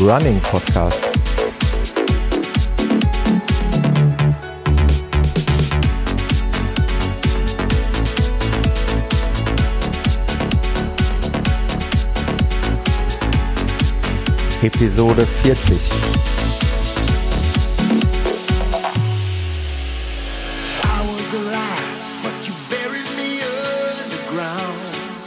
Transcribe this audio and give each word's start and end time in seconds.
Running 0.00 0.40
Podcast. 0.40 1.04
Episode 14.62 15.26
40. 15.26 15.78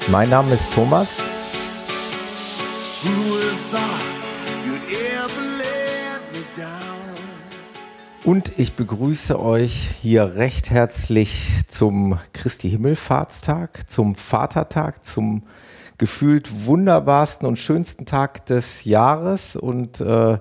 Mein 0.09 0.29
Name 0.29 0.53
ist 0.55 0.73
Thomas. 0.73 1.32
Ich 8.57 8.75
begrüße 8.75 9.39
euch 9.39 9.89
hier 10.01 10.35
recht 10.35 10.69
herzlich 10.69 11.51
zum 11.67 12.19
Christi 12.33 12.69
Himmelfahrtstag, 12.69 13.89
zum 13.89 14.15
Vatertag, 14.15 15.03
zum 15.03 15.43
gefühlt 15.97 16.65
wunderbarsten 16.65 17.47
und 17.47 17.57
schönsten 17.57 18.05
Tag 18.05 18.45
des 18.45 18.83
Jahres. 18.83 19.55
Und 19.55 20.01
äh, 20.01 20.39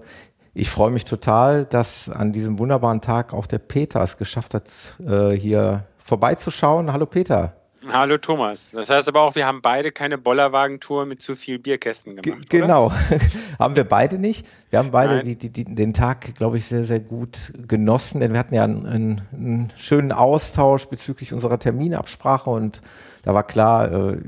ich 0.55 0.69
freue 0.69 0.91
mich 0.91 1.05
total, 1.05 1.65
dass 1.65 2.09
an 2.09 2.33
diesem 2.33 2.59
wunderbaren 2.59 3.01
Tag 3.01 3.33
auch 3.33 3.47
der 3.47 3.59
Peter 3.59 4.03
es 4.03 4.17
geschafft 4.17 4.55
hat, 4.55 4.71
äh, 5.01 5.31
hier 5.31 5.87
vorbeizuschauen. 5.97 6.93
Hallo 6.93 7.07
Peter. 7.07 7.62
Hallo 7.89 8.17
Thomas. 8.19 8.71
Das 8.73 8.91
heißt 8.91 9.09
aber 9.09 9.23
auch, 9.23 9.35
wir 9.35 9.47
haben 9.47 9.61
beide 9.61 9.91
keine 9.91 10.19
Bollerwagentour 10.19 11.07
mit 11.07 11.23
zu 11.23 11.37
viel 11.37 11.59
Bierkästen 11.59 12.17
gemacht. 12.17 12.49
G 12.49 12.61
genau, 12.61 12.93
haben 13.59 13.75
wir 13.75 13.85
beide 13.85 14.19
nicht. 14.19 14.47
Wir 14.71 14.79
haben 14.79 14.91
beide 14.91 15.23
die, 15.23 15.37
die, 15.37 15.51
die, 15.51 15.65
den 15.65 15.93
Tag, 15.93 16.35
glaube 16.35 16.59
ich, 16.59 16.67
sehr, 16.67 16.85
sehr 16.85 17.01
gut 17.01 17.53
genossen, 17.67 18.21
denn 18.21 18.33
wir 18.33 18.39
hatten 18.39 18.55
ja 18.55 18.65
einen, 18.65 18.87
einen, 18.87 19.21
einen, 19.33 19.73
schönen 19.77 20.13
Austausch 20.13 20.87
bezüglich 20.87 21.33
unserer 21.33 21.59
Terminabsprache 21.59 22.51
und 22.51 22.81
da 23.25 23.35
war 23.35 23.43
klar, 23.43 23.91
äh, 23.91 24.19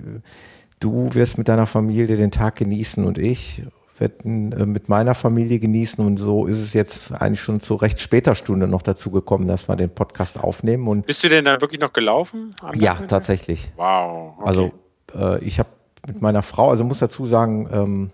du 0.81 1.15
wirst 1.15 1.39
mit 1.39 1.49
deiner 1.49 1.67
Familie 1.67 2.17
den 2.17 2.31
Tag 2.31 2.57
genießen 2.57 3.05
und 3.05 3.19
ich 3.19 3.63
werden 3.99 4.53
äh, 4.53 4.67
mit 4.67 4.89
meiner 4.89 5.15
Familie 5.15 5.59
genießen 5.59 6.05
und 6.05 6.17
so 6.17 6.47
ist 6.47 6.61
es 6.61 6.73
jetzt 6.73 7.13
eigentlich 7.13 7.41
schon 7.41 7.61
zu 7.61 7.75
recht 7.75 8.01
später 8.01 8.35
Stunde 8.35 8.67
noch 8.67 8.83
dazu 8.83 9.11
gekommen, 9.11 9.47
dass 9.47 9.69
wir 9.69 9.77
den 9.77 9.91
Podcast 9.91 10.39
aufnehmen. 10.39 10.89
Und 10.89 11.07
Bist 11.07 11.23
du 11.23 11.29
denn 11.29 11.45
da 11.45 11.61
wirklich 11.61 11.81
noch 11.81 11.93
gelaufen? 11.93 12.51
Ja, 12.75 12.95
tatsächlich. 12.95 13.71
Wow. 13.77 14.35
Okay. 14.39 14.47
Also 14.49 14.73
äh, 15.15 15.45
ich 15.45 15.59
habe 15.59 15.69
mit 16.07 16.21
meiner 16.21 16.43
Frau, 16.43 16.71
also 16.71 16.85
muss 16.85 16.99
dazu 16.99 17.27
sagen, 17.27 17.69
ähm, 17.73 18.11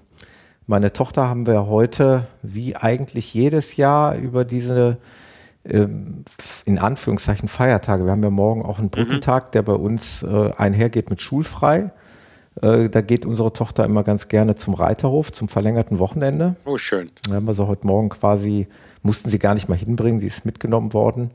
meine 0.66 0.92
Tochter 0.92 1.28
haben 1.28 1.46
wir 1.46 1.66
heute, 1.66 2.26
wie 2.42 2.76
eigentlich 2.76 3.34
jedes 3.34 3.76
Jahr, 3.76 4.14
über 4.14 4.44
diese 4.44 4.98
ähm, 5.64 6.24
in 6.64 6.78
Anführungszeichen 6.78 7.48
Feiertage. 7.48 8.04
Wir 8.04 8.12
haben 8.12 8.22
ja 8.22 8.30
morgen 8.30 8.64
auch 8.64 8.78
einen 8.78 8.86
mhm. 8.86 8.90
Brückentag, 8.90 9.46
mhm. 9.46 9.50
der 9.52 9.62
bei 9.62 9.74
uns 9.74 10.22
äh, 10.22 10.52
einhergeht 10.56 11.10
mit 11.10 11.20
schulfrei. 11.20 11.90
Äh, 12.62 12.88
da 12.88 13.00
geht 13.00 13.24
unsere 13.24 13.52
Tochter 13.52 13.84
immer 13.84 14.02
ganz 14.02 14.28
gerne 14.28 14.54
zum 14.54 14.74
Reiterhof, 14.74 15.32
zum 15.32 15.48
verlängerten 15.48 15.98
Wochenende. 15.98 16.56
Oh, 16.64 16.76
schön. 16.76 17.10
Da 17.28 17.36
haben 17.36 17.46
wir 17.46 17.54
sie 17.54 17.66
heute 17.66 17.86
Morgen 17.86 18.10
quasi, 18.10 18.68
mussten 19.02 19.30
sie 19.30 19.38
gar 19.38 19.54
nicht 19.54 19.68
mal 19.68 19.78
hinbringen, 19.78 20.20
die 20.20 20.26
ist 20.26 20.44
mitgenommen 20.44 20.92
worden, 20.92 21.30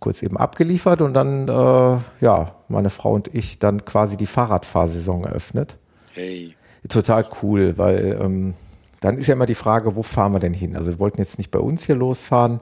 kurz 0.00 0.22
eben 0.22 0.36
abgeliefert 0.36 1.02
und 1.02 1.14
dann, 1.14 1.48
äh, 1.48 1.98
ja, 2.24 2.54
meine 2.68 2.90
Frau 2.90 3.12
und 3.12 3.34
ich 3.34 3.58
dann 3.58 3.84
quasi 3.84 4.16
die 4.16 4.26
Fahrradfahrsaison 4.26 5.24
eröffnet. 5.24 5.76
Hey. 6.14 6.54
Total 6.88 7.26
cool, 7.42 7.74
weil 7.76 8.18
ähm, 8.22 8.54
dann 9.00 9.18
ist 9.18 9.26
ja 9.26 9.34
immer 9.34 9.46
die 9.46 9.54
Frage, 9.54 9.96
wo 9.96 10.02
fahren 10.02 10.32
wir 10.32 10.38
denn 10.38 10.54
hin? 10.54 10.76
Also 10.76 10.92
wir 10.92 10.98
wollten 10.98 11.18
jetzt 11.18 11.38
nicht 11.38 11.50
bei 11.50 11.58
uns 11.58 11.84
hier 11.84 11.96
losfahren. 11.96 12.60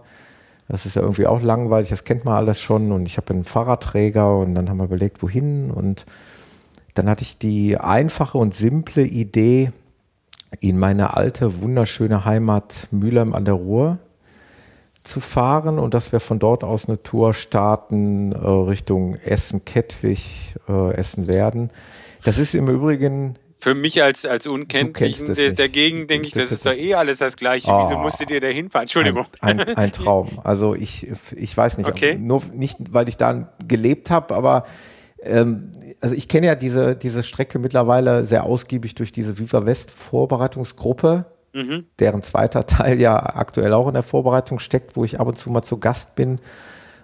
Das 0.66 0.86
ist 0.86 0.96
ja 0.96 1.02
irgendwie 1.02 1.26
auch 1.26 1.42
langweilig, 1.42 1.90
das 1.90 2.04
kennt 2.04 2.24
man 2.24 2.34
alles 2.34 2.60
schon. 2.60 2.90
Und 2.90 3.06
ich 3.06 3.18
habe 3.18 3.34
einen 3.34 3.44
Fahrradträger 3.44 4.38
und 4.38 4.54
dann 4.54 4.70
haben 4.70 4.78
wir 4.78 4.84
überlegt, 4.84 5.22
wohin 5.22 5.70
und 5.70 6.06
dann 6.94 7.08
hatte 7.08 7.22
ich 7.22 7.38
die 7.38 7.76
einfache 7.76 8.38
und 8.38 8.54
simple 8.54 9.04
Idee, 9.04 9.72
in 10.60 10.78
meine 10.78 11.16
alte, 11.16 11.62
wunderschöne 11.62 12.24
Heimat 12.24 12.88
Mülheim 12.92 13.34
an 13.34 13.44
der 13.44 13.54
Ruhr 13.54 13.98
zu 15.02 15.20
fahren 15.20 15.78
und 15.78 15.94
dass 15.94 16.12
wir 16.12 16.20
von 16.20 16.38
dort 16.38 16.64
aus 16.64 16.88
eine 16.88 17.02
Tour 17.02 17.34
starten 17.34 18.32
äh, 18.32 18.36
Richtung 18.38 19.16
Essen-Kettwig, 19.16 20.54
äh, 20.68 20.94
Essen-Werden. 20.94 21.70
Das 22.22 22.38
ist 22.38 22.54
im 22.54 22.68
Übrigen 22.68 23.36
für 23.60 23.74
mich 23.74 24.02
als, 24.02 24.26
als 24.26 24.46
Unkenntlichen 24.46 25.34
der, 25.34 25.52
dagegen 25.52 26.06
denke 26.06 26.26
ich, 26.26 26.34
das 26.34 26.52
ist 26.52 26.66
doch 26.66 26.74
eh 26.74 26.94
alles 26.94 27.16
das 27.16 27.38
Gleiche. 27.38 27.70
Oh, 27.70 27.82
Wieso 27.82 27.98
musstet 27.98 28.30
ihr 28.30 28.40
da 28.40 28.48
hinfahren? 28.48 28.84
Entschuldigung. 28.84 29.24
Ein, 29.40 29.58
ein, 29.58 29.76
ein, 29.76 29.92
Traum. 29.92 30.38
Also 30.44 30.74
ich, 30.74 31.10
ich 31.34 31.56
weiß 31.56 31.78
nicht, 31.78 31.88
okay. 31.88 32.18
nur 32.18 32.42
nicht, 32.52 32.76
weil 32.90 33.08
ich 33.08 33.16
da 33.16 33.54
gelebt 33.66 34.10
habe, 34.10 34.34
aber 34.34 34.64
ähm, 35.24 35.72
also 36.00 36.14
ich 36.14 36.28
kenne 36.28 36.46
ja 36.46 36.54
diese, 36.54 36.96
diese 36.96 37.22
Strecke 37.22 37.58
mittlerweile 37.58 38.24
sehr 38.24 38.44
ausgiebig 38.44 38.94
durch 38.94 39.12
diese 39.12 39.38
Viva 39.38 39.64
West 39.66 39.90
Vorbereitungsgruppe, 39.90 41.26
mhm. 41.52 41.86
deren 41.98 42.22
zweiter 42.22 42.66
Teil 42.66 43.00
ja 43.00 43.16
aktuell 43.16 43.72
auch 43.72 43.88
in 43.88 43.94
der 43.94 44.02
Vorbereitung 44.02 44.58
steckt, 44.58 44.96
wo 44.96 45.04
ich 45.04 45.20
ab 45.20 45.26
und 45.26 45.38
zu 45.38 45.50
mal 45.50 45.62
zu 45.62 45.78
Gast 45.78 46.14
bin. 46.14 46.38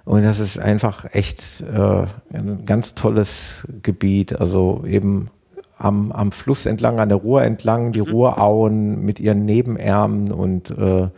Und 0.05 0.25
das 0.25 0.41
ist 0.41 0.59
einfach 0.59 1.07
echt 1.13 1.61
äh, 1.61 2.07
ein 2.33 2.65
ganz 2.65 2.95
tolles 2.95 3.67
Gebiet. 3.83 4.41
Also 4.41 4.83
eben 4.87 5.31
am, 5.79 6.13
am 6.13 6.33
Fluss 6.33 6.67
entlang, 6.67 7.01
an 7.01 7.09
der 7.09 7.19
Ruhr 7.19 7.43
entlang, 7.43 7.93
die 7.93 8.01
mhm. 8.01 8.11
Ruhrauen 8.11 9.05
mit 9.05 9.21
ihren 9.21 9.45
Nebenärmen 9.45 10.33
und 10.33 10.71
äh, 10.71 11.09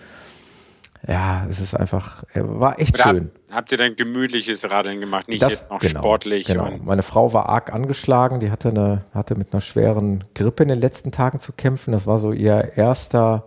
ja, 1.09 1.47
es 1.51 1.61
ist 1.61 1.75
einfach, 1.75 2.23
war 2.35 2.79
echt 2.79 2.95
Oder 3.01 3.11
schön. 3.11 3.31
Habt 3.53 3.71
ihr 3.71 3.77
dann 3.77 3.97
gemütliches 3.97 4.71
Radeln 4.71 4.99
gemacht, 5.01 5.29
nicht 5.29 5.43
das, 5.43 5.53
jetzt 5.53 5.71
noch 5.71 5.79
genau, 5.79 6.01
sportlich? 6.01 6.47
Genau. 6.47 6.71
Meine 6.83 7.03
Frau 7.03 7.35
war 7.35 7.51
arg 7.51 7.71
angeschlagen, 7.71 8.41
die 8.41 8.51
hatte 8.51 8.71
eine, 8.71 9.05
hatte 9.13 9.35
mit 9.35 9.53
einer 9.53 9.61
schweren 9.61 10.25
Grippe 10.35 10.63
in 10.63 10.71
den 10.71 10.81
letzten 10.81 11.13
Tagen 11.13 11.39
zu 11.39 11.53
kämpfen. 11.53 11.93
Das 11.93 12.07
war 12.07 12.19
so 12.19 12.33
ihr 12.33 12.73
erster, 12.77 13.47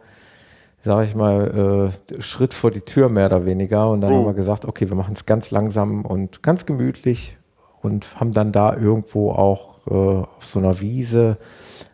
sage 0.84 1.08
ich 1.08 1.16
mal, 1.16 1.92
äh, 2.14 2.22
Schritt 2.22 2.54
vor 2.54 2.70
die 2.70 2.82
Tür 2.82 3.10
mehr 3.10 3.26
oder 3.26 3.48
weniger. 3.48 3.90
Und 3.90 4.02
dann 4.02 4.14
oh. 4.14 4.18
haben 4.18 4.26
wir 4.26 4.34
gesagt, 4.34 4.66
okay, 4.66 4.88
wir 4.90 4.96
machen 4.96 5.16
es 5.16 5.26
ganz 5.26 5.50
langsam 5.50 6.06
und 6.06 6.44
ganz 6.44 6.68
gemütlich 6.68 7.38
und 7.82 8.20
haben 8.20 8.32
dann 8.32 8.52
da 8.52 8.76
irgendwo 8.76 9.32
auch 9.32 9.88
äh, 9.88 9.92
auf 9.92 10.46
so 10.46 10.60
einer 10.60 10.82
Wiese 10.82 11.38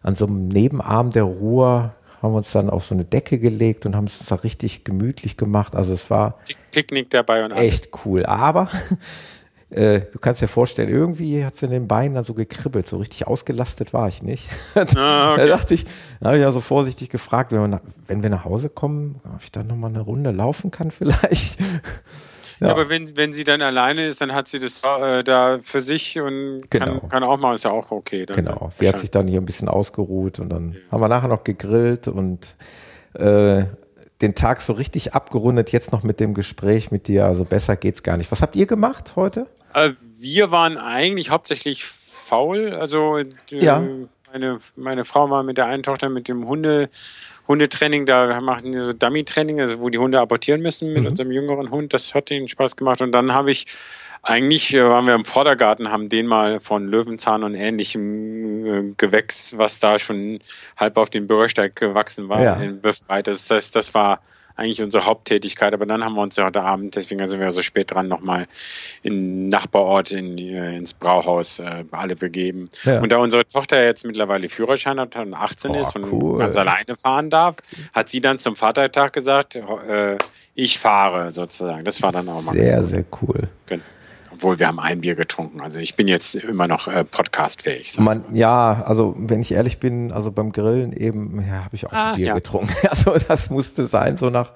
an 0.04 0.16
so 0.16 0.26
einem 0.26 0.50
Nebenarm 0.50 1.12
der 1.12 1.24
Ruhr 1.24 1.94
haben 2.22 2.36
uns 2.36 2.52
dann 2.52 2.70
auf 2.70 2.86
so 2.86 2.94
eine 2.94 3.06
Decke 3.06 3.40
gelegt 3.40 3.86
und 3.86 3.96
haben 3.96 4.06
es 4.06 4.20
da 4.20 4.36
richtig 4.36 4.84
gemütlich 4.84 5.38
gemacht. 5.38 5.76
Also 5.76 5.94
es 5.94 6.10
war 6.10 6.38
Picknick 6.72 7.10
dabei 7.10 7.44
und 7.44 7.54
alles. 7.54 7.66
echt 7.66 7.90
cool. 8.06 8.26
Aber 8.26 8.70
äh, 9.72 10.02
du 10.02 10.20
kannst 10.20 10.42
dir 10.42 10.48
vorstellen, 10.48 10.90
irgendwie 10.90 11.44
hat 11.44 11.56
es 11.56 11.64
in 11.64 11.72
den 11.72 11.88
Beinen 11.88 12.14
dann 12.14 12.24
so 12.24 12.36
gekribbelt. 12.36 12.86
So 12.86 12.98
richtig 12.98 13.26
ausgelastet 13.26 13.94
war 13.94 14.08
ich 14.08 14.22
nicht. 14.22 14.50
Ah, 14.96 15.34
okay. 15.34 15.42
da 15.42 15.48
dachte 15.48 15.74
ich, 15.74 15.86
da 16.20 16.28
habe 16.28 16.38
ich 16.38 16.44
ja 16.44 16.52
so 16.52 16.62
vorsichtig 16.62 17.10
gefragt, 17.10 17.52
wenn 17.52 17.62
wir, 17.62 17.68
nach, 17.68 17.82
wenn 18.06 18.22
wir 18.22 18.30
nach 18.30 18.46
Hause 18.46 18.70
kommen, 18.70 19.20
ob 19.24 19.42
ich 19.42 19.52
dann 19.52 19.68
nochmal 19.68 19.90
eine 19.90 20.02
Runde 20.02 20.32
laufen 20.32 20.70
kann 20.70 20.92
vielleicht. 20.92 21.58
Ja. 22.62 22.70
aber 22.70 22.90
wenn, 22.90 23.18
wenn 23.18 23.34
sie 23.34 23.44
dann 23.44 23.64
alleine 23.64 24.06
ist, 24.06 24.22
dann 24.22 24.34
hat 24.36 24.48
sie 24.48 24.60
das 24.60 24.84
äh, 24.84 25.24
da 25.24 25.60
für 25.64 25.82
sich 25.82 26.20
und 26.20 26.70
genau. 26.70 27.00
kann, 27.00 27.10
kann 27.10 27.24
auch 27.24 27.38
mal, 27.38 27.56
ist 27.56 27.64
ja 27.64 27.72
auch 27.72 27.90
okay. 27.90 28.28
Dann 28.28 28.36
genau, 28.36 28.70
sie 28.72 28.88
hat 28.88 29.00
sich 29.00 29.10
dann 29.10 29.28
hier 29.28 29.42
ein 29.42 29.46
bisschen 29.46 29.68
ausgeruht 29.68 30.40
und 30.40 30.50
dann 30.50 30.74
ja. 30.74 30.80
haben 30.92 31.02
wir 31.02 31.08
nachher 31.08 31.28
noch 31.28 31.44
gegrillt 31.44 32.08
und 32.08 32.56
äh, 33.16 33.64
den 34.22 34.36
Tag 34.36 34.62
so 34.62 34.74
richtig 34.74 35.16
abgerundet, 35.16 35.72
jetzt 35.72 35.92
noch 35.92 36.04
mit 36.04 36.20
dem 36.20 36.36
Gespräch 36.36 36.92
mit 36.92 37.08
dir. 37.08 37.26
Also 37.26 37.46
besser 37.46 37.76
geht's 37.76 38.04
gar 38.04 38.18
nicht. 38.18 38.32
Was 38.32 38.44
habt 38.44 38.56
ihr 38.56 38.68
gemacht 38.68 39.14
heute? 39.16 39.48
Äh, 39.74 39.94
wir 40.20 40.52
waren 40.52 40.78
eigentlich 40.78 41.32
hauptsächlich 41.32 41.84
faul. 42.26 42.76
Also 42.76 43.18
äh, 43.18 43.26
ja. 43.50 43.84
meine, 44.32 44.60
meine 44.76 45.06
Frau 45.06 45.32
war 45.32 45.42
mit 45.42 45.58
der 45.58 45.66
einen 45.66 45.82
Tochter 45.82 46.10
mit 46.10 46.28
dem 46.28 46.48
Hunde 46.48 46.90
Hundetraining, 47.52 48.06
da 48.06 48.40
machen 48.42 48.74
wir 48.74 48.86
so 48.86 48.94
Dummy-Training, 48.94 49.60
also 49.60 49.80
wo 49.80 49.90
die 49.90 49.98
Hunde 49.98 50.20
abortieren 50.20 50.62
müssen 50.62 50.94
mit 50.94 51.04
mhm. 51.04 51.10
unserem 51.10 51.32
jüngeren 51.32 51.70
Hund. 51.70 51.94
Das 51.94 52.16
hat 52.16 52.32
ihnen 52.32 52.48
Spaß 52.48 52.76
gemacht. 52.76 53.02
Und 53.02 53.12
dann 53.12 53.34
habe 53.34 53.52
ich 53.52 53.68
eigentlich 54.24 54.74
äh, 54.74 54.84
waren 54.84 55.06
wir 55.08 55.16
im 55.16 55.26
Vordergarten, 55.26 55.92
haben 55.92 56.10
den 56.10 56.28
mal 56.28 56.60
von 56.60 56.88
Löwenzahn 56.88 57.44
und 57.44 57.56
ähnlichem 57.56 58.66
äh, 58.66 58.94
Gewächs, 58.98 59.58
was 59.58 59.80
da 59.80 60.00
schon 60.00 60.40
halb 60.78 60.98
auf 60.98 61.10
dem 61.10 61.28
Bürgersteig 61.28 61.76
gewachsen 61.76 62.30
war, 62.30 62.42
ja. 62.42 62.62
befreit. 62.82 63.28
Das, 63.28 63.48
das, 63.48 63.72
das 63.72 63.94
war 63.94 64.22
eigentlich 64.62 64.82
unsere 64.82 65.06
Haupttätigkeit. 65.06 65.74
Aber 65.74 65.86
dann 65.86 66.04
haben 66.04 66.16
wir 66.16 66.22
uns 66.22 66.36
ja 66.36 66.46
heute 66.46 66.62
Abend, 66.62 66.96
deswegen 66.96 67.26
sind 67.28 67.40
wir 67.40 67.52
so 67.52 67.62
spät 67.62 67.92
dran, 67.92 68.08
nochmal 68.08 68.48
in 69.04 69.50
Nachbarort 69.50 70.12
in, 70.12 70.38
äh, 70.38 70.78
ins 70.78 70.94
Brauhaus 70.94 71.60
äh, 71.60 71.84
alle 71.92 72.16
begeben. 72.16 72.70
Ja. 72.84 73.02
Und 73.02 73.12
da 73.12 73.18
unsere 73.18 73.46
Tochter 73.48 73.84
jetzt 73.84 74.06
mittlerweile 74.06 74.50
Führerschein 74.50 75.00
hat 75.00 75.16
und 75.16 75.34
18 75.34 75.72
oh, 75.72 75.80
ist 75.80 75.96
und 75.96 76.12
cool. 76.12 76.40
ganz 76.40 76.56
alleine 76.58 76.96
fahren 76.96 77.30
darf, 77.30 77.58
hat 77.94 78.10
sie 78.10 78.22
dann 78.22 78.40
zum 78.40 78.56
Vatertag 78.56 79.14
gesagt, 79.14 79.56
äh, 79.56 80.18
ich 80.56 80.80
fahre 80.80 81.32
sozusagen. 81.32 81.86
Das 81.86 82.02
war 82.02 82.12
dann 82.12 82.28
auch 82.28 82.44
mal. 82.44 82.54
Sehr, 82.54 82.84
sehr 82.84 83.06
cool. 83.22 83.50
Genau 83.66 83.84
obwohl 84.42 84.58
wir 84.58 84.68
haben 84.68 84.80
ein 84.80 85.02
Bier 85.02 85.14
getrunken. 85.14 85.62
Also 85.62 85.80
ich 85.80 85.96
bin 85.96 86.08
jetzt 86.08 86.34
immer 86.34 86.68
noch 86.68 86.88
äh, 86.88 87.04
podcastfähig. 87.04 88.00
Man, 88.00 88.26
ja, 88.34 88.84
also 88.86 89.14
wenn 89.16 89.40
ich 89.40 89.52
ehrlich 89.54 89.80
bin, 89.80 90.12
also 90.12 90.32
beim 90.32 90.52
Grillen 90.52 90.94
eben, 90.94 91.40
ja, 91.48 91.64
habe 91.64 91.76
ich 91.76 91.86
auch 91.86 91.94
ah, 91.94 92.12
ein 92.12 92.16
Bier 92.16 92.28
ja. 92.28 92.34
getrunken. 92.34 92.74
Also 92.90 93.16
das 93.28 93.50
musste 93.52 93.86
sein, 93.86 94.18
so 94.18 94.30
nach 94.30 94.54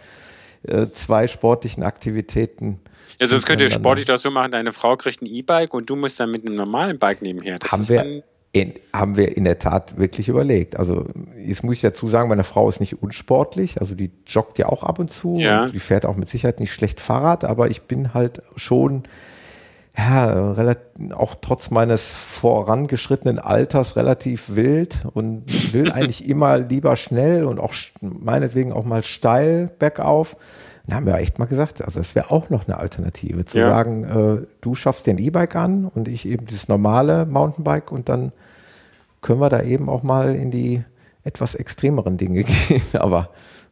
äh, 0.63 0.87
zwei 0.91 1.27
sportlichen 1.27 1.83
Aktivitäten. 1.83 2.79
Ja, 3.19 3.27
sonst 3.27 3.45
könnt 3.45 3.61
ihr 3.61 3.69
sportlich 3.69 4.05
das 4.05 4.23
so 4.23 4.31
machen, 4.31 4.51
deine 4.51 4.73
Frau 4.73 4.97
kriegt 4.97 5.21
ein 5.21 5.27
E-Bike 5.27 5.73
und 5.73 5.89
du 5.89 5.95
musst 5.95 6.19
dann 6.19 6.31
mit 6.31 6.45
einem 6.45 6.55
normalen 6.55 6.97
Bike 6.97 7.21
nebenher. 7.21 7.59
Das 7.59 7.71
haben 7.71 7.87
wir 7.87 8.23
in, 8.51 8.73
haben 8.91 9.15
wir 9.15 9.37
in 9.37 9.43
der 9.43 9.59
Tat 9.59 9.97
wirklich 9.97 10.27
überlegt. 10.27 10.77
Also 10.77 11.05
jetzt 11.37 11.63
muss 11.63 11.75
ich 11.75 11.81
dazu 11.81 12.07
sagen, 12.07 12.29
meine 12.29 12.43
Frau 12.43 12.67
ist 12.67 12.79
nicht 12.79 13.01
unsportlich, 13.01 13.79
also 13.79 13.95
die 13.95 14.11
joggt 14.25 14.57
ja 14.57 14.67
auch 14.67 14.83
ab 14.83 14.97
und 14.97 15.11
zu 15.11 15.37
ja. 15.37 15.63
und 15.63 15.73
die 15.73 15.79
fährt 15.79 16.05
auch 16.05 16.15
mit 16.15 16.29
Sicherheit 16.29 16.59
nicht 16.59 16.73
schlecht 16.73 16.99
Fahrrad, 16.99 17.45
aber 17.45 17.69
ich 17.69 17.83
bin 17.83 18.13
halt 18.13 18.41
schon 18.55 19.03
ja, 19.97 20.53
auch 21.13 21.35
trotz 21.39 21.71
meines 21.71 22.13
vorangeschrittenen 22.13 23.39
Alters 23.39 23.95
relativ 23.95 24.55
wild 24.55 25.05
und 25.13 25.73
will 25.73 25.91
eigentlich 25.93 26.27
immer 26.27 26.57
lieber 26.57 26.95
schnell 26.95 27.45
und 27.45 27.59
auch 27.59 27.73
meinetwegen 28.01 28.73
auch 28.73 28.85
mal 28.85 29.03
steil 29.03 29.69
bergauf. 29.79 30.35
Da 30.87 30.97
haben 30.97 31.05
wir 31.05 31.15
echt 31.15 31.39
mal 31.39 31.45
gesagt, 31.45 31.81
also 31.81 31.99
es 31.99 32.13
wäre 32.13 32.29
auch 32.29 32.49
noch 32.49 32.67
eine 32.67 32.77
Alternative, 32.77 33.45
zu 33.45 33.57
ja. 33.57 33.65
sagen, 33.65 34.03
äh, 34.03 34.45
du 34.61 34.75
schaffst 34.75 35.07
den 35.07 35.17
E-Bike 35.17 35.55
an 35.55 35.85
und 35.85 36.07
ich 36.07 36.27
eben 36.27 36.45
das 36.45 36.67
normale 36.67 37.25
Mountainbike 37.25 37.91
und 37.91 38.09
dann 38.09 38.31
können 39.21 39.39
wir 39.39 39.49
da 39.49 39.63
eben 39.63 39.89
auch 39.89 40.03
mal 40.03 40.35
in 40.35 40.51
die 40.51 40.83
etwas 41.23 41.55
extremeren 41.55 42.17
Dinge 42.17 42.43
gehen. 42.69 42.83
Aber 42.93 43.29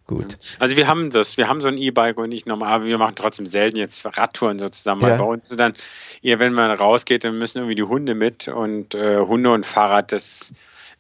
gut. 0.08 0.38
Also 0.60 0.76
wir 0.78 0.88
haben 0.88 1.10
das, 1.10 1.38
wir 1.38 1.48
haben 1.48 1.62
so 1.62 1.68
ein 1.68 1.78
E-Bike 1.78 2.18
und 2.18 2.30
nicht 2.30 2.48
normal, 2.48 2.74
aber 2.74 2.86
wir 2.86 2.98
machen 2.98 3.16
trotzdem 3.16 3.46
selten 3.46 3.78
jetzt 3.78 4.06
Radtouren 4.18 4.60
so 4.60 4.70
zusammen. 4.70 5.02
Ja. 5.02 5.18
Bei 5.18 5.24
uns 5.24 5.50
dann 5.50 5.74
eher, 6.22 6.40
wenn 6.40 6.54
man 6.54 6.72
rausgeht, 6.72 7.24
dann 7.24 7.38
müssen 7.38 7.60
irgendwie 7.60 7.76
die 7.76 7.84
Hunde 7.84 8.16
mit 8.16 8.48
und 8.48 8.96
äh, 8.96 9.20
Hunde 9.20 9.52
und 9.52 9.66
Fahrrad, 9.66 10.12
das 10.12 10.54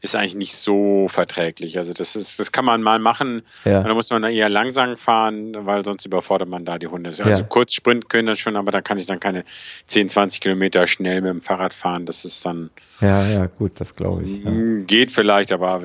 ist 0.03 0.17
eigentlich 0.17 0.35
nicht 0.35 0.57
so 0.57 1.07
verträglich. 1.07 1.77
Also 1.77 1.93
das 1.93 2.17
ist, 2.17 2.37
das 2.37 2.51
kann 2.51 2.65
man 2.65 2.83
mal 2.83 2.99
machen. 2.99 3.41
Ja. 3.63 3.83
Da 3.83 3.93
muss 3.93 4.09
man 4.09 4.21
eher 4.25 4.49
langsam 4.49 4.97
fahren, 4.97 5.55
weil 5.65 5.85
sonst 5.85 6.05
überfordert 6.05 6.49
man 6.49 6.65
da 6.65 6.77
die 6.77 6.87
Hunde. 6.87 7.07
Also 7.07 7.23
ja. 7.23 7.41
kurz 7.43 7.73
Sprint 7.73 8.09
können 8.09 8.27
das 8.27 8.37
schon, 8.37 8.57
aber 8.57 8.71
da 8.71 8.81
kann 8.81 8.97
ich 8.97 9.05
dann 9.05 9.21
keine 9.21 9.45
10, 9.87 10.09
20 10.09 10.41
Kilometer 10.41 10.87
schnell 10.87 11.21
mit 11.21 11.31
dem 11.31 11.39
Fahrrad 11.41 11.73
fahren. 11.73 12.05
Das 12.05 12.25
ist 12.25 12.45
dann. 12.45 12.69
Ja, 12.99 13.25
ja, 13.25 13.45
gut, 13.45 13.79
das 13.79 13.95
glaube 13.95 14.23
ich. 14.23 14.43
Ja. 14.43 14.51
Geht 14.85 15.09
vielleicht, 15.09 15.53
aber 15.53 15.81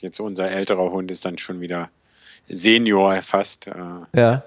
jetzt 0.00 0.18
unser 0.18 0.50
älterer 0.50 0.90
Hund 0.90 1.12
ist 1.12 1.24
dann 1.24 1.38
schon 1.38 1.60
wieder 1.60 1.90
Senior 2.48 3.22
fast. 3.22 3.68
Äh. 3.68 3.72
Ja. 4.14 4.42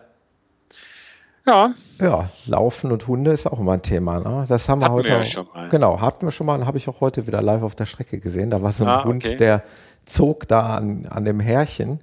Ja. 1.45 1.73
Ja, 1.99 2.29
Laufen 2.45 2.91
und 2.91 3.07
Hunde 3.07 3.31
ist 3.31 3.47
auch 3.47 3.59
immer 3.59 3.73
ein 3.73 3.81
Thema. 3.81 4.19
Ne? 4.19 4.45
Das 4.47 4.67
haben 4.67 4.79
wir 4.79 4.85
hatten 4.85 4.95
heute. 4.95 5.07
Wir 5.07 5.17
ja 5.17 5.25
schon 5.25 5.47
mal. 5.53 5.69
Genau, 5.69 6.01
hatten 6.01 6.27
wir 6.27 6.31
schon 6.31 6.45
mal 6.45 6.59
und 6.59 6.67
habe 6.67 6.77
ich 6.77 6.87
auch 6.89 6.99
heute 6.99 7.25
wieder 7.25 7.41
live 7.41 7.63
auf 7.63 7.73
der 7.73 7.85
Strecke 7.85 8.19
gesehen. 8.19 8.51
Da 8.51 8.61
war 8.61 8.71
so 8.71 8.83
ein 8.83 8.89
ah, 8.89 9.03
Hund, 9.05 9.25
okay. 9.25 9.37
der 9.37 9.63
zog 10.05 10.47
da 10.47 10.75
an, 10.75 11.05
an 11.07 11.25
dem 11.25 11.39
Härchen 11.39 12.01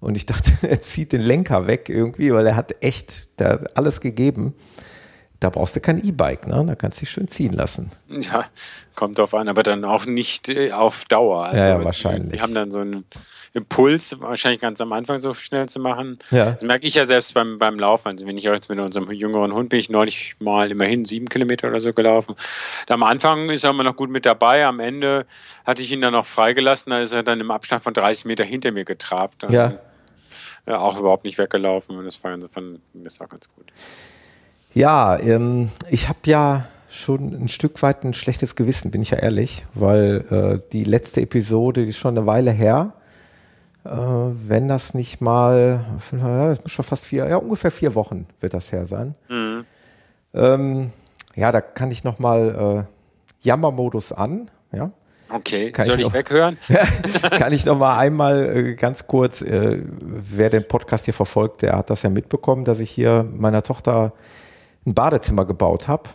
und 0.00 0.16
ich 0.16 0.26
dachte, 0.26 0.50
er 0.62 0.80
zieht 0.80 1.12
den 1.12 1.20
Lenker 1.20 1.66
weg 1.66 1.88
irgendwie, 1.88 2.32
weil 2.32 2.46
er 2.46 2.56
hat 2.56 2.74
echt 2.82 3.38
der 3.38 3.50
hat 3.50 3.76
alles 3.76 4.00
gegeben. 4.00 4.54
Da 5.40 5.50
brauchst 5.50 5.76
du 5.76 5.80
kein 5.80 6.02
E-Bike, 6.02 6.46
ne? 6.46 6.64
Da 6.66 6.74
kannst 6.74 6.98
du 6.98 7.00
dich 7.00 7.10
schön 7.10 7.28
ziehen 7.28 7.52
lassen. 7.52 7.90
Ja, 8.08 8.46
kommt 8.94 9.18
drauf 9.18 9.34
an, 9.34 9.48
aber 9.48 9.62
dann 9.62 9.84
auch 9.84 10.06
nicht 10.06 10.48
äh, 10.48 10.72
auf 10.72 11.04
Dauer. 11.04 11.44
Also 11.44 11.58
ja, 11.58 11.68
ja 11.78 11.84
wahrscheinlich. 11.84 12.32
Die 12.32 12.40
haben 12.40 12.54
dann 12.54 12.70
so 12.70 12.78
einen 12.78 13.04
Impuls, 13.56 14.14
wahrscheinlich 14.20 14.60
ganz 14.60 14.82
am 14.82 14.92
Anfang 14.92 15.16
so 15.16 15.32
schnell 15.32 15.66
zu 15.66 15.80
machen. 15.80 16.18
Ja. 16.30 16.52
Das 16.52 16.62
merke 16.62 16.86
ich 16.86 16.94
ja 16.94 17.06
selbst 17.06 17.32
beim, 17.32 17.58
beim 17.58 17.78
Laufen. 17.78 18.08
Also 18.08 18.26
wenn 18.26 18.36
ich 18.36 18.44
jetzt 18.44 18.68
mit 18.68 18.78
unserem 18.78 19.10
jüngeren 19.10 19.54
Hund 19.54 19.70
bin, 19.70 19.80
ich 19.80 19.88
neulich 19.88 20.36
mal 20.40 20.70
immerhin 20.70 21.06
sieben 21.06 21.30
Kilometer 21.30 21.68
oder 21.68 21.80
so 21.80 21.94
gelaufen. 21.94 22.36
Da 22.86 22.94
am 22.94 23.02
Anfang 23.02 23.48
ist 23.48 23.64
er 23.64 23.70
immer 23.70 23.82
noch 23.82 23.96
gut 23.96 24.10
mit 24.10 24.26
dabei. 24.26 24.66
Am 24.66 24.78
Ende 24.78 25.24
hatte 25.64 25.82
ich 25.82 25.90
ihn 25.90 26.02
dann 26.02 26.12
noch 26.12 26.26
freigelassen. 26.26 26.90
Da 26.90 27.00
ist 27.00 27.12
er 27.12 27.22
dann 27.22 27.40
im 27.40 27.50
Abstand 27.50 27.82
von 27.82 27.94
30 27.94 28.26
Meter 28.26 28.44
hinter 28.44 28.72
mir 28.72 28.84
getrabt. 28.84 29.42
Dann, 29.42 29.50
ja. 29.50 29.72
ja. 30.66 30.78
Auch 30.78 30.98
überhaupt 31.00 31.24
nicht 31.24 31.38
weggelaufen. 31.38 31.96
Und 31.96 32.04
das 32.04 32.22
war 32.22 32.34
insofern 32.34 32.82
das 32.92 33.20
war 33.20 33.26
ganz 33.26 33.48
gut. 33.56 33.72
Ja, 34.74 35.18
ähm, 35.18 35.70
ich 35.88 36.10
habe 36.10 36.18
ja 36.26 36.66
schon 36.90 37.32
ein 37.32 37.48
Stück 37.48 37.80
weit 37.80 38.04
ein 38.04 38.12
schlechtes 38.12 38.54
Gewissen, 38.54 38.90
bin 38.90 39.00
ich 39.00 39.12
ja 39.12 39.18
ehrlich, 39.18 39.64
weil 39.72 40.60
äh, 40.62 40.70
die 40.72 40.84
letzte 40.84 41.22
Episode, 41.22 41.84
die 41.84 41.90
ist 41.90 41.96
schon 41.96 42.18
eine 42.18 42.26
Weile 42.26 42.50
her, 42.50 42.92
äh, 42.92 43.05
wenn 43.90 44.68
das 44.68 44.94
nicht 44.94 45.20
mal, 45.20 45.84
das 46.10 46.62
muss 46.62 46.72
schon 46.72 46.84
fast 46.84 47.04
vier, 47.04 47.28
ja, 47.28 47.36
ungefähr 47.36 47.70
vier 47.70 47.94
Wochen 47.94 48.26
wird 48.40 48.54
das 48.54 48.72
her 48.72 48.84
sein. 48.86 49.14
Mhm. 49.28 49.64
Ähm, 50.34 50.92
ja, 51.34 51.52
da 51.52 51.60
kann 51.60 51.90
ich 51.90 52.04
noch 52.04 52.18
mal 52.18 52.86
äh, 52.88 53.46
Jammermodus 53.46 54.12
an, 54.12 54.50
ja. 54.72 54.90
Okay, 55.28 55.72
kann 55.72 55.86
soll 55.86 55.98
ich, 55.98 56.06
noch, 56.06 56.12
weghören? 56.12 56.56
kann 57.30 57.52
ich 57.52 57.64
noch 57.64 57.76
mal 57.76 57.98
einmal 57.98 58.56
äh, 58.56 58.74
ganz 58.74 59.06
kurz, 59.06 59.42
äh, 59.42 59.82
wer 59.84 60.50
den 60.50 60.66
Podcast 60.68 61.06
hier 61.06 61.14
verfolgt, 61.14 61.62
der 61.62 61.76
hat 61.76 61.90
das 61.90 62.02
ja 62.02 62.10
mitbekommen, 62.10 62.64
dass 62.64 62.78
ich 62.78 62.90
hier 62.90 63.26
meiner 63.28 63.62
Tochter 63.62 64.12
ein 64.86 64.94
Badezimmer 64.94 65.44
gebaut 65.44 65.88
habe. 65.88 66.10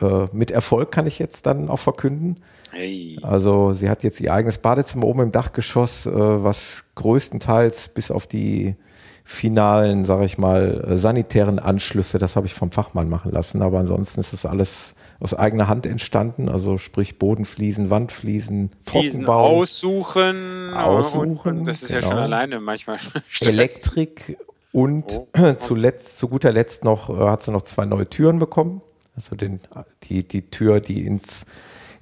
Äh, 0.00 0.26
mit 0.32 0.50
Erfolg 0.50 0.90
kann 0.90 1.06
ich 1.06 1.18
jetzt 1.18 1.46
dann 1.46 1.68
auch 1.68 1.78
verkünden. 1.78 2.36
Hey. 2.72 3.18
Also 3.22 3.72
sie 3.72 3.90
hat 3.90 4.02
jetzt 4.02 4.20
ihr 4.20 4.32
eigenes 4.32 4.58
Badezimmer 4.58 5.06
oben 5.06 5.20
im 5.20 5.32
Dachgeschoss, 5.32 6.06
äh, 6.06 6.12
was 6.12 6.84
größtenteils 6.94 7.90
bis 7.90 8.10
auf 8.10 8.26
die 8.26 8.76
finalen, 9.24 10.04
sage 10.04 10.24
ich 10.24 10.38
mal, 10.38 10.84
äh, 10.88 10.98
sanitären 10.98 11.58
Anschlüsse, 11.58 12.18
das 12.18 12.34
habe 12.34 12.46
ich 12.46 12.54
vom 12.54 12.72
Fachmann 12.72 13.08
machen 13.08 13.30
lassen. 13.30 13.62
Aber 13.62 13.78
ansonsten 13.78 14.20
ist 14.20 14.32
das 14.32 14.44
alles 14.44 14.94
aus 15.20 15.34
eigener 15.34 15.68
Hand 15.68 15.86
entstanden, 15.86 16.48
also 16.48 16.78
sprich 16.78 17.18
Bodenfliesen, 17.18 17.90
Wandfliesen, 17.90 18.70
Trockenbau. 18.86 19.46
aussuchen. 19.46 20.72
Aussuchen. 20.74 21.64
das 21.64 21.82
ist 21.82 21.88
genau. 21.88 22.00
ja 22.00 22.08
schon 22.08 22.18
alleine 22.18 22.58
manchmal. 22.60 22.98
Elektrik 23.40 24.38
und 24.72 25.04
oh. 25.36 25.52
zuletzt, 25.58 26.18
zu 26.18 26.28
guter 26.28 26.52
Letzt 26.52 26.84
noch, 26.84 27.10
äh, 27.10 27.28
hat 27.28 27.42
sie 27.42 27.52
noch 27.52 27.62
zwei 27.62 27.84
neue 27.84 28.08
Türen 28.08 28.38
bekommen. 28.38 28.80
Also 29.16 29.36
den, 29.36 29.60
die, 30.04 30.26
die 30.26 30.50
Tür, 30.50 30.80
die 30.80 31.06
ins 31.06 31.44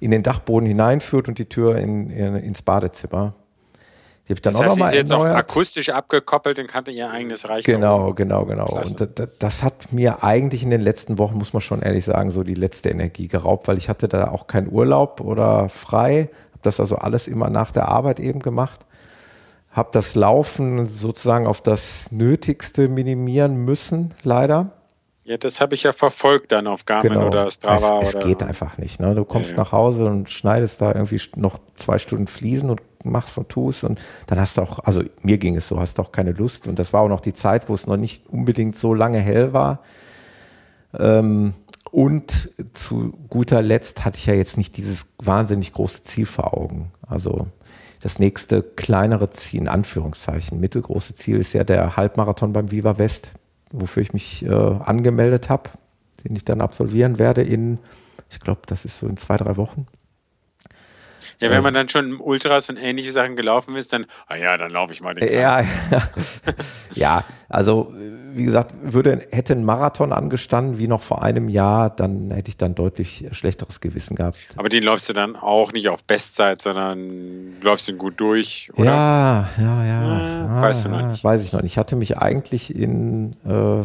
in 0.00 0.10
den 0.10 0.22
Dachboden 0.22 0.66
hineinführt 0.66 1.28
und 1.28 1.38
die 1.38 1.48
Tür 1.48 1.76
in, 1.76 2.10
in, 2.10 2.36
ins 2.36 2.62
Badezimmer. 2.62 3.34
Die 4.26 4.32
habe 4.32 4.38
ich 4.38 4.42
dann 4.42 4.52
das 4.52 4.62
heißt, 4.62 4.70
auch 4.70 4.76
nochmal 4.76 4.94
jetzt 4.94 5.12
auch 5.12 5.24
akustisch 5.24 5.88
abgekoppelt 5.88 6.58
und 6.58 6.68
kannte 6.68 6.90
ihr 6.90 7.10
eigenes 7.10 7.48
Reich. 7.48 7.64
Genau, 7.64 8.12
genau, 8.12 8.44
genau. 8.44 8.66
Klasse. 8.66 8.90
Und 8.90 9.18
das, 9.18 9.28
das, 9.38 9.62
hat 9.62 9.90
mir 9.90 10.22
eigentlich 10.22 10.62
in 10.62 10.70
den 10.70 10.82
letzten 10.82 11.18
Wochen, 11.18 11.38
muss 11.38 11.54
man 11.54 11.62
schon 11.62 11.80
ehrlich 11.80 12.04
sagen, 12.04 12.30
so 12.30 12.44
die 12.44 12.54
letzte 12.54 12.90
Energie 12.90 13.26
geraubt, 13.26 13.68
weil 13.68 13.78
ich 13.78 13.88
hatte 13.88 14.06
da 14.06 14.28
auch 14.28 14.46
keinen 14.46 14.70
Urlaub 14.70 15.22
oder 15.22 15.70
frei. 15.70 16.28
Habe 16.50 16.60
das 16.62 16.78
also 16.78 16.96
alles 16.96 17.26
immer 17.26 17.48
nach 17.48 17.72
der 17.72 17.88
Arbeit 17.88 18.20
eben 18.20 18.40
gemacht. 18.40 18.84
Habe 19.70 19.88
das 19.92 20.14
Laufen 20.14 20.86
sozusagen 20.86 21.46
auf 21.46 21.62
das 21.62 22.12
Nötigste 22.12 22.88
minimieren 22.88 23.64
müssen, 23.64 24.12
leider. 24.24 24.72
Ja, 25.28 25.36
das 25.36 25.60
habe 25.60 25.74
ich 25.74 25.82
ja 25.82 25.92
verfolgt 25.92 26.52
dann 26.52 26.66
auf 26.66 26.86
Garmin 26.86 27.12
genau. 27.12 27.26
oder 27.26 27.50
Strava. 27.50 28.00
Es, 28.00 28.14
es 28.14 28.24
geht 28.24 28.42
einfach 28.42 28.78
nicht. 28.78 28.98
Ne? 28.98 29.14
Du 29.14 29.26
kommst 29.26 29.50
ja, 29.50 29.58
ja. 29.58 29.62
nach 29.62 29.72
Hause 29.72 30.06
und 30.06 30.30
schneidest 30.30 30.80
da 30.80 30.94
irgendwie 30.94 31.20
noch 31.36 31.58
zwei 31.74 31.98
Stunden 31.98 32.26
Fliesen 32.26 32.70
und 32.70 32.80
machst 33.04 33.36
und 33.36 33.50
tust 33.50 33.84
und 33.84 34.00
dann 34.26 34.40
hast 34.40 34.56
du 34.56 34.62
auch, 34.62 34.78
also 34.80 35.02
mir 35.20 35.36
ging 35.36 35.54
es 35.54 35.68
so, 35.68 35.78
hast 35.78 36.00
auch 36.00 36.12
keine 36.12 36.32
Lust 36.32 36.66
und 36.66 36.78
das 36.78 36.94
war 36.94 37.02
auch 37.02 37.10
noch 37.10 37.20
die 37.20 37.34
Zeit, 37.34 37.68
wo 37.68 37.74
es 37.74 37.86
noch 37.86 37.98
nicht 37.98 38.26
unbedingt 38.26 38.74
so 38.74 38.94
lange 38.94 39.20
hell 39.20 39.52
war. 39.52 39.82
Ähm, 40.98 41.52
und 41.90 42.50
zu 42.72 43.12
guter 43.28 43.60
Letzt 43.60 44.06
hatte 44.06 44.16
ich 44.16 44.24
ja 44.24 44.34
jetzt 44.34 44.56
nicht 44.56 44.78
dieses 44.78 45.08
wahnsinnig 45.18 45.74
große 45.74 46.04
Ziel 46.04 46.24
vor 46.24 46.54
Augen. 46.54 46.90
Also 47.06 47.48
das 48.00 48.18
nächste 48.18 48.62
kleinere 48.62 49.28
Ziel, 49.28 49.60
in 49.60 49.68
Anführungszeichen, 49.68 50.58
mittelgroße 50.58 51.12
Ziel 51.12 51.36
ist 51.36 51.52
ja 51.52 51.64
der 51.64 51.98
Halbmarathon 51.98 52.54
beim 52.54 52.70
Viva 52.70 52.96
West 52.96 53.32
wofür 53.70 54.02
ich 54.02 54.12
mich 54.12 54.44
äh, 54.44 54.48
angemeldet 54.50 55.48
habe, 55.48 55.70
den 56.24 56.36
ich 56.36 56.44
dann 56.44 56.60
absolvieren 56.60 57.18
werde 57.18 57.42
in, 57.42 57.78
ich 58.30 58.40
glaube, 58.40 58.62
das 58.66 58.84
ist 58.84 58.98
so 58.98 59.06
in 59.06 59.16
zwei, 59.16 59.36
drei 59.36 59.56
Wochen. 59.56 59.86
Ja, 61.40 61.50
wenn 61.50 61.62
man 61.62 61.72
dann 61.72 61.88
schon 61.88 62.20
Ultras 62.20 62.68
und 62.68 62.76
ähnliche 62.78 63.12
Sachen 63.12 63.36
gelaufen 63.36 63.76
ist, 63.76 63.92
dann, 63.92 64.06
ah 64.26 64.34
ja, 64.34 64.56
dann 64.56 64.70
laufe 64.70 64.92
ich 64.92 65.00
mal 65.00 65.14
den 65.14 65.32
Ja, 65.32 65.60
ja. 65.60 65.68
ja, 66.94 67.24
also 67.48 67.94
wie 68.34 68.44
gesagt, 68.44 68.74
würde, 68.82 69.26
hätte 69.30 69.52
ein 69.52 69.64
Marathon 69.64 70.12
angestanden 70.12 70.78
wie 70.78 70.88
noch 70.88 71.00
vor 71.00 71.22
einem 71.22 71.48
Jahr, 71.48 71.90
dann 71.90 72.30
hätte 72.32 72.48
ich 72.48 72.56
dann 72.56 72.74
deutlich 72.74 73.26
schlechteres 73.30 73.80
Gewissen 73.80 74.16
gehabt. 74.16 74.38
Aber 74.56 74.68
den 74.68 74.82
läufst 74.82 75.08
du 75.08 75.12
dann 75.12 75.36
auch 75.36 75.72
nicht 75.72 75.88
auf 75.88 76.02
Bestzeit, 76.04 76.60
sondern 76.60 77.60
läufst 77.62 77.88
ihn 77.88 77.98
gut 77.98 78.14
durch, 78.18 78.68
oder? 78.74 78.84
Ja, 78.84 79.48
ja, 79.58 79.84
ja. 79.84 80.46
Ah, 80.48 80.62
weißt 80.62 80.86
du 80.86 80.88
noch 80.88 81.06
nicht. 81.06 81.22
Weiß 81.22 81.44
ich 81.44 81.52
noch 81.52 81.62
nicht. 81.62 81.72
Ich 81.72 81.78
hatte 81.78 81.94
mich 81.96 82.18
eigentlich 82.18 82.74
in, 82.74 83.36
äh, 83.44 83.84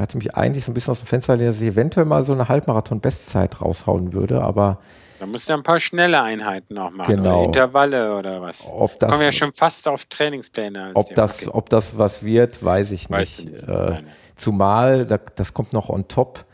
hatte 0.00 0.16
mich 0.16 0.34
eigentlich 0.34 0.64
so 0.64 0.72
ein 0.72 0.74
bisschen 0.74 0.92
aus 0.92 1.00
dem 1.00 1.06
Fenster 1.06 1.36
gelehnt, 1.36 1.54
dass 1.54 1.62
ich 1.62 1.68
eventuell 1.68 2.06
mal 2.06 2.24
so 2.24 2.32
eine 2.32 2.48
Halbmarathon-Bestzeit 2.48 3.60
raushauen 3.60 4.12
würde, 4.12 4.42
aber 4.42 4.78
da 5.24 5.30
musst 5.30 5.48
du 5.48 5.52
ja 5.52 5.56
ein 5.56 5.62
paar 5.62 5.80
schnelle 5.80 6.20
Einheiten 6.20 6.74
noch 6.74 6.90
machen. 6.90 7.16
Genau. 7.16 7.44
Intervalle 7.44 8.16
oder 8.16 8.42
was. 8.42 8.68
Ob 8.70 8.98
das, 8.98 9.10
Kommen 9.10 9.22
ja 9.22 9.32
schon 9.32 9.52
fast 9.54 9.88
auf 9.88 10.04
Trainingspläne. 10.04 10.90
Ob 10.92 11.14
das, 11.14 11.48
ob 11.48 11.70
das 11.70 11.96
was 11.96 12.24
wird, 12.24 12.62
weiß 12.62 12.92
ich 12.92 13.08
weißt 13.08 13.44
nicht. 13.44 13.52
nicht. 13.54 13.68
Äh, 13.68 14.02
zumal, 14.36 15.06
das 15.06 15.54
kommt 15.54 15.72
noch 15.72 15.88
on 15.88 16.08
top. 16.08 16.44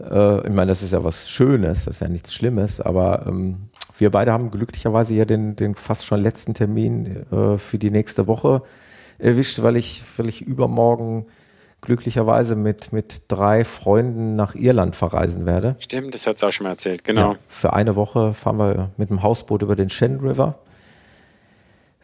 Äh, 0.00 0.48
ich 0.48 0.52
meine, 0.52 0.66
das 0.66 0.82
ist 0.82 0.92
ja 0.92 1.04
was 1.04 1.30
Schönes, 1.30 1.84
das 1.84 1.96
ist 1.96 2.00
ja 2.00 2.08
nichts 2.08 2.34
Schlimmes, 2.34 2.80
aber 2.80 3.24
ähm, 3.28 3.68
wir 3.98 4.10
beide 4.10 4.32
haben 4.32 4.50
glücklicherweise 4.50 5.14
ja 5.14 5.24
den, 5.24 5.54
den 5.54 5.76
fast 5.76 6.04
schon 6.04 6.20
letzten 6.20 6.54
Termin 6.54 7.24
äh, 7.30 7.56
für 7.56 7.78
die 7.78 7.90
nächste 7.90 8.26
Woche 8.26 8.62
erwischt, 9.18 9.62
weil 9.62 9.76
ich, 9.76 10.02
weil 10.16 10.28
ich 10.28 10.42
übermorgen 10.42 11.26
glücklicherweise 11.80 12.56
mit, 12.56 12.92
mit 12.92 13.22
drei 13.28 13.64
Freunden 13.64 14.36
nach 14.36 14.54
Irland 14.54 14.96
verreisen 14.96 15.46
werde. 15.46 15.76
Stimmt, 15.78 16.14
das 16.14 16.26
hat 16.26 16.36
es 16.36 16.44
auch 16.44 16.52
schon 16.52 16.64
mal 16.64 16.70
erzählt, 16.70 17.04
genau. 17.04 17.32
Ja, 17.32 17.38
für 17.48 17.72
eine 17.72 17.96
Woche 17.96 18.34
fahren 18.34 18.58
wir 18.58 18.90
mit 18.96 19.10
dem 19.10 19.22
Hausboot 19.22 19.62
über 19.62 19.76
den 19.76 19.90
Shen 19.90 20.20
River. 20.20 20.58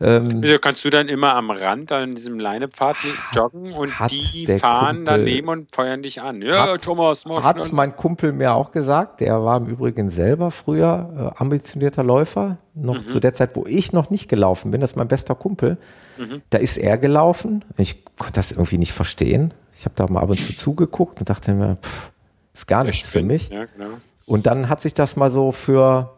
Ähm, 0.00 0.40
also 0.43 0.59
kannst 0.59 0.85
du 0.85 0.90
dann 0.90 1.09
immer 1.09 1.37
am 1.37 1.50
Rand 1.50 1.93
an 1.93 2.16
diesem 2.16 2.40
Leinepfad 2.40 2.97
joggen 3.33 3.73
und 3.73 3.93
die 4.11 4.47
fahren 4.59 4.97
Kumpel, 4.97 5.19
daneben 5.19 5.49
und 5.49 5.75
feuern 5.75 6.02
dich 6.02 6.21
an. 6.21 6.43
Ja, 6.43 6.73
hat, 6.73 6.83
Thomas, 6.83 7.25
Hat 7.25 7.73
mein 7.73 7.95
Kumpel 7.95 8.33
mir 8.33 8.54
auch 8.54 8.73
gesagt, 8.73 9.21
der 9.21 9.45
war 9.45 9.57
im 9.57 9.66
Übrigen 9.66 10.11
selber 10.11 10.50
früher 10.50 11.33
äh, 11.37 11.40
ambitionierter 11.40 12.02
Läufer, 12.02 12.59
noch 12.75 13.02
mhm. 13.02 13.09
zu 13.09 13.21
der 13.21 13.35
Zeit, 13.35 13.54
wo 13.54 13.66
ich 13.66 13.93
noch 13.93 14.11
nicht 14.11 14.28
gelaufen 14.28 14.73
bin, 14.73 14.81
das 14.81 14.90
ist 14.90 14.97
mein 14.97 15.09
bester 15.09 15.37
Kumpel. 15.37 15.78
Mhm. 16.19 16.43
Da 16.50 16.59
ist 16.59 16.76
er 16.76 16.99
gelaufen. 16.99 17.64
Ich 17.76 18.04
konnte 18.19 18.35
das 18.35 18.50
irgendwie 18.50 18.78
nicht 18.78 18.93
verstehen. 18.93 19.54
Ich 19.76 19.85
habe 19.85 19.95
da 19.97 20.07
mal 20.07 20.21
ab 20.21 20.31
und 20.31 20.40
zu 20.40 20.54
zugeguckt 20.54 21.19
und 21.21 21.28
dachte 21.28 21.52
mir, 21.52 21.76
pff, 21.83 22.12
ist 22.52 22.66
gar 22.66 22.85
nichts 22.85 23.09
für 23.09 23.23
mich. 23.23 23.49
Ja, 23.49 23.64
genau. 23.64 23.90
Und 24.26 24.47
dann 24.47 24.69
hat 24.69 24.81
sich 24.81 24.95
das 24.95 25.16
mal 25.16 25.31
so 25.31 25.52
für 25.52 26.14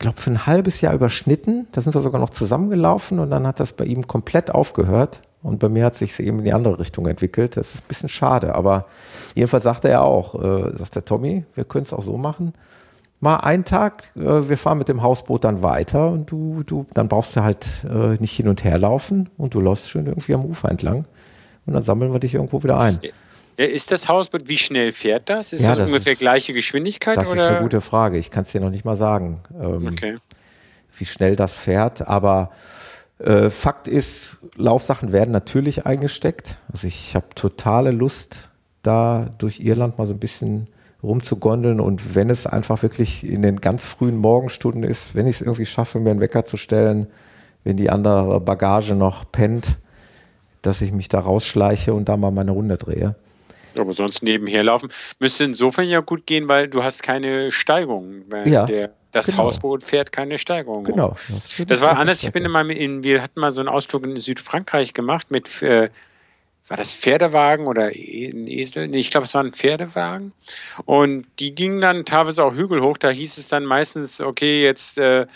glaube, 0.00 0.20
für 0.20 0.30
ein 0.30 0.46
halbes 0.46 0.80
Jahr 0.80 0.94
überschnitten. 0.94 1.68
Da 1.70 1.80
sind 1.80 1.94
wir 1.94 2.00
sogar 2.00 2.20
noch 2.20 2.30
zusammengelaufen 2.30 3.20
und 3.20 3.30
dann 3.30 3.46
hat 3.46 3.60
das 3.60 3.74
bei 3.74 3.84
ihm 3.84 4.06
komplett 4.08 4.50
aufgehört. 4.50 5.22
Und 5.42 5.60
bei 5.60 5.68
mir 5.68 5.84
hat 5.84 5.94
sich 5.94 6.18
eben 6.18 6.40
in 6.40 6.44
die 6.44 6.52
andere 6.52 6.78
Richtung 6.78 7.06
entwickelt. 7.06 7.56
Das 7.56 7.74
ist 7.74 7.84
ein 7.84 7.88
bisschen 7.88 8.08
schade, 8.08 8.54
aber 8.54 8.86
jedenfalls 9.34 9.64
sagte 9.64 9.88
er 9.88 10.02
auch, 10.02 10.34
äh, 10.34 10.76
sagt 10.76 10.96
der 10.96 11.04
Tommy, 11.04 11.44
wir 11.54 11.64
können 11.64 11.84
es 11.84 11.92
auch 11.92 12.02
so 12.02 12.18
machen. 12.18 12.52
Mal 13.20 13.36
einen 13.36 13.64
Tag, 13.64 14.04
äh, 14.16 14.48
wir 14.48 14.58
fahren 14.58 14.78
mit 14.78 14.88
dem 14.88 15.02
Hausboot 15.02 15.44
dann 15.44 15.62
weiter 15.62 16.10
und 16.10 16.30
du, 16.30 16.62
du, 16.64 16.86
dann 16.92 17.08
brauchst 17.08 17.36
du 17.36 17.42
halt 17.42 17.66
äh, 17.84 18.16
nicht 18.20 18.32
hin 18.32 18.48
und 18.48 18.64
her 18.64 18.78
laufen 18.78 19.30
und 19.38 19.54
du 19.54 19.60
läufst 19.60 19.90
schön 19.90 20.06
irgendwie 20.06 20.34
am 20.34 20.44
Ufer 20.44 20.70
entlang 20.70 21.04
und 21.70 21.74
dann 21.74 21.84
sammeln 21.84 22.12
wir 22.12 22.18
dich 22.18 22.34
irgendwo 22.34 22.64
wieder 22.64 22.80
ein. 22.80 22.98
Ist 23.56 23.92
das 23.92 24.08
Hausboot, 24.08 24.48
wie 24.48 24.58
schnell 24.58 24.90
fährt 24.92 25.28
das? 25.28 25.52
Ist 25.52 25.60
ja, 25.60 25.68
das, 25.68 25.78
das 25.78 25.88
ungefähr 25.88 26.14
ist, 26.14 26.18
gleiche 26.18 26.52
Geschwindigkeit? 26.52 27.16
Das 27.16 27.30
oder? 27.30 27.44
ist 27.44 27.48
eine 27.48 27.60
gute 27.60 27.80
Frage. 27.80 28.18
Ich 28.18 28.32
kann 28.32 28.42
es 28.42 28.50
dir 28.50 28.60
noch 28.60 28.70
nicht 28.70 28.84
mal 28.84 28.96
sagen, 28.96 29.40
ähm, 29.54 29.86
okay. 29.86 30.16
wie 30.98 31.04
schnell 31.04 31.36
das 31.36 31.56
fährt. 31.56 32.08
Aber 32.08 32.50
äh, 33.20 33.50
Fakt 33.50 33.86
ist, 33.86 34.38
Laufsachen 34.56 35.12
werden 35.12 35.30
natürlich 35.30 35.86
eingesteckt. 35.86 36.58
Also 36.72 36.88
ich 36.88 37.14
habe 37.14 37.26
totale 37.36 37.92
Lust, 37.92 38.48
da 38.82 39.30
durch 39.38 39.60
Irland 39.60 39.96
mal 39.96 40.06
so 40.06 40.14
ein 40.14 40.18
bisschen 40.18 40.66
rumzugondeln 41.04 41.78
und 41.78 42.16
wenn 42.16 42.30
es 42.30 42.48
einfach 42.48 42.82
wirklich 42.82 43.24
in 43.24 43.42
den 43.42 43.60
ganz 43.60 43.84
frühen 43.84 44.16
Morgenstunden 44.16 44.82
ist, 44.82 45.14
wenn 45.14 45.28
ich 45.28 45.36
es 45.36 45.40
irgendwie 45.40 45.66
schaffe, 45.66 46.00
mir 46.00 46.10
einen 46.10 46.20
Wecker 46.20 46.44
zu 46.44 46.56
stellen, 46.56 47.06
wenn 47.62 47.76
die 47.76 47.90
andere 47.90 48.40
Bagage 48.40 48.94
noch 48.94 49.30
pennt, 49.30 49.78
dass 50.62 50.80
ich 50.80 50.92
mich 50.92 51.08
da 51.08 51.20
rausschleiche 51.20 51.94
und 51.94 52.08
da 52.08 52.16
mal 52.16 52.30
meine 52.30 52.52
Runde 52.52 52.76
drehe. 52.76 53.14
Aber 53.76 53.92
sonst 53.92 54.22
nebenher 54.22 54.64
laufen 54.64 54.90
müsste 55.20 55.44
insofern 55.44 55.88
ja 55.88 56.00
gut 56.00 56.26
gehen, 56.26 56.48
weil 56.48 56.68
du 56.68 56.82
hast 56.82 57.02
keine 57.02 57.52
Steigung. 57.52 58.24
Ja, 58.44 58.66
der, 58.66 58.90
das 59.12 59.26
genau. 59.26 59.38
Hausboot 59.38 59.84
fährt 59.84 60.12
keine 60.12 60.38
Steigerung. 60.38 60.84
Genau. 60.84 61.16
Das, 61.28 61.62
das 61.66 61.80
war 61.80 61.96
anders. 61.96 62.22
Ich 62.22 62.32
bin 62.32 62.44
immer 62.44 62.68
in, 62.68 63.02
wir 63.02 63.22
hatten 63.22 63.40
mal 63.40 63.50
so 63.50 63.60
einen 63.60 63.68
Ausflug 63.68 64.04
in 64.04 64.18
Südfrankreich 64.18 64.94
gemacht 64.94 65.30
mit 65.30 65.62
äh, 65.62 65.90
war 66.70 66.76
das 66.76 66.94
Pferdewagen 66.94 67.66
oder 67.66 67.96
e, 67.96 68.30
ein 68.32 68.46
Esel? 68.46 68.86
Nee, 68.86 69.00
ich 69.00 69.10
glaube, 69.10 69.24
es 69.24 69.34
war 69.34 69.42
ein 69.42 69.52
Pferdewagen. 69.52 70.32
Und 70.84 71.26
die 71.40 71.52
gingen 71.52 71.80
dann 71.80 72.04
teilweise 72.04 72.44
auch 72.44 72.54
Hügel 72.54 72.80
hoch. 72.80 72.96
Da 72.96 73.10
hieß 73.10 73.38
es 73.38 73.48
dann 73.48 73.64
meistens, 73.64 74.20
okay, 74.20 74.62
jetzt 74.62 74.96
äh, 75.00 75.22
äh, 75.22 75.26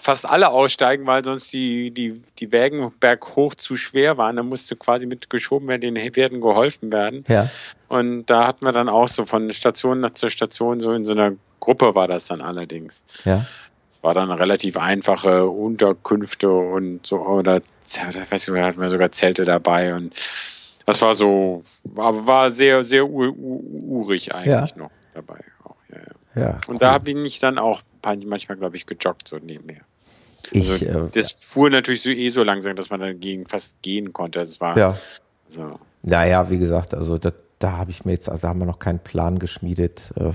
fast 0.00 0.26
alle 0.26 0.50
aussteigen, 0.50 1.06
weil 1.06 1.24
sonst 1.24 1.52
die, 1.52 1.92
die, 1.92 2.20
die 2.40 2.50
Wägen 2.50 2.92
berghoch 2.98 3.54
zu 3.54 3.76
schwer 3.76 4.18
waren. 4.18 4.34
Da 4.34 4.42
musste 4.42 4.74
quasi 4.74 5.06
mit 5.06 5.30
geschoben 5.30 5.68
werden, 5.68 5.94
den 5.94 6.12
Pferden 6.12 6.40
geholfen 6.40 6.90
werden. 6.90 7.24
Ja. 7.28 7.48
Und 7.86 8.26
da 8.26 8.44
hatten 8.44 8.66
wir 8.66 8.72
dann 8.72 8.88
auch 8.88 9.06
so 9.06 9.26
von 9.26 9.52
Station 9.52 10.00
nach 10.00 10.10
zur 10.10 10.30
Station, 10.30 10.80
so 10.80 10.92
in 10.92 11.04
so 11.04 11.12
einer 11.12 11.34
Gruppe 11.60 11.94
war 11.94 12.08
das 12.08 12.26
dann 12.26 12.40
allerdings. 12.40 13.04
Ja 13.24 13.46
war 14.02 14.12
dann 14.12 14.30
relativ 14.30 14.76
einfache 14.76 15.48
Unterkünfte 15.48 16.50
und 16.50 17.06
so, 17.06 17.20
oder 17.20 17.62
ich 17.88 17.98
weiß 17.98 18.48
nicht, 18.48 18.62
hatten 18.62 18.80
wir 18.82 18.90
sogar 18.90 19.12
Zelte 19.12 19.46
dabei 19.46 19.94
und 19.94 20.12
das 20.86 21.00
war 21.02 21.14
so, 21.14 21.64
war, 21.84 22.26
war 22.26 22.50
sehr, 22.50 22.82
sehr 22.82 23.08
urig 23.08 24.34
eigentlich 24.34 24.70
ja. 24.70 24.76
noch 24.76 24.90
dabei. 25.14 25.40
Auch, 25.64 25.76
ja, 25.90 25.96
ja. 26.34 26.42
ja 26.42 26.50
und 26.66 26.68
cool. 26.68 26.78
da 26.78 26.92
habe 26.92 27.10
ich 27.10 27.16
mich 27.16 27.38
dann 27.40 27.58
auch 27.58 27.82
manchmal, 28.02 28.58
glaube 28.58 28.76
ich, 28.76 28.86
gejoggt 28.86 29.28
so 29.28 29.38
nebenher. 29.38 29.82
Ich, 30.52 30.70
also, 30.70 31.06
äh, 31.06 31.10
das 31.10 31.32
fuhr 31.32 31.70
natürlich 31.70 32.02
so 32.02 32.10
eh 32.10 32.28
so 32.28 32.42
langsam, 32.42 32.74
dass 32.76 32.90
man 32.90 33.00
dagegen 33.00 33.46
fast 33.46 33.80
gehen 33.82 34.12
konnte. 34.12 34.40
Das 34.40 34.60
war 34.60 34.76
ja. 34.76 34.98
so. 35.48 35.78
Naja, 36.02 36.50
wie 36.50 36.58
gesagt, 36.58 36.94
also 36.94 37.16
das, 37.16 37.32
da 37.58 37.78
habe 37.78 37.90
ich 37.90 38.04
mir 38.04 38.12
jetzt, 38.12 38.28
also 38.28 38.46
haben 38.46 38.58
wir 38.58 38.66
noch 38.66 38.78
keinen 38.78 38.98
Plan 38.98 39.38
geschmiedet. 39.38 40.12
Äh, 40.16 40.32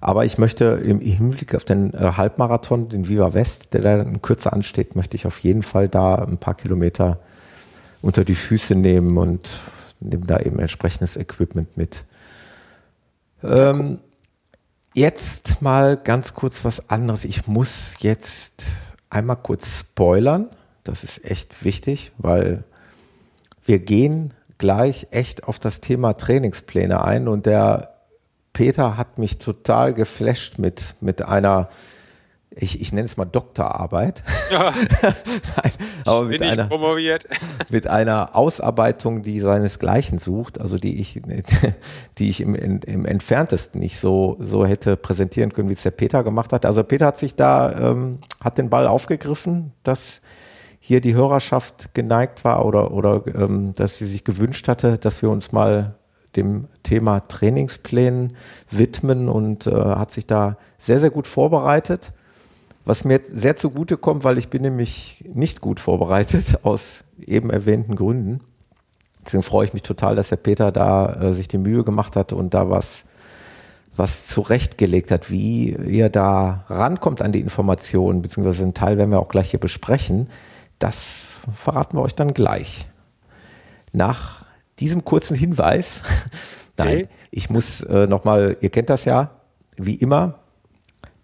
aber 0.00 0.26
ich 0.26 0.36
möchte 0.36 0.64
im 0.84 1.00
Hinblick 1.00 1.54
auf 1.54 1.64
den 1.64 1.94
äh, 1.94 2.12
Halbmarathon, 2.16 2.90
den 2.90 3.08
Viva 3.08 3.32
West, 3.32 3.72
der 3.72 3.80
dann 3.80 4.20
kürzer 4.20 4.52
ansteht, 4.52 4.94
möchte 4.94 5.16
ich 5.16 5.26
auf 5.26 5.38
jeden 5.38 5.62
Fall 5.62 5.88
da 5.88 6.16
ein 6.16 6.36
paar 6.36 6.54
Kilometer 6.54 7.18
unter 8.02 8.24
die 8.24 8.34
Füße 8.34 8.74
nehmen 8.74 9.16
und 9.16 9.50
nehme 10.00 10.26
da 10.26 10.38
eben 10.40 10.58
entsprechendes 10.58 11.16
Equipment 11.16 11.76
mit. 11.76 12.04
Ähm, 13.42 13.98
jetzt 14.94 15.62
mal 15.62 15.96
ganz 15.96 16.34
kurz 16.34 16.64
was 16.64 16.90
anderes. 16.90 17.24
Ich 17.24 17.46
muss 17.46 17.96
jetzt 18.00 18.64
einmal 19.10 19.36
kurz 19.36 19.80
spoilern. 19.80 20.48
Das 20.84 21.04
ist 21.04 21.24
echt 21.24 21.64
wichtig, 21.64 22.12
weil 22.18 22.64
wir 23.64 23.78
gehen 23.78 24.34
gleich 24.58 25.08
echt 25.10 25.44
auf 25.44 25.58
das 25.58 25.80
Thema 25.80 26.14
Trainingspläne 26.14 27.02
ein 27.02 27.28
und 27.28 27.46
der 27.46 27.94
Peter 28.52 28.96
hat 28.96 29.18
mich 29.18 29.38
total 29.38 29.92
geflasht 29.92 30.58
mit, 30.58 30.94
mit 31.00 31.20
einer 31.22 31.68
ich, 32.50 32.80
ich 32.80 32.92
nenne 32.92 33.06
es 33.06 33.16
mal 33.16 33.24
Doktorarbeit. 33.24 34.22
Ja. 34.50 34.72
Nein, 35.02 35.72
aber 36.04 36.22
mit 36.22 36.42
einer, 36.42 36.68
mit 37.70 37.86
einer 37.86 38.36
Ausarbeitung, 38.36 39.22
die 39.22 39.40
seinesgleichen 39.40 40.18
sucht, 40.18 40.60
also 40.60 40.78
die 40.78 41.00
ich, 41.00 41.20
die 42.18 42.30
ich 42.30 42.40
im, 42.40 42.54
im 42.54 43.04
entferntesten 43.04 43.80
nicht 43.80 43.98
so, 43.98 44.36
so 44.40 44.64
hätte 44.64 44.96
präsentieren 44.96 45.52
können, 45.52 45.68
wie 45.68 45.74
es 45.74 45.82
der 45.82 45.90
Peter 45.90 46.22
gemacht 46.22 46.52
hat. 46.52 46.64
Also 46.64 46.82
Peter 46.84 47.06
hat 47.06 47.18
sich 47.18 47.34
da, 47.34 47.90
ähm, 47.90 48.18
hat 48.40 48.58
den 48.58 48.70
Ball 48.70 48.86
aufgegriffen, 48.86 49.72
dass 49.82 50.20
hier 50.78 51.00
die 51.00 51.14
Hörerschaft 51.14 51.94
geneigt 51.94 52.44
war 52.44 52.64
oder, 52.64 52.92
oder 52.92 53.22
ähm, 53.26 53.72
dass 53.74 53.98
sie 53.98 54.06
sich 54.06 54.22
gewünscht 54.22 54.68
hatte, 54.68 54.98
dass 54.98 55.20
wir 55.20 55.30
uns 55.30 55.50
mal 55.50 55.96
dem 56.36 56.68
Thema 56.84 57.20
Trainingsplänen 57.20 58.36
widmen 58.70 59.28
und 59.28 59.66
äh, 59.66 59.72
hat 59.72 60.12
sich 60.12 60.26
da 60.26 60.58
sehr, 60.78 61.00
sehr 61.00 61.10
gut 61.10 61.26
vorbereitet 61.26 62.12
was 62.86 63.04
mir 63.04 63.20
sehr 63.30 63.56
zugute 63.56 63.98
kommt, 63.98 64.24
weil 64.24 64.38
ich 64.38 64.48
bin 64.48 64.62
nämlich 64.62 65.24
nicht 65.34 65.60
gut 65.60 65.80
vorbereitet 65.80 66.60
aus 66.62 67.04
eben 67.18 67.50
erwähnten 67.50 67.96
Gründen. 67.96 68.40
Deswegen 69.24 69.42
freue 69.42 69.66
ich 69.66 69.72
mich 69.72 69.82
total, 69.82 70.14
dass 70.14 70.28
der 70.28 70.36
Peter 70.36 70.70
da 70.70 71.12
äh, 71.20 71.34
sich 71.34 71.48
die 71.48 71.58
Mühe 71.58 71.82
gemacht 71.82 72.14
hat 72.14 72.32
und 72.32 72.54
da 72.54 72.70
was, 72.70 73.04
was 73.96 74.28
zurechtgelegt 74.28 75.10
hat, 75.10 75.32
wie 75.32 75.72
ihr 75.72 76.08
da 76.08 76.64
rankommt 76.68 77.22
an 77.22 77.32
die 77.32 77.40
Informationen, 77.40 78.22
beziehungsweise 78.22 78.62
einen 78.62 78.74
Teil 78.74 78.98
werden 78.98 79.10
wir 79.10 79.18
auch 79.18 79.28
gleich 79.28 79.50
hier 79.50 79.60
besprechen. 79.60 80.30
Das 80.78 81.38
verraten 81.56 81.96
wir 81.96 82.02
euch 82.02 82.14
dann 82.14 82.34
gleich. 82.34 82.86
Nach 83.92 84.44
diesem 84.78 85.04
kurzen 85.04 85.34
Hinweis, 85.36 86.02
nein, 86.76 86.98
okay. 86.98 87.08
ich 87.32 87.50
muss 87.50 87.80
äh, 87.80 88.06
nochmal, 88.06 88.56
ihr 88.60 88.70
kennt 88.70 88.90
das 88.90 89.06
ja, 89.06 89.32
wie 89.76 89.94
immer, 89.94 90.38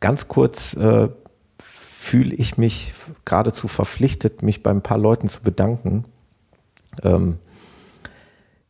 ganz 0.01 0.27
kurz 0.27 0.75
äh, 0.75 1.09
fühle 2.03 2.35
ich 2.35 2.59
mich 2.59 2.93
geradezu 3.25 3.69
verpflichtet, 3.69 4.43
mich 4.43 4.65
bei 4.65 4.71
ein 4.71 4.83
paar 4.83 4.99
Leuten 4.99 5.29
zu 5.29 5.41
bedanken. 5.41 6.05
Ähm, 7.05 7.39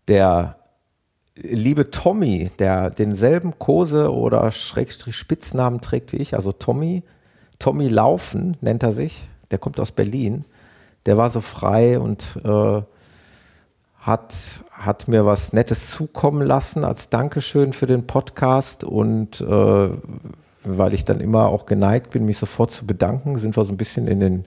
der 0.07 0.59
liebe 1.35 1.91
Tommy, 1.91 2.51
der 2.59 2.91
denselben 2.91 3.59
Kose 3.59 4.13
oder 4.13 4.53
Schrägstrich 4.53 5.17
Spitznamen 5.17 5.81
trägt 5.81 6.13
wie 6.13 6.19
ich, 6.19 6.35
also 6.35 6.53
Tommy, 6.53 7.05
Tommy 7.59 7.89
Laufen 7.89 8.59
nennt 8.61 8.83
er 8.83 8.93
sich, 8.93 9.29
der 9.51 9.59
kommt 9.59 9.81
aus 9.81 9.93
Berlin, 9.93 10.45
der 11.07 11.17
war 11.17 11.31
so 11.31 11.41
frei 11.41 11.99
und 11.99 12.39
äh, 12.45 12.83
hat, 13.99 14.35
hat 14.73 15.09
mir 15.09 15.25
was 15.25 15.55
Nettes 15.55 15.91
zukommen 15.91 16.47
lassen 16.47 16.85
als 16.85 17.09
Dankeschön 17.09 17.73
für 17.73 17.87
den 17.87 18.07
Podcast 18.07 18.85
und 18.85 19.41
äh, 19.41 19.89
weil 20.65 20.95
ich 20.95 21.05
dann 21.05 21.21
immer 21.21 21.49
auch 21.49 21.67
geneigt 21.67 22.11
bin, 22.11 22.25
mich 22.25 22.39
sofort 22.39 22.71
zu 22.71 22.87
bedanken, 22.87 23.39
sind 23.39 23.57
wir 23.57 23.65
so 23.65 23.73
ein 23.73 23.77
bisschen 23.77 24.07
in 24.07 24.21
den 24.21 24.45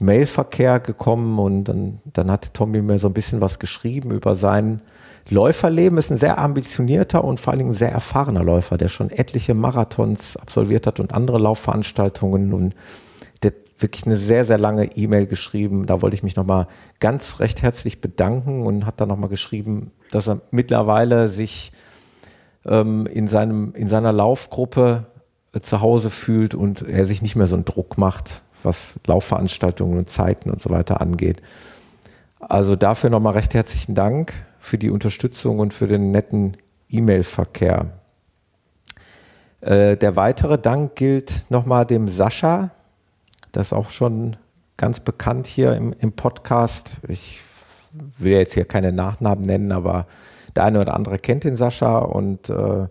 Mailverkehr 0.00 0.80
gekommen 0.80 1.38
und 1.38 1.64
dann, 1.64 2.00
dann 2.04 2.30
hat 2.30 2.54
Tommy 2.54 2.82
mir 2.82 2.98
so 2.98 3.08
ein 3.08 3.14
bisschen 3.14 3.40
was 3.40 3.58
geschrieben 3.58 4.10
über 4.10 4.34
sein 4.34 4.82
Läuferleben. 5.30 5.98
Ist 5.98 6.10
ein 6.10 6.18
sehr 6.18 6.38
ambitionierter 6.38 7.22
und 7.22 7.40
vor 7.40 7.52
allen 7.52 7.60
Dingen 7.60 7.74
sehr 7.74 7.92
erfahrener 7.92 8.42
Läufer, 8.42 8.76
der 8.78 8.88
schon 8.88 9.10
etliche 9.10 9.54
Marathons 9.54 10.36
absolviert 10.36 10.86
hat 10.86 10.98
und 10.98 11.14
andere 11.14 11.38
Laufveranstaltungen 11.38 12.52
und 12.52 12.74
der 13.42 13.52
wirklich 13.78 14.06
eine 14.06 14.16
sehr, 14.16 14.44
sehr 14.44 14.58
lange 14.58 14.96
E-Mail 14.96 15.26
geschrieben. 15.26 15.86
Da 15.86 16.02
wollte 16.02 16.16
ich 16.16 16.22
mich 16.22 16.36
nochmal 16.36 16.66
ganz 16.98 17.38
recht 17.40 17.62
herzlich 17.62 18.00
bedanken 18.00 18.66
und 18.66 18.86
hat 18.86 19.00
dann 19.00 19.08
nochmal 19.08 19.30
geschrieben, 19.30 19.92
dass 20.10 20.28
er 20.28 20.40
mittlerweile 20.50 21.28
sich 21.28 21.72
ähm, 22.66 23.06
in, 23.06 23.28
seinem, 23.28 23.74
in 23.74 23.88
seiner 23.88 24.12
Laufgruppe 24.12 25.06
zu 25.60 25.80
Hause 25.80 26.10
fühlt 26.10 26.54
und 26.54 26.82
er 26.82 27.06
sich 27.06 27.20
nicht 27.20 27.36
mehr 27.36 27.46
so 27.46 27.56
einen 27.56 27.64
Druck 27.64 27.98
macht, 27.98 28.42
was 28.62 28.94
Laufveranstaltungen 29.06 29.98
und 29.98 30.08
Zeiten 30.08 30.50
und 30.50 30.62
so 30.62 30.70
weiter 30.70 31.00
angeht. 31.00 31.42
Also 32.40 32.74
dafür 32.74 33.10
nochmal 33.10 33.34
recht 33.34 33.54
herzlichen 33.54 33.94
Dank 33.94 34.32
für 34.58 34.78
die 34.78 34.90
Unterstützung 34.90 35.58
und 35.58 35.74
für 35.74 35.86
den 35.86 36.10
netten 36.10 36.56
E-Mail-Verkehr. 36.88 37.90
Äh, 39.60 39.96
der 39.96 40.16
weitere 40.16 40.58
Dank 40.58 40.96
gilt 40.96 41.46
nochmal 41.50 41.86
dem 41.86 42.08
Sascha. 42.08 42.70
Das 43.52 43.68
ist 43.68 43.72
auch 43.72 43.90
schon 43.90 44.36
ganz 44.76 45.00
bekannt 45.00 45.46
hier 45.46 45.74
im, 45.76 45.92
im 45.98 46.12
Podcast. 46.12 46.96
Ich 47.08 47.40
will 48.18 48.32
jetzt 48.32 48.54
hier 48.54 48.64
keine 48.64 48.92
Nachnamen 48.92 49.42
nennen, 49.42 49.72
aber 49.72 50.06
der 50.56 50.64
eine 50.64 50.80
oder 50.80 50.94
andere 50.94 51.18
kennt 51.18 51.44
den 51.44 51.56
Sascha 51.56 51.98
und 51.98 52.48
äh, 52.48 52.88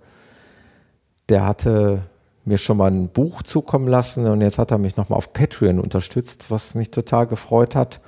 der 1.29 1.45
hatte 1.45 2.03
mir 2.45 2.57
schon 2.57 2.77
mal 2.77 2.89
ein 2.89 3.09
Buch 3.09 3.43
zukommen 3.43 3.87
lassen 3.87 4.25
und 4.25 4.41
jetzt 4.41 4.57
hat 4.57 4.71
er 4.71 4.77
mich 4.77 4.97
nochmal 4.97 5.17
auf 5.17 5.33
Patreon 5.33 5.79
unterstützt, 5.79 6.49
was 6.49 6.75
mich 6.75 6.91
total 6.91 7.27
gefreut 7.27 7.75
hat. 7.75 8.01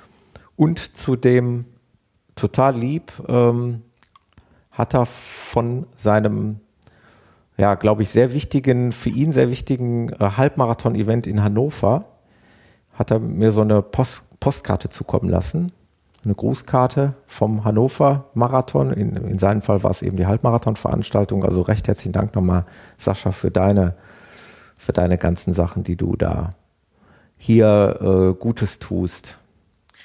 Und 0.56 0.96
zudem 0.96 1.66
total 2.34 2.76
lieb 2.76 3.12
ähm, 3.28 3.82
hat 4.70 4.94
er 4.94 5.06
von 5.06 5.86
seinem, 5.96 6.60
ja, 7.56 7.74
glaube 7.74 8.02
ich, 8.02 8.10
sehr 8.10 8.34
wichtigen, 8.34 8.92
für 8.92 9.10
ihn 9.10 9.32
sehr 9.32 9.50
wichtigen 9.50 10.08
äh, 10.10 10.30
Halbmarathon-Event 10.36 11.26
in 11.26 11.42
Hannover, 11.42 12.06
hat 12.94 13.10
er 13.10 13.20
mir 13.20 13.52
so 13.52 13.60
eine 13.60 13.82
Post 13.82 14.24
Postkarte 14.40 14.90
zukommen 14.90 15.30
lassen. 15.30 15.72
Eine 16.22 16.34
Grußkarte 16.34 17.14
vom 17.26 17.64
Hannover 17.64 18.26
Marathon. 18.34 18.92
In, 18.92 19.16
in 19.16 19.38
seinem 19.38 19.62
Fall 19.62 19.82
war 19.82 19.90
es 19.90 20.02
eben 20.02 20.18
die 20.18 20.26
Halbmarathon-Veranstaltung. 20.26 21.46
Also 21.46 21.62
recht 21.62 21.88
herzlichen 21.88 22.12
Dank 22.12 22.34
nochmal, 22.34 22.66
Sascha, 22.98 23.30
für 23.30 23.50
deine 23.50 23.94
für 24.76 24.92
deine 24.92 25.18
ganzen 25.18 25.52
Sachen, 25.52 25.84
die 25.84 25.96
du 25.96 26.16
da 26.16 26.54
hier 27.36 27.98
äh, 28.00 28.38
Gutes 28.38 28.78
tust. 28.78 29.38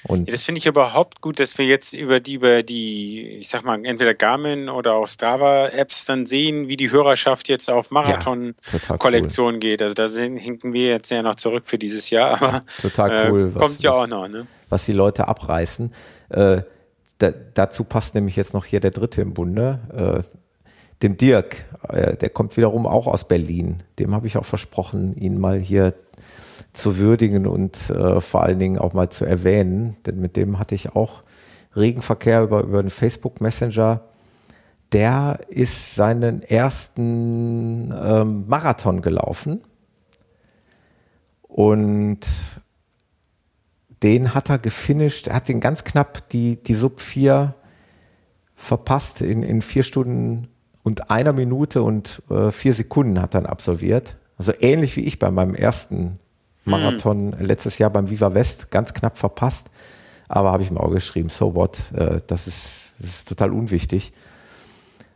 Und 0.04 0.28
ja, 0.28 0.32
das 0.32 0.44
finde 0.44 0.58
ich 0.60 0.66
überhaupt 0.66 1.20
gut, 1.20 1.38
dass 1.38 1.58
wir 1.58 1.66
jetzt 1.66 1.92
über 1.92 2.20
die, 2.20 2.34
über 2.34 2.62
die, 2.62 3.38
ich 3.38 3.48
sag 3.48 3.64
mal, 3.64 3.84
entweder 3.84 4.14
Garmin 4.14 4.70
oder 4.70 4.94
auch 4.94 5.06
Strava-Apps 5.06 6.06
dann 6.06 6.26
sehen, 6.26 6.68
wie 6.68 6.76
die 6.76 6.90
Hörerschaft 6.90 7.48
jetzt 7.48 7.70
auf 7.70 7.90
Marathon-Kollektion 7.90 9.54
cool. 9.54 9.60
geht. 9.60 9.82
Also 9.82 9.94
da 9.94 10.08
sind, 10.08 10.38
hinken 10.38 10.72
wir 10.72 10.88
jetzt 10.88 11.10
ja 11.10 11.22
noch 11.22 11.34
zurück 11.34 11.64
für 11.66 11.76
dieses 11.76 12.08
Jahr, 12.08 12.30
aber 12.40 12.52
ja, 12.52 12.64
total 12.80 13.30
cool. 13.30 13.48
Äh, 13.48 13.58
kommt 13.58 13.76
was, 13.76 13.82
ja 13.82 13.90
auch 13.90 14.06
noch, 14.06 14.26
ne? 14.26 14.46
Was 14.70 14.86
die 14.86 14.92
Leute 14.92 15.28
abreißen. 15.28 15.92
Äh, 16.30 16.62
da, 17.18 17.32
dazu 17.52 17.84
passt 17.84 18.14
nämlich 18.14 18.36
jetzt 18.36 18.54
noch 18.54 18.64
hier 18.64 18.80
der 18.80 18.92
dritte 18.92 19.20
im 19.20 19.34
Bunde. 19.34 20.24
Äh, 20.26 20.36
dem 21.02 21.16
Dirk, 21.16 21.64
äh, 21.88 22.16
der 22.16 22.30
kommt 22.30 22.56
wiederum 22.56 22.86
auch 22.86 23.06
aus 23.06 23.26
Berlin. 23.26 23.82
Dem 23.98 24.14
habe 24.14 24.26
ich 24.26 24.36
auch 24.36 24.44
versprochen, 24.44 25.16
ihn 25.16 25.38
mal 25.38 25.58
hier 25.58 25.94
zu 26.72 26.98
würdigen 26.98 27.46
und 27.46 27.90
äh, 27.90 28.20
vor 28.20 28.42
allen 28.42 28.58
Dingen 28.58 28.78
auch 28.78 28.92
mal 28.92 29.10
zu 29.10 29.24
erwähnen, 29.24 29.96
denn 30.06 30.20
mit 30.20 30.36
dem 30.36 30.58
hatte 30.58 30.74
ich 30.74 30.94
auch 30.94 31.22
Regenverkehr 31.74 32.42
über, 32.42 32.62
über 32.62 32.82
den 32.82 32.90
Facebook 32.90 33.40
Messenger. 33.40 34.02
Der 34.92 35.40
ist 35.48 35.94
seinen 35.94 36.42
ersten 36.42 37.94
ähm, 37.96 38.44
Marathon 38.48 39.02
gelaufen 39.02 39.62
und 41.42 42.20
den 44.02 44.34
hat 44.34 44.50
er 44.50 44.58
gefinisht. 44.58 45.28
Er 45.28 45.36
hat 45.36 45.48
den 45.48 45.60
ganz 45.60 45.84
knapp 45.84 46.28
die, 46.30 46.56
die 46.62 46.74
Sub 46.74 47.00
4 47.00 47.54
verpasst 48.56 49.22
in, 49.22 49.42
in 49.42 49.62
vier 49.62 49.82
Stunden 49.82 50.48
und 50.82 51.10
einer 51.10 51.32
Minute 51.32 51.82
und 51.82 52.22
äh, 52.30 52.50
vier 52.50 52.74
Sekunden 52.74 53.20
hat 53.20 53.34
dann 53.34 53.46
absolviert. 53.46 54.16
Also 54.36 54.52
ähnlich 54.58 54.96
wie 54.96 55.02
ich 55.02 55.18
bei 55.18 55.30
meinem 55.30 55.54
ersten 55.54 56.14
Marathon 56.64 57.36
hm. 57.36 57.46
letztes 57.46 57.78
Jahr 57.78 57.90
beim 57.90 58.10
Viva 58.10 58.34
West, 58.34 58.70
ganz 58.70 58.94
knapp 58.94 59.16
verpasst. 59.16 59.68
Aber 60.28 60.52
habe 60.52 60.62
ich 60.62 60.70
mir 60.70 60.80
auch 60.80 60.90
geschrieben, 60.90 61.28
so 61.28 61.54
what, 61.54 61.78
äh, 61.94 62.20
das, 62.26 62.46
ist, 62.46 62.94
das 62.98 63.08
ist 63.08 63.28
total 63.28 63.52
unwichtig. 63.52 64.12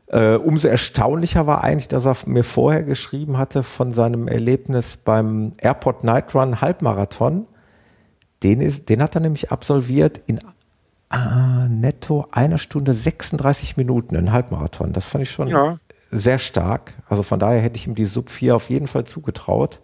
Äh, 0.09 0.37
umso 0.37 0.69
erstaunlicher 0.69 1.47
war 1.47 1.65
eigentlich, 1.65 1.89
dass 1.89 2.05
er 2.05 2.17
mir 2.27 2.45
vorher 2.45 2.83
geschrieben 2.83 3.39
hatte 3.39 3.63
von 3.63 3.95
seinem 3.95 4.29
Erlebnis 4.29 4.97
beim 4.97 5.53
Airport 5.59 6.05
Night 6.05 6.35
Run 6.35 6.61
Halbmarathon. 6.61 7.47
Den, 8.43 8.61
ist, 8.61 8.91
den 8.91 9.03
hat 9.03 9.15
er 9.15 9.23
nämlich 9.23 9.51
absolviert 9.51 10.21
in 10.27 10.41
ah, 11.09 11.69
netto 11.69 12.27
einer 12.31 12.59
Stunde 12.59 12.93
36 12.93 13.77
Minuten, 13.77 14.17
ein 14.17 14.33
Halbmarathon. 14.33 14.93
Das 14.93 15.07
fand 15.07 15.23
ich 15.23 15.31
schon 15.31 15.49
ja. 15.49 15.79
sehr 16.11 16.39
stark. 16.39 16.95
Also 17.09 17.23
von 17.23 17.39
daher 17.39 17.61
hätte 17.61 17.77
ich 17.77 17.87
ihm 17.87 17.95
die 17.95 18.05
Sub 18.05 18.29
4 18.29 18.57
auf 18.57 18.71
jeden 18.71 18.87
Fall 18.87 19.05
zugetraut. 19.05 19.81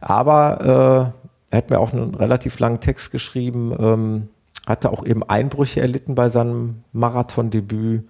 Aber 0.00 1.14
äh, 1.50 1.54
er 1.54 1.56
hat 1.56 1.70
mir 1.70 1.78
auch 1.78 1.92
einen 1.92 2.14
relativ 2.14 2.58
langen 2.58 2.80
Text 2.80 3.10
geschrieben, 3.10 3.76
ähm, 3.78 4.28
hatte 4.66 4.90
auch 4.90 5.04
eben 5.04 5.22
Einbrüche 5.22 5.80
erlitten 5.80 6.14
bei 6.14 6.28
seinem 6.28 6.84
Marathondebüt 6.92 8.08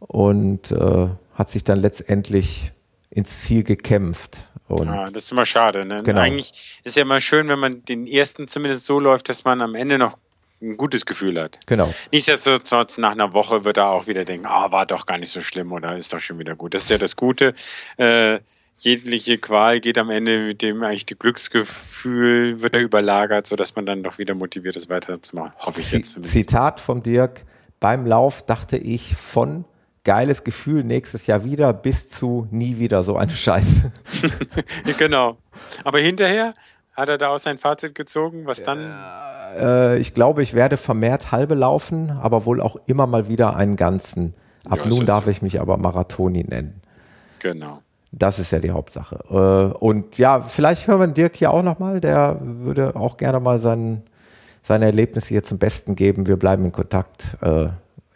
und 0.00 0.72
äh, 0.72 1.08
hat 1.34 1.50
sich 1.50 1.64
dann 1.64 1.78
letztendlich 1.78 2.72
ins 3.10 3.40
Ziel 3.40 3.64
gekämpft. 3.64 4.48
Und 4.66 4.86
ja, 4.86 5.06
das 5.06 5.24
ist 5.24 5.32
immer 5.32 5.46
schade. 5.46 5.84
Ne? 5.84 6.02
Genau. 6.02 6.20
Eigentlich 6.20 6.80
ist 6.84 6.96
ja 6.96 7.02
immer 7.02 7.20
schön, 7.20 7.48
wenn 7.48 7.58
man 7.58 7.84
den 7.84 8.06
ersten 8.06 8.48
zumindest 8.48 8.86
so 8.86 9.00
läuft, 9.00 9.28
dass 9.28 9.44
man 9.44 9.62
am 9.62 9.74
Ende 9.74 9.98
noch 9.98 10.18
ein 10.60 10.76
gutes 10.76 11.06
Gefühl 11.06 11.40
hat. 11.40 11.60
Genau. 11.66 11.92
Nichtsdestotrotz, 12.12 12.98
nach 12.98 13.12
einer 13.12 13.32
Woche 13.32 13.64
wird 13.64 13.76
er 13.76 13.90
auch 13.90 14.06
wieder 14.06 14.24
denken, 14.24 14.46
ah, 14.46 14.72
war 14.72 14.86
doch 14.86 15.06
gar 15.06 15.18
nicht 15.18 15.30
so 15.30 15.40
schlimm 15.40 15.72
oder 15.72 15.96
ist 15.96 16.12
doch 16.12 16.20
schon 16.20 16.38
wieder 16.38 16.56
gut. 16.56 16.74
Das 16.74 16.84
ist 16.84 16.90
ja 16.90 16.98
das 16.98 17.16
Gute. 17.16 17.54
Äh, 17.96 18.40
jegliche 18.76 19.38
Qual 19.38 19.80
geht 19.80 19.98
am 19.98 20.10
Ende 20.10 20.40
mit 20.40 20.62
dem 20.62 20.82
eigentlich 20.82 21.06
die 21.06 21.16
Glücksgefühl 21.16 22.60
wird 22.60 22.74
er 22.74 22.80
überlagert, 22.80 23.46
sodass 23.46 23.74
man 23.74 23.86
dann 23.86 24.02
doch 24.02 24.18
wieder 24.18 24.34
motiviert 24.34 24.76
ist, 24.76 24.88
weiterzumachen. 24.88 25.52
Hoffe 25.58 25.80
ich 25.80 25.92
jetzt 25.92 26.12
zumindest. 26.12 26.32
Zitat 26.32 26.80
von 26.80 27.02
Dirk. 27.02 27.44
Beim 27.80 28.06
Lauf 28.06 28.44
dachte 28.44 28.76
ich 28.76 29.14
von 29.14 29.64
geiles 30.04 30.42
Gefühl 30.42 30.84
nächstes 30.84 31.26
Jahr 31.26 31.44
wieder 31.44 31.72
bis 31.72 32.08
zu 32.08 32.48
nie 32.50 32.78
wieder 32.78 33.02
so 33.02 33.16
eine 33.16 33.32
Scheiße. 33.32 33.92
genau. 34.98 35.36
Aber 35.84 35.98
hinterher 35.98 36.54
hat 36.94 37.08
er 37.08 37.18
da 37.18 37.28
auch 37.28 37.38
sein 37.38 37.58
Fazit 37.58 37.94
gezogen, 37.94 38.46
was 38.46 38.62
dann? 38.62 38.78
Äh, 39.56 39.98
ich 39.98 40.14
glaube, 40.14 40.42
ich 40.42 40.54
werde 40.54 40.76
vermehrt 40.76 41.32
halbe 41.32 41.54
laufen, 41.54 42.10
aber 42.10 42.44
wohl 42.44 42.60
auch 42.60 42.76
immer 42.86 43.06
mal 43.06 43.28
wieder 43.28 43.56
einen 43.56 43.76
ganzen. 43.76 44.34
Ab 44.68 44.80
ja, 44.80 44.86
nun 44.86 45.06
darf 45.06 45.26
ich 45.26 45.42
mich 45.42 45.60
aber 45.60 45.76
Marathoni 45.76 46.44
nennen. 46.44 46.80
Genau. 47.40 47.80
Das 48.10 48.38
ist 48.38 48.50
ja 48.52 48.58
die 48.58 48.70
Hauptsache. 48.70 49.24
Äh, 49.30 49.78
und 49.78 50.18
ja, 50.18 50.40
vielleicht 50.40 50.86
hören 50.86 51.00
wir 51.00 51.06
Dirk 51.08 51.36
hier 51.36 51.50
auch 51.50 51.62
nochmal. 51.62 52.00
Der 52.00 52.38
würde 52.40 52.96
auch 52.96 53.16
gerne 53.16 53.40
mal 53.40 53.58
sein, 53.58 54.02
seine 54.62 54.86
Erlebnisse 54.86 55.28
hier 55.28 55.42
zum 55.42 55.58
Besten 55.58 55.94
geben. 55.94 56.26
Wir 56.26 56.36
bleiben 56.36 56.64
in 56.64 56.72
Kontakt. 56.72 57.36
Äh, 57.42 57.68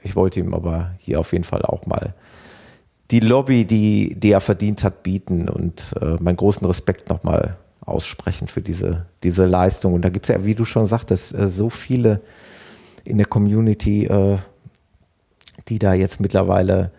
ich 0.02 0.16
wollte 0.16 0.40
ihm 0.40 0.54
aber 0.54 0.92
hier 0.98 1.20
auf 1.20 1.32
jeden 1.32 1.44
Fall 1.44 1.62
auch 1.62 1.86
mal 1.86 2.14
die 3.12 3.20
Lobby, 3.20 3.66
die, 3.66 4.18
die 4.18 4.32
er 4.32 4.40
verdient 4.40 4.82
hat, 4.82 5.02
bieten 5.02 5.48
und 5.48 5.94
äh, 6.00 6.16
meinen 6.18 6.36
großen 6.36 6.66
Respekt 6.66 7.10
nochmal 7.10 7.58
aussprechen 7.84 8.48
für 8.48 8.62
diese, 8.62 9.06
diese 9.22 9.46
Leistung. 9.46 9.94
Und 9.94 10.02
da 10.02 10.08
gibt 10.08 10.26
es 10.26 10.34
ja, 10.34 10.44
wie 10.44 10.54
du 10.54 10.64
schon 10.64 10.86
sagtest, 10.86 11.34
äh, 11.34 11.48
so 11.48 11.68
viele 11.68 12.20
in 13.04 13.18
der 13.18 13.26
Community, 13.26 14.06
äh, 14.06 14.38
die 15.68 15.78
da 15.78 15.92
jetzt 15.92 16.20
mittlerweile 16.20 16.92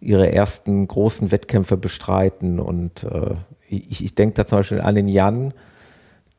ihre 0.00 0.32
ersten 0.32 0.86
großen 0.86 1.30
Wettkämpfe 1.30 1.76
bestreiten. 1.76 2.58
Und 2.58 3.04
äh, 3.04 3.34
ich, 3.68 4.04
ich 4.04 4.14
denke 4.14 4.34
da 4.34 4.46
zum 4.46 4.58
Beispiel 4.58 4.80
an 4.80 4.94
den 4.94 5.08
Jan, 5.08 5.54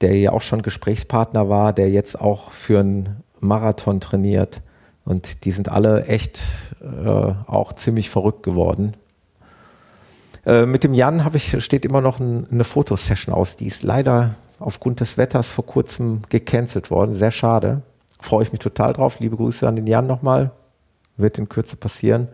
der 0.02 0.16
ja 0.18 0.32
auch 0.32 0.42
schon 0.42 0.62
Gesprächspartner 0.62 1.50
war, 1.50 1.74
der 1.74 1.90
jetzt 1.90 2.20
auch 2.20 2.52
für 2.52 2.82
einen 2.82 3.24
Marathon 3.40 4.02
trainiert. 4.02 4.62
Und 5.06 5.46
die 5.46 5.52
sind 5.52 5.70
alle 5.70 6.06
echt 6.06 6.42
auch 7.48 7.74
ziemlich 7.74 8.10
verrückt 8.10 8.42
geworden. 8.42 8.96
Äh, 10.46 10.66
mit 10.66 10.84
dem 10.84 10.94
Jan 10.94 11.24
habe 11.24 11.38
ich, 11.38 11.64
steht 11.64 11.86
immer 11.86 12.02
noch 12.02 12.20
ein, 12.20 12.48
eine 12.50 12.64
Fotosession 12.64 13.34
aus. 13.34 13.56
Die 13.56 13.68
ist 13.68 13.84
leider 13.84 14.36
aufgrund 14.60 15.00
des 15.00 15.18
Wetters 15.18 15.50
vor 15.50 15.66
kurzem 15.66 16.22
gecancelt 16.30 16.92
worden. 16.92 17.16
Sehr 17.16 17.32
schade. 17.32 17.82
Freue 18.20 18.44
ich 18.44 18.52
mich 18.52 18.60
total 18.60 18.94
drauf. 18.94 19.20
Liebe 19.20 19.36
Grüße 19.36 19.68
an 19.68 19.76
den 19.76 19.88
Jan 19.88 20.08
nochmal. 20.08 20.52
Wird 21.18 21.38
in 21.40 21.50
Kürze 21.50 21.76
passieren. 21.76 22.28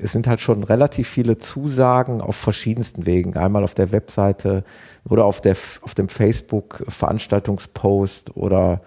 es 0.00 0.12
sind 0.12 0.26
halt 0.26 0.40
schon 0.40 0.64
relativ 0.64 1.08
viele 1.08 1.38
Zusagen 1.38 2.20
auf 2.20 2.34
verschiedensten 2.36 3.06
Wegen. 3.06 3.36
Einmal 3.36 3.62
auf 3.62 3.74
der 3.74 3.92
Webseite 3.92 4.64
oder 5.08 5.24
auf, 5.24 5.40
der, 5.40 5.56
auf 5.82 5.94
dem 5.94 6.08
Facebook-Veranstaltungspost 6.08 8.36
oder 8.36 8.80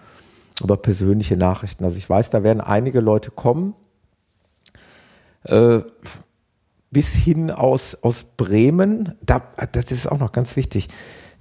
über 0.62 0.76
persönliche 0.76 1.36
Nachrichten. 1.36 1.84
Also 1.84 1.96
ich 1.98 2.10
weiß, 2.10 2.30
da 2.30 2.42
werden 2.42 2.60
einige 2.60 3.00
Leute 3.00 3.30
kommen. 3.30 3.74
Äh, 5.44 5.80
bis 6.90 7.14
hin 7.14 7.50
aus, 7.50 8.02
aus 8.02 8.24
Bremen, 8.24 9.14
da, 9.24 9.42
das 9.72 9.92
ist 9.92 10.10
auch 10.10 10.18
noch 10.18 10.32
ganz 10.32 10.56
wichtig. 10.56 10.88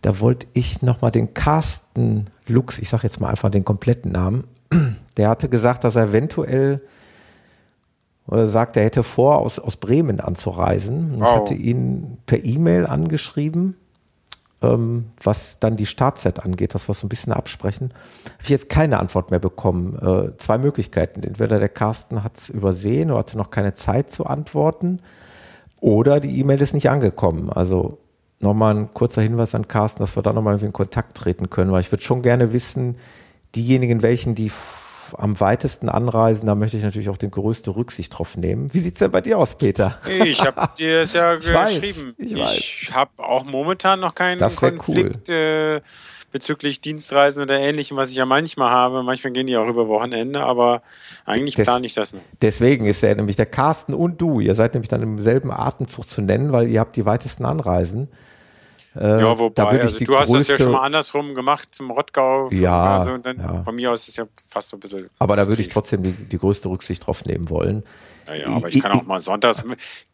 Da 0.02 0.20
wollte 0.20 0.46
ich 0.54 0.82
nochmal 0.82 1.12
den 1.12 1.34
Carsten 1.34 2.26
Lux, 2.48 2.80
ich 2.80 2.90
sage 2.90 3.04
jetzt 3.04 3.20
mal 3.20 3.30
einfach 3.30 3.50
den 3.50 3.66
kompletten 3.66 4.12
Namen, 4.12 4.44
der 5.18 5.30
hatte 5.30 5.50
gesagt, 5.50 5.84
dass 5.84 5.96
er 5.96 6.06
eventuell 6.06 6.82
oder 8.28 8.44
äh, 8.44 8.48
sagt, 8.48 8.78
er 8.78 8.84
hätte 8.84 9.04
vor, 9.04 9.38
aus, 9.40 9.60
aus 9.60 9.78
Bremen 9.78 10.20
anzureisen. 10.20 11.14
Wow. 11.16 11.22
Ich 11.22 11.36
hatte 11.36 11.54
ihn 11.54 12.18
per 12.26 12.44
E-Mail 12.44 12.86
angeschrieben, 12.86 13.76
ähm, 14.62 15.06
was 15.24 15.60
dann 15.60 15.78
die 15.78 15.86
Startzeit 15.86 16.44
angeht, 16.44 16.76
das 16.76 16.90
wir 16.90 16.94
so 16.94 17.06
ein 17.06 17.10
bisschen 17.10 17.34
absprechen. 17.34 17.94
Habe 18.26 18.44
ich 18.44 18.50
jetzt 18.50 18.70
keine 18.70 19.00
Antwort 19.00 19.32
mehr 19.32 19.40
bekommen. 19.40 19.98
Äh, 20.00 20.38
zwei 20.38 20.58
Möglichkeiten. 20.58 21.24
Entweder 21.24 21.60
der 21.60 21.70
Carsten 21.70 22.24
hat 22.24 22.38
es 22.38 22.50
übersehen 22.50 23.12
oder 23.12 23.20
hatte 23.20 23.38
noch 23.38 23.50
keine 23.50 23.74
Zeit 23.74 24.12
zu 24.12 24.26
antworten 24.26 25.00
oder 25.80 26.20
die 26.20 26.40
E-Mail 26.40 26.62
ist 26.62 26.74
nicht 26.74 26.90
angekommen. 26.90 27.50
Also 27.50 28.00
nochmal 28.40 28.76
ein 28.76 28.94
kurzer 28.94 29.22
Hinweis 29.22 29.56
an 29.56 29.68
Carsten, 29.68 30.02
dass 30.02 30.16
wir 30.16 30.24
da 30.24 30.34
nochmal 30.34 30.62
in 30.62 30.74
Kontakt 30.74 31.16
treten 31.16 31.50
können, 31.50 31.72
weil 31.72 31.82
ich 31.82 31.92
würde 31.92 32.04
schon 32.04 32.22
gerne 32.22 32.52
wissen, 32.52 32.98
diejenigen, 33.58 34.02
welchen 34.02 34.36
die 34.36 34.52
am 35.18 35.40
weitesten 35.40 35.90
anreisen, 35.90 36.48
da 36.48 36.56
möchte 36.56 36.78
ich 36.78 36.84
natürlich 36.84 37.10
auch 37.10 37.18
die 37.18 37.32
größte 37.32 37.76
Rücksicht 37.76 38.18
drauf 38.18 38.38
nehmen. 38.38 38.74
Wie 38.74 38.80
sieht 38.80 38.94
es 38.94 39.00
denn 39.00 39.12
bei 39.12 39.22
dir 39.22 39.38
aus, 39.38 39.58
Peter? 39.58 39.98
Ich 40.08 40.42
habe 40.42 40.70
dir 40.78 40.98
das 40.98 41.14
ja 41.14 41.34
ich 41.34 41.40
geschrieben. 41.40 42.16
Weiß, 42.18 42.58
ich. 42.58 42.84
Ich 42.84 42.92
habe 42.92 43.12
auch 43.18 43.46
momentan 43.46 44.00
noch 44.00 44.16
keinen 44.16 44.38
das 44.38 44.58
Konflikt 44.58 45.30
cool. 45.30 45.34
äh, 45.34 45.82
bezüglich 46.32 46.82
Dienstreisen 46.82 47.42
oder 47.42 47.60
ähnlichem, 47.60 47.98
was 47.98 48.10
ich 48.10 48.18
ja 48.18 48.26
manchmal 48.26 48.70
habe. 48.70 49.04
Manchmal 49.04 49.34
gehen 49.34 49.48
die 49.48 49.58
auch 49.58 49.68
über 49.68 49.88
Wochenende, 49.88 50.42
aber 50.42 50.82
eigentlich 51.26 51.56
Des, 51.56 51.66
plane 51.66 51.86
ich 51.86 51.94
das 51.94 52.14
nicht. 52.14 52.26
Deswegen 52.42 52.86
ist 52.86 53.02
er 53.04 53.16
nämlich 53.16 53.38
der 53.38 53.46
Carsten 53.46 53.94
und 53.94 54.20
du. 54.22 54.40
Ihr 54.40 54.56
seid 54.56 54.74
nämlich 54.74 54.90
dann 54.90 55.02
im 55.02 55.20
selben 55.20 55.52
Atemzug 55.52 56.08
zu 56.08 56.22
nennen, 56.22 56.52
weil 56.52 56.68
ihr 56.68 56.80
habt 56.80 56.96
die 56.96 57.06
weitesten 57.06 57.46
Anreisen. 57.46 58.10
Äh, 59.00 59.22
ja, 59.22 59.40
wobei, 59.40 59.54
da 59.54 59.66
also 59.66 59.98
du 59.98 60.18
hast 60.18 60.34
das 60.34 60.48
ja 60.48 60.58
schon 60.58 60.72
mal 60.72 60.84
andersrum 60.84 61.36
gemacht 61.36 61.70
zum 61.72 61.92
Rottgau. 61.92 62.50
Ja, 62.52 62.98
also 62.98 63.18
dann, 63.18 63.38
ja. 63.38 63.64
Von 63.64 63.76
mir 63.76 63.92
aus 63.92 64.02
ist 64.02 64.10
es 64.10 64.16
ja 64.18 64.26
fast 64.48 64.70
so 64.70 64.78
ein 64.78 64.80
bisschen. 64.80 65.10
Aber 65.20 65.36
da 65.36 65.48
würde 65.48 65.62
ich 65.62 65.70
trotzdem 65.70 66.04
die, 66.04 66.12
die 66.12 66.38
größte 66.38 66.70
Rücksicht 66.70 67.06
drauf 67.06 67.26
nehmen 67.26 67.50
wollen. 67.50 67.84
Ja, 68.28 68.36
ja, 68.36 68.48
aber 68.48 68.68
ich 68.70 68.82
kann 68.82 68.92
auch 68.92 69.04
mal 69.04 69.20
sonntags. 69.20 69.64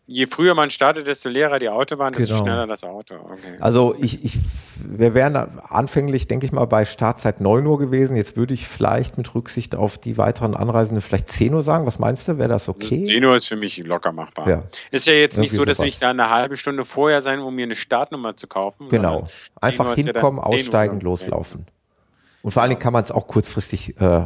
Je 0.06 0.28
früher 0.28 0.54
man 0.54 0.70
startet, 0.70 1.08
desto 1.08 1.30
leerer 1.30 1.60
die 1.60 1.70
Autobahn, 1.70 2.12
desto 2.12 2.34
Genau. 2.34 2.44
schneller 2.46 2.68
das 2.68 2.84
Auto. 2.84 3.16
Okay. 3.16 3.56
Also 3.62 3.96
ich, 3.98 4.24
ich, 4.26 4.38
wir 4.86 5.14
wären 5.14 5.36
anfänglich, 5.38 6.28
denke 6.28 6.46
ich 6.46 6.52
mal, 6.52 6.66
bei 6.66 6.84
Startzeit 6.84 7.40
9 7.40 7.66
Uhr 7.66 7.78
gewesen. 7.80 8.18
Jetzt 8.18 8.36
würde 8.36 8.54
ich 8.54 8.68
vielleicht 8.68 9.18
mit 9.18 9.34
Rücksicht 9.34 9.76
auf 9.76 9.98
die 9.98 10.18
weiteren 10.18 10.56
Anreisenden 10.56 11.02
vielleicht 11.02 11.30
10 11.30 11.54
Uhr 11.54 11.62
sagen. 11.62 11.86
Was 11.86 12.00
meinst 12.00 12.28
du? 12.28 12.38
Wäre 12.38 12.50
das 12.50 12.68
okay? 12.68 13.06
10 13.06 13.24
Uhr 13.24 13.36
ist 13.36 13.48
für 13.48 13.56
mich 13.56 13.78
locker 13.78 14.12
machbar. 14.12 14.50
Ja. 14.50 14.64
Ist 14.92 15.08
ja 15.08 15.14
jetzt 15.14 15.38
nicht 15.38 15.54
Irgendwie 15.54 15.58
so, 15.58 15.66
dass 15.66 15.80
ich 15.80 16.00
da 16.00 16.10
eine 16.10 16.30
halbe 16.30 16.58
Stunde 16.58 16.84
vorher 16.84 17.22
sein, 17.22 17.40
um 17.40 17.56
mir 17.56 17.64
eine 17.64 17.76
Startnummer 17.76 18.36
zu 18.36 18.48
kaufen. 18.48 18.90
Genau. 18.90 19.30
Einfach 19.62 19.86
10 19.86 19.88
Uhr 19.88 19.98
ist 20.00 20.06
ja 20.08 20.12
dann 20.12 20.22
hinkommen, 20.22 20.40
10 20.44 20.48
Uhr. 20.52 20.54
aussteigen, 20.60 21.00
loslaufen. 21.00 21.66
Und 22.42 22.52
vor 22.52 22.62
allen 22.62 22.72
Dingen 22.72 22.82
kann 22.82 22.92
man 22.92 23.04
es 23.06 23.12
auch 23.12 23.26
kurzfristig 23.28 23.96
äh, 24.02 24.24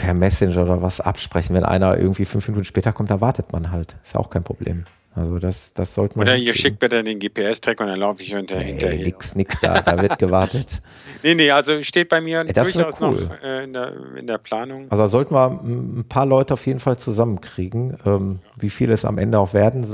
per 0.00 0.14
Messenger 0.14 0.62
oder 0.62 0.82
was 0.82 1.00
absprechen. 1.00 1.54
Wenn 1.54 1.64
einer 1.64 1.96
irgendwie 1.98 2.24
fünf 2.24 2.48
Minuten 2.48 2.64
später 2.64 2.92
kommt, 2.92 3.10
dann 3.10 3.20
wartet 3.20 3.52
man 3.52 3.70
halt. 3.70 3.96
Ist 4.02 4.14
ja 4.14 4.20
auch 4.20 4.30
kein 4.30 4.42
Problem. 4.42 4.84
Also 5.12 5.40
das, 5.40 5.74
das 5.74 5.94
sollte 5.94 6.16
man. 6.16 6.28
Oder 6.28 6.36
ihr 6.36 6.54
schickt 6.54 6.80
mir 6.80 6.88
dann 6.88 7.04
den 7.04 7.18
GPS-Track 7.18 7.80
und 7.80 7.88
dann 7.88 7.98
laufe 7.98 8.22
ich 8.22 8.32
hinter, 8.32 8.56
Nee, 8.58 8.64
hinterher. 8.64 9.04
nix, 9.04 9.34
nix 9.34 9.58
da, 9.60 9.80
da 9.80 10.00
wird 10.00 10.18
gewartet. 10.18 10.80
Nee, 11.22 11.34
nee, 11.34 11.50
also 11.50 11.82
steht 11.82 12.08
bei 12.08 12.22
mir 12.22 12.40
Ey, 12.46 12.52
durchaus 12.54 12.98
cool. 13.02 13.10
noch 13.28 13.42
äh, 13.42 13.64
in, 13.64 13.74
der, 13.74 13.92
in 14.16 14.26
der 14.26 14.38
Planung. 14.38 14.86
Also 14.90 15.06
sollten 15.06 15.34
wir 15.34 15.50
ein 15.50 16.06
paar 16.08 16.24
Leute 16.24 16.54
auf 16.54 16.66
jeden 16.66 16.80
Fall 16.80 16.98
zusammenkriegen. 16.98 17.98
Ähm, 18.06 18.38
wie 18.56 18.70
viele 18.70 18.94
es 18.94 19.04
am 19.04 19.18
Ende 19.18 19.38
auch 19.38 19.52
werden, 19.52 19.84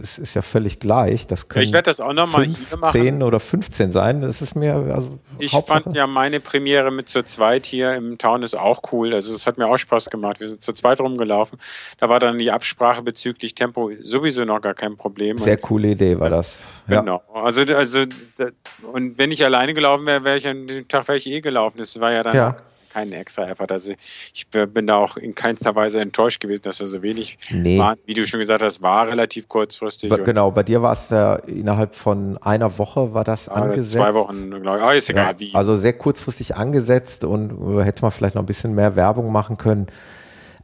es 0.00 0.18
ist 0.18 0.34
ja 0.34 0.42
völlig 0.42 0.78
gleich. 0.78 1.26
Das 1.26 1.48
können 1.48 1.64
ich 1.64 1.72
werde 1.72 1.86
das 1.90 1.98
auch 2.00 2.12
nochmal 2.12 2.44
hier 2.44 2.54
5, 2.54 2.76
machen. 2.80 2.92
10 3.02 3.22
oder 3.24 3.40
15 3.40 3.90
sein. 3.90 4.20
Das 4.20 4.40
ist 4.40 4.54
mir, 4.54 4.74
also 4.94 5.18
Ich 5.40 5.52
Hauptsache. 5.52 5.80
fand 5.82 5.96
ja 5.96 6.06
meine 6.06 6.38
Premiere 6.38 6.92
mit 6.92 7.08
zu 7.08 7.24
zweit 7.24 7.66
hier 7.66 7.94
im 7.94 8.16
Town 8.18 8.44
ist 8.44 8.56
auch 8.56 8.82
cool. 8.92 9.14
Also 9.14 9.34
es 9.34 9.48
hat 9.48 9.58
mir 9.58 9.66
auch 9.66 9.78
Spaß 9.78 10.10
gemacht. 10.10 10.38
Wir 10.38 10.48
sind 10.48 10.62
zu 10.62 10.72
zweit 10.74 11.00
rumgelaufen. 11.00 11.58
Da 11.98 12.08
war 12.08 12.20
dann 12.20 12.38
die 12.38 12.52
Absprache 12.52 13.02
bezüglich 13.02 13.56
Tempo 13.56 13.90
sowieso 14.02 14.25
noch 14.34 14.60
gar 14.60 14.74
kein 14.74 14.96
Problem. 14.96 15.38
Sehr 15.38 15.54
Und, 15.54 15.62
coole 15.62 15.88
Idee 15.88 16.18
war 16.18 16.30
das. 16.30 16.82
Ja. 16.88 17.00
Genau. 17.00 17.22
Also, 17.32 17.62
also 17.62 18.00
und 18.92 19.18
wenn 19.18 19.30
ich 19.30 19.44
alleine 19.44 19.74
gelaufen 19.74 20.06
wäre, 20.06 20.24
wäre 20.24 20.36
ich 20.36 20.46
an 20.46 20.66
dem 20.66 20.88
Tag 20.88 21.06
wäre 21.08 21.18
ich 21.18 21.26
eh 21.26 21.40
gelaufen. 21.40 21.78
Das 21.78 21.98
war 22.00 22.12
ja 22.12 22.22
dann 22.22 22.34
Ja. 22.34 22.56
kein 22.92 23.12
extra 23.12 23.48
Effort. 23.50 23.70
Also 23.70 23.92
ich 24.32 24.46
bin 24.48 24.86
da 24.86 24.96
auch 24.96 25.16
in 25.16 25.34
keinster 25.34 25.74
Weise 25.74 26.00
enttäuscht 26.00 26.40
gewesen, 26.40 26.62
dass 26.62 26.78
da 26.78 26.86
so 26.86 27.02
wenig 27.02 27.38
Nee. 27.50 27.78
waren. 27.78 27.98
Wie 28.06 28.14
du 28.14 28.26
schon 28.26 28.40
gesagt 28.40 28.62
hast, 28.62 28.80
war 28.82 29.06
relativ 29.08 29.48
kurzfristig. 29.48 30.08
Ba- 30.08 30.16
Genau, 30.18 30.50
bei 30.50 30.62
dir 30.62 30.80
war 30.82 30.92
es 30.92 31.10
ja 31.10 31.36
innerhalb 31.36 31.94
von 31.94 32.38
einer 32.38 32.78
Woche 32.78 33.12
war 33.12 33.24
das 33.24 33.48
angesetzt. 33.48 33.92
Zwei 34.02 34.14
Wochen, 34.14 34.50
glaube 34.62 34.78
ich. 34.78 34.84
Ah, 34.84 34.90
ist 34.92 35.10
egal, 35.10 35.32
Ja, 35.34 35.40
wie. 35.40 35.54
also 35.54 35.76
sehr 35.76 35.92
kurzfristig 35.92 36.56
angesetzt 36.56 37.24
und 37.24 37.78
äh, 37.78 37.84
hätte 37.84 38.02
man 38.02 38.10
vielleicht 38.12 38.34
noch 38.34 38.42
ein 38.42 38.46
bisschen 38.46 38.74
mehr 38.74 38.96
Werbung 38.96 39.30
machen 39.30 39.56
können. 39.58 39.86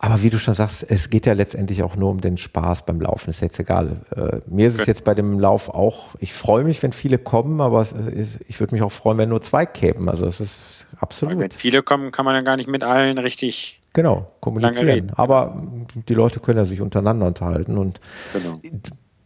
Aber 0.04 0.20
wie 0.20 0.30
du 0.30 0.38
schon 0.40 0.54
sagst, 0.54 0.84
es 0.88 1.10
geht 1.10 1.26
ja 1.26 1.32
letztendlich 1.32 1.84
auch 1.84 1.94
nur 1.94 2.10
um 2.10 2.20
den 2.20 2.36
Spaß 2.36 2.86
beim 2.86 3.00
Laufen. 3.00 3.30
Ist 3.30 3.40
jetzt 3.40 3.60
egal. 3.60 3.98
Äh, 4.16 4.40
mir 4.46 4.66
ist 4.66 4.74
es 4.74 4.80
Okay. 4.80 4.90
jetzt 4.90 5.04
bei 5.04 5.14
dem 5.14 5.38
Lauf 5.38 5.68
auch, 5.68 6.08
ich 6.18 6.32
freue 6.32 6.64
mich, 6.64 6.82
wenn 6.82 6.92
viele 6.92 7.18
kommen, 7.18 7.60
aber 7.60 7.80
es 7.80 7.92
ist, 7.92 8.40
ich 8.48 8.58
würde 8.58 8.74
mich 8.74 8.82
auch 8.82 8.90
freuen, 8.90 9.16
wenn 9.18 9.28
nur 9.28 9.42
zwei 9.42 9.64
kämen. 9.64 10.08
Also 10.08 10.26
es 10.26 10.40
ist 10.40 10.86
Weil 10.90 10.98
absolut. 11.02 11.38
wenn 11.38 11.50
viele 11.52 11.84
kommen, 11.84 12.10
kann 12.10 12.24
man 12.24 12.34
dann 12.34 12.44
gar 12.44 12.56
nicht 12.56 12.68
mit 12.68 12.82
allen 12.82 13.16
richtig. 13.18 13.80
Genau, 13.92 14.26
kommunizieren. 14.40 15.12
Aber 15.14 15.62
die 16.08 16.14
Leute 16.14 16.40
können 16.40 16.58
ja 16.58 16.64
sich 16.64 16.80
untereinander 16.80 17.26
unterhalten 17.26 17.78
und 17.78 18.00
Genau. 18.32 18.58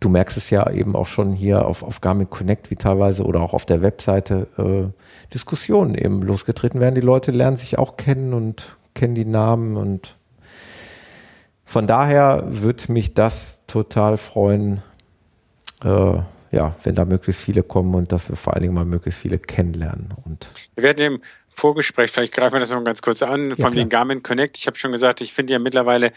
du 0.01 0.09
merkst 0.11 0.37
es 0.37 0.51
ja 0.51 0.69
eben 0.71 0.95
auch 0.95 1.07
schon 1.07 1.33
hier 1.33 1.65
auf, 1.65 1.85
auf 1.85 2.03
Garmin 2.03 2.29
Connect, 2.29 2.71
wie 2.71 2.77
teilweise 2.77 3.25
oder 3.25 3.41
auch 3.41 3.55
auf 3.55 3.65
der 3.65 3.81
Webseite 3.81 4.47
äh, 4.59 5.33
Diskussionen 5.33 5.95
eben 5.95 6.21
losgetreten 6.21 6.81
werden. 6.81 6.97
Die 6.97 7.01
Leute 7.01 7.31
lernen 7.31 7.57
sich 7.57 7.79
auch 7.79 7.97
kennen 7.97 8.35
und 8.35 8.77
kennen 8.93 9.15
die 9.15 9.25
Namen 9.25 9.79
und 9.79 10.17
von 11.67 11.87
daher 11.87 12.45
würde 12.47 12.91
mich 12.93 13.13
das 13.13 13.67
total 13.67 14.17
freuen, 14.17 14.83
äh, 15.85 16.19
ja, 16.53 16.77
wenn 16.85 16.95
da 16.95 17.05
möglichst 17.05 17.43
viele 17.43 17.63
kommen 17.65 17.95
und 17.95 18.13
dass 18.13 18.29
wir 18.29 18.37
vor 18.37 18.55
allen 18.55 18.63
Dingen 18.63 18.75
mal 18.75 18.85
möglichst 18.85 19.21
viele 19.21 19.39
kennenlernen. 19.39 20.15
Und 20.25 20.49
Wir 20.77 20.85
werden 20.85 21.15
im 21.17 21.23
Vorgespräch, 21.51 22.13
vielleicht 22.13 22.33
greifen 22.35 22.55
wir 22.55 22.61
das 22.61 22.71
noch 22.71 22.85
ganz 22.85 23.03
kurz 23.03 23.23
an, 23.23 23.51
Ja, 23.51 23.57
von 23.57 23.75
den 23.75 23.89
Garmin 23.89 24.23
Connect. 24.23 24.57
Ich 24.59 24.67
habe 24.69 24.79
schon 24.79 24.93
gesagt, 24.93 25.21
ich 25.21 25.33
finde 25.33 25.55
ja 25.55 25.59
mittlerweile 25.59 26.13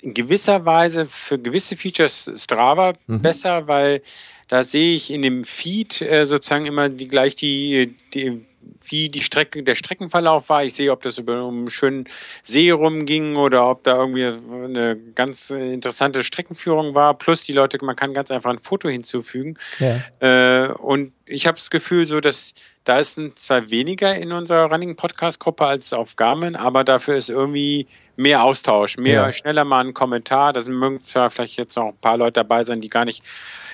in 0.00 0.14
gewisser 0.14 0.64
Weise 0.64 1.06
für 1.06 1.38
gewisse 1.38 1.76
Features 1.76 2.30
Strava 2.34 2.94
Mhm. 3.06 3.22
besser, 3.22 3.68
weil 3.68 4.02
da 4.48 4.64
sehe 4.64 4.96
ich 4.96 5.10
in 5.10 5.22
dem 5.22 5.44
Feed 5.44 6.02
äh, 6.02 6.24
sozusagen 6.26 6.66
immer 6.66 6.88
die 6.88 7.06
gleich 7.06 7.36
die, 7.36 7.94
die 8.12 8.44
wie 8.84 9.08
die 9.08 9.22
Strecke, 9.22 9.62
der 9.62 9.74
Streckenverlauf 9.74 10.48
war. 10.48 10.64
Ich 10.64 10.74
sehe, 10.74 10.92
ob 10.92 11.02
das 11.02 11.18
über 11.18 11.34
einen 11.34 11.70
schönen 11.70 12.08
See 12.42 12.70
rumging 12.70 13.36
oder 13.36 13.68
ob 13.68 13.84
da 13.84 13.96
irgendwie 13.96 14.26
eine 14.26 14.96
ganz 15.14 15.50
interessante 15.50 16.24
Streckenführung 16.24 16.94
war. 16.94 17.16
Plus 17.16 17.42
die 17.42 17.52
Leute, 17.52 17.78
man 17.84 17.96
kann 17.96 18.14
ganz 18.14 18.30
einfach 18.30 18.50
ein 18.50 18.58
Foto 18.58 18.88
hinzufügen. 18.88 19.56
Ja. 19.78 20.66
Äh, 20.66 20.72
und 20.72 21.12
ich 21.26 21.46
habe 21.46 21.56
das 21.56 21.70
Gefühl, 21.70 22.06
so 22.06 22.20
dass 22.20 22.54
da 22.84 22.98
ist 22.98 23.18
zwar 23.36 23.70
weniger 23.70 24.14
in 24.16 24.32
unserer 24.32 24.70
Running 24.70 24.96
Podcast 24.96 25.38
Gruppe 25.38 25.64
als 25.66 25.92
auf 25.92 26.16
Garmin, 26.16 26.56
aber 26.56 26.82
dafür 26.82 27.14
ist 27.14 27.30
irgendwie 27.30 27.86
mehr 28.16 28.42
Austausch, 28.42 28.96
mehr 28.96 29.22
ja. 29.22 29.32
schneller 29.32 29.64
mal 29.64 29.84
ein 29.84 29.94
Kommentar. 29.94 30.52
Da 30.52 30.68
mögen 30.68 31.00
zwar 31.00 31.30
vielleicht 31.30 31.56
jetzt 31.58 31.76
noch 31.76 31.88
ein 31.88 31.96
paar 32.00 32.16
Leute 32.16 32.32
dabei 32.32 32.64
sein, 32.64 32.80
die 32.80 32.88
gar 32.88 33.04
nicht 33.04 33.22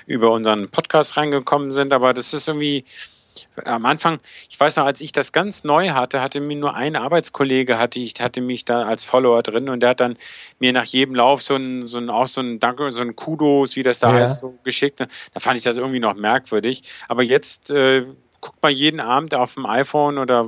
über 0.06 0.30
unseren 0.30 0.68
Podcast 0.68 1.16
reingekommen 1.16 1.70
sind, 1.70 1.92
aber 1.92 2.12
das 2.12 2.34
ist 2.34 2.48
irgendwie 2.48 2.84
am 3.64 3.86
Anfang, 3.86 4.20
ich 4.48 4.58
weiß 4.58 4.76
noch, 4.76 4.86
als 4.86 5.00
ich 5.00 5.12
das 5.12 5.32
ganz 5.32 5.64
neu 5.64 5.90
hatte, 5.90 6.20
hatte 6.20 6.40
mir 6.40 6.56
nur 6.56 6.74
ein 6.74 6.96
Arbeitskollege, 6.96 7.78
hatte 7.78 8.00
ich 8.00 8.14
hatte 8.20 8.40
mich 8.40 8.64
da 8.64 8.82
als 8.82 9.04
Follower 9.04 9.42
drin 9.42 9.68
und 9.68 9.80
der 9.80 9.90
hat 9.90 10.00
dann 10.00 10.16
mir 10.58 10.72
nach 10.72 10.84
jedem 10.84 11.14
Lauf 11.14 11.42
so 11.42 11.56
ein, 11.56 11.86
so 11.86 11.98
ein 11.98 12.10
auch 12.10 12.26
so 12.26 12.40
ein 12.40 12.60
Danke, 12.60 12.90
so 12.90 13.02
ein 13.02 13.16
Kudos, 13.16 13.76
wie 13.76 13.82
das 13.82 13.98
da 13.98 14.12
ja. 14.12 14.20
heißt, 14.20 14.40
so 14.40 14.54
geschickt. 14.64 15.00
Da 15.00 15.40
fand 15.40 15.56
ich 15.56 15.64
das 15.64 15.76
irgendwie 15.76 16.00
noch 16.00 16.14
merkwürdig. 16.14 16.82
Aber 17.08 17.22
jetzt 17.22 17.70
äh, 17.70 18.04
guckt 18.40 18.62
man 18.62 18.72
jeden 18.72 19.00
Abend 19.00 19.34
auf 19.34 19.54
dem 19.54 19.66
iPhone 19.66 20.18
oder 20.18 20.46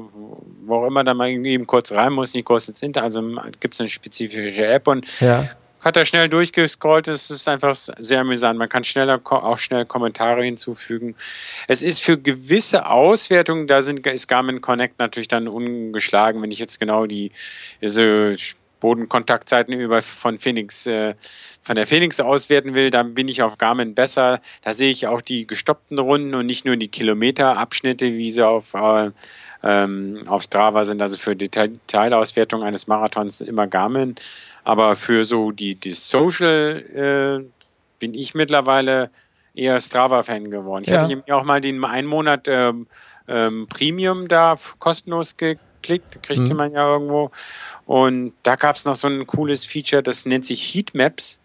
wo 0.63 0.77
auch 0.77 0.87
immer 0.87 1.05
da 1.05 1.15
mal 1.15 1.29
eben 1.29 1.67
kurz 1.67 1.93
rein 1.93 2.13
muss, 2.13 2.35
nicht 2.35 2.45
kurz 2.45 2.69
ins 2.69 2.83
Internet, 2.83 3.05
also 3.05 3.23
gibt 3.61 3.75
es 3.75 3.81
eine 3.81 3.91
spezifische 3.91 4.67
App 4.67 4.87
und 4.87 5.07
ja 5.21 5.49
hat 5.81 5.97
er 5.97 6.07
schnell 6.07 6.29
durchgescrollt. 6.29 7.09
Es 7.09 7.31
ist 7.31 7.49
einfach 7.49 7.75
sehr 7.75 8.21
amüsant. 8.21 8.59
Man 8.59 8.69
kann 8.69 8.85
schneller 8.85 9.21
auch 9.25 9.59
schnell 9.59 9.87
Kommentare 9.87 10.45
hinzufügen. 10.45 11.15
Es 11.69 11.83
ist 11.83 12.03
für 12.03 12.19
gewisse 12.19 12.87
Auswertungen, 12.87 13.67
da 13.67 13.83
sind, 13.83 14.07
ist 14.07 14.29
Garmin 14.29 14.61
Connect 14.61 14.99
natürlich 14.99 15.29
dann 15.29 15.49
ungeschlagen, 15.49 16.43
wenn 16.43 16.51
ich 16.51 16.59
jetzt 16.59 16.81
genau 16.81 17.07
die 17.07 17.33
diese 17.81 18.37
Bodenkontaktzeiten 18.81 19.75
über 19.75 20.03
von 20.03 20.39
Phoenix 20.39 20.87
äh, 20.87 21.15
von 21.63 21.77
der 21.77 21.87
Phoenix 21.87 22.19
auswerten 22.19 22.73
will, 22.75 22.91
dann 22.91 23.15
bin 23.15 23.29
ich 23.29 23.43
auf 23.43 23.59
Garmin 23.59 23.95
besser. 23.95 24.41
Da 24.63 24.73
sehe 24.73 24.91
ich 24.91 25.07
auch 25.07 25.21
die 25.21 25.47
gestoppten 25.47 25.99
Runden 25.99 26.35
und 26.35 26.47
nicht 26.47 26.65
nur 26.65 26.77
die 26.77 26.89
Kilometerabschnitte, 26.89 28.15
wie 28.15 28.31
sie 28.31 28.47
auf 28.47 28.73
äh, 28.75 29.11
ähm, 29.63 30.25
auf 30.27 30.43
Strava 30.43 30.85
sind. 30.85 31.03
Also 31.03 31.17
für 31.19 31.37
Detailauswertung 31.37 32.63
eines 32.63 32.87
Marathons 32.87 33.41
immer 33.41 33.67
Garmin. 33.67 34.15
Aber 34.65 34.97
für 34.97 35.25
so 35.25 35.51
die, 35.51 35.75
die 35.75 35.93
Social 35.93 37.45
äh, 37.45 37.69
bin 37.99 38.15
ich 38.15 38.35
mittlerweile 38.35 39.11
eher 39.55 39.79
Strava-Fan 39.81 40.51
geworden. 40.51 40.85
Ich 40.85 40.91
ja. 40.91 41.03
hatte 41.03 41.17
mir 41.17 41.37
auch 41.37 41.45
mal 41.45 41.61
den 41.61 41.85
einen 41.85 42.09
Monat 42.09 42.47
ähm, 42.49 42.87
ähm, 43.29 43.67
Premium 43.69 44.29
da 44.29 44.59
kostenlos 44.79 45.37
geklickt, 45.37 46.23
kriegte 46.23 46.53
mhm. 46.53 46.57
man 46.57 46.73
ja 46.73 46.89
irgendwo. 46.93 47.31
Und 47.87 48.33
da 48.43 48.57
gab 48.57 48.77
es 48.77 48.85
noch 48.85 48.95
so 48.95 49.09
ein 49.09 49.27
cooles 49.27 49.65
Feature, 49.65 50.03
das 50.03 50.27
nennt 50.27 50.47
sich 50.47 50.75
Heatmaps. 50.75 51.41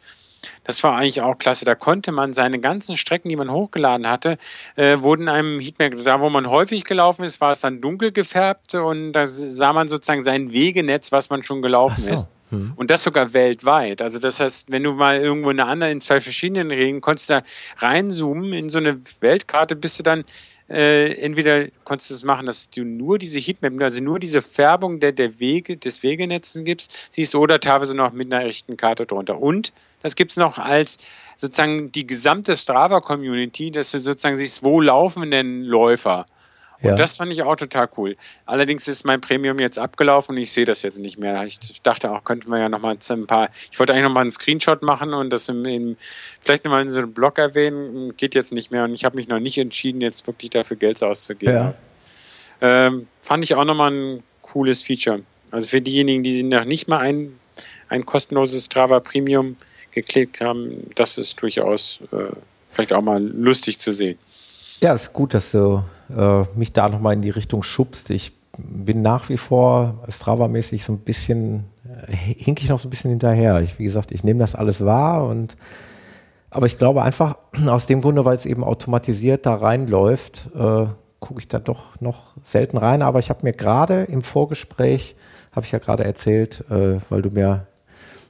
Das 0.64 0.84
war 0.84 0.96
eigentlich 0.96 1.22
auch 1.22 1.38
klasse. 1.38 1.66
Da 1.66 1.76
konnte 1.76 2.12
man 2.12 2.34
seine 2.34 2.60
ganzen 2.60 2.98
Strecken, 2.98 3.30
die 3.30 3.36
man 3.36 3.52
hochgeladen 3.52 4.08
hatte, 4.08 4.38
äh, 4.76 5.00
wurden 5.00 5.28
einem 5.28 5.60
Heatmap, 5.60 5.94
da 6.04 6.20
wo 6.22 6.30
man 6.30 6.50
häufig 6.50 6.84
gelaufen 6.84 7.24
ist, 7.24 7.42
war 7.42 7.52
es 7.52 7.60
dann 7.60 7.82
dunkel 7.82 8.12
gefärbt 8.12 8.76
und 8.76 9.14
da 9.14 9.26
sah 9.26 9.74
man 9.74 9.88
sozusagen 9.88 10.24
sein 10.24 10.52
Wegenetz, 10.52 11.12
was 11.12 11.30
man 11.30 11.44
schon 11.44 11.62
gelaufen 11.62 12.04
so. 12.04 12.14
ist. 12.14 12.30
Hm. 12.52 12.74
Und 12.76 12.92
das 12.92 13.04
sogar 13.04 13.34
weltweit. 13.34 14.02
Also 14.02 14.20
das 14.20 14.40
heißt, 14.40 14.72
wenn 14.72 14.84
du 14.84 14.94
mal 14.94 15.20
irgendwo 15.20 15.50
in 15.50 15.60
einer 15.60 15.70
anderen, 15.70 15.94
in 15.94 16.02
zwei 16.02 16.22
verschiedenen 16.22 16.70
Regeln, 16.70 17.02
konntest 17.02 17.30
da 17.30 17.44
reinzoomen 17.78 18.54
in 18.54 18.70
so 18.70 18.78
eine 18.78 19.02
Weltkarte, 19.20 19.76
bist 19.76 19.98
du 20.00 20.04
dann 20.04 20.26
äh, 20.70 21.14
entweder 21.14 21.68
konntest 21.84 22.10
du 22.10 22.14
es 22.16 22.24
machen, 22.24 22.46
dass 22.48 22.70
du 22.70 22.84
nur 22.84 23.20
diese 23.20 23.40
Heatmap, 23.40 23.80
also 23.82 24.04
nur 24.04 24.20
diese 24.20 24.42
Färbung 24.42 25.00
der, 25.00 25.12
der 25.12 25.40
Wege, 25.40 25.78
des 25.78 26.02
Wegenetzen 26.02 26.66
gibst, 26.66 27.10
siehst 27.12 27.36
oder 27.36 27.60
teilweise 27.60 27.96
noch 27.96 28.14
mit 28.14 28.34
einer 28.34 28.46
echten 28.46 28.76
Karte 28.76 29.06
drunter. 29.06 29.40
Und 29.40 29.74
das 30.02 30.16
gibt 30.16 30.32
es 30.32 30.38
noch 30.38 30.58
als 30.58 30.98
sozusagen 31.38 31.92
die 31.92 32.08
gesamte 32.08 32.56
Strava-Community, 32.56 33.72
dass 33.72 33.92
du 33.92 34.00
sozusagen 34.00 34.38
siehst, 34.38 34.64
wo 34.64 34.82
laufen 34.82 35.30
denn 35.30 35.62
Läufer? 35.62 36.26
Und 36.82 36.90
ja. 36.90 36.96
das 36.96 37.18
fand 37.18 37.32
ich 37.32 37.42
auch 37.44 37.56
total 37.56 37.90
cool. 37.98 38.18
Allerdings 38.46 38.88
ist 38.88 39.06
mein 39.06 39.22
Premium 39.22 39.60
jetzt 39.60 39.80
abgelaufen 39.80 40.36
und 40.36 40.42
ich 40.42 40.52
sehe 40.52 40.66
das 40.66 40.82
jetzt 40.82 41.00
nicht 41.00 41.18
mehr. 41.18 41.44
Ich 41.46 41.60
dachte 41.84 42.12
auch, 42.12 42.24
könnte 42.24 42.50
man 42.50 42.60
ja 42.60 42.70
nochmal 42.70 42.98
ein 43.10 43.28
paar, 43.28 43.50
ich 43.72 43.80
wollte 43.80 43.94
eigentlich 43.94 44.06
nochmal 44.06 44.22
einen 44.22 44.32
Screenshot 44.32 44.82
machen 44.82 45.14
und 45.14 45.32
das 45.32 45.48
im, 45.48 45.66
im 45.66 45.98
vielleicht 46.42 46.66
nochmal 46.66 46.82
in 46.82 46.90
so 46.90 47.00
einem 47.00 47.14
Blog 47.14 47.38
erwähnen, 47.38 48.16
geht 48.18 48.36
jetzt 48.36 48.52
nicht 48.52 48.72
mehr 48.72 48.84
und 48.84 48.94
ich 48.94 49.06
habe 49.06 49.16
mich 49.16 49.28
noch 49.28 49.40
nicht 49.40 49.58
entschieden, 49.58 50.02
jetzt 50.02 50.28
wirklich 50.28 50.52
dafür 50.52 50.78
Geld 50.78 51.02
auszugeben. 51.02 51.56
Ja. 51.56 51.74
Ähm, 52.62 53.08
fand 53.24 53.44
ich 53.44 53.56
auch 53.56 53.66
nochmal 53.66 53.92
ein 53.92 54.24
cooles 54.42 54.84
Feature. 54.84 55.22
Also 55.52 55.70
für 55.70 55.82
diejenigen, 55.82 56.24
die 56.24 56.44
noch 56.44 56.66
nicht 56.66 56.88
mal 56.88 57.00
ein, 57.00 57.40
ein 57.90 58.06
kostenloses 58.06 58.66
Strava 58.66 59.00
Premium 59.00 59.56
geklickt 59.92 60.42
haben, 60.42 60.90
das 60.96 61.18
ist 61.18 61.42
durchaus 61.42 62.00
äh, 62.12 62.36
vielleicht 62.70 62.94
auch 62.94 63.02
mal 63.02 63.24
lustig 63.24 63.80
zu 63.80 63.94
sehen. 63.94 64.18
Ja, 64.82 64.94
ist 64.94 65.14
gut, 65.14 65.34
dass 65.34 65.52
du 65.52 65.84
äh, 66.16 66.44
mich 66.56 66.74
da 66.74 66.90
nochmal 66.90 67.14
in 67.14 67.22
die 67.22 67.30
Richtung 67.30 67.64
schubst. 67.64 68.10
Ich 68.10 68.34
bin 68.58 69.02
nach 69.02 69.30
wie 69.30 69.38
vor 69.38 70.04
Strava-mäßig 70.08 70.84
so 70.84 70.94
ein 70.94 71.00
bisschen, 71.00 71.66
äh, 72.08 72.14
hink 72.14 72.62
ich 72.62 72.70
noch 72.70 72.80
so 72.80 72.88
ein 72.88 72.92
bisschen 72.92 73.12
hinterher. 73.12 73.62
Ich, 73.62 73.80
wie 73.80 73.84
gesagt, 73.84 74.12
ich 74.12 74.24
nehme 74.24 74.40
das 74.40 74.56
alles 74.56 74.84
wahr 74.84 75.28
und 75.28 75.56
aber 76.56 76.68
ich 76.68 76.78
glaube 76.78 77.04
einfach 77.04 77.36
aus 77.68 77.86
dem 77.86 78.02
Grunde, 78.02 78.24
weil 78.24 78.36
es 78.36 78.46
eben 78.46 78.64
automatisiert 78.64 79.46
da 79.46 79.56
reinläuft, 79.56 80.50
äh, 80.56 80.86
gucke 81.20 81.40
ich 81.40 81.48
da 81.48 81.60
doch 81.60 82.00
noch 82.00 82.34
selten 82.44 82.78
rein. 82.78 83.02
Aber 83.02 83.20
ich 83.20 83.30
habe 83.30 83.40
mir 83.44 83.52
gerade 83.52 84.04
im 84.04 84.22
Vorgespräch, 84.22 85.16
habe 85.52 85.66
ich 85.66 85.72
ja 85.74 85.80
gerade 85.80 86.06
erzählt, 86.06 86.64
äh, 86.70 86.98
weil 87.10 87.22
du 87.22 87.30
mir 87.30 87.68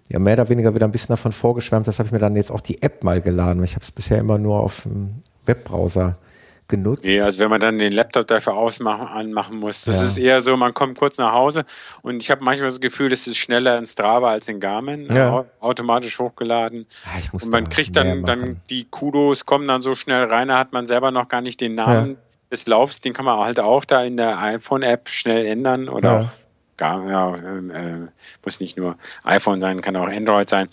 ja 0.09 0.19
mehr 0.19 0.33
oder 0.33 0.49
weniger 0.49 0.73
wieder 0.73 0.85
ein 0.87 0.91
bisschen 0.91 1.13
davon 1.13 1.33
vorgeschwärmt 1.33 1.87
hast, 1.87 1.99
habe 1.99 2.07
ich 2.07 2.13
mir 2.13 2.19
dann 2.19 2.35
jetzt 2.35 2.51
auch 2.51 2.61
die 2.61 2.81
App 2.81 3.03
mal 3.03 3.21
geladen. 3.21 3.63
Ich 3.63 3.75
habe 3.75 3.83
es 3.83 3.91
bisher 3.91 4.19
immer 4.19 4.37
nur 4.37 4.59
auf 4.59 4.83
dem 4.83 5.21
Webbrowser 5.45 6.17
genutzt. 6.67 7.03
Nee, 7.03 7.21
also 7.21 7.39
wenn 7.39 7.49
man 7.49 7.61
dann 7.61 7.77
den 7.77 7.93
Laptop 7.93 8.27
dafür 8.27 8.53
ausmachen, 8.53 9.07
anmachen 9.07 9.57
muss. 9.57 9.83
Das 9.83 9.97
ja. 9.97 10.03
ist 10.03 10.17
eher 10.17 10.41
so, 10.41 10.57
man 10.57 10.73
kommt 10.73 10.97
kurz 10.97 11.17
nach 11.17 11.31
Hause 11.33 11.65
und 12.01 12.21
ich 12.21 12.31
habe 12.31 12.43
manchmal 12.43 12.69
das 12.69 12.79
Gefühl, 12.79 13.09
das 13.09 13.27
ist 13.27 13.37
schneller 13.37 13.77
in 13.77 13.85
Strava 13.85 14.31
als 14.31 14.47
in 14.47 14.59
Garmin, 14.59 15.07
ja. 15.13 15.45
automatisch 15.59 16.19
hochgeladen. 16.19 16.85
Ja, 17.05 17.29
und 17.31 17.49
man 17.49 17.69
kriegt 17.69 17.95
dann, 17.95 18.23
dann 18.23 18.61
die 18.69 18.85
Kudos, 18.85 19.45
kommen 19.45 19.67
dann 19.67 19.81
so 19.81 19.95
schnell 19.95 20.23
rein, 20.25 20.47
da 20.47 20.57
hat 20.57 20.73
man 20.73 20.87
selber 20.87 21.11
noch 21.11 21.27
gar 21.27 21.41
nicht 21.41 21.61
den 21.61 21.75
Namen 21.75 22.17
des 22.51 22.67
Laufs, 22.67 23.01
den 23.01 23.13
kann 23.13 23.25
man 23.25 23.39
halt 23.39 23.59
auch 23.59 23.85
da 23.85 24.03
in 24.03 24.17
der 24.17 24.39
iPhone-App 24.39 25.09
schnell 25.09 25.45
ändern 25.45 25.89
oder 25.89 26.19
auch 26.19 26.29
gar, 26.77 27.07
ja, 27.09 27.35
äh, 27.35 28.07
muss 28.43 28.59
nicht 28.59 28.77
nur 28.77 28.97
iPhone 29.23 29.61
sein, 29.61 29.81
kann 29.81 29.95
auch 29.95 30.07
Android 30.07 30.49
sein. 30.49 30.69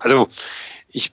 Also 0.00 0.28
ich 0.88 1.12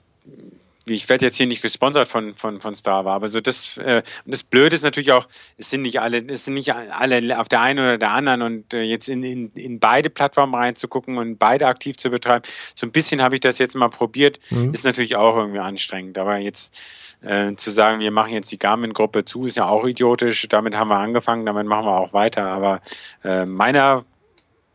ich 0.88 1.08
werde 1.08 1.26
jetzt 1.26 1.36
hier 1.36 1.46
nicht 1.46 1.62
gesponsert 1.62 2.08
von, 2.08 2.34
von, 2.34 2.60
von 2.60 2.74
Strava, 2.74 3.14
aber 3.14 3.28
so 3.28 3.40
das, 3.40 3.76
äh, 3.78 4.02
und 4.24 4.32
das 4.32 4.42
Blöde 4.42 4.74
ist 4.74 4.82
natürlich 4.82 5.12
auch, 5.12 5.26
es 5.56 5.70
sind 5.70 5.82
nicht 5.82 6.00
alle, 6.00 6.24
es 6.28 6.44
sind 6.44 6.54
nicht 6.54 6.72
alle 6.72 7.38
auf 7.38 7.48
der 7.48 7.60
einen 7.60 7.78
oder 7.78 7.98
der 7.98 8.10
anderen 8.10 8.42
und 8.42 8.74
äh, 8.74 8.82
jetzt 8.82 9.08
in, 9.08 9.22
in, 9.22 9.52
in 9.52 9.80
beide 9.80 10.10
Plattformen 10.10 10.54
reinzugucken 10.54 11.18
und 11.18 11.38
beide 11.38 11.66
aktiv 11.66 11.96
zu 11.96 12.10
betreiben. 12.10 12.44
So 12.74 12.86
ein 12.86 12.92
bisschen 12.92 13.22
habe 13.22 13.34
ich 13.34 13.40
das 13.40 13.58
jetzt 13.58 13.74
mal 13.74 13.88
probiert, 13.88 14.38
mhm. 14.50 14.72
ist 14.72 14.84
natürlich 14.84 15.16
auch 15.16 15.36
irgendwie 15.36 15.60
anstrengend, 15.60 16.18
aber 16.18 16.38
jetzt 16.38 16.76
äh, 17.22 17.54
zu 17.56 17.70
sagen, 17.70 18.00
wir 18.00 18.10
machen 18.10 18.32
jetzt 18.32 18.52
die 18.52 18.58
Garmin-Gruppe 18.58 19.24
zu, 19.24 19.44
ist 19.44 19.56
ja 19.56 19.68
auch 19.68 19.84
idiotisch. 19.84 20.46
Damit 20.48 20.74
haben 20.74 20.88
wir 20.88 20.98
angefangen, 20.98 21.46
damit 21.46 21.66
machen 21.66 21.86
wir 21.86 21.98
auch 21.98 22.12
weiter. 22.12 22.44
Aber 22.44 22.80
äh, 23.24 23.44
meiner, 23.44 24.04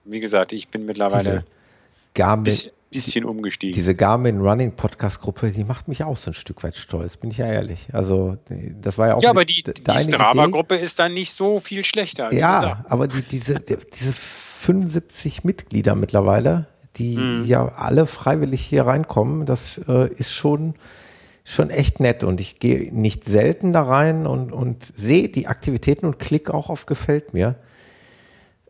wie 0.03 0.19
gesagt, 0.19 0.53
ich 0.53 0.67
bin 0.67 0.85
mittlerweile 0.85 1.45
Garmin, 2.13 2.57
bisschen 2.93 3.25
umgestiegen. 3.25 3.75
Diese 3.75 3.95
Garmin 3.95 4.39
Running 4.39 4.75
Podcast 4.75 5.21
Gruppe, 5.21 5.51
die 5.51 5.63
macht 5.63 5.87
mich 5.87 6.03
auch 6.03 6.17
so 6.17 6.31
ein 6.31 6.33
Stück 6.33 6.63
weit 6.63 6.75
stolz, 6.75 7.17
bin 7.17 7.31
ich 7.31 7.37
ja 7.37 7.47
ehrlich. 7.47 7.87
Also, 7.91 8.37
das 8.81 8.97
war 8.97 9.07
ja 9.09 9.15
auch. 9.15 9.21
Ja, 9.21 9.31
aber 9.31 9.45
die, 9.45 9.63
die 9.63 9.81
Strava-Gruppe 9.81 10.75
ist 10.75 10.99
dann 10.99 11.13
nicht 11.13 11.33
so 11.33 11.59
viel 11.59 11.83
schlechter. 11.83 12.33
Ja, 12.33 12.85
aber 12.87 13.07
die, 13.07 13.21
diese, 13.21 13.55
diese 13.59 14.13
75 14.13 15.43
Mitglieder 15.43 15.95
mittlerweile, 15.95 16.67
die 16.95 17.17
hm. 17.17 17.45
ja 17.45 17.67
alle 17.67 18.05
freiwillig 18.05 18.61
hier 18.61 18.85
reinkommen, 18.85 19.45
das 19.45 19.81
äh, 19.87 20.07
ist 20.13 20.31
schon, 20.31 20.75
schon 21.43 21.69
echt 21.69 21.99
nett. 21.99 22.23
Und 22.23 22.39
ich 22.39 22.59
gehe 22.59 22.93
nicht 22.93 23.25
selten 23.25 23.73
da 23.73 23.83
rein 23.83 24.25
und, 24.27 24.51
und 24.51 24.85
sehe 24.95 25.29
die 25.29 25.47
Aktivitäten 25.47 26.05
und 26.05 26.19
klicke 26.19 26.53
auch 26.53 26.69
auf 26.69 26.85
Gefällt 26.85 27.33
mir. 27.33 27.55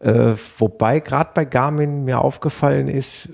Äh, 0.03 0.35
wobei 0.57 0.99
gerade 0.99 1.29
bei 1.33 1.45
Garmin 1.45 2.03
mir 2.03 2.19
aufgefallen 2.19 2.89
ist, 2.89 3.29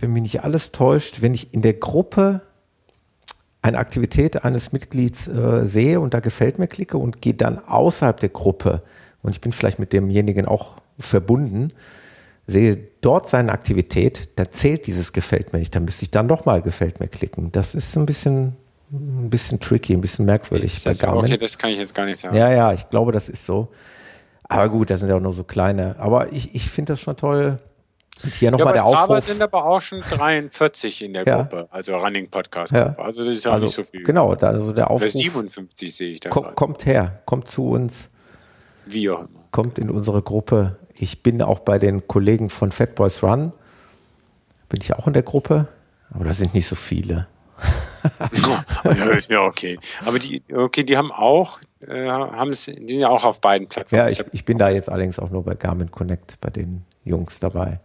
wenn 0.00 0.14
mich 0.14 0.22
nicht 0.22 0.42
alles 0.42 0.72
täuscht, 0.72 1.20
wenn 1.20 1.34
ich 1.34 1.52
in 1.52 1.60
der 1.60 1.74
Gruppe 1.74 2.40
eine 3.60 3.76
Aktivität 3.76 4.42
eines 4.42 4.72
Mitglieds 4.72 5.28
äh, 5.28 5.66
sehe 5.66 6.00
und 6.00 6.14
da 6.14 6.20
gefällt 6.20 6.58
mir 6.58 6.66
klicke 6.66 6.96
und 6.96 7.20
gehe 7.20 7.34
dann 7.34 7.58
außerhalb 7.58 8.18
der 8.18 8.30
Gruppe 8.30 8.82
und 9.22 9.32
ich 9.32 9.42
bin 9.42 9.52
vielleicht 9.52 9.78
mit 9.78 9.92
demjenigen 9.92 10.46
auch 10.46 10.76
verbunden, 10.98 11.72
sehe 12.46 12.78
dort 13.02 13.28
seine 13.28 13.52
Aktivität, 13.52 14.30
da 14.36 14.50
zählt 14.50 14.86
dieses 14.86 15.12
gefällt 15.12 15.52
mir 15.52 15.58
nicht, 15.58 15.74
da 15.74 15.80
müsste 15.80 16.04
ich 16.04 16.10
dann 16.10 16.26
doch 16.26 16.46
mal 16.46 16.62
gefällt 16.62 17.00
mir 17.00 17.08
klicken. 17.08 17.52
Das 17.52 17.74
ist 17.74 17.96
ein 17.96 18.06
bisschen 18.06 18.56
ein 18.92 19.28
bisschen 19.28 19.60
tricky, 19.60 19.92
ein 19.92 20.00
bisschen 20.00 20.24
merkwürdig 20.24 20.82
das 20.82 20.98
bei 20.98 21.06
Garmin. 21.06 21.24
Okay, 21.24 21.36
das 21.36 21.58
kann 21.58 21.70
ich 21.70 21.78
jetzt 21.78 21.94
gar 21.94 22.06
nicht 22.06 22.20
sagen. 22.20 22.34
Ja, 22.36 22.50
ja, 22.50 22.72
ich 22.72 22.88
glaube, 22.90 23.12
das 23.12 23.28
ist 23.28 23.44
so. 23.44 23.68
Aber 24.44 24.68
gut, 24.68 24.90
das 24.90 25.00
sind 25.00 25.08
ja 25.08 25.16
auch 25.16 25.20
nur 25.20 25.32
so 25.32 25.44
kleine. 25.44 25.96
Aber 25.98 26.32
ich, 26.32 26.54
ich 26.54 26.68
finde 26.70 26.92
das 26.92 27.00
schon 27.00 27.16
toll. 27.16 27.58
Und 28.22 28.34
hier 28.34 28.50
nochmal 28.50 28.68
ja, 28.68 28.72
der 28.72 28.84
Aufruf. 28.84 29.24
sind 29.24 29.42
aber 29.42 29.64
auch 29.64 29.80
schon 29.80 30.00
43 30.00 31.02
in 31.02 31.14
der 31.14 31.24
ja. 31.24 31.42
Gruppe, 31.42 31.68
also 31.70 31.96
Running 31.96 32.30
Podcast. 32.30 32.72
Ja. 32.72 32.94
Also 32.96 33.24
das 33.24 33.36
ist 33.36 33.44
ja 33.44 33.50
also, 33.50 33.66
nicht 33.66 33.74
so 33.74 33.82
viel. 33.82 34.04
Genau, 34.04 34.32
also 34.32 34.72
der 34.72 34.90
Aufruf. 34.90 35.14
Oder 35.14 35.22
57 35.22 35.94
sehe 35.94 36.12
ich 36.12 36.20
da. 36.20 36.30
Komm, 36.30 36.54
kommt 36.54 36.86
her, 36.86 37.22
kommt 37.24 37.48
zu 37.48 37.68
uns. 37.70 38.10
Wie 38.86 39.10
auch 39.10 39.20
immer. 39.20 39.44
Kommt 39.50 39.78
in 39.78 39.90
unsere 39.90 40.22
Gruppe. 40.22 40.78
Ich 40.94 41.22
bin 41.22 41.42
auch 41.42 41.60
bei 41.60 41.78
den 41.78 42.06
Kollegen 42.06 42.50
von 42.50 42.70
Fat 42.70 42.94
Boys 42.94 43.22
Run. 43.22 43.52
Bin 44.68 44.80
ich 44.80 44.94
auch 44.94 45.06
in 45.06 45.12
der 45.12 45.22
Gruppe, 45.22 45.68
aber 46.10 46.24
da 46.24 46.32
sind 46.32 46.54
nicht 46.54 46.68
so 46.68 46.76
viele. 46.76 47.26
ja, 49.28 49.42
okay. 49.42 49.78
Aber 50.04 50.18
die, 50.18 50.42
okay, 50.52 50.84
die 50.84 50.96
haben 50.96 51.12
auch, 51.12 51.60
äh, 51.88 52.08
haben 52.08 52.50
es, 52.50 52.64
die 52.64 52.74
sind 52.74 53.00
ja 53.00 53.08
auch 53.08 53.24
auf 53.24 53.40
beiden 53.40 53.68
Plattformen. 53.68 54.04
Ja, 54.04 54.10
ich, 54.10 54.24
ich 54.32 54.44
bin 54.44 54.58
da 54.58 54.70
jetzt 54.70 54.90
allerdings 54.90 55.18
auch 55.18 55.30
nur 55.30 55.44
bei 55.44 55.54
Garmin 55.54 55.90
Connect, 55.90 56.40
bei 56.40 56.50
den 56.50 56.84
Jungs 57.04 57.40
dabei. 57.40 57.80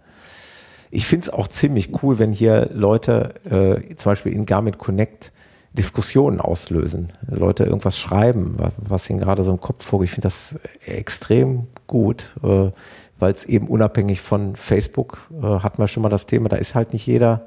Ich 0.92 1.06
finde 1.06 1.28
es 1.28 1.34
auch 1.34 1.48
ziemlich 1.48 2.04
cool, 2.04 2.18
wenn 2.20 2.32
hier 2.32 2.70
Leute 2.74 3.36
äh, 3.46 3.96
zum 3.96 4.12
Beispiel 4.12 4.34
in 4.34 4.46
Garmin 4.46 4.78
Connect 4.78 5.32
Diskussionen 5.74 6.42
auslösen, 6.42 7.14
Leute 7.28 7.64
irgendwas 7.64 7.98
schreiben, 7.98 8.58
was 8.78 9.10
ihnen 9.10 9.20
gerade 9.20 9.44
so 9.44 9.52
im 9.52 9.60
Kopf 9.60 9.86
vorgeht. 9.86 10.10
Ich 10.10 10.14
finde 10.16 10.26
das 10.26 10.56
extrem 10.86 11.68
gut, 11.86 12.36
äh, 12.44 12.72
weil 13.20 13.32
es 13.32 13.46
eben 13.46 13.68
unabhängig 13.68 14.20
von 14.22 14.56
Facebook 14.56 15.30
äh, 15.42 15.46
hat 15.46 15.78
man 15.78 15.88
schon 15.88 16.02
mal 16.02 16.10
das 16.10 16.26
Thema, 16.26 16.50
da 16.50 16.56
ist 16.56 16.74
halt 16.74 16.94
nicht 16.94 17.06
jeder. 17.06 17.46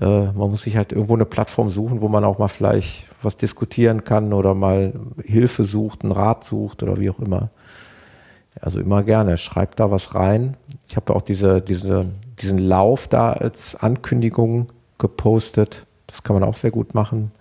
Äh, 0.00 0.32
man 0.32 0.50
muss 0.50 0.62
sich 0.62 0.76
halt 0.76 0.92
irgendwo 0.92 1.14
eine 1.14 1.24
Plattform 1.24 1.70
suchen, 1.70 2.00
wo 2.00 2.08
man 2.08 2.24
auch 2.24 2.38
mal 2.38 2.48
vielleicht 2.48 3.06
was 3.22 3.36
diskutieren 3.36 4.04
kann 4.04 4.32
oder 4.32 4.54
mal 4.54 4.92
Hilfe 5.24 5.64
sucht, 5.64 6.02
einen 6.02 6.12
Rat 6.12 6.44
sucht 6.44 6.82
oder 6.82 6.98
wie 6.98 7.10
auch 7.10 7.20
immer. 7.20 7.50
Also 8.60 8.80
immer 8.80 9.02
gerne, 9.02 9.36
schreibt 9.36 9.80
da 9.80 9.90
was 9.90 10.14
rein. 10.14 10.56
Ich 10.88 10.96
habe 10.96 11.14
auch 11.14 11.22
diese, 11.22 11.60
diese, 11.60 12.06
diesen 12.40 12.58
Lauf 12.58 13.08
da 13.08 13.32
als 13.32 13.76
Ankündigung 13.76 14.68
gepostet. 14.98 15.86
Das 16.06 16.22
kann 16.22 16.34
man 16.34 16.44
auch 16.44 16.54
sehr 16.54 16.70
gut 16.70 16.94
machen. 16.94 17.32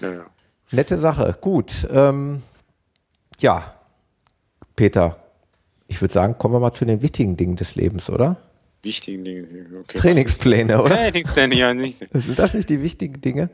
Ja, 0.00 0.12
ja. 0.12 0.26
Nette 0.70 0.98
Sache. 0.98 1.36
Gut. 1.40 1.88
Ähm, 1.92 2.42
ja, 3.40 3.74
Peter, 4.76 5.16
ich 5.88 6.00
würde 6.00 6.14
sagen, 6.14 6.38
kommen 6.38 6.54
wir 6.54 6.60
mal 6.60 6.72
zu 6.72 6.84
den 6.84 7.02
wichtigen 7.02 7.36
Dingen 7.36 7.56
des 7.56 7.74
Lebens, 7.74 8.08
oder? 8.08 8.36
Wichtigen 8.82 9.24
Dinge. 9.24 9.46
Okay. 9.82 9.98
Trainingspläne, 9.98 10.82
oder? 10.82 10.94
Trainingspläne, 10.94 11.54
ja 11.54 11.74
nicht. 11.74 11.98
Sind 12.12 12.38
das 12.38 12.54
nicht 12.54 12.68
die 12.68 12.82
wichtigen 12.82 13.20
Dinge? 13.20 13.50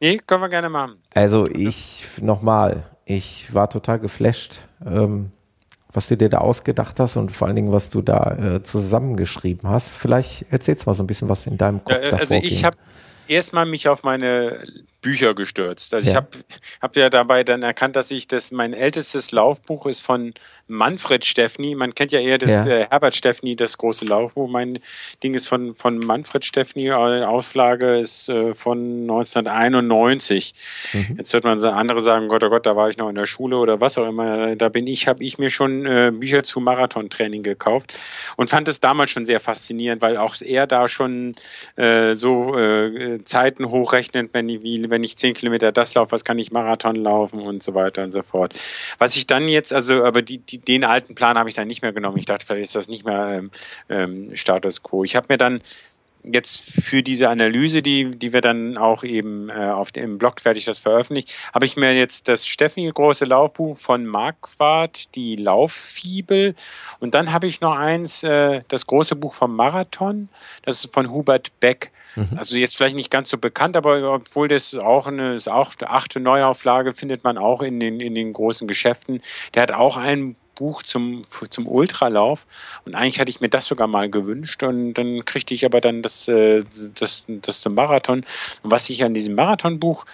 Nee, 0.00 0.18
können 0.18 0.42
wir 0.42 0.48
gerne 0.48 0.68
machen. 0.68 0.96
Also 1.14 1.46
ich 1.46 2.04
nochmal, 2.20 2.82
ich 3.04 3.54
war 3.54 3.70
total 3.70 4.00
geflasht, 4.00 4.58
ähm, 4.84 5.30
was 5.92 6.08
du 6.08 6.16
dir 6.16 6.28
da 6.28 6.38
ausgedacht 6.38 6.98
hast 6.98 7.16
und 7.16 7.30
vor 7.30 7.46
allen 7.46 7.56
Dingen, 7.56 7.70
was 7.70 7.90
du 7.90 8.02
da 8.02 8.56
äh, 8.56 8.62
zusammengeschrieben 8.62 9.68
hast. 9.68 9.92
Vielleicht 9.92 10.46
erzählst 10.50 10.84
du 10.84 10.90
mal 10.90 10.94
so 10.94 11.04
ein 11.04 11.06
bisschen, 11.06 11.28
was 11.28 11.46
in 11.46 11.56
deinem 11.56 11.84
Kopf 11.84 12.02
ja, 12.02 12.10
davor 12.10 12.20
Also 12.20 12.34
ich 12.34 12.64
habe 12.64 12.76
erstmal 13.28 13.66
mich 13.66 13.88
auf 13.88 14.02
meine 14.02 14.64
Bücher 15.02 15.34
gestürzt. 15.34 15.92
Also 15.92 16.06
ja. 16.06 16.12
ich 16.12 16.16
habe 16.16 16.28
hab 16.80 16.96
ja 16.96 17.10
dabei 17.10 17.42
dann 17.42 17.62
erkannt, 17.62 17.96
dass 17.96 18.10
ich 18.12 18.28
das, 18.28 18.52
mein 18.52 18.72
ältestes 18.72 19.32
Laufbuch 19.32 19.86
ist 19.86 20.00
von 20.00 20.32
Manfred 20.68 21.24
Steffni. 21.24 21.74
Man 21.74 21.94
kennt 21.94 22.12
ja 22.12 22.20
eher 22.20 22.38
das 22.38 22.50
ja. 22.50 22.66
Äh, 22.66 22.86
Herbert 22.88 23.16
Steffni, 23.16 23.56
das 23.56 23.78
große 23.78 24.04
Laufbuch. 24.04 24.48
Mein 24.48 24.78
Ding 25.22 25.34
ist 25.34 25.48
von, 25.48 25.74
von 25.74 25.98
Manfred 25.98 26.44
Steffni. 26.44 26.92
Auflage 26.92 27.98
ist 27.98 28.28
äh, 28.28 28.54
von 28.54 29.02
1991. 29.02 30.54
Mhm. 30.92 31.16
Jetzt 31.18 31.34
wird 31.34 31.44
man 31.44 31.62
andere 31.62 32.00
sagen, 32.00 32.28
Gott, 32.28 32.44
oh 32.44 32.50
Gott, 32.50 32.64
da 32.64 32.76
war 32.76 32.88
ich 32.88 32.96
noch 32.96 33.08
in 33.08 33.16
der 33.16 33.26
Schule 33.26 33.56
oder 33.58 33.80
was 33.80 33.98
auch 33.98 34.08
immer. 34.08 34.54
Da 34.54 34.68
bin 34.68 34.86
ich, 34.86 35.08
habe 35.08 35.24
ich 35.24 35.36
mir 35.36 35.50
schon 35.50 35.84
äh, 35.84 36.12
Bücher 36.14 36.44
zu 36.44 36.60
Marathontraining 36.60 37.42
gekauft 37.42 37.92
und 38.36 38.50
fand 38.50 38.68
es 38.68 38.78
damals 38.78 39.10
schon 39.10 39.26
sehr 39.26 39.40
faszinierend, 39.40 40.00
weil 40.00 40.16
auch 40.16 40.36
er 40.40 40.68
da 40.68 40.86
schon 40.86 41.34
äh, 41.74 42.14
so 42.14 42.56
äh, 42.56 43.11
Zeiten 43.24 43.70
hochrechnet, 43.70 44.30
wenn 44.32 44.48
ich, 44.48 44.62
wie 44.62 44.88
wenn 44.90 45.02
ich 45.02 45.16
zehn 45.16 45.34
Kilometer 45.34 45.72
das 45.72 45.94
laufe, 45.94 46.12
was 46.12 46.24
kann 46.24 46.38
ich 46.38 46.52
Marathon 46.52 46.96
laufen 46.96 47.40
und 47.40 47.62
so 47.62 47.74
weiter 47.74 48.02
und 48.04 48.12
so 48.12 48.22
fort. 48.22 48.54
Was 48.98 49.16
ich 49.16 49.26
dann 49.26 49.48
jetzt, 49.48 49.72
also, 49.72 50.04
aber 50.04 50.22
die, 50.22 50.38
die, 50.38 50.58
den 50.58 50.84
alten 50.84 51.14
Plan 51.14 51.38
habe 51.38 51.48
ich 51.48 51.54
dann 51.54 51.68
nicht 51.68 51.82
mehr 51.82 51.92
genommen. 51.92 52.18
Ich 52.18 52.26
dachte, 52.26 52.46
vielleicht 52.46 52.64
ist 52.64 52.76
das 52.76 52.88
nicht 52.88 53.04
mehr 53.04 53.28
ähm, 53.28 53.50
ähm, 53.88 54.36
Status 54.36 54.82
quo. 54.82 55.04
Ich 55.04 55.16
habe 55.16 55.26
mir 55.28 55.38
dann 55.38 55.60
jetzt 56.24 56.60
für 56.60 57.02
diese 57.02 57.28
Analyse, 57.28 57.82
die, 57.82 58.10
die 58.10 58.32
wir 58.32 58.40
dann 58.40 58.76
auch 58.76 59.02
eben 59.02 59.48
äh, 59.48 59.52
auf 59.52 59.90
dem 59.92 60.18
Blog 60.18 60.40
fertig 60.40 60.64
das 60.64 60.78
veröffentlicht, 60.78 61.34
habe 61.52 61.64
ich 61.64 61.76
mir 61.76 61.94
jetzt 61.94 62.28
das 62.28 62.46
Steffi 62.46 62.90
große 62.92 63.24
Laufbuch 63.24 63.76
von 63.76 64.06
Marquardt, 64.06 65.14
die 65.14 65.36
Lauffibel, 65.36 66.54
und 67.00 67.14
dann 67.14 67.32
habe 67.32 67.46
ich 67.46 67.60
noch 67.60 67.76
eins, 67.76 68.22
äh, 68.22 68.62
das 68.68 68.86
große 68.86 69.16
Buch 69.16 69.34
vom 69.34 69.56
Marathon, 69.56 70.28
das 70.64 70.84
ist 70.84 70.94
von 70.94 71.10
Hubert 71.10 71.58
Beck. 71.60 71.90
Mhm. 72.14 72.30
Also 72.36 72.56
jetzt 72.56 72.76
vielleicht 72.76 72.96
nicht 72.96 73.10
ganz 73.10 73.30
so 73.30 73.38
bekannt, 73.38 73.76
aber 73.76 74.12
obwohl 74.12 74.48
das 74.48 74.74
auch 74.74 75.06
eine, 75.06 75.34
ist 75.34 75.48
auch 75.48 75.72
eine 75.80 75.90
achte 75.90 76.20
Neuauflage 76.20 76.94
findet 76.94 77.24
man 77.24 77.38
auch 77.38 77.62
in 77.62 77.80
den, 77.80 78.00
in 78.00 78.14
den 78.14 78.32
großen 78.32 78.68
Geschäften. 78.68 79.22
Der 79.54 79.62
hat 79.62 79.72
auch 79.72 79.96
ein 79.96 80.36
Buch 80.54 80.82
zum, 80.82 81.22
zum 81.50 81.68
Ultralauf 81.68 82.46
und 82.84 82.94
eigentlich 82.94 83.20
hatte 83.20 83.30
ich 83.30 83.40
mir 83.40 83.48
das 83.48 83.66
sogar 83.66 83.86
mal 83.86 84.10
gewünscht 84.10 84.62
und 84.62 84.94
dann 84.94 85.24
kriegte 85.24 85.54
ich 85.54 85.64
aber 85.64 85.80
dann 85.80 86.02
das, 86.02 86.28
äh, 86.28 86.64
das, 86.94 87.24
das 87.26 87.60
zum 87.60 87.74
Marathon. 87.74 88.24
Und 88.62 88.70
was 88.70 88.90
ich 88.90 89.04
an 89.04 89.14
diesem 89.14 89.34
Marathonbuch 89.34 90.04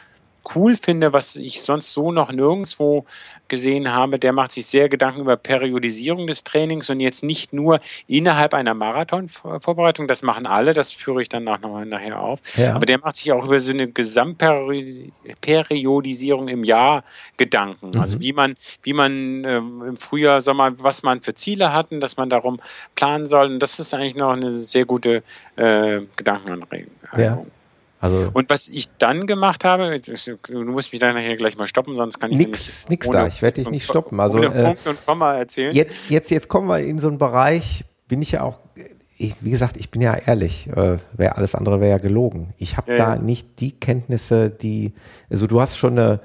cool 0.55 0.77
finde, 0.77 1.13
was 1.13 1.35
ich 1.37 1.63
sonst 1.63 1.93
so 1.93 2.13
noch 2.13 2.33
nirgendwo 2.33 3.05
gesehen 3.49 3.93
habe, 3.93 4.19
der 4.19 4.33
macht 4.33 4.53
sich 4.53 4.65
sehr 4.67 4.89
Gedanken 4.89 5.21
über 5.21 5.37
Periodisierung 5.37 6.27
des 6.27 6.43
Trainings 6.45 6.89
und 6.91 7.01
jetzt 7.01 7.25
nicht 7.25 7.53
nur 7.53 7.81
innerhalb 8.07 8.55
einer 8.55 8.75
Marathonvorbereitung, 8.75 10.09
das 10.09 10.23
machen 10.23 10.47
alle, 10.47 10.75
das 10.75 10.93
führe 10.93 11.23
ich 11.23 11.29
dann 11.29 11.45
nach, 11.45 11.61
nachher 11.61 12.21
auf, 12.21 12.41
ja. 12.57 12.75
aber 12.75 12.87
der 12.87 12.99
macht 12.99 13.17
sich 13.17 13.33
auch 13.33 13.45
über 13.45 13.59
so 13.59 13.73
eine 13.73 13.89
Gesamtperiodisierung 13.89 16.49
im 16.49 16.65
Jahr 16.65 17.05
Gedanken. 17.37 17.91
Mhm. 17.91 18.01
Also 18.01 18.21
wie 18.21 18.33
man, 18.33 18.55
wie 18.83 18.93
man 18.93 19.45
äh, 19.45 19.57
im 19.57 19.97
Frühjahr, 19.97 20.41
Sommer, 20.41 20.73
was 20.79 21.03
man 21.03 21.23
für 21.23 21.35
Ziele 21.35 21.73
hatten, 21.73 22.01
dass 22.01 22.17
man 22.17 22.31
darum 22.31 22.61
planen 22.95 23.27
soll. 23.27 23.47
Und 23.47 23.61
das 23.61 23.79
ist 23.79 23.95
eigentlich 23.95 24.17
noch 24.17 24.33
eine 24.33 24.57
sehr 24.57 24.85
gute 24.85 25.23
äh, 25.57 26.01
Gedankenanregung. 26.17 26.91
Ja. 27.17 27.43
Also 28.01 28.31
und 28.33 28.49
was 28.49 28.69
ich 28.69 28.89
dann 28.99 29.27
gemacht 29.27 29.65
habe, 29.65 29.97
du 30.01 30.65
musst 30.65 30.93
mich 30.93 31.01
dann 31.01 31.15
nachher 31.15 31.37
gleich 31.37 31.59
mal 31.59 31.67
stoppen, 31.67 31.97
sonst 31.97 32.21
kann 32.21 32.31
ich 32.31 32.39
nix, 32.39 32.89
nix 32.89 33.09
da. 33.09 33.27
Ich 33.27 33.43
werde 33.43 33.61
dich 33.61 33.71
nicht 33.71 33.85
stoppen. 33.85 34.21
Also 34.21 34.41
äh. 34.43 34.75
Jetzt, 35.73 36.09
jetzt, 36.09 36.31
jetzt 36.31 36.49
kommen 36.49 36.69
wir 36.69 36.79
in 36.79 36.99
so 36.99 37.09
einen 37.09 37.19
Bereich. 37.19 37.85
Bin 38.07 38.23
ich 38.23 38.33
ja 38.33 38.43
auch, 38.43 38.61
ich, 39.17 39.35
wie 39.41 39.51
gesagt, 39.51 39.77
ich 39.77 39.91
bin 39.91 40.01
ja 40.01 40.15
ehrlich. 40.15 40.69
Äh, 40.69 40.99
wär, 41.13 41.37
alles 41.37 41.55
andere 41.55 41.81
wäre 41.81 41.91
ja 41.91 41.99
gelogen. 41.99 42.55
Ich 42.57 42.77
habe 42.77 42.93
ja, 42.93 42.97
da 42.97 43.15
ja. 43.15 43.21
nicht 43.21 43.61
die 43.61 43.73
Kenntnisse, 43.73 44.49
die. 44.49 44.93
Also 45.29 45.47
du 45.47 45.61
hast 45.61 45.77
schon 45.77 45.99
eine 45.99 46.21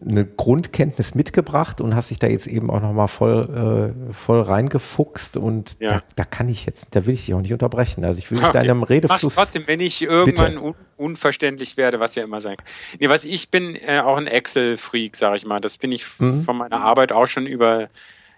eine 0.00 0.24
Grundkenntnis 0.24 1.14
mitgebracht 1.14 1.80
und 1.80 1.94
hast 1.94 2.10
dich 2.10 2.18
da 2.18 2.26
jetzt 2.26 2.46
eben 2.46 2.70
auch 2.70 2.80
nochmal 2.80 3.08
voll, 3.08 3.94
äh, 4.08 4.12
voll 4.12 4.40
reingefuchst 4.40 5.36
und 5.36 5.76
ja. 5.80 5.88
da, 5.88 6.02
da 6.16 6.24
kann 6.24 6.48
ich 6.48 6.64
jetzt, 6.66 6.94
da 6.96 7.06
will 7.06 7.14
ich 7.14 7.26
dich 7.26 7.34
auch 7.34 7.40
nicht 7.40 7.52
unterbrechen. 7.52 8.04
Also 8.04 8.18
ich 8.18 8.30
will 8.30 8.38
dich 8.38 8.46
okay. 8.46 8.58
da 8.58 8.62
in 8.62 8.70
einem 8.70 8.82
Redefluss. 8.82 9.22
Mach's 9.22 9.34
trotzdem, 9.34 9.64
wenn 9.66 9.80
ich 9.80 10.02
irgendwann 10.02 10.58
un 10.58 10.74
unverständlich 10.96 11.76
werde, 11.76 11.98
was 11.98 12.14
ja 12.14 12.22
immer 12.22 12.40
sein 12.40 12.56
kann. 12.56 12.66
Nee, 13.00 13.08
was 13.08 13.24
ich 13.24 13.50
bin 13.50 13.74
äh, 13.74 14.00
auch 14.04 14.16
ein 14.16 14.28
Excel-Freak, 14.28 15.16
sag 15.16 15.34
ich 15.34 15.44
mal. 15.44 15.60
Das 15.60 15.76
bin 15.76 15.90
ich 15.90 16.06
mhm. 16.18 16.44
von 16.44 16.56
meiner 16.56 16.80
Arbeit 16.80 17.10
auch 17.10 17.26
schon 17.26 17.46
über 17.46 17.88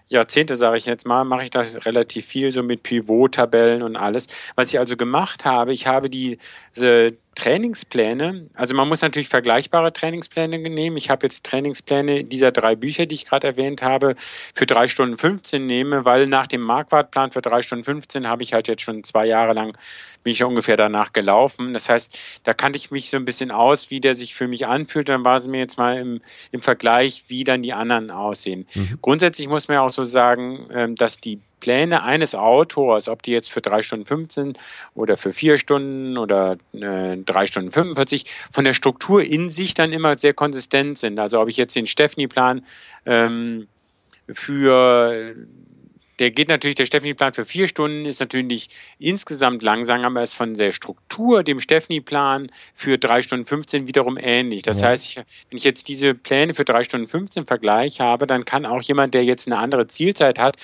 Jahrzehnte, 0.07 0.55
sage 0.55 0.77
ich 0.77 0.85
jetzt 0.85 1.05
mal, 1.05 1.23
mache 1.23 1.43
ich 1.43 1.49
da 1.49 1.61
relativ 1.61 2.25
viel 2.25 2.51
so 2.51 2.61
mit 2.63 2.83
Pivot-Tabellen 2.83 3.81
und 3.81 3.95
alles. 3.95 4.27
Was 4.55 4.69
ich 4.69 4.79
also 4.79 4.97
gemacht 4.97 5.45
habe, 5.45 5.73
ich 5.73 5.87
habe 5.87 6.09
diese 6.09 7.13
Trainingspläne, 7.35 8.49
also 8.55 8.75
man 8.75 8.87
muss 8.87 9.01
natürlich 9.01 9.27
vergleichbare 9.27 9.93
Trainingspläne 9.93 10.57
nehmen. 10.57 10.97
Ich 10.97 11.09
habe 11.09 11.25
jetzt 11.25 11.45
Trainingspläne 11.45 12.23
dieser 12.23 12.51
drei 12.51 12.75
Bücher, 12.75 13.05
die 13.05 13.15
ich 13.15 13.25
gerade 13.25 13.47
erwähnt 13.47 13.81
habe, 13.81 14.15
für 14.53 14.65
drei 14.65 14.87
Stunden 14.87 15.17
15 15.17 15.65
nehme, 15.65 16.05
weil 16.05 16.27
nach 16.27 16.47
dem 16.47 16.61
Marquardt-Plan 16.61 17.31
für 17.31 17.41
drei 17.41 17.61
Stunden 17.61 17.83
15 17.83 18.27
habe 18.27 18.43
ich 18.43 18.53
halt 18.53 18.67
jetzt 18.67 18.81
schon 18.81 19.03
zwei 19.03 19.25
Jahre 19.25 19.53
lang 19.53 19.77
bin 20.25 20.33
ich 20.33 20.43
ungefähr 20.43 20.75
danach 20.75 21.13
gelaufen. 21.13 21.73
Das 21.73 21.87
heißt, 21.87 22.17
da 22.43 22.55
kannte 22.55 22.77
ich 22.77 22.89
mich 22.89 23.11
so 23.11 23.17
ein 23.17 23.25
bisschen 23.25 23.51
aus, 23.51 23.91
wie 23.91 23.99
der 23.99 24.15
sich 24.15 24.33
für 24.33 24.47
mich 24.47 24.65
anfühlt. 24.65 25.07
Dann 25.07 25.23
war 25.23 25.35
es 25.37 25.47
mir 25.47 25.59
jetzt 25.59 25.77
mal 25.77 25.99
im, 25.99 26.19
im 26.51 26.61
Vergleich, 26.61 27.25
wie 27.27 27.43
dann 27.43 27.61
die 27.61 27.73
anderen 27.73 28.09
aussehen. 28.09 28.65
Mhm. 28.73 28.97
Grundsätzlich 29.03 29.47
muss 29.47 29.67
man 29.67 29.75
ja 29.75 29.81
auch 29.81 29.91
so 29.91 30.03
sagen, 30.03 30.67
ähm, 30.73 30.95
dass 30.95 31.19
die 31.19 31.39
Pläne 31.65 32.03
eines 32.03 32.35
Autors, 32.35 33.09
ob 33.09 33.23
die 33.23 33.31
jetzt 33.31 33.51
für 33.51 33.59
drei 33.59 33.81
Stunden 33.81 34.05
15 34.05 34.53
oder 34.93 35.17
für 35.17 35.33
vier 35.33 35.57
Stunden 35.57 36.15
oder 36.15 36.57
äh, 36.73 37.17
drei 37.17 37.47
Stunden 37.47 37.71
45, 37.71 38.25
von 38.51 38.65
der 38.65 38.73
Struktur 38.73 39.23
in 39.23 39.49
sich 39.49 39.73
dann 39.73 39.91
immer 39.91 40.15
sehr 40.15 40.35
konsistent 40.35 40.99
sind. 40.99 41.17
Also 41.17 41.41
ob 41.41 41.49
ich 41.49 41.57
jetzt 41.57 41.75
den 41.75 41.87
Steffni-Plan 41.87 42.63
ähm, 43.07 43.67
für 44.31 45.35
der 46.19 46.31
geht 46.31 46.47
natürlich, 46.47 46.75
der 46.75 46.85
Stephanie-Plan 46.85 47.33
für 47.33 47.45
vier 47.45 47.67
Stunden 47.67 48.05
ist 48.05 48.19
natürlich 48.19 48.69
insgesamt 48.99 49.63
langsam, 49.63 50.03
aber 50.05 50.21
ist 50.21 50.35
von 50.35 50.53
der 50.53 50.71
Struktur 50.71 51.43
dem 51.43 51.59
Stephanie-Plan 51.59 52.51
für 52.73 52.97
drei 52.97 53.21
Stunden 53.21 53.45
15 53.45 53.87
wiederum 53.87 54.17
ähnlich. 54.17 54.63
Das 54.63 54.81
ja. 54.81 54.89
heißt, 54.89 55.05
ich, 55.05 55.15
wenn 55.17 55.57
ich 55.57 55.63
jetzt 55.63 55.87
diese 55.87 56.13
Pläne 56.13 56.53
für 56.53 56.63
drei 56.63 56.83
Stunden 56.83 57.07
15 57.07 57.45
Vergleich 57.45 57.99
habe, 57.99 58.27
dann 58.27 58.45
kann 58.45 58.65
auch 58.65 58.81
jemand, 58.81 59.13
der 59.13 59.25
jetzt 59.25 59.47
eine 59.47 59.57
andere 59.57 59.87
Zielzeit 59.87 60.39
hat, 60.39 60.57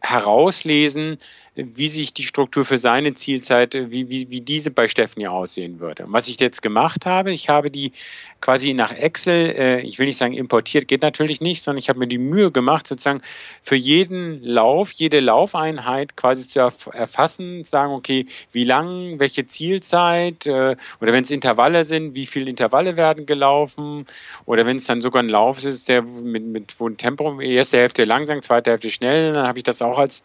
herauslesen, 0.00 1.18
wie 1.58 1.88
sich 1.88 2.14
die 2.14 2.22
Struktur 2.22 2.64
für 2.64 2.78
seine 2.78 3.14
Zielzeit, 3.14 3.74
wie, 3.74 4.08
wie, 4.08 4.30
wie 4.30 4.40
diese 4.40 4.70
bei 4.70 4.86
Stephanie 4.86 5.26
aussehen 5.26 5.80
würde. 5.80 6.06
Und 6.06 6.12
was 6.12 6.28
ich 6.28 6.38
jetzt 6.38 6.62
gemacht 6.62 7.04
habe, 7.04 7.32
ich 7.32 7.48
habe 7.48 7.68
die 7.70 7.92
quasi 8.40 8.72
nach 8.74 8.92
Excel, 8.92 9.50
äh, 9.50 9.80
ich 9.80 9.98
will 9.98 10.06
nicht 10.06 10.18
sagen 10.18 10.34
importiert, 10.34 10.86
geht 10.86 11.02
natürlich 11.02 11.40
nicht, 11.40 11.62
sondern 11.62 11.78
ich 11.78 11.88
habe 11.88 11.98
mir 11.98 12.06
die 12.06 12.18
Mühe 12.18 12.52
gemacht, 12.52 12.86
sozusagen 12.86 13.22
für 13.62 13.74
jeden 13.74 14.40
Lauf, 14.44 14.92
jede 14.92 15.18
Laufeinheit 15.18 16.16
quasi 16.16 16.46
zu 16.46 16.60
erfassen, 16.60 17.64
sagen, 17.64 17.92
okay, 17.92 18.26
wie 18.52 18.62
lang, 18.62 19.18
welche 19.18 19.48
Zielzeit, 19.48 20.46
äh, 20.46 20.76
oder 21.00 21.12
wenn 21.12 21.24
es 21.24 21.32
Intervalle 21.32 21.82
sind, 21.82 22.14
wie 22.14 22.26
viele 22.26 22.48
Intervalle 22.48 22.96
werden 22.96 23.26
gelaufen, 23.26 24.06
oder 24.46 24.64
wenn 24.64 24.76
es 24.76 24.84
dann 24.84 25.02
sogar 25.02 25.24
ein 25.24 25.28
Lauf 25.28 25.64
ist, 25.64 25.88
der 25.88 26.02
mit, 26.02 26.44
mit 26.44 26.78
wo 26.78 26.88
ein 26.88 26.96
Tempo, 26.96 27.40
erste 27.40 27.78
Hälfte 27.78 28.04
langsam, 28.04 28.42
zweite 28.42 28.70
Hälfte 28.70 28.90
schnell, 28.90 29.32
dann 29.32 29.48
habe 29.48 29.58
ich 29.58 29.64
das 29.64 29.82
auch 29.82 29.98
als 29.98 30.22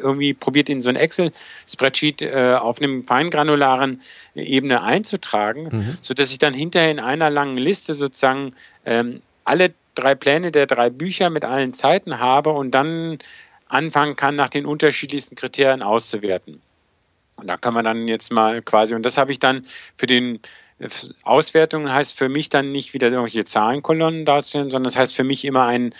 irgendwie 0.00 0.35
probiert, 0.40 0.68
in 0.68 0.80
so 0.80 0.88
ein 0.88 0.96
Excel-Spreadsheet 0.96 2.22
äh, 2.22 2.56
auf 2.58 2.80
einem 2.80 3.04
feingranularen 3.04 4.00
Ebene 4.34 4.82
einzutragen, 4.82 5.68
mhm. 5.70 5.98
sodass 6.00 6.30
ich 6.30 6.38
dann 6.38 6.54
hinterher 6.54 6.90
in 6.90 7.00
einer 7.00 7.30
langen 7.30 7.58
Liste 7.58 7.94
sozusagen 7.94 8.54
ähm, 8.84 9.22
alle 9.44 9.72
drei 9.94 10.14
Pläne 10.14 10.52
der 10.52 10.66
drei 10.66 10.90
Bücher 10.90 11.30
mit 11.30 11.44
allen 11.44 11.74
Zeiten 11.74 12.18
habe 12.18 12.50
und 12.50 12.72
dann 12.72 13.18
anfangen 13.68 14.16
kann, 14.16 14.36
nach 14.36 14.48
den 14.48 14.66
unterschiedlichsten 14.66 15.34
Kriterien 15.34 15.82
auszuwerten. 15.82 16.60
Und 17.36 17.48
da 17.48 17.56
kann 17.56 17.74
man 17.74 17.84
dann 17.84 18.08
jetzt 18.08 18.32
mal 18.32 18.62
quasi, 18.62 18.94
und 18.94 19.04
das 19.04 19.18
habe 19.18 19.32
ich 19.32 19.38
dann 19.38 19.66
für 19.96 20.06
den 20.06 20.40
äh, 20.78 20.88
Auswertung 21.22 21.90
heißt 21.92 22.16
für 22.16 22.28
mich 22.28 22.48
dann 22.48 22.72
nicht 22.72 22.94
wieder 22.94 23.08
irgendwelche 23.08 23.44
Zahlenkolonnen 23.44 24.24
darstellen, 24.24 24.70
sondern 24.70 24.84
das 24.84 24.96
heißt 24.96 25.14
für 25.14 25.24
mich 25.24 25.44
immer 25.44 25.66
ein 25.66 25.94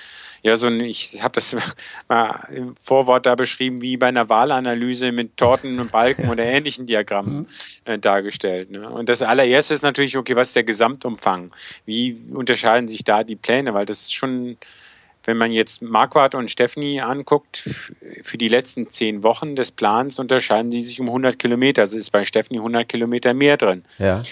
ja, 0.47 0.55
so 0.55 0.69
ein, 0.69 0.79
ich 0.79 1.21
habe 1.25 1.35
das 1.35 1.57
mal 2.09 2.49
im 2.55 2.77
Vorwort 2.81 3.27
da 3.27 3.35
beschrieben, 3.35 3.83
wie 3.83 3.97
bei 3.97 4.07
einer 4.07 4.29
Wahlanalyse 4.29 5.11
mit 5.11 5.37
Torten 5.37 5.81
und 5.81 5.91
Balken 5.91 6.29
oder 6.31 6.45
ähnlichen 6.45 6.87
Diagrammen 6.87 7.39
mhm. 7.39 7.47
äh, 7.85 7.99
dargestellt. 7.99 8.71
Ne? 8.71 8.89
Und 8.89 9.09
das 9.09 9.23
allererste 9.23 9.75
ist 9.75 9.83
natürlich, 9.83 10.17
okay, 10.17 10.37
was 10.37 10.49
ist 10.49 10.57
der 10.57 10.63
Gesamtumfang? 10.63 11.51
Wie 11.85 12.17
unterscheiden 12.33 12.87
sich 12.87 13.03
da 13.03 13.25
die 13.25 13.35
Pläne? 13.35 13.75
Weil 13.75 13.87
das 13.87 14.03
ist 14.03 14.15
schon, 14.15 14.57
wenn 15.25 15.37
man 15.37 15.51
jetzt 15.51 15.83
Marquardt 15.83 16.37
und 16.37 16.49
Stephanie 16.49 17.01
anguckt, 17.01 17.69
für 18.23 18.39
die 18.39 18.47
letzten 18.47 18.89
zehn 18.89 19.25
Wochen 19.25 19.57
des 19.57 19.73
Plans 19.73 20.21
unterscheiden 20.21 20.71
sie 20.71 20.81
sich 20.81 21.01
um 21.01 21.09
100 21.09 21.41
Kilometer. 21.41 21.83
Also 21.83 21.99
ist 21.99 22.11
bei 22.11 22.23
Stephanie 22.23 22.61
100 22.61 22.89
Kilometer 22.89 23.35
mehr 23.35 23.57
drin. 23.57 23.85
Ja. 23.99 24.23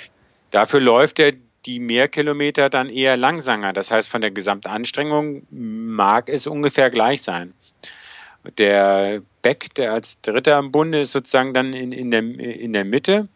Dafür 0.52 0.78
läuft 0.78 1.18
er 1.18 1.32
die 1.66 1.80
Mehrkilometer 1.80 2.68
dann 2.68 2.90
eher 2.90 3.16
langsamer. 3.16 3.72
Das 3.72 3.90
heißt, 3.90 4.08
von 4.08 4.20
der 4.20 4.30
Gesamtanstrengung 4.30 5.46
mag 5.94 6.28
es 6.28 6.46
ungefähr 6.46 6.90
gleich 6.90 7.22
sein. 7.22 7.54
Der 8.58 9.22
Beck, 9.42 9.74
der 9.74 9.92
als 9.92 10.20
Dritter 10.20 10.56
am 10.56 10.70
Bunde 10.70 11.00
ist, 11.00 11.12
sozusagen 11.12 11.54
dann 11.54 11.72
in, 11.72 11.92
in, 11.92 12.10
der, 12.10 12.20
in 12.20 12.72
der 12.72 12.84
Mitte. 12.84 13.28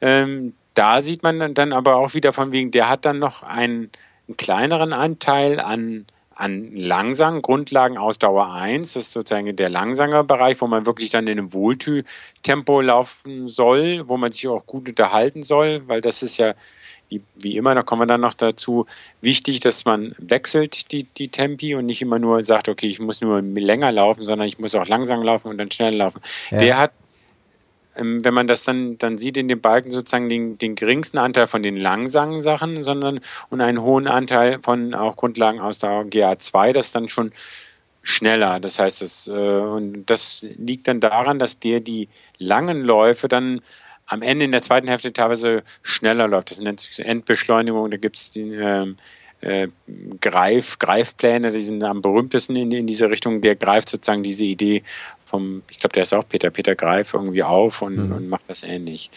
Ähm, 0.00 0.54
da 0.74 1.02
sieht 1.02 1.24
man 1.24 1.54
dann 1.54 1.72
aber 1.72 1.96
auch 1.96 2.14
wieder 2.14 2.32
von 2.32 2.52
wegen, 2.52 2.70
der 2.70 2.88
hat 2.88 3.04
dann 3.04 3.18
noch 3.18 3.42
einen, 3.42 3.90
einen 4.28 4.36
kleineren 4.36 4.92
Anteil 4.92 5.58
an, 5.58 6.06
an 6.36 6.76
langsam, 6.76 7.42
Grundlagenausdauer 7.42 8.52
1, 8.52 8.92
das 8.92 9.02
ist 9.02 9.12
sozusagen 9.12 9.56
der 9.56 9.70
langsame 9.70 10.22
Bereich, 10.22 10.60
wo 10.60 10.68
man 10.68 10.86
wirklich 10.86 11.10
dann 11.10 11.26
in 11.26 11.36
einem 11.36 11.52
Wohltempo 11.52 12.80
laufen 12.80 13.48
soll, 13.48 14.06
wo 14.06 14.16
man 14.16 14.30
sich 14.30 14.46
auch 14.46 14.64
gut 14.66 14.88
unterhalten 14.88 15.42
soll, 15.42 15.82
weil 15.88 16.00
das 16.00 16.22
ist 16.22 16.36
ja 16.36 16.54
wie, 17.08 17.22
wie 17.36 17.56
immer, 17.56 17.74
da 17.74 17.82
kommen 17.82 18.02
wir 18.02 18.06
dann 18.06 18.20
noch 18.20 18.34
dazu, 18.34 18.86
wichtig, 19.20 19.60
dass 19.60 19.84
man 19.84 20.14
wechselt 20.18 20.92
die, 20.92 21.04
die 21.04 21.28
Tempi 21.28 21.74
und 21.74 21.86
nicht 21.86 22.02
immer 22.02 22.18
nur 22.18 22.44
sagt, 22.44 22.68
okay, 22.68 22.86
ich 22.86 22.98
muss 22.98 23.20
nur 23.20 23.40
länger 23.40 23.92
laufen, 23.92 24.24
sondern 24.24 24.46
ich 24.46 24.58
muss 24.58 24.74
auch 24.74 24.86
langsam 24.86 25.22
laufen 25.22 25.48
und 25.48 25.58
dann 25.58 25.70
schnell 25.70 25.96
laufen. 25.96 26.20
Ja. 26.50 26.58
Der 26.58 26.78
hat, 26.78 26.92
ähm, 27.96 28.24
wenn 28.24 28.34
man 28.34 28.46
das 28.46 28.64
dann, 28.64 28.98
dann 28.98 29.18
sieht 29.18 29.36
in 29.36 29.48
den 29.48 29.60
Balken 29.60 29.90
sozusagen 29.90 30.28
den, 30.28 30.58
den 30.58 30.74
geringsten 30.74 31.18
Anteil 31.18 31.46
von 31.46 31.62
den 31.62 31.76
langsamen 31.76 32.42
Sachen, 32.42 32.82
sondern 32.82 33.20
und 33.48 33.60
einen 33.60 33.80
hohen 33.80 34.06
Anteil 34.06 34.58
von 34.62 34.94
auch 34.94 35.16
Grundlagen 35.16 35.60
aus 35.60 35.78
der 35.78 36.02
GA2, 36.04 36.72
das 36.72 36.92
dann 36.92 37.08
schon 37.08 37.32
schneller. 38.02 38.60
Das 38.60 38.78
heißt, 38.78 39.02
das, 39.02 39.28
äh, 39.28 39.32
und 39.32 40.06
das 40.06 40.46
liegt 40.56 40.88
dann 40.88 41.00
daran, 41.00 41.38
dass 41.38 41.58
der 41.58 41.80
die 41.80 42.08
langen 42.38 42.82
Läufe 42.82 43.28
dann 43.28 43.60
am 44.08 44.22
Ende 44.22 44.46
in 44.46 44.52
der 44.52 44.62
zweiten 44.62 44.88
Hälfte 44.88 45.12
teilweise 45.12 45.62
schneller 45.82 46.26
läuft. 46.26 46.50
Das 46.50 46.60
nennt 46.60 46.80
sich 46.80 46.98
Endbeschleunigung. 47.04 47.90
Da 47.90 47.98
gibt 47.98 48.16
es 48.16 48.30
die 48.30 48.52
ähm, 48.54 48.96
äh, 49.40 49.68
Greif, 50.20 50.78
Greifpläne, 50.78 51.52
die 51.52 51.60
sind 51.60 51.84
am 51.84 52.02
berühmtesten 52.02 52.56
in, 52.56 52.72
in 52.72 52.86
diese 52.86 53.10
Richtung. 53.10 53.40
Der 53.40 53.54
greift 53.54 53.88
sozusagen 53.88 54.22
diese 54.22 54.44
Idee 54.44 54.82
vom, 55.26 55.62
ich 55.70 55.78
glaube, 55.78 55.92
der 55.92 56.02
ist 56.02 56.14
auch 56.14 56.26
Peter, 56.26 56.50
Peter 56.50 56.74
Greif 56.74 57.12
irgendwie 57.12 57.42
auf 57.42 57.82
und, 57.82 57.96
mhm. 57.96 58.12
und, 58.12 58.28
macht 58.28 58.48
das 58.48 58.62
ähnlich. 58.62 59.10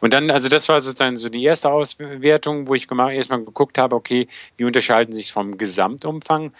Und 0.00 0.12
dann, 0.12 0.30
also 0.30 0.48
das 0.48 0.68
war 0.68 0.80
sozusagen 0.80 1.16
so 1.16 1.28
die 1.28 1.44
erste 1.44 1.70
Auswertung, 1.70 2.68
wo 2.68 2.74
ich 2.74 2.88
erstmal 2.90 3.44
geguckt 3.44 3.78
habe, 3.78 3.94
okay, 3.94 4.26
wie 4.56 4.64
unterscheiden 4.64 5.14
sich 5.14 5.32
vom 5.32 5.56
Gesamtumfang? 5.56 6.52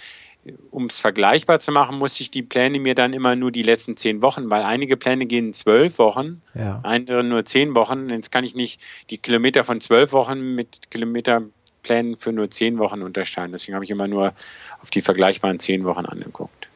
Um 0.71 0.87
es 0.87 1.01
vergleichbar 1.01 1.61
zu 1.61 1.73
machen, 1.73 1.99
muss 1.99 2.21
ich 2.21 2.31
die 2.31 2.43
Pläne 2.43 2.79
mir 2.79 2.95
dann 2.95 3.13
immer 3.13 3.37
nur 3.37 3.51
die 3.51 3.63
letzten 3.63 3.97
zehn 3.97 4.23
Wochen, 4.23 4.51
weil 4.51 4.63
einige 4.63 4.97
Pläne 4.97 5.27
gehen 5.27 5.55
zwölf 5.55 5.99
Wochen, 5.99 6.43
ja. 6.55 6.81
andere 6.83 7.25
nur 7.25 7.45
zehn 7.45 7.75
Wochen. 7.75 8.11
Jetzt 8.11 8.31
kann 8.31 8.45
ich 8.45 8.55
nicht 8.55 8.81
die 9.11 9.19
Kilometer 9.19 9.65
von 9.65 9.81
zwölf 9.81 10.13
Wochen 10.13 10.55
mit 10.55 10.91
Kilometerplänen 10.91 12.17
für 12.19 12.33
nur 12.33 12.51
zehn 12.51 12.79
Wochen 12.79 13.03
unterscheiden. 13.03 13.53
Deswegen 13.53 13.75
habe 13.75 13.85
ich 13.85 13.91
immer 13.91 14.09
nur 14.09 14.35
auf 14.83 14.91
die 14.91 15.03
vergleichbaren 15.03 15.61
zehn 15.61 15.85
Wochen 15.85 16.07
angeguckt. 16.07 16.69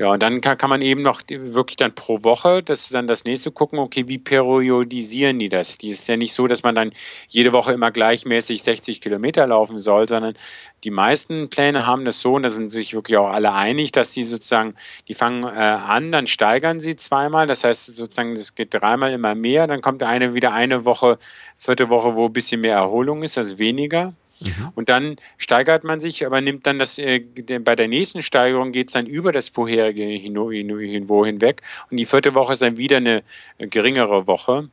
Ja, 0.00 0.12
und 0.12 0.22
dann 0.22 0.40
kann, 0.40 0.56
kann 0.56 0.70
man 0.70 0.80
eben 0.80 1.02
noch 1.02 1.20
wirklich 1.28 1.76
dann 1.76 1.94
pro 1.94 2.24
Woche, 2.24 2.62
das 2.62 2.84
ist 2.84 2.94
dann 2.94 3.06
das 3.06 3.24
nächste 3.24 3.52
gucken, 3.52 3.78
okay, 3.78 4.08
wie 4.08 4.16
periodisieren 4.16 5.38
die 5.38 5.50
das? 5.50 5.76
Die 5.76 5.90
ist 5.90 6.08
ja 6.08 6.16
nicht 6.16 6.32
so, 6.32 6.46
dass 6.46 6.62
man 6.62 6.74
dann 6.74 6.92
jede 7.28 7.52
Woche 7.52 7.74
immer 7.74 7.90
gleichmäßig 7.90 8.62
60 8.62 9.02
Kilometer 9.02 9.46
laufen 9.46 9.78
soll, 9.78 10.08
sondern 10.08 10.36
die 10.84 10.90
meisten 10.90 11.50
Pläne 11.50 11.86
haben 11.86 12.06
das 12.06 12.18
so, 12.22 12.32
und 12.32 12.44
da 12.44 12.48
sind 12.48 12.70
sich 12.70 12.94
wirklich 12.94 13.18
auch 13.18 13.28
alle 13.28 13.52
einig, 13.52 13.92
dass 13.92 14.12
die 14.12 14.22
sozusagen, 14.22 14.74
die 15.08 15.14
fangen 15.14 15.44
äh, 15.44 15.48
an, 15.48 16.12
dann 16.12 16.26
steigern 16.26 16.80
sie 16.80 16.96
zweimal, 16.96 17.46
das 17.46 17.64
heißt 17.64 17.94
sozusagen, 17.94 18.34
das 18.34 18.54
geht 18.54 18.72
dreimal 18.72 19.12
immer 19.12 19.34
mehr, 19.34 19.66
dann 19.66 19.82
kommt 19.82 20.02
eine 20.02 20.32
wieder 20.32 20.54
eine 20.54 20.86
Woche, 20.86 21.18
vierte 21.58 21.90
Woche, 21.90 22.16
wo 22.16 22.24
ein 22.24 22.32
bisschen 22.32 22.62
mehr 22.62 22.76
Erholung 22.76 23.22
ist, 23.22 23.36
also 23.36 23.58
weniger. 23.58 24.14
Mhm. 24.40 24.72
Und 24.74 24.88
dann 24.88 25.16
steigert 25.38 25.84
man 25.84 26.00
sich, 26.00 26.24
aber 26.26 26.40
nimmt 26.40 26.66
dann 26.66 26.78
das, 26.78 26.98
äh, 26.98 27.20
bei 27.20 27.76
der 27.76 27.88
nächsten 27.88 28.22
Steigerung 28.22 28.72
geht 28.72 28.88
es 28.88 28.94
dann 28.94 29.06
über 29.06 29.32
das 29.32 29.48
vorherige 29.48 30.04
Niveau 30.04 31.24
hinweg. 31.24 31.62
Und 31.90 31.96
die 31.96 32.06
vierte 32.06 32.34
Woche 32.34 32.52
ist 32.52 32.62
dann 32.62 32.76
wieder 32.76 32.98
eine 32.98 33.22
äh, 33.58 33.66
geringere 33.66 34.26
Woche. 34.26 34.68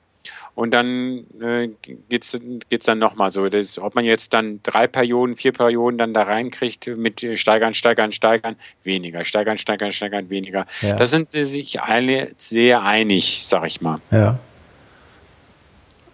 Und 0.56 0.74
dann 0.74 1.26
äh, 1.40 1.70
geht 2.10 2.24
es 2.24 2.86
dann 2.86 2.98
nochmal 2.98 3.32
so. 3.32 3.48
Das, 3.48 3.78
ob 3.78 3.94
man 3.94 4.06
jetzt 4.06 4.34
dann 4.34 4.60
drei 4.64 4.88
Perioden, 4.88 5.36
vier 5.36 5.52
Perioden 5.52 6.00
dann 6.00 6.16
da 6.16 6.24
reinkriegt 6.24 6.88
mit 6.98 7.24
äh, 7.24 7.38
steigern, 7.38 7.76
steigern, 7.76 8.12
steigern, 8.12 8.56
weniger, 8.84 9.24
steigern, 9.24 9.60
steigern, 9.60 9.92
steigern, 9.92 10.32
weniger. 10.32 10.66
Ja. 10.82 10.96
Da 10.96 11.06
sind 11.06 11.30
sie 11.30 11.44
sich 11.44 11.82
alle 11.82 12.32
sehr 12.40 12.82
einig, 12.82 13.46
sag 13.46 13.68
ich 13.68 13.82
mal. 13.82 14.02
Ja. 14.10 14.40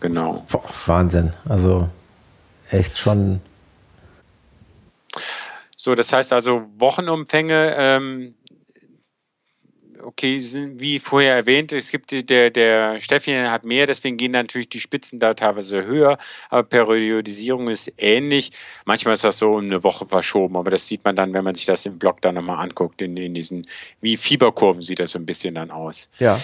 Genau. 0.02 0.46
Wahnsinn. 0.86 1.32
Also 1.48 1.88
echt 2.74 2.98
schon. 2.98 3.42
So, 5.78 5.96
das 5.96 6.14
heißt 6.14 6.32
also 6.34 6.66
Wochenumfänge, 6.78 7.76
ähm, 7.78 8.36
okay, 10.02 10.40
sind, 10.40 10.80
wie 10.80 11.00
vorher 11.00 11.36
erwähnt, 11.36 11.72
es 11.72 11.92
gibt 11.92 12.12
der, 12.12 12.50
der 12.50 13.00
Steffi 13.00 13.32
hat 13.32 13.64
mehr, 13.64 13.86
deswegen 13.86 14.18
gehen 14.18 14.32
natürlich 14.32 14.70
die 14.70 14.80
Spitzen 14.80 15.20
da 15.20 15.34
teilweise 15.34 15.86
höher, 15.86 16.18
aber 16.50 16.64
Periodisierung 16.64 17.68
ist 17.70 17.92
ähnlich. 17.98 18.52
Manchmal 18.86 19.14
ist 19.14 19.24
das 19.24 19.40
so 19.40 19.52
um 19.52 19.66
eine 19.66 19.84
Woche 19.84 20.06
verschoben, 20.06 20.58
aber 20.58 20.72
das 20.72 20.88
sieht 20.88 21.04
man 21.04 21.16
dann, 21.16 21.34
wenn 21.34 21.44
man 21.44 21.56
sich 21.56 21.66
das 21.66 21.86
im 21.86 22.00
Blog 22.00 22.22
dann 22.22 22.36
nochmal 22.36 22.60
anguckt, 22.60 23.02
in, 23.02 23.18
in 23.18 23.34
diesen, 23.34 23.68
wie 24.02 24.18
Fieberkurven 24.18 24.82
sieht 24.82 25.00
das 25.00 25.12
so 25.12 25.20
ein 25.20 25.26
bisschen 25.26 25.56
dann 25.56 25.72
aus. 25.72 26.10
Ja. 26.20 26.40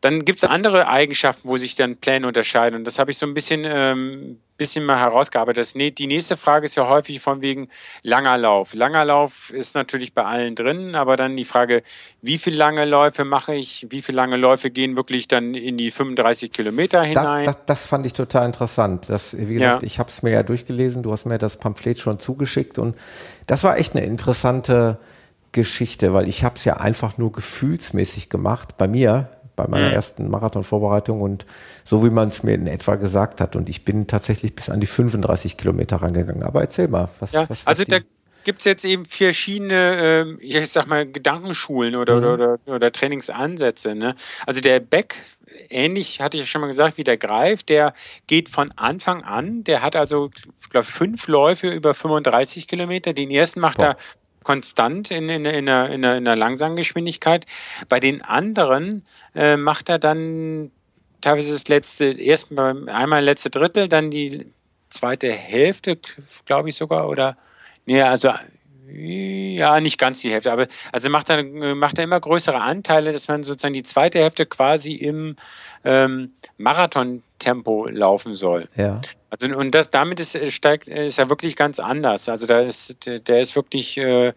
Dann 0.00 0.24
gibt 0.26 0.40
es 0.40 0.44
andere 0.44 0.86
Eigenschaften, 0.86 1.48
wo 1.48 1.56
sich 1.56 1.76
dann 1.76 1.96
Pläne 1.96 2.26
unterscheiden. 2.26 2.76
Und 2.76 2.84
das 2.84 2.98
habe 2.98 3.10
ich 3.10 3.16
so 3.16 3.24
ein 3.24 3.32
bisschen, 3.32 3.64
ähm, 3.64 4.38
bisschen 4.56 4.84
mal 4.84 4.98
herausgearbeitet. 4.98 5.74
die 5.74 6.06
nächste 6.06 6.36
Frage 6.36 6.66
ist 6.66 6.76
ja 6.76 6.88
häufig 6.88 7.20
von 7.20 7.42
wegen 7.42 7.68
langer 8.02 8.36
Lauf. 8.36 8.74
Langer 8.74 9.04
Lauf 9.04 9.50
ist 9.50 9.74
natürlich 9.74 10.14
bei 10.14 10.24
allen 10.24 10.54
drin, 10.54 10.94
aber 10.94 11.16
dann 11.16 11.36
die 11.36 11.44
Frage, 11.44 11.82
wie 12.22 12.38
viele 12.38 12.56
lange 12.56 12.84
Läufe 12.84 13.24
mache 13.24 13.54
ich? 13.54 13.86
Wie 13.90 14.02
viele 14.02 14.16
lange 14.16 14.36
Läufe 14.36 14.70
gehen 14.70 14.96
wirklich 14.96 15.26
dann 15.28 15.54
in 15.54 15.76
die 15.76 15.90
35 15.90 16.52
Kilometer 16.52 17.02
hinein? 17.02 17.44
Das, 17.44 17.56
das, 17.56 17.66
das 17.66 17.86
fand 17.86 18.06
ich 18.06 18.12
total 18.12 18.46
interessant. 18.46 19.10
Das, 19.10 19.36
wie 19.36 19.54
gesagt, 19.54 19.82
ja. 19.82 19.86
ich 19.86 19.98
habe 19.98 20.10
es 20.10 20.22
mir 20.22 20.30
ja 20.30 20.42
durchgelesen. 20.42 21.02
Du 21.02 21.10
hast 21.10 21.24
mir 21.24 21.38
das 21.38 21.56
Pamphlet 21.56 21.98
schon 21.98 22.20
zugeschickt 22.20 22.78
und 22.78 22.96
das 23.46 23.64
war 23.64 23.78
echt 23.78 23.96
eine 23.96 24.04
interessante 24.04 24.98
Geschichte, 25.54 26.12
weil 26.12 26.28
ich 26.28 26.44
habe 26.44 26.56
es 26.56 26.64
ja 26.64 26.76
einfach 26.76 27.16
nur 27.16 27.32
gefühlsmäßig 27.32 28.28
gemacht 28.28 28.76
bei 28.76 28.88
mir, 28.88 29.30
bei 29.56 29.66
meiner 29.68 29.88
mhm. 29.88 29.94
ersten 29.94 30.30
Marathonvorbereitung 30.30 31.20
und 31.20 31.46
so 31.84 32.04
wie 32.04 32.10
man 32.10 32.28
es 32.28 32.42
mir 32.42 32.54
in 32.54 32.66
etwa 32.66 32.96
gesagt 32.96 33.40
hat. 33.40 33.56
Und 33.56 33.68
ich 33.68 33.84
bin 33.84 34.06
tatsächlich 34.06 34.54
bis 34.54 34.70
an 34.70 34.80
die 34.80 34.86
35 34.86 35.56
Kilometer 35.56 35.96
rangegangen. 35.96 36.42
Aber 36.42 36.60
erzähl 36.60 36.88
mal, 36.88 37.08
was, 37.20 37.32
ja, 37.32 37.48
was 37.48 37.66
Also 37.66 37.84
da 37.84 37.98
gibt 38.44 38.60
es 38.60 38.64
jetzt 38.66 38.84
eben 38.84 39.06
verschiedene, 39.06 40.36
äh, 40.40 40.44
ich 40.44 40.70
sag 40.70 40.86
mal, 40.86 41.06
Gedankenschulen 41.06 41.96
oder, 41.96 42.16
mhm. 42.16 42.24
oder, 42.24 42.34
oder, 42.34 42.74
oder, 42.74 42.92
Trainingsansätze. 42.92 43.94
Ne? 43.94 44.14
Also 44.46 44.60
der 44.60 44.80
Beck, 44.80 45.16
ähnlich 45.70 46.20
hatte 46.20 46.36
ich 46.36 46.42
ja 46.42 46.46
schon 46.46 46.60
mal 46.60 46.68
gesagt, 46.68 46.98
wie 46.98 47.04
der 47.04 47.16
Greif, 47.16 47.62
der 47.62 47.94
geht 48.26 48.48
von 48.48 48.72
Anfang 48.76 49.24
an, 49.24 49.64
der 49.64 49.82
hat 49.82 49.96
also, 49.96 50.30
ich 50.60 50.70
glaube, 50.70 50.86
fünf 50.86 51.26
Läufe 51.26 51.68
über 51.68 51.94
35 51.94 52.68
Kilometer. 52.68 53.12
Den 53.12 53.30
ersten 53.30 53.60
macht 53.60 53.78
Boah. 53.78 53.86
er 53.86 53.96
konstant 54.44 55.10
in, 55.10 55.28
in, 55.28 55.44
in, 55.44 55.68
einer, 55.68 55.90
in, 55.90 56.04
einer, 56.04 56.16
in 56.16 56.28
einer 56.28 56.36
langsamen 56.36 56.76
Geschwindigkeit. 56.76 57.46
Bei 57.88 57.98
den 57.98 58.22
anderen 58.22 59.02
äh, 59.34 59.56
macht 59.56 59.88
er 59.88 59.98
dann 59.98 60.70
teilweise 61.20 61.52
das 61.52 61.68
letzte, 61.68 62.04
erst 62.20 62.56
einmal 62.56 63.24
letzte 63.24 63.50
Drittel, 63.50 63.88
dann 63.88 64.10
die 64.10 64.46
zweite 64.90 65.32
Hälfte, 65.32 65.98
glaube 66.44 66.68
ich 66.68 66.76
sogar, 66.76 67.08
oder 67.08 67.36
nee, 67.86 68.00
also 68.02 68.30
ja, 68.96 69.80
nicht 69.80 69.98
ganz 69.98 70.20
die 70.20 70.32
Hälfte, 70.32 70.52
aber 70.52 70.68
also 70.92 71.10
macht 71.10 71.30
er, 71.30 71.42
macht 71.74 71.98
er 71.98 72.04
immer 72.04 72.20
größere 72.20 72.60
Anteile, 72.60 73.12
dass 73.12 73.28
man 73.28 73.42
sozusagen 73.42 73.74
die 73.74 73.82
zweite 73.82 74.20
Hälfte 74.20 74.46
quasi 74.46 74.92
im 74.92 75.36
ähm, 75.84 76.32
Marathon-Tempo 76.58 77.88
laufen 77.88 78.34
soll. 78.34 78.68
Ja. 78.74 79.00
Also 79.30 79.54
und 79.54 79.74
das 79.74 79.90
damit 79.90 80.20
ist 80.20 80.36
steigt 80.52 80.88
ist 80.88 81.18
er 81.18 81.28
wirklich 81.28 81.56
ganz 81.56 81.80
anders. 81.80 82.28
Also 82.28 82.46
da 82.46 82.60
ist 82.60 83.06
der 83.06 83.40
ist 83.40 83.56
wirklich 83.56 83.98
äh, 83.98 84.32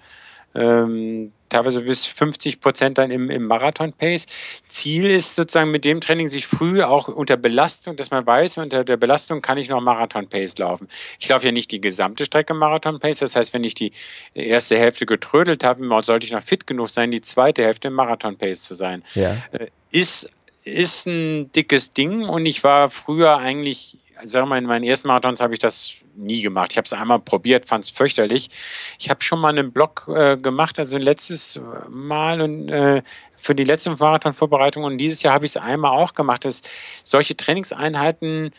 ähm, 0.57 1.31
teilweise 1.49 1.83
bis 1.83 2.05
50 2.05 2.59
Prozent 2.59 2.97
dann 2.97 3.11
im, 3.11 3.29
im 3.29 3.45
Marathon-Pace. 3.45 4.25
Ziel 4.67 5.09
ist 5.09 5.35
sozusagen 5.35 5.71
mit 5.71 5.85
dem 5.85 6.01
Training 6.01 6.27
sich 6.27 6.47
früh 6.47 6.83
auch 6.83 7.07
unter 7.07 7.37
Belastung, 7.37 7.95
dass 7.95 8.11
man 8.11 8.25
weiß, 8.25 8.57
unter 8.57 8.83
der 8.83 8.97
Belastung 8.97 9.41
kann 9.41 9.57
ich 9.57 9.69
noch 9.69 9.79
Marathon-Pace 9.81 10.57
laufen. 10.57 10.87
Ich 11.19 11.29
laufe 11.29 11.45
ja 11.45 11.51
nicht 11.51 11.71
die 11.71 11.79
gesamte 11.79 12.25
Strecke 12.25 12.53
Marathon-Pace, 12.53 13.19
das 13.19 13.35
heißt, 13.35 13.53
wenn 13.53 13.63
ich 13.63 13.75
die 13.75 13.91
erste 14.33 14.77
Hälfte 14.77 15.05
getrödelt 15.05 15.63
habe, 15.63 15.87
sollte 16.01 16.25
ich 16.25 16.33
noch 16.33 16.43
fit 16.43 16.67
genug 16.67 16.89
sein, 16.89 17.11
die 17.11 17.21
zweite 17.21 17.63
Hälfte 17.63 17.87
im 17.89 17.93
Marathon-Pace 17.93 18.63
zu 18.63 18.75
sein. 18.75 19.03
Ja. 19.13 19.35
Äh, 19.51 19.67
ist, 19.91 20.29
ist 20.63 21.07
ein 21.07 21.51
dickes 21.53 21.93
Ding 21.93 22.23
und 22.23 22.45
ich 22.45 22.63
war 22.63 22.89
früher 22.89 23.37
eigentlich 23.37 23.97
sag 24.23 24.47
mal, 24.47 24.57
in 24.57 24.65
meinen 24.65 24.83
ersten 24.83 25.07
Marathons 25.07 25.41
habe 25.41 25.53
ich 25.53 25.59
das 25.59 25.93
nie 26.15 26.41
gemacht. 26.41 26.71
Ich 26.71 26.77
habe 26.77 26.85
es 26.85 26.93
einmal 26.93 27.19
probiert, 27.19 27.67
fand 27.67 27.83
es 27.83 27.89
fürchterlich. 27.89 28.49
Ich 28.99 29.09
habe 29.09 29.21
schon 29.21 29.39
mal 29.39 29.49
einen 29.49 29.71
Blog 29.71 30.07
äh, 30.13 30.37
gemacht, 30.37 30.79
also 30.79 30.97
letztes 30.97 31.59
Mal 31.89 32.41
und 32.41 32.69
äh, 32.69 33.01
für 33.37 33.55
die 33.55 33.63
letzte 33.63 33.91
Marathonvorbereitung 33.91 34.83
und 34.83 34.97
dieses 34.97 35.23
Jahr 35.23 35.33
habe 35.33 35.45
ich 35.45 35.51
es 35.51 35.57
einmal 35.57 35.91
auch 35.91 36.13
gemacht. 36.13 36.45
Dass 36.45 36.63
solche 37.03 37.37
Trainingseinheiten 37.37 38.51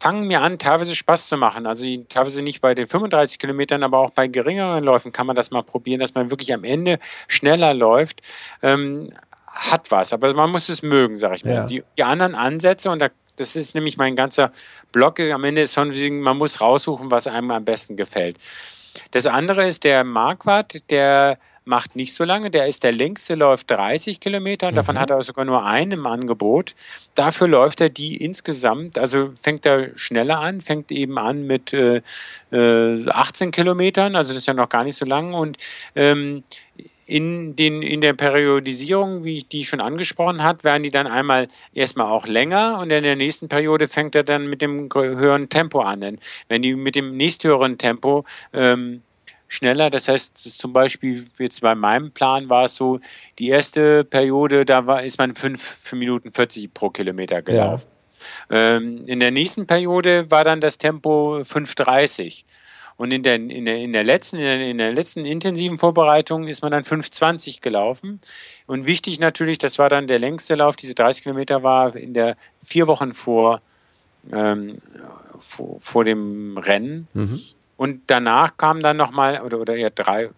fangen 0.00 0.26
mir 0.26 0.40
an, 0.40 0.58
teilweise 0.58 0.96
Spaß 0.96 1.28
zu 1.28 1.36
machen. 1.36 1.66
Also 1.66 1.86
teilweise 2.08 2.42
nicht 2.42 2.60
bei 2.60 2.74
den 2.74 2.88
35 2.88 3.38
Kilometern, 3.38 3.84
aber 3.84 3.98
auch 3.98 4.10
bei 4.10 4.26
geringeren 4.26 4.82
Läufen 4.82 5.12
kann 5.12 5.28
man 5.28 5.36
das 5.36 5.52
mal 5.52 5.62
probieren, 5.62 6.00
dass 6.00 6.14
man 6.14 6.30
wirklich 6.30 6.52
am 6.52 6.64
Ende 6.64 6.98
schneller 7.28 7.72
läuft. 7.72 8.20
Ähm, 8.62 9.12
hat 9.46 9.90
was, 9.90 10.12
aber 10.12 10.32
man 10.34 10.50
muss 10.50 10.68
es 10.68 10.82
mögen, 10.82 11.14
sag 11.14 11.36
ich 11.36 11.44
mal. 11.44 11.52
Ja. 11.52 11.66
Die, 11.66 11.84
die, 11.98 12.02
anderen 12.02 12.34
Ansätze, 12.34 12.90
und 12.90 13.02
da 13.02 13.10
das 13.36 13.56
ist 13.56 13.74
nämlich 13.74 13.96
mein 13.96 14.16
ganzer 14.16 14.52
Blog. 14.92 15.20
Am 15.20 15.44
Ende 15.44 15.62
ist 15.62 15.74
schon, 15.74 15.92
man 16.20 16.38
muss 16.38 16.60
raussuchen, 16.60 17.10
was 17.10 17.26
einem 17.26 17.50
am 17.50 17.64
besten 17.64 17.96
gefällt. 17.96 18.36
Das 19.10 19.26
andere 19.26 19.66
ist 19.66 19.84
der 19.84 20.04
Marquardt, 20.04 20.90
der 20.90 21.38
macht 21.64 21.94
nicht 21.96 22.14
so 22.14 22.24
lange. 22.24 22.50
Der 22.50 22.66
ist 22.66 22.82
der 22.82 22.92
längste, 22.92 23.34
läuft 23.34 23.70
30 23.70 24.20
Kilometer. 24.20 24.70
Mhm. 24.70 24.76
Davon 24.76 24.98
hat 24.98 25.10
er 25.10 25.22
sogar 25.22 25.44
nur 25.44 25.64
einen 25.64 25.92
im 25.92 26.06
Angebot. 26.06 26.74
Dafür 27.14 27.48
läuft 27.48 27.80
er 27.80 27.88
die 27.88 28.16
insgesamt, 28.16 28.98
also 28.98 29.32
fängt 29.40 29.64
er 29.66 29.96
schneller 29.96 30.40
an, 30.40 30.60
fängt 30.60 30.90
eben 30.90 31.18
an 31.18 31.46
mit 31.46 31.72
äh, 31.72 32.02
18 32.50 33.48
äh, 33.48 33.50
Kilometern, 33.50 34.16
also 34.16 34.32
das 34.32 34.38
ist 34.38 34.46
ja 34.46 34.54
noch 34.54 34.68
gar 34.68 34.84
nicht 34.84 34.96
so 34.96 35.04
lang. 35.04 35.34
Und 35.34 35.58
ähm, 35.94 36.42
in, 37.12 37.56
den, 37.56 37.82
in 37.82 38.00
der 38.00 38.14
Periodisierung, 38.14 39.22
wie 39.22 39.36
ich 39.36 39.46
die 39.46 39.66
schon 39.66 39.82
angesprochen 39.82 40.42
hat, 40.42 40.64
werden 40.64 40.82
die 40.82 40.90
dann 40.90 41.06
einmal 41.06 41.48
erstmal 41.74 42.06
auch 42.06 42.26
länger 42.26 42.78
und 42.78 42.90
in 42.90 43.02
der 43.02 43.16
nächsten 43.16 43.48
Periode 43.48 43.86
fängt 43.86 44.14
er 44.14 44.24
dann 44.24 44.46
mit 44.46 44.62
dem 44.62 44.88
höheren 44.94 45.50
Tempo 45.50 45.80
an. 45.80 46.18
wenn 46.48 46.62
die 46.62 46.74
mit 46.74 46.94
dem 46.94 47.14
nächsthöheren 47.18 47.76
Tempo 47.76 48.24
ähm, 48.54 49.02
schneller, 49.46 49.90
das 49.90 50.08
heißt 50.08 50.38
zum 50.38 50.72
Beispiel 50.72 51.26
jetzt 51.38 51.60
bei 51.60 51.74
meinem 51.74 52.12
Plan 52.12 52.48
war 52.48 52.64
es 52.64 52.76
so, 52.76 52.98
die 53.38 53.50
erste 53.50 54.04
Periode, 54.04 54.64
da 54.64 54.86
war, 54.86 55.02
ist 55.02 55.18
man 55.18 55.36
5 55.36 55.92
Minuten 55.92 56.32
40 56.32 56.72
pro 56.72 56.88
Kilometer 56.88 57.42
gelaufen. 57.42 57.86
Ja. 58.48 58.76
Ähm, 58.76 59.06
in 59.06 59.20
der 59.20 59.32
nächsten 59.32 59.66
Periode 59.66 60.30
war 60.30 60.44
dann 60.44 60.62
das 60.62 60.78
Tempo 60.78 61.42
5,30. 61.42 62.44
Und 62.96 63.12
in 63.12 63.22
der, 63.22 63.36
in 63.36 63.64
der, 63.64 63.76
in 63.76 63.92
der, 63.92 64.04
letzten, 64.04 64.36
in 64.36 64.42
der, 64.42 64.60
in 64.60 64.78
der 64.78 64.92
letzten 64.92 65.24
intensiven 65.24 65.78
Vorbereitung 65.78 66.46
ist 66.46 66.62
man 66.62 66.72
dann 66.72 66.84
5,20 66.84 67.60
gelaufen. 67.60 68.20
Und 68.66 68.86
wichtig 68.86 69.18
natürlich, 69.20 69.58
das 69.58 69.78
war 69.78 69.88
dann 69.88 70.06
der 70.06 70.18
längste 70.18 70.54
Lauf, 70.54 70.76
diese 70.76 70.94
30 70.94 71.22
Kilometer 71.22 71.62
war 71.62 71.96
in 71.96 72.14
der 72.14 72.36
vier 72.64 72.86
Wochen 72.86 73.14
vor, 73.14 73.60
ähm, 74.32 74.78
vor, 75.40 75.78
vor, 75.80 76.04
dem 76.04 76.56
Rennen. 76.58 77.08
Mhm. 77.14 77.40
Und 77.76 78.02
danach 78.06 78.56
kam 78.56 78.82
dann 78.82 78.96
nochmal, 78.96 79.40
oder, 79.40 79.58
oder 79.58 79.74
eher 79.74 79.90
drei, 79.90 80.30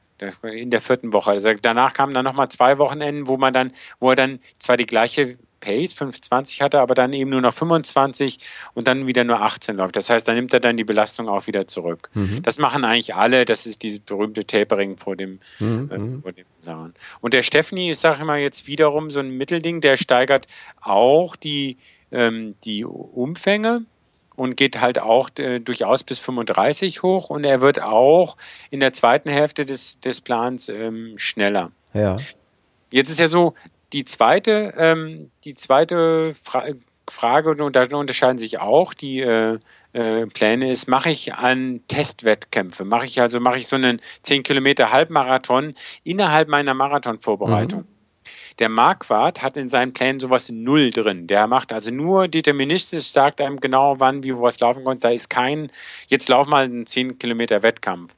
in 0.42 0.70
der 0.70 0.80
vierten 0.80 1.12
Woche. 1.12 1.32
Also 1.32 1.52
danach 1.60 1.92
kamen 1.92 2.14
dann 2.14 2.24
nochmal 2.24 2.48
zwei 2.48 2.78
Wochenenden, 2.78 3.26
wo 3.26 3.36
man 3.36 3.52
dann, 3.52 3.72
wo 4.00 4.10
er 4.10 4.16
dann 4.16 4.40
zwar 4.58 4.76
die 4.76 4.86
gleiche 4.86 5.36
Pace, 5.64 5.94
520 5.94 6.60
hatte, 6.60 6.80
aber 6.80 6.94
dann 6.94 7.12
eben 7.14 7.30
nur 7.30 7.40
noch 7.40 7.54
25 7.54 8.38
und 8.74 8.86
dann 8.86 9.06
wieder 9.06 9.24
nur 9.24 9.40
18 9.40 9.76
läuft. 9.76 9.96
Das 9.96 10.10
heißt, 10.10 10.28
dann 10.28 10.36
nimmt 10.36 10.52
er 10.52 10.60
dann 10.60 10.76
die 10.76 10.84
Belastung 10.84 11.28
auch 11.28 11.46
wieder 11.46 11.66
zurück. 11.66 12.10
Mhm. 12.12 12.42
Das 12.42 12.58
machen 12.58 12.84
eigentlich 12.84 13.14
alle. 13.14 13.46
Das 13.46 13.66
ist 13.66 13.82
dieses 13.82 14.00
berühmte 14.00 14.46
Tapering 14.46 14.98
vor 14.98 15.16
dem, 15.16 15.40
mhm. 15.58 15.90
äh, 15.90 15.98
mhm. 15.98 16.22
vor 16.22 16.32
dem 16.32 16.44
Sachen. 16.60 16.94
Und 17.20 17.32
der 17.32 17.42
Stefanie, 17.42 17.90
ich 17.90 17.98
sage 17.98 18.20
immer 18.20 18.36
jetzt 18.36 18.66
wiederum 18.66 19.10
so 19.10 19.20
ein 19.20 19.30
Mittelding, 19.30 19.80
der 19.80 19.96
steigert 19.96 20.46
auch 20.80 21.34
die, 21.36 21.78
ähm, 22.12 22.54
die 22.64 22.84
Umfänge 22.84 23.86
und 24.36 24.56
geht 24.56 24.80
halt 24.80 24.98
auch 24.98 25.30
äh, 25.38 25.60
durchaus 25.60 26.02
bis 26.02 26.18
35 26.18 27.02
hoch 27.02 27.30
und 27.30 27.44
er 27.44 27.60
wird 27.60 27.80
auch 27.80 28.36
in 28.70 28.80
der 28.80 28.92
zweiten 28.92 29.30
Hälfte 29.30 29.64
des, 29.64 30.00
des 30.00 30.20
Plans 30.20 30.68
ähm, 30.68 31.14
schneller. 31.16 31.70
Ja. 31.94 32.16
Jetzt 32.90 33.10
ist 33.10 33.18
ja 33.18 33.28
so, 33.28 33.54
die 33.94 34.04
zweite, 34.04 34.74
ähm, 34.76 35.30
die 35.44 35.54
zweite 35.54 36.34
Fra 36.42 36.66
Frage, 37.10 37.50
und 37.62 37.76
da 37.76 37.82
unterscheiden 37.96 38.38
sich 38.38 38.60
auch 38.60 38.94
die 38.94 39.20
äh, 39.20 39.58
äh, 39.92 40.26
Pläne, 40.26 40.70
ist, 40.70 40.88
mache 40.88 41.10
ich 41.10 41.34
an 41.34 41.82
Testwettkämpfe? 41.86 42.86
Mache 42.86 43.04
ich 43.04 43.20
also, 43.20 43.40
mache 43.40 43.58
ich 43.58 43.66
so 43.66 43.76
einen 43.76 44.00
10 44.22 44.42
Kilometer 44.42 44.90
Halbmarathon 44.90 45.74
innerhalb 46.02 46.48
meiner 46.48 46.72
Marathonvorbereitung? 46.72 47.80
Mhm. 47.80 47.88
Der 48.58 48.70
Marquardt 48.70 49.42
hat 49.42 49.56
in 49.58 49.68
seinen 49.68 49.92
Plänen 49.92 50.18
sowas 50.18 50.48
null 50.48 50.92
drin. 50.92 51.26
Der 51.26 51.46
macht 51.46 51.72
also 51.72 51.90
nur 51.90 52.26
deterministisch, 52.26 53.08
sagt 53.08 53.40
einem 53.42 53.60
genau, 53.60 54.00
wann, 54.00 54.24
wie, 54.24 54.34
wo 54.34 54.42
was 54.42 54.60
laufen 54.60 54.84
kommt. 54.84 55.04
Da 55.04 55.10
ist 55.10 55.28
kein, 55.28 55.70
jetzt 56.06 56.28
lauf 56.28 56.46
mal 56.46 56.64
einen 56.64 56.86
10 56.86 57.18
Kilometer 57.18 57.62
Wettkampf. 57.62 58.14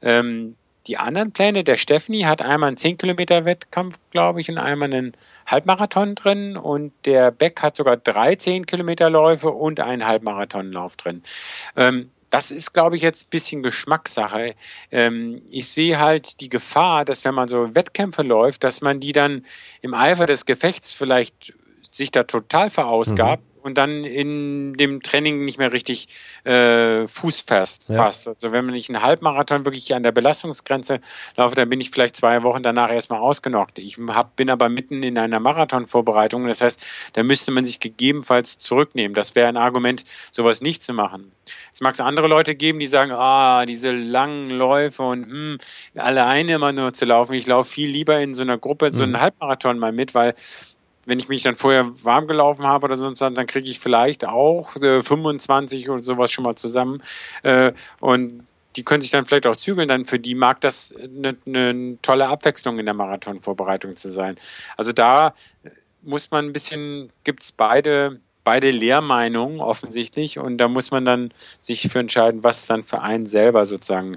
Ähm, 0.00 0.56
die 0.86 0.96
anderen 0.96 1.32
Pläne, 1.32 1.64
der 1.64 1.76
Stefanie 1.76 2.24
hat 2.24 2.42
einmal 2.42 2.68
einen 2.68 2.76
10 2.76 2.98
Kilometer 2.98 3.44
Wettkampf, 3.44 3.98
glaube 4.10 4.40
ich, 4.40 4.48
und 4.48 4.58
einmal 4.58 4.92
einen 4.92 5.16
Halbmarathon 5.46 6.14
drin 6.14 6.56
und 6.56 6.92
der 7.04 7.30
Beck 7.30 7.60
hat 7.62 7.76
sogar 7.76 7.96
drei 7.96 8.34
10 8.34 8.66
Kilometer 8.66 9.10
Läufe 9.10 9.50
und 9.50 9.80
einen 9.80 10.06
Halbmarathonlauf 10.06 10.96
drin. 10.96 11.22
Ähm, 11.76 12.10
das 12.30 12.50
ist, 12.50 12.72
glaube 12.72 12.96
ich, 12.96 13.02
jetzt 13.02 13.26
ein 13.26 13.30
bisschen 13.30 13.62
Geschmackssache. 13.62 14.54
Ähm, 14.90 15.42
ich 15.50 15.68
sehe 15.68 15.98
halt 15.98 16.40
die 16.40 16.48
Gefahr, 16.48 17.04
dass 17.04 17.24
wenn 17.24 17.34
man 17.34 17.48
so 17.48 17.74
Wettkämpfe 17.74 18.22
läuft, 18.22 18.64
dass 18.64 18.80
man 18.80 19.00
die 19.00 19.12
dann 19.12 19.44
im 19.82 19.94
Eifer 19.94 20.26
des 20.26 20.46
Gefechts 20.46 20.92
vielleicht 20.92 21.52
sich 21.90 22.12
da 22.12 22.22
total 22.22 22.70
verausgabt 22.70 23.42
mhm 23.42 23.49
und 23.62 23.78
dann 23.78 24.04
in 24.04 24.74
dem 24.74 25.02
Training 25.02 25.44
nicht 25.44 25.58
mehr 25.58 25.72
richtig 25.72 26.08
äh, 26.44 27.06
Fuß 27.06 27.42
fasst. 27.42 27.88
Ja. 27.88 28.04
Also 28.04 28.34
wenn 28.42 28.64
man 28.64 28.74
nicht 28.74 28.88
einen 28.90 29.02
Halbmarathon 29.02 29.64
wirklich 29.64 29.94
an 29.94 30.02
der 30.02 30.12
Belastungsgrenze 30.12 31.00
laufe, 31.36 31.54
dann 31.54 31.68
bin 31.68 31.80
ich 31.80 31.90
vielleicht 31.90 32.16
zwei 32.16 32.42
Wochen 32.42 32.62
danach 32.62 32.90
erstmal 32.90 33.20
ausgenockt. 33.20 33.78
Ich 33.78 33.98
hab, 34.08 34.36
bin 34.36 34.50
aber 34.50 34.68
mitten 34.68 35.02
in 35.02 35.18
einer 35.18 35.40
Marathonvorbereitung. 35.40 36.46
Das 36.46 36.60
heißt, 36.60 36.84
da 37.14 37.22
müsste 37.22 37.50
man 37.52 37.64
sich 37.64 37.80
gegebenenfalls 37.80 38.58
zurücknehmen. 38.58 39.14
Das 39.14 39.34
wäre 39.34 39.48
ein 39.48 39.56
Argument, 39.56 40.04
sowas 40.32 40.60
nicht 40.60 40.82
zu 40.82 40.92
machen. 40.92 41.32
Es 41.72 41.80
mag 41.80 41.94
es 41.94 42.00
andere 42.00 42.28
Leute 42.28 42.54
geben, 42.54 42.78
die 42.78 42.86
sagen, 42.86 43.12
ah, 43.12 43.66
diese 43.66 43.90
langen 43.90 44.50
Läufe 44.50 45.02
und 45.02 45.24
hm, 45.24 45.58
alleine 45.94 46.54
immer 46.54 46.72
nur 46.72 46.92
zu 46.92 47.04
laufen. 47.04 47.34
Ich 47.34 47.46
laufe 47.46 47.70
viel 47.70 47.90
lieber 47.90 48.20
in 48.20 48.34
so 48.34 48.42
einer 48.42 48.58
Gruppe, 48.58 48.92
so 48.92 49.02
einen 49.02 49.12
mhm. 49.12 49.20
Halbmarathon 49.20 49.78
mal 49.78 49.92
mit, 49.92 50.14
weil 50.14 50.34
wenn 51.10 51.18
ich 51.18 51.28
mich 51.28 51.42
dann 51.42 51.56
vorher 51.56 51.90
warm 52.04 52.28
gelaufen 52.28 52.64
habe 52.64 52.84
oder 52.84 52.94
sonst, 52.94 53.18
dann 53.18 53.34
kriege 53.46 53.68
ich 53.68 53.80
vielleicht 53.80 54.24
auch 54.24 54.76
äh, 54.76 55.02
25 55.02 55.90
oder 55.90 56.04
sowas 56.04 56.30
schon 56.30 56.44
mal 56.44 56.54
zusammen. 56.54 57.02
Äh, 57.42 57.72
und 58.00 58.46
die 58.76 58.84
können 58.84 59.02
sich 59.02 59.10
dann 59.10 59.26
vielleicht 59.26 59.48
auch 59.48 59.56
zügeln, 59.56 59.88
dann 59.88 60.06
für 60.06 60.20
die 60.20 60.36
mag 60.36 60.60
das 60.60 60.94
eine, 60.94 61.36
eine 61.46 61.98
tolle 62.02 62.28
Abwechslung 62.28 62.78
in 62.78 62.86
der 62.86 62.94
Marathonvorbereitung 62.94 63.96
zu 63.96 64.08
sein. 64.08 64.36
Also 64.76 64.92
da 64.92 65.34
muss 66.02 66.30
man 66.30 66.46
ein 66.46 66.52
bisschen, 66.52 67.10
gibt 67.24 67.42
es 67.42 67.50
beide, 67.50 68.20
beide 68.44 68.70
Lehrmeinungen 68.70 69.58
offensichtlich 69.58 70.38
und 70.38 70.58
da 70.58 70.68
muss 70.68 70.92
man 70.92 71.04
dann 71.04 71.32
sich 71.60 71.88
für 71.88 71.98
entscheiden, 71.98 72.44
was 72.44 72.66
dann 72.66 72.84
für 72.84 73.02
einen 73.02 73.26
selber 73.26 73.64
sozusagen 73.64 74.16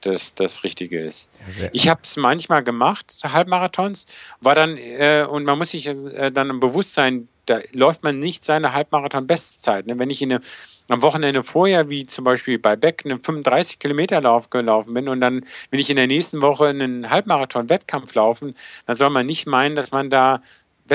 das, 0.00 0.34
das 0.34 0.64
Richtige 0.64 1.00
ist. 1.00 1.28
Ja, 1.58 1.68
ich 1.72 1.88
habe 1.88 2.00
es 2.02 2.16
manchmal 2.16 2.62
gemacht, 2.62 3.06
Halbmarathons, 3.24 4.06
war 4.40 4.54
dann, 4.54 4.76
äh, 4.76 5.26
und 5.28 5.44
man 5.44 5.58
muss 5.58 5.70
sich 5.70 5.86
äh, 5.86 6.30
dann 6.30 6.50
im 6.50 6.60
Bewusstsein, 6.60 7.28
da 7.46 7.60
läuft 7.72 8.02
man 8.02 8.18
nicht 8.18 8.44
seine 8.44 8.72
Halbmarathon-Bestzeit. 8.72 9.86
Ne? 9.86 9.98
Wenn 9.98 10.10
ich 10.10 10.22
in 10.22 10.32
eine, 10.32 10.42
am 10.88 11.02
Wochenende 11.02 11.44
vorher, 11.44 11.88
wie 11.88 12.06
zum 12.06 12.24
Beispiel 12.24 12.58
bei 12.58 12.76
Beck, 12.76 13.02
einen 13.04 13.20
35 13.20 13.78
Kilometer 13.78 14.20
Lauf 14.20 14.50
gelaufen 14.50 14.94
bin 14.94 15.08
und 15.08 15.20
dann 15.20 15.44
will 15.70 15.80
ich 15.80 15.90
in 15.90 15.96
der 15.96 16.06
nächsten 16.06 16.40
Woche 16.42 16.66
einen 16.66 17.10
Halbmarathon-Wettkampf 17.10 18.14
laufen, 18.14 18.54
dann 18.86 18.96
soll 18.96 19.10
man 19.10 19.26
nicht 19.26 19.46
meinen, 19.46 19.76
dass 19.76 19.92
man 19.92 20.10
da 20.10 20.42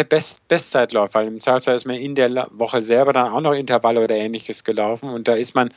Best, 0.02 0.48
Bestzeit 0.48 0.92
läuft, 0.94 1.14
weil 1.14 1.28
im 1.28 1.40
Zweifelsfall 1.40 1.76
ist 1.76 1.86
man 1.86 1.98
in 1.98 2.16
der 2.16 2.48
Woche 2.52 2.82
selber 2.82 3.14
dann 3.14 3.32
auch 3.32 3.42
noch 3.42 3.54
Intervalle 3.54 4.04
oder 4.04 4.16
ähnliches 4.16 4.64
gelaufen 4.64 5.10
und 5.10 5.28
da 5.28 5.36
ist 5.36 5.54
man, 5.54 5.72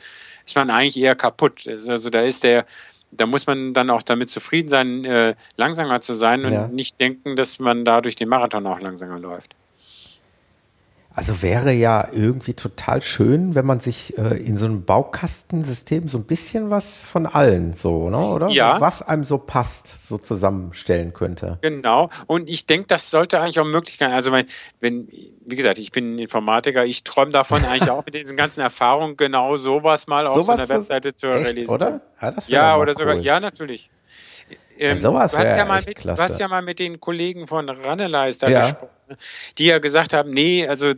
ist 0.45 0.55
man 0.55 0.71
eigentlich 0.71 0.97
eher 0.97 1.15
kaputt. 1.15 1.67
Also 1.67 2.09
da 2.09 2.21
ist 2.21 2.43
der, 2.43 2.65
da 3.11 3.25
muss 3.25 3.47
man 3.47 3.73
dann 3.73 3.89
auch 3.89 4.01
damit 4.01 4.29
zufrieden 4.29 4.69
sein, 4.69 5.05
äh, 5.05 5.35
langsamer 5.55 6.01
zu 6.01 6.13
sein 6.13 6.45
und 6.45 6.53
ja. 6.53 6.67
nicht 6.67 6.99
denken, 6.99 7.35
dass 7.35 7.59
man 7.59 7.85
dadurch 7.85 8.15
den 8.15 8.29
Marathon 8.29 8.67
auch 8.67 8.79
langsamer 8.79 9.19
läuft. 9.19 9.55
Also 11.17 11.41
wäre 11.41 11.71
ja 11.71 12.09
irgendwie 12.11 12.53
total 12.53 13.01
schön, 13.01 13.55
wenn 13.55 13.65
man 13.65 13.79
sich 13.79 14.15
äh, 14.19 14.37
in 14.37 14.55
so 14.55 14.67
einem 14.67 14.85
Baukastensystem 14.85 16.07
so 16.09 16.19
ein 16.19 16.25
bisschen 16.25 16.69
was 16.69 17.05
von 17.05 17.25
allen 17.25 17.73
so, 17.73 18.11
ne, 18.11 18.19
oder? 18.19 18.49
Ja. 18.49 18.79
Was 18.79 19.01
einem 19.01 19.23
so 19.23 19.39
passt, 19.39 20.07
so 20.07 20.19
zusammenstellen 20.19 21.13
könnte. 21.13 21.57
Genau. 21.63 22.11
Und 22.27 22.47
ich 22.47 22.67
denke, 22.67 22.85
das 22.85 23.09
sollte 23.09 23.39
eigentlich 23.39 23.59
auch 23.59 23.65
möglich 23.65 23.97
sein. 23.97 24.11
Also 24.11 24.31
wenn, 24.31 24.45
wenn, 24.79 25.07
wie 25.07 25.55
gesagt, 25.55 25.79
ich 25.79 25.91
bin 25.91 26.19
Informatiker, 26.19 26.85
ich 26.85 27.03
träume 27.03 27.31
davon 27.31 27.65
eigentlich 27.69 27.89
auch 27.89 28.05
mit 28.05 28.13
diesen 28.13 28.37
ganzen 28.37 28.61
Erfahrungen 28.61 29.17
genau 29.17 29.55
sowas 29.55 30.05
mal 30.05 30.27
auf 30.27 30.45
so 30.45 30.51
einer 30.51 30.69
Webseite 30.69 31.15
zu 31.15 31.29
echt, 31.29 31.47
realisieren. 31.47 31.69
Oder? 31.69 32.01
Ja, 32.21 32.33
ja 32.45 32.77
oder 32.77 32.91
cool. 32.91 32.95
sogar, 32.95 33.15
ja, 33.15 33.39
natürlich. 33.39 33.89
Ähm, 34.77 34.97
ja, 34.97 35.01
sowas 35.01 35.31
du, 35.31 35.39
hast 35.39 35.57
ja 35.57 35.65
mal 35.65 35.81
mit, 35.83 36.05
du 36.05 36.17
hast 36.17 36.39
ja 36.39 36.47
mal 36.47 36.61
mit 36.61 36.77
den 36.77 36.99
Kollegen 36.99 37.47
von 37.47 37.67
Ranelais 37.67 38.37
da 38.37 38.47
ja. 38.49 38.61
gesprochen, 38.61 38.89
ne, 39.09 39.17
die 39.57 39.65
ja 39.65 39.79
gesagt 39.79 40.13
haben, 40.13 40.29
nee, 40.29 40.67
also 40.67 40.93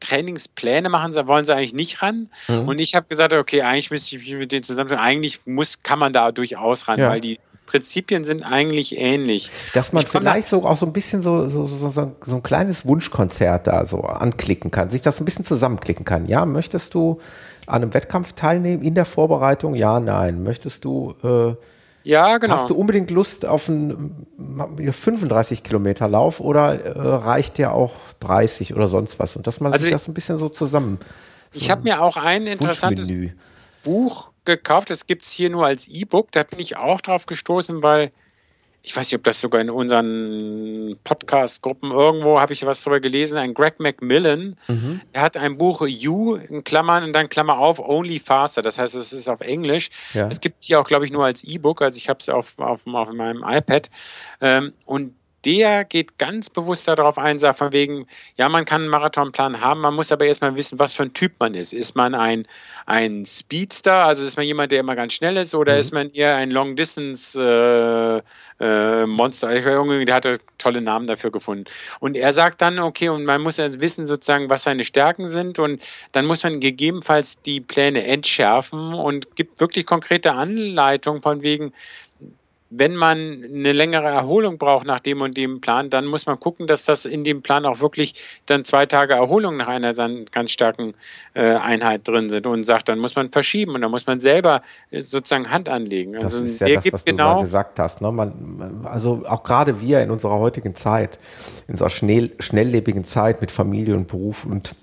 Trainingspläne 0.00 0.88
machen 0.88 1.12
sie, 1.12 1.26
wollen 1.26 1.44
sie 1.44 1.54
eigentlich 1.54 1.74
nicht 1.74 2.02
ran. 2.02 2.28
Mhm. 2.48 2.68
Und 2.68 2.78
ich 2.78 2.94
habe 2.94 3.06
gesagt, 3.08 3.32
okay, 3.32 3.62
eigentlich 3.62 3.90
müsste 3.90 4.16
ich 4.16 4.22
mich 4.22 4.34
mit 4.34 4.52
denen 4.52 4.62
zusammen, 4.62 4.92
eigentlich 4.92 5.40
muss, 5.44 5.82
kann 5.82 5.98
man 5.98 6.12
da 6.12 6.32
durchaus 6.32 6.88
ran, 6.88 6.98
ja. 6.98 7.08
weil 7.08 7.20
die 7.20 7.38
Prinzipien 7.70 8.24
sind 8.24 8.42
eigentlich 8.42 8.96
ähnlich. 8.96 9.48
Dass 9.74 9.92
man 9.92 10.04
vielleicht 10.04 10.48
so 10.48 10.66
auch 10.66 10.76
so 10.76 10.86
ein 10.86 10.92
bisschen 10.92 11.22
so, 11.22 11.48
so, 11.48 11.64
so, 11.66 11.88
so, 11.88 12.34
ein 12.34 12.42
kleines 12.42 12.84
Wunschkonzert 12.84 13.68
da 13.68 13.86
so 13.86 14.00
anklicken 14.00 14.72
kann, 14.72 14.90
sich 14.90 15.02
das 15.02 15.20
ein 15.20 15.24
bisschen 15.24 15.44
zusammenklicken 15.44 16.04
kann. 16.04 16.26
Ja, 16.26 16.46
möchtest 16.46 16.94
du 16.94 17.20
an 17.68 17.82
einem 17.82 17.94
Wettkampf 17.94 18.32
teilnehmen 18.32 18.82
in 18.82 18.96
der 18.96 19.04
Vorbereitung? 19.04 19.74
Ja, 19.74 20.00
nein. 20.00 20.42
Möchtest 20.42 20.84
du 20.84 21.14
äh, 21.22 21.54
ja, 22.10 22.38
genau. 22.38 22.54
Hast 22.54 22.68
du 22.70 22.74
unbedingt 22.74 23.12
Lust 23.12 23.46
auf 23.46 23.68
einen 23.68 24.26
35 24.76 25.62
Kilometer 25.62 26.08
Lauf 26.08 26.40
oder 26.40 26.84
äh, 26.84 26.90
reicht 26.98 27.56
dir 27.56 27.72
auch 27.72 27.94
30 28.18 28.74
oder 28.74 28.88
sonst 28.88 29.20
was? 29.20 29.36
Und 29.36 29.46
dass 29.46 29.60
man 29.60 29.72
also 29.72 29.84
sich 29.84 29.92
das 29.92 30.08
ein 30.08 30.14
bisschen 30.14 30.36
so 30.36 30.48
zusammen. 30.48 30.98
So 31.52 31.60
ich 31.60 31.70
habe 31.70 31.82
mir 31.82 32.02
auch 32.02 32.16
ein 32.16 32.48
interessantes 32.48 33.08
Buch 33.84 34.32
gekauft. 34.44 34.90
Das 34.90 35.06
gibt 35.06 35.22
es 35.22 35.30
hier 35.30 35.50
nur 35.50 35.66
als 35.66 35.86
E-Book. 35.86 36.32
Da 36.32 36.42
bin 36.42 36.58
ich 36.58 36.76
auch 36.76 37.00
drauf 37.00 37.26
gestoßen, 37.26 37.80
weil 37.80 38.10
ich 38.82 38.96
weiß 38.96 39.08
nicht, 39.08 39.18
ob 39.18 39.24
das 39.24 39.40
sogar 39.40 39.60
in 39.60 39.68
unseren 39.68 40.96
Podcast-Gruppen 41.04 41.90
irgendwo 41.90 42.40
habe 42.40 42.52
ich 42.52 42.64
was 42.64 42.82
darüber 42.82 43.00
gelesen, 43.00 43.36
ein 43.36 43.52
Greg 43.52 43.78
McMillan, 43.78 44.56
mhm. 44.68 45.00
er 45.12 45.22
hat 45.22 45.36
ein 45.36 45.58
Buch 45.58 45.86
You 45.86 46.36
in 46.36 46.64
Klammern 46.64 47.04
und 47.04 47.12
dann 47.12 47.28
Klammer 47.28 47.58
auf 47.58 47.78
Only 47.78 48.18
Faster, 48.18 48.62
das 48.62 48.78
heißt, 48.78 48.94
es 48.94 49.12
ist 49.12 49.28
auf 49.28 49.40
Englisch. 49.40 49.90
Ja. 50.14 50.28
Es 50.28 50.40
gibt 50.40 50.60
es 50.60 50.66
hier 50.66 50.80
auch, 50.80 50.86
glaube 50.86 51.04
ich, 51.04 51.12
nur 51.12 51.24
als 51.24 51.44
E-Book, 51.44 51.82
also 51.82 51.98
ich 51.98 52.08
habe 52.08 52.20
es 52.20 52.28
auf, 52.28 52.58
auf, 52.58 52.86
auf 52.86 53.12
meinem 53.12 53.44
iPad 53.46 53.90
ähm, 54.40 54.72
und 54.86 55.14
der 55.44 55.84
geht 55.84 56.18
ganz 56.18 56.50
bewusst 56.50 56.86
darauf 56.86 57.18
ein, 57.18 57.38
sagt 57.38 57.58
von 57.58 57.72
wegen, 57.72 58.06
ja, 58.36 58.48
man 58.48 58.64
kann 58.64 58.82
einen 58.82 58.90
Marathonplan 58.90 59.60
haben, 59.60 59.80
man 59.80 59.94
muss 59.94 60.12
aber 60.12 60.26
erstmal 60.26 60.56
wissen, 60.56 60.78
was 60.78 60.92
für 60.92 61.04
ein 61.04 61.14
Typ 61.14 61.32
man 61.38 61.54
ist. 61.54 61.72
Ist 61.72 61.96
man 61.96 62.14
ein, 62.14 62.46
ein 62.86 63.24
Speedster, 63.24 64.04
also 64.04 64.24
ist 64.24 64.36
man 64.36 64.46
jemand, 64.46 64.72
der 64.72 64.80
immer 64.80 64.96
ganz 64.96 65.14
schnell 65.14 65.36
ist, 65.36 65.54
oder 65.54 65.74
mhm. 65.74 65.80
ist 65.80 65.92
man 65.92 66.12
eher 66.12 66.36
ein 66.36 66.50
Long-Distance 66.50 68.22
äh, 68.60 68.64
äh, 68.64 69.06
Monster? 69.06 69.48
Der 69.48 70.14
hatte 70.14 70.38
tolle 70.58 70.82
Namen 70.82 71.06
dafür 71.06 71.30
gefunden. 71.30 71.64
Und 72.00 72.16
er 72.16 72.32
sagt 72.32 72.60
dann, 72.60 72.78
okay, 72.78 73.08
und 73.08 73.24
man 73.24 73.40
muss 73.40 73.56
dann 73.56 73.80
wissen 73.80 74.06
sozusagen, 74.06 74.50
was 74.50 74.64
seine 74.64 74.84
Stärken 74.84 75.28
sind 75.28 75.58
und 75.58 75.82
dann 76.12 76.26
muss 76.26 76.42
man 76.42 76.60
gegebenenfalls 76.60 77.40
die 77.42 77.60
Pläne 77.60 78.04
entschärfen 78.04 78.94
und 78.94 79.36
gibt 79.36 79.60
wirklich 79.60 79.86
konkrete 79.86 80.32
Anleitungen 80.32 81.22
von 81.22 81.42
wegen, 81.42 81.72
wenn 82.70 82.94
man 82.94 83.44
eine 83.44 83.72
längere 83.72 84.06
Erholung 84.06 84.56
braucht 84.56 84.86
nach 84.86 85.00
dem 85.00 85.20
und 85.20 85.36
dem 85.36 85.60
Plan, 85.60 85.90
dann 85.90 86.06
muss 86.06 86.26
man 86.26 86.38
gucken, 86.38 86.68
dass 86.68 86.84
das 86.84 87.04
in 87.04 87.24
dem 87.24 87.42
Plan 87.42 87.66
auch 87.66 87.80
wirklich 87.80 88.14
dann 88.46 88.64
zwei 88.64 88.86
Tage 88.86 89.14
Erholung 89.14 89.56
nach 89.56 89.66
einer 89.66 89.92
dann 89.92 90.24
ganz 90.26 90.52
starken 90.52 90.94
äh, 91.34 91.54
Einheit 91.54 92.06
drin 92.06 92.30
sind 92.30 92.46
und 92.46 92.64
sagt, 92.64 92.88
dann 92.88 93.00
muss 93.00 93.16
man 93.16 93.30
verschieben 93.30 93.74
und 93.74 93.80
dann 93.80 93.90
muss 93.90 94.06
man 94.06 94.20
selber 94.20 94.62
äh, 94.92 95.00
sozusagen 95.00 95.50
Hand 95.50 95.68
anlegen. 95.68 96.12
Das 96.12 96.24
also 96.24 96.44
ist 96.44 96.60
ja 96.60 96.68
das, 96.68 96.92
was 96.92 97.04
genau 97.04 97.30
du 97.30 97.34
mal 97.36 97.42
gesagt 97.42 97.78
hast. 97.80 98.00
Ne? 98.00 98.12
Man, 98.12 98.82
also 98.84 99.24
auch 99.26 99.42
gerade 99.42 99.80
wir 99.80 100.00
in 100.00 100.10
unserer 100.10 100.38
heutigen 100.38 100.76
Zeit, 100.76 101.18
in 101.66 101.72
unserer 101.72 101.90
schnell, 101.90 102.30
schnelllebigen 102.38 103.04
Zeit 103.04 103.40
mit 103.40 103.50
Familie 103.50 103.96
und 103.96 104.06
Beruf 104.06 104.44
und 104.44 104.74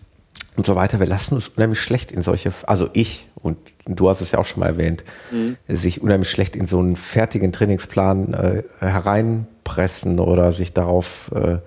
und 0.57 0.65
so 0.65 0.75
weiter. 0.75 0.99
Wir 0.99 1.05
lassen 1.05 1.35
uns 1.35 1.49
unheimlich 1.49 1.79
schlecht 1.79 2.11
in 2.11 2.23
solche, 2.23 2.51
also 2.65 2.89
ich 2.93 3.26
und 3.47 3.57
du 3.85 4.09
hast 4.09 4.21
es 4.21 4.31
ja 4.31 4.39
auch 4.39 4.45
schon 4.45 4.59
mal 4.59 4.67
erwähnt, 4.67 5.03
mhm. 5.31 5.57
sich 5.67 6.01
unheimlich 6.01 6.29
schlecht 6.29 6.55
in 6.55 6.67
so 6.67 6.79
einen 6.79 6.95
fertigen 6.95 7.51
Trainingsplan 7.51 8.33
äh, 8.33 8.63
hereinpressen 8.79 10.19
oder 10.19 10.51
sich 10.51 10.73
darauf 10.73 11.31
äh, 11.33 11.57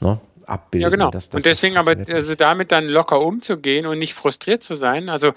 ne, 0.00 0.20
abbilden. 0.46 0.82
Ja, 0.82 0.88
genau. 0.88 1.10
Und 1.32 1.44
deswegen 1.44 1.76
aber 1.76 1.96
also 2.08 2.34
damit 2.34 2.72
dann 2.72 2.86
locker 2.86 3.20
umzugehen 3.20 3.86
und 3.86 3.98
nicht 3.98 4.14
frustriert 4.14 4.62
zu 4.62 4.74
sein. 4.74 5.08
Also 5.08 5.32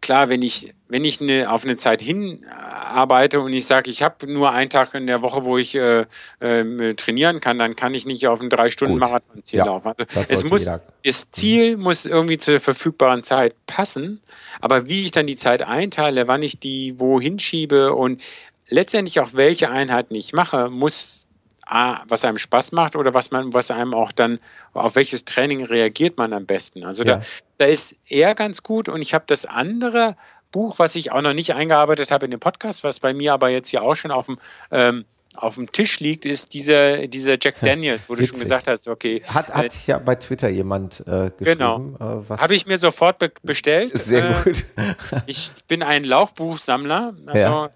klar, 0.00 0.28
wenn 0.28 0.42
ich, 0.42 0.74
wenn 0.88 1.04
ich 1.04 1.20
eine, 1.20 1.50
auf 1.50 1.64
eine 1.64 1.76
Zeit 1.76 2.00
hinarbeite 2.00 3.40
und 3.40 3.52
ich 3.52 3.66
sage, 3.66 3.90
ich 3.90 4.02
habe 4.02 4.30
nur 4.30 4.50
einen 4.52 4.70
Tag 4.70 4.94
in 4.94 5.06
der 5.06 5.22
Woche, 5.22 5.44
wo 5.44 5.58
ich 5.58 5.74
äh, 5.74 6.06
äh, 6.40 6.94
trainieren 6.94 7.40
kann, 7.40 7.58
dann 7.58 7.76
kann 7.76 7.94
ich 7.94 8.06
nicht 8.06 8.26
auf 8.28 8.40
ein 8.40 8.50
drei 8.50 8.70
Stunden 8.70 8.98
Marathonziel 8.98 9.58
ja, 9.58 9.64
laufen. 9.66 9.92
Also 10.14 10.34
es 10.34 10.44
muss, 10.44 10.64
das 11.04 11.30
Ziel 11.32 11.76
mhm. 11.76 11.82
muss 11.82 12.06
irgendwie 12.06 12.38
zur 12.38 12.60
verfügbaren 12.60 13.24
Zeit 13.24 13.54
passen, 13.66 14.20
aber 14.60 14.86
wie 14.86 15.02
ich 15.02 15.10
dann 15.10 15.26
die 15.26 15.36
Zeit 15.36 15.62
einteile, 15.62 16.28
wann 16.28 16.42
ich 16.42 16.58
die 16.58 16.98
wohin 16.98 17.38
schiebe 17.38 17.94
und 17.94 18.22
letztendlich 18.68 19.20
auch 19.20 19.30
welche 19.32 19.70
Einheiten 19.70 20.14
ich 20.14 20.32
mache, 20.32 20.70
muss 20.70 21.26
was 21.70 22.24
einem 22.24 22.38
Spaß 22.38 22.72
macht 22.72 22.96
oder 22.96 23.12
was 23.12 23.30
man, 23.30 23.52
was 23.52 23.70
einem 23.70 23.92
auch 23.92 24.10
dann, 24.10 24.38
auf 24.72 24.96
welches 24.96 25.26
Training 25.26 25.66
reagiert 25.66 26.16
man 26.16 26.32
am 26.32 26.46
besten. 26.46 26.82
Also 26.82 27.04
ja. 27.04 27.16
da, 27.16 27.22
da 27.58 27.66
ist 27.66 27.96
er 28.06 28.34
ganz 28.34 28.62
gut 28.62 28.88
und 28.88 29.02
ich 29.02 29.14
habe 29.14 29.24
das 29.26 29.44
andere 29.44 30.16
Buch, 30.50 30.78
was 30.78 30.94
ich 30.94 31.12
auch 31.12 31.20
noch 31.20 31.34
nicht 31.34 31.52
eingearbeitet 31.52 32.10
habe 32.10 32.24
in 32.24 32.30
den 32.30 32.40
Podcast, 32.40 32.84
was 32.84 33.00
bei 33.00 33.12
mir 33.12 33.34
aber 33.34 33.50
jetzt 33.50 33.68
hier 33.68 33.82
auch 33.82 33.94
schon 33.94 34.10
auf 34.10 34.26
dem 34.26 34.38
ähm, 34.70 35.04
auf 35.42 35.54
dem 35.54 35.70
Tisch 35.72 36.00
liegt, 36.00 36.26
ist 36.26 36.52
dieser, 36.54 37.06
dieser 37.06 37.36
Jack 37.40 37.56
Daniels, 37.60 38.08
wo 38.08 38.14
du 38.14 38.26
schon 38.26 38.38
gesagt 38.38 38.68
hast, 38.68 38.88
okay. 38.88 39.22
Hat, 39.26 39.52
hat 39.54 39.66
äh, 39.66 39.78
ja 39.86 39.98
bei 39.98 40.14
Twitter 40.16 40.48
jemand 40.48 41.00
äh, 41.00 41.30
geschrieben. 41.36 41.96
Genau. 41.98 42.22
Äh, 42.28 42.36
Habe 42.36 42.54
ich 42.54 42.66
mir 42.66 42.78
sofort 42.78 43.18
be 43.18 43.32
bestellt. 43.42 43.92
Sehr 43.92 44.30
äh, 44.30 44.34
gut. 44.44 44.64
ich 45.26 45.50
bin 45.68 45.82
ein 45.82 46.04
Laufbuchsammler. 46.04 47.14
Also 47.26 47.38
ja. 47.38 47.70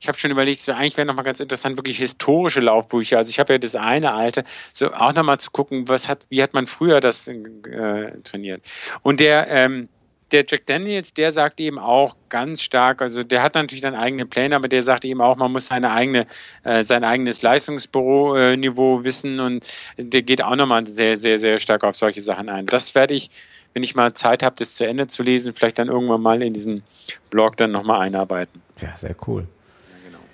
ich 0.00 0.08
habe 0.08 0.18
schon 0.18 0.30
überlegt, 0.30 0.62
so 0.62 0.72
eigentlich 0.72 0.96
wäre 0.96 1.06
nochmal 1.06 1.24
ganz 1.24 1.40
interessant, 1.40 1.76
wirklich 1.76 1.98
historische 1.98 2.60
Laufbücher. 2.60 3.18
Also 3.18 3.30
ich 3.30 3.38
habe 3.38 3.54
ja 3.54 3.58
das 3.58 3.74
eine 3.74 4.14
alte, 4.14 4.44
so 4.72 4.92
auch 4.92 5.12
nochmal 5.12 5.38
zu 5.38 5.50
gucken, 5.50 5.88
was 5.88 6.08
hat, 6.08 6.26
wie 6.30 6.42
hat 6.42 6.54
man 6.54 6.66
früher 6.66 7.00
das 7.00 7.28
äh, 7.28 8.20
trainiert. 8.22 8.62
Und 9.02 9.20
der, 9.20 9.48
ähm, 9.48 9.88
der 10.32 10.44
Jack 10.48 10.66
Daniels, 10.66 11.12
der 11.14 11.32
sagt 11.32 11.60
eben 11.60 11.78
auch 11.78 12.16
ganz 12.28 12.62
stark, 12.62 13.02
also 13.02 13.22
der 13.22 13.42
hat 13.42 13.54
natürlich 13.54 13.82
dann 13.82 13.94
eigene 13.94 14.26
Pläne, 14.26 14.56
aber 14.56 14.68
der 14.68 14.82
sagt 14.82 15.04
eben 15.04 15.20
auch, 15.20 15.36
man 15.36 15.52
muss 15.52 15.66
seine 15.66 15.92
eigene, 15.92 16.26
äh, 16.64 16.82
sein 16.82 17.04
eigenes 17.04 17.42
Leistungsbüro-Niveau 17.42 19.00
äh, 19.00 19.04
wissen 19.04 19.40
und 19.40 19.66
der 19.98 20.22
geht 20.22 20.42
auch 20.42 20.56
nochmal 20.56 20.86
sehr, 20.86 21.16
sehr, 21.16 21.38
sehr 21.38 21.58
stark 21.58 21.84
auf 21.84 21.96
solche 21.96 22.20
Sachen 22.20 22.48
ein. 22.48 22.66
Das 22.66 22.94
werde 22.94 23.14
ich, 23.14 23.30
wenn 23.74 23.82
ich 23.82 23.94
mal 23.94 24.14
Zeit 24.14 24.42
habe, 24.42 24.56
das 24.58 24.74
zu 24.74 24.86
Ende 24.86 25.06
zu 25.06 25.22
lesen, 25.22 25.52
vielleicht 25.52 25.78
dann 25.78 25.88
irgendwann 25.88 26.22
mal 26.22 26.42
in 26.42 26.54
diesen 26.54 26.82
Blog 27.30 27.56
dann 27.56 27.70
nochmal 27.70 28.00
einarbeiten. 28.00 28.62
Ja, 28.80 28.96
sehr 28.96 29.14
cool. 29.26 29.42
Ja, 29.42 30.08
genau. 30.10 30.24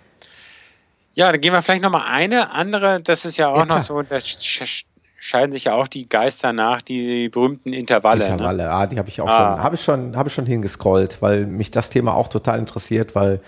Ja, 1.15 1.33
dann 1.33 1.41
gehen 1.41 1.53
wir 1.53 1.63
vielleicht 1.63 1.83
nochmal 1.83 2.07
eine 2.07 2.53
andere, 2.53 2.99
das 3.03 3.25
ist 3.25 3.37
ja 3.37 3.49
auch 3.49 3.59
ja, 3.59 3.67
noch 3.67 3.81
so, 3.81 4.03
das 4.03 4.85
scheiden 5.19 5.53
sich 5.53 5.65
ja 5.65 5.75
auch 5.75 5.89
die 5.89 6.09
Geister 6.09 6.53
nach, 6.53 6.81
die 6.81 7.29
berühmten 7.29 7.73
Intervalle. 7.73 8.21
Ne? 8.21 8.31
Intervalle, 8.31 8.63
ne? 8.65 8.71
ah, 8.71 8.87
die 8.87 8.99
habe 8.99 9.09
ich 9.09 9.21
auch 9.21 9.29
ah. 9.29 9.37
schon, 9.37 9.63
habe 9.63 9.75
ich 9.75 9.83
schon, 9.83 10.17
habe 10.17 10.29
ich 10.29 10.35
schon 10.35 10.47
hingescrollt, 10.47 11.21
weil 11.21 11.47
mich 11.47 11.71
das 11.71 11.91
Thema 11.91 12.15
auch 12.15 12.29
total 12.29 12.59
interessiert, 12.59 13.15
weil 13.15 13.41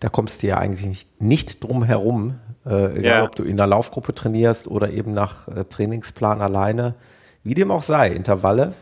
da 0.00 0.08
kommst 0.08 0.42
du 0.42 0.46
ja 0.46 0.58
eigentlich 0.58 0.86
nicht, 0.86 1.20
nicht 1.20 1.64
drum 1.64 1.82
herum, 1.82 2.38
äh, 2.64 2.98
egal 2.98 3.02
ja. 3.02 3.24
ob 3.24 3.34
du 3.34 3.42
in 3.42 3.56
der 3.56 3.66
Laufgruppe 3.66 4.14
trainierst 4.14 4.68
oder 4.68 4.90
eben 4.90 5.12
nach 5.14 5.48
äh, 5.48 5.64
Trainingsplan 5.64 6.40
alleine. 6.40 6.94
Wie 7.42 7.54
dem 7.54 7.70
auch 7.70 7.82
sei, 7.82 8.10
Intervalle 8.10 8.74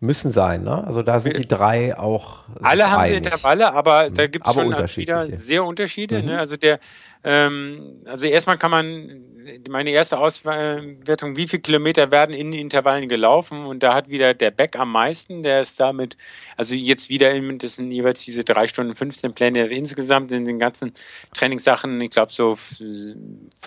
müssen 0.00 0.30
sein, 0.30 0.62
ne? 0.62 0.84
Also 0.84 1.02
da 1.02 1.20
sind 1.20 1.38
die 1.38 1.48
drei 1.48 1.98
auch. 1.98 2.40
Alle 2.60 2.90
haben 2.90 3.02
einig. 3.02 3.24
Intervalle, 3.24 3.72
aber 3.72 4.10
da 4.10 4.26
gibt 4.26 4.46
es 4.46 4.54
schon 4.54 4.70
wieder 4.96 5.22
sehr 5.38 5.64
Unterschiede. 5.64 6.16
Ne? 6.16 6.22
Mhm. 6.22 6.28
Ne? 6.28 6.38
Also 6.38 6.56
der, 6.56 6.80
ähm, 7.24 8.02
also 8.04 8.26
erstmal 8.26 8.58
kann 8.58 8.70
man 8.70 9.22
meine 9.68 9.90
erste 9.90 10.18
Auswertung, 10.18 11.36
wie 11.36 11.48
viele 11.48 11.62
Kilometer 11.62 12.10
werden 12.10 12.34
in 12.34 12.52
Intervallen 12.52 13.08
gelaufen 13.08 13.66
und 13.66 13.82
da 13.82 13.94
hat 13.94 14.08
wieder 14.08 14.34
der 14.34 14.50
Beck 14.50 14.76
am 14.78 14.92
meisten, 14.92 15.42
der 15.42 15.60
ist 15.60 15.80
damit, 15.80 16.16
also 16.56 16.74
jetzt 16.74 17.08
wieder, 17.08 17.32
in, 17.32 17.58
das 17.58 17.76
sind 17.76 17.90
jeweils 17.90 18.24
diese 18.24 18.44
drei 18.44 18.66
Stunden 18.66 18.94
15 18.94 19.34
Pläne 19.34 19.66
insgesamt 19.66 20.32
in 20.32 20.44
den 20.44 20.58
ganzen 20.58 20.92
Trainingssachen, 21.34 22.00
ich 22.00 22.10
glaube 22.10 22.32
so 22.32 22.56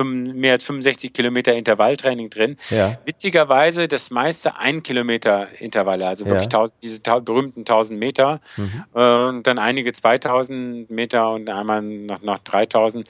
mehr 0.04 0.54
als 0.54 0.64
65 0.64 1.14
Kilometer 1.14 1.54
Intervalltraining 1.54 2.30
drin. 2.30 2.58
Ja. 2.70 2.98
Witzigerweise 3.06 3.88
das 3.88 4.12
meiste 4.12 4.58
ein 4.58 4.84
Kilometer 4.84 5.48
Intervalle, 5.60 6.08
also 6.08 6.26
wirklich 6.26 6.52
ja. 6.52 6.60
1000, 6.60 6.84
diese 6.84 7.02
berühmten 7.02 7.62
1000 7.62 8.00
Meter 8.00 8.42
mhm. 8.58 8.86
äh, 8.94 9.28
und 9.28 9.48
dann 9.48 9.60
einige 9.60 9.94
2000 9.94 10.90
Meter 10.90 11.30
und 11.32 11.50
einmal 11.50 11.82
noch, 11.82 12.22
noch 12.22 12.40
3000. 12.40 13.08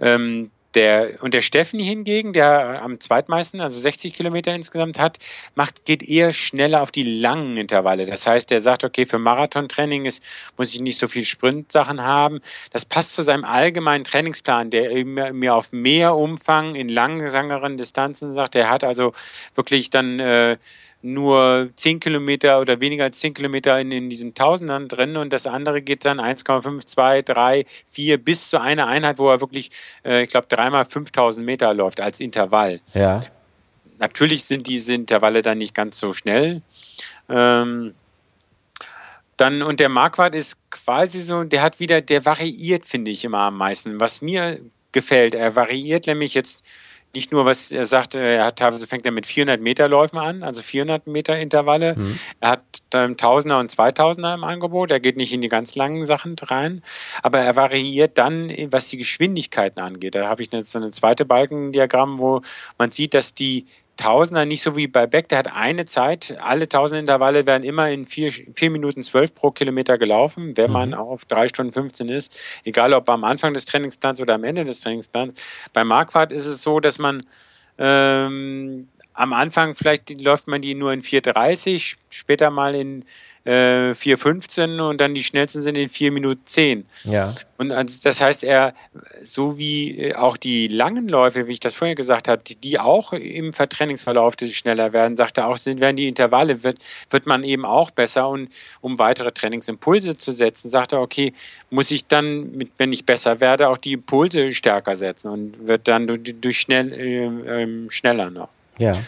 Ähm, 0.00 0.50
der, 0.74 1.22
und 1.22 1.34
der 1.34 1.40
Steffen 1.40 1.78
hingegen, 1.78 2.32
der 2.32 2.82
am 2.82 3.00
zweitmeisten, 3.00 3.60
also 3.60 3.78
60 3.78 4.14
Kilometer 4.14 4.54
insgesamt 4.54 4.98
hat, 4.98 5.18
macht, 5.54 5.84
geht 5.84 6.02
eher 6.02 6.32
schneller 6.32 6.82
auf 6.82 6.90
die 6.90 7.02
langen 7.02 7.56
Intervalle. 7.56 8.06
Das 8.06 8.26
heißt, 8.26 8.52
er 8.52 8.60
sagt, 8.60 8.84
okay, 8.84 9.06
für 9.06 9.18
Marathontraining 9.18 10.06
ist, 10.06 10.22
muss 10.56 10.74
ich 10.74 10.80
nicht 10.80 10.98
so 10.98 11.08
viel 11.08 11.24
Sprintsachen 11.24 12.02
haben. 12.02 12.40
Das 12.72 12.84
passt 12.84 13.14
zu 13.14 13.22
seinem 13.22 13.44
allgemeinen 13.44 14.04
Trainingsplan, 14.04 14.70
der 14.70 15.04
mir 15.04 15.54
auf 15.54 15.72
mehr 15.72 16.14
Umfang 16.16 16.74
in 16.74 16.88
langsameren 16.88 17.76
Distanzen 17.76 18.34
sagt. 18.34 18.56
Er 18.56 18.70
hat 18.70 18.84
also 18.84 19.12
wirklich 19.54 19.90
dann 19.90 20.20
äh, 20.20 20.56
nur 21.02 21.70
10 21.76 22.00
Kilometer 22.00 22.60
oder 22.60 22.80
weniger 22.80 23.04
als 23.04 23.18
10 23.20 23.34
Kilometer 23.34 23.78
in, 23.80 23.90
in 23.90 24.08
diesen 24.08 24.34
Tausendern 24.34 24.88
drin 24.88 25.16
und 25.16 25.32
das 25.32 25.46
andere 25.46 25.82
geht 25.82 26.04
dann 26.04 26.20
1,5, 26.20 26.86
2, 26.86 27.22
3, 27.22 27.66
4 27.90 28.18
bis 28.18 28.50
zu 28.50 28.60
einer 28.60 28.86
Einheit, 28.86 29.18
wo 29.18 29.28
er 29.28 29.40
wirklich, 29.40 29.70
äh, 30.04 30.22
ich 30.22 30.28
glaube, 30.28 30.46
dreimal 30.48 30.86
5000 30.86 31.44
Meter 31.44 31.74
läuft 31.74 32.00
als 32.00 32.20
Intervall. 32.20 32.80
Ja. 32.94 33.20
Natürlich 33.98 34.44
sind 34.44 34.66
diese 34.66 34.94
Intervalle 34.94 35.42
dann 35.42 35.58
nicht 35.58 35.74
ganz 35.74 35.98
so 35.98 36.12
schnell. 36.12 36.62
Ähm, 37.28 37.94
dann, 39.36 39.62
und 39.62 39.80
der 39.80 39.88
Marquardt 39.88 40.34
ist 40.34 40.58
quasi 40.70 41.20
so, 41.20 41.42
der 41.44 41.62
hat 41.62 41.80
wieder, 41.80 42.00
der 42.00 42.24
variiert, 42.24 42.86
finde 42.86 43.10
ich, 43.10 43.24
immer 43.24 43.38
am 43.38 43.56
meisten. 43.56 44.00
Was 44.00 44.22
mir 44.22 44.60
gefällt, 44.92 45.34
er 45.34 45.56
variiert 45.56 46.06
nämlich 46.06 46.34
jetzt 46.34 46.62
nicht 47.14 47.30
nur, 47.30 47.44
was 47.44 47.70
er 47.72 47.84
sagt, 47.84 48.14
er 48.14 48.46
hat 48.46 48.58
teilweise 48.58 48.86
fängt 48.86 49.04
er 49.04 49.12
mit 49.12 49.26
400 49.26 49.60
Meter 49.60 49.88
Läufen 49.88 50.18
an, 50.18 50.42
also 50.42 50.62
400 50.62 51.06
Meter 51.06 51.38
Intervalle. 51.38 51.94
Mhm. 51.96 52.18
Er 52.40 52.50
hat 52.50 52.62
ähm, 52.94 53.16
Tausender 53.16 53.58
und 53.58 53.70
Zweitausender 53.70 54.34
im 54.34 54.44
Angebot. 54.44 54.90
Er 54.90 55.00
geht 55.00 55.16
nicht 55.16 55.32
in 55.32 55.42
die 55.42 55.48
ganz 55.48 55.74
langen 55.74 56.06
Sachen 56.06 56.36
rein, 56.40 56.82
aber 57.22 57.40
er 57.40 57.56
variiert 57.56 58.16
dann, 58.16 58.50
was 58.70 58.88
die 58.88 58.98
Geschwindigkeiten 58.98 59.80
angeht. 59.80 60.14
Da 60.14 60.28
habe 60.28 60.42
ich 60.42 60.52
jetzt 60.52 60.72
so 60.72 60.78
eine 60.78 60.90
zweite 60.90 61.24
Balkendiagramm, 61.24 62.18
wo 62.18 62.40
man 62.78 62.92
sieht, 62.92 63.14
dass 63.14 63.34
die 63.34 63.66
Tausender 63.96 64.46
nicht 64.46 64.62
so 64.62 64.74
wie 64.74 64.86
bei 64.86 65.06
Beck, 65.06 65.28
der 65.28 65.38
hat 65.38 65.52
eine 65.52 65.84
Zeit, 65.84 66.36
alle 66.40 66.68
Tausenderintervalle 66.68 67.46
werden 67.46 67.62
immer 67.62 67.90
in 67.90 68.06
vier, 68.06 68.32
Minuten 68.70 69.02
zwölf 69.02 69.34
pro 69.34 69.50
Kilometer 69.50 69.98
gelaufen, 69.98 70.56
wenn 70.56 70.68
mhm. 70.68 70.72
man 70.72 70.94
auf 70.94 71.24
drei 71.26 71.46
Stunden 71.48 71.72
15 71.72 72.08
ist, 72.08 72.36
egal 72.64 72.94
ob 72.94 73.08
am 73.10 73.22
Anfang 73.22 73.52
des 73.54 73.66
Trainingsplans 73.66 74.20
oder 74.20 74.34
am 74.34 74.44
Ende 74.44 74.64
des 74.64 74.80
Trainingsplans. 74.80 75.34
Bei 75.72 75.84
Marquardt 75.84 76.32
ist 76.32 76.46
es 76.46 76.62
so, 76.62 76.80
dass 76.80 76.98
man 76.98 77.26
ähm, 77.78 78.88
am 79.14 79.32
Anfang 79.32 79.74
vielleicht 79.74 80.20
läuft 80.20 80.48
man 80.48 80.62
die 80.62 80.74
nur 80.74 80.92
in 80.92 81.02
4,30, 81.02 81.96
später 82.10 82.50
mal 82.50 82.74
in 82.74 83.04
äh, 83.44 83.92
4,15 83.92 84.80
und 84.80 85.00
dann 85.00 85.14
die 85.14 85.24
schnellsten 85.24 85.62
sind 85.62 85.76
in 85.76 85.88
4 85.88 86.12
Minuten 86.12 86.42
10. 86.46 86.86
Ja. 87.04 87.34
Und 87.58 87.72
also 87.72 87.98
das 88.02 88.20
heißt, 88.20 88.44
er, 88.44 88.74
so 89.22 89.58
wie 89.58 89.98
äh, 89.98 90.14
auch 90.14 90.36
die 90.36 90.68
langen 90.68 91.08
Läufe, 91.08 91.48
wie 91.48 91.52
ich 91.52 91.60
das 91.60 91.74
vorher 91.74 91.96
gesagt 91.96 92.28
habe, 92.28 92.42
die, 92.46 92.54
die 92.54 92.78
auch 92.78 93.12
im 93.12 93.52
Vertrainingsverlauf 93.52 94.34
schneller 94.52 94.92
werden, 94.92 95.16
sagt 95.16 95.38
er 95.38 95.48
auch, 95.48 95.56
sind, 95.56 95.80
werden 95.80 95.96
die 95.96 96.06
Intervalle, 96.06 96.62
wird, 96.62 96.78
wird 97.10 97.26
man 97.26 97.42
eben 97.42 97.64
auch 97.64 97.90
besser 97.90 98.28
und 98.28 98.48
um 98.80 98.98
weitere 98.98 99.32
Trainingsimpulse 99.32 100.16
zu 100.16 100.30
setzen, 100.30 100.70
sagt 100.70 100.92
er, 100.92 101.00
okay, 101.00 101.32
muss 101.70 101.90
ich 101.90 102.06
dann, 102.06 102.52
mit, 102.52 102.70
wenn 102.78 102.92
ich 102.92 103.04
besser 103.04 103.40
werde, 103.40 103.68
auch 103.68 103.78
die 103.78 103.92
Impulse 103.92 104.54
stärker 104.54 104.94
setzen 104.94 105.30
und 105.30 105.66
wird 105.66 105.88
dann 105.88 106.06
durch, 106.06 106.20
durch 106.40 106.60
schnell, 106.60 106.92
äh, 106.92 107.62
äh, 107.62 107.90
schneller 107.90 108.30
noch. 108.30 108.48
Ja. 108.82 109.02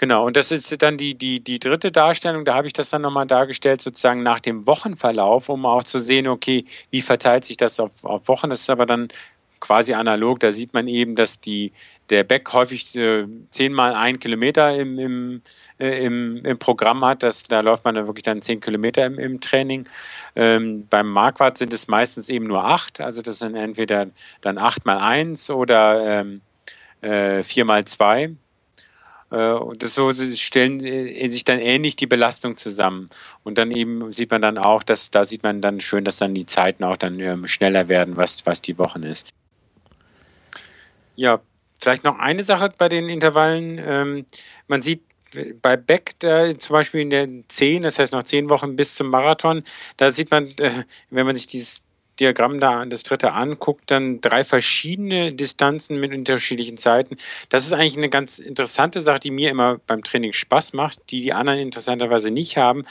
Genau, 0.00 0.26
und 0.26 0.34
das 0.34 0.50
ist 0.50 0.80
dann 0.80 0.96
die, 0.96 1.14
die, 1.14 1.40
die 1.40 1.58
dritte 1.58 1.92
Darstellung, 1.92 2.46
da 2.46 2.54
habe 2.54 2.66
ich 2.66 2.72
das 2.72 2.88
dann 2.88 3.02
nochmal 3.02 3.26
dargestellt, 3.26 3.82
sozusagen 3.82 4.22
nach 4.22 4.40
dem 4.40 4.66
Wochenverlauf, 4.66 5.50
um 5.50 5.66
auch 5.66 5.84
zu 5.84 5.98
sehen, 5.98 6.26
okay, 6.26 6.64
wie 6.90 7.02
verteilt 7.02 7.44
sich 7.44 7.58
das 7.58 7.78
auf, 7.78 7.90
auf 8.02 8.26
Wochen. 8.26 8.48
Das 8.48 8.62
ist 8.62 8.70
aber 8.70 8.86
dann 8.86 9.08
quasi 9.60 9.92
analog, 9.92 10.40
da 10.40 10.52
sieht 10.52 10.72
man 10.72 10.88
eben, 10.88 11.16
dass 11.16 11.38
die, 11.38 11.72
der 12.08 12.24
Beck 12.24 12.50
häufig 12.54 12.96
äh, 12.96 13.26
zehnmal 13.50 13.94
ein 13.94 14.18
Kilometer 14.18 14.74
im, 14.74 14.98
im, 14.98 15.42
äh, 15.78 16.02
im, 16.02 16.46
im 16.46 16.58
Programm 16.58 17.04
hat. 17.04 17.22
Das, 17.22 17.42
da 17.42 17.60
läuft 17.60 17.84
man 17.84 17.94
dann 17.94 18.06
wirklich 18.06 18.22
dann 18.24 18.40
zehn 18.40 18.60
Kilometer 18.60 19.04
im, 19.04 19.18
im 19.18 19.42
Training. 19.42 19.86
Ähm, 20.34 20.86
beim 20.88 21.10
Marquardt 21.10 21.58
sind 21.58 21.74
es 21.74 21.88
meistens 21.88 22.30
eben 22.30 22.46
nur 22.46 22.64
acht, 22.64 23.02
also 23.02 23.20
das 23.20 23.40
sind 23.40 23.54
entweder 23.54 24.06
dann 24.40 24.56
acht 24.56 24.86
mal 24.86 24.98
eins 24.98 25.50
oder 25.50 26.20
ähm, 26.20 26.40
äh, 27.00 27.42
vier 27.42 27.64
mal 27.64 27.84
zwei. 27.84 28.30
Äh, 29.30 29.52
und 29.52 29.82
das 29.82 29.94
so 29.94 30.12
stellen 30.12 30.84
äh, 30.84 31.28
sich 31.30 31.44
dann 31.44 31.58
ähnlich 31.58 31.96
die 31.96 32.06
Belastung 32.06 32.56
zusammen. 32.56 33.10
Und 33.44 33.58
dann 33.58 33.70
eben 33.70 34.12
sieht 34.12 34.30
man 34.30 34.42
dann 34.42 34.58
auch, 34.58 34.82
dass 34.82 35.10
da 35.10 35.24
sieht 35.24 35.42
man 35.42 35.60
dann 35.60 35.80
schön, 35.80 36.04
dass 36.04 36.16
dann 36.16 36.34
die 36.34 36.46
Zeiten 36.46 36.84
auch 36.84 36.96
dann 36.96 37.18
ähm, 37.20 37.46
schneller 37.46 37.88
werden, 37.88 38.16
was, 38.16 38.44
was 38.46 38.60
die 38.60 38.78
Wochen 38.78 39.02
ist. 39.02 39.30
Ja, 41.16 41.40
vielleicht 41.80 42.04
noch 42.04 42.18
eine 42.18 42.42
Sache 42.42 42.70
bei 42.76 42.88
den 42.88 43.08
Intervallen. 43.08 43.78
Ähm, 43.78 44.26
man 44.68 44.82
sieht 44.82 45.02
bei 45.62 45.76
Beck 45.76 46.14
da 46.18 46.56
zum 46.58 46.74
Beispiel 46.74 47.02
in 47.02 47.10
den 47.10 47.44
zehn, 47.48 47.82
das 47.82 47.98
heißt 47.98 48.12
noch 48.12 48.24
zehn 48.24 48.50
Wochen 48.50 48.76
bis 48.76 48.94
zum 48.94 49.10
Marathon, 49.10 49.62
da 49.96 50.10
sieht 50.10 50.30
man, 50.30 50.46
äh, 50.58 50.84
wenn 51.10 51.26
man 51.26 51.36
sich 51.36 51.46
dieses 51.46 51.84
Diagramm 52.20 52.60
da, 52.60 52.84
das 52.84 53.02
dritte 53.02 53.32
anguckt, 53.32 53.90
dann 53.90 54.20
drei 54.20 54.44
verschiedene 54.44 55.32
Distanzen 55.32 55.98
mit 55.98 56.12
unterschiedlichen 56.12 56.76
Zeiten. 56.76 57.16
Das 57.48 57.66
ist 57.66 57.72
eigentlich 57.72 57.96
eine 57.96 58.10
ganz 58.10 58.38
interessante 58.38 59.00
Sache, 59.00 59.20
die 59.20 59.30
mir 59.30 59.50
immer 59.50 59.78
beim 59.86 60.04
Training 60.04 60.32
Spaß 60.32 60.74
macht, 60.74 60.98
die 61.10 61.22
die 61.22 61.32
anderen 61.32 61.58
interessanterweise 61.58 62.30
nicht 62.30 62.56
haben. 62.56 62.84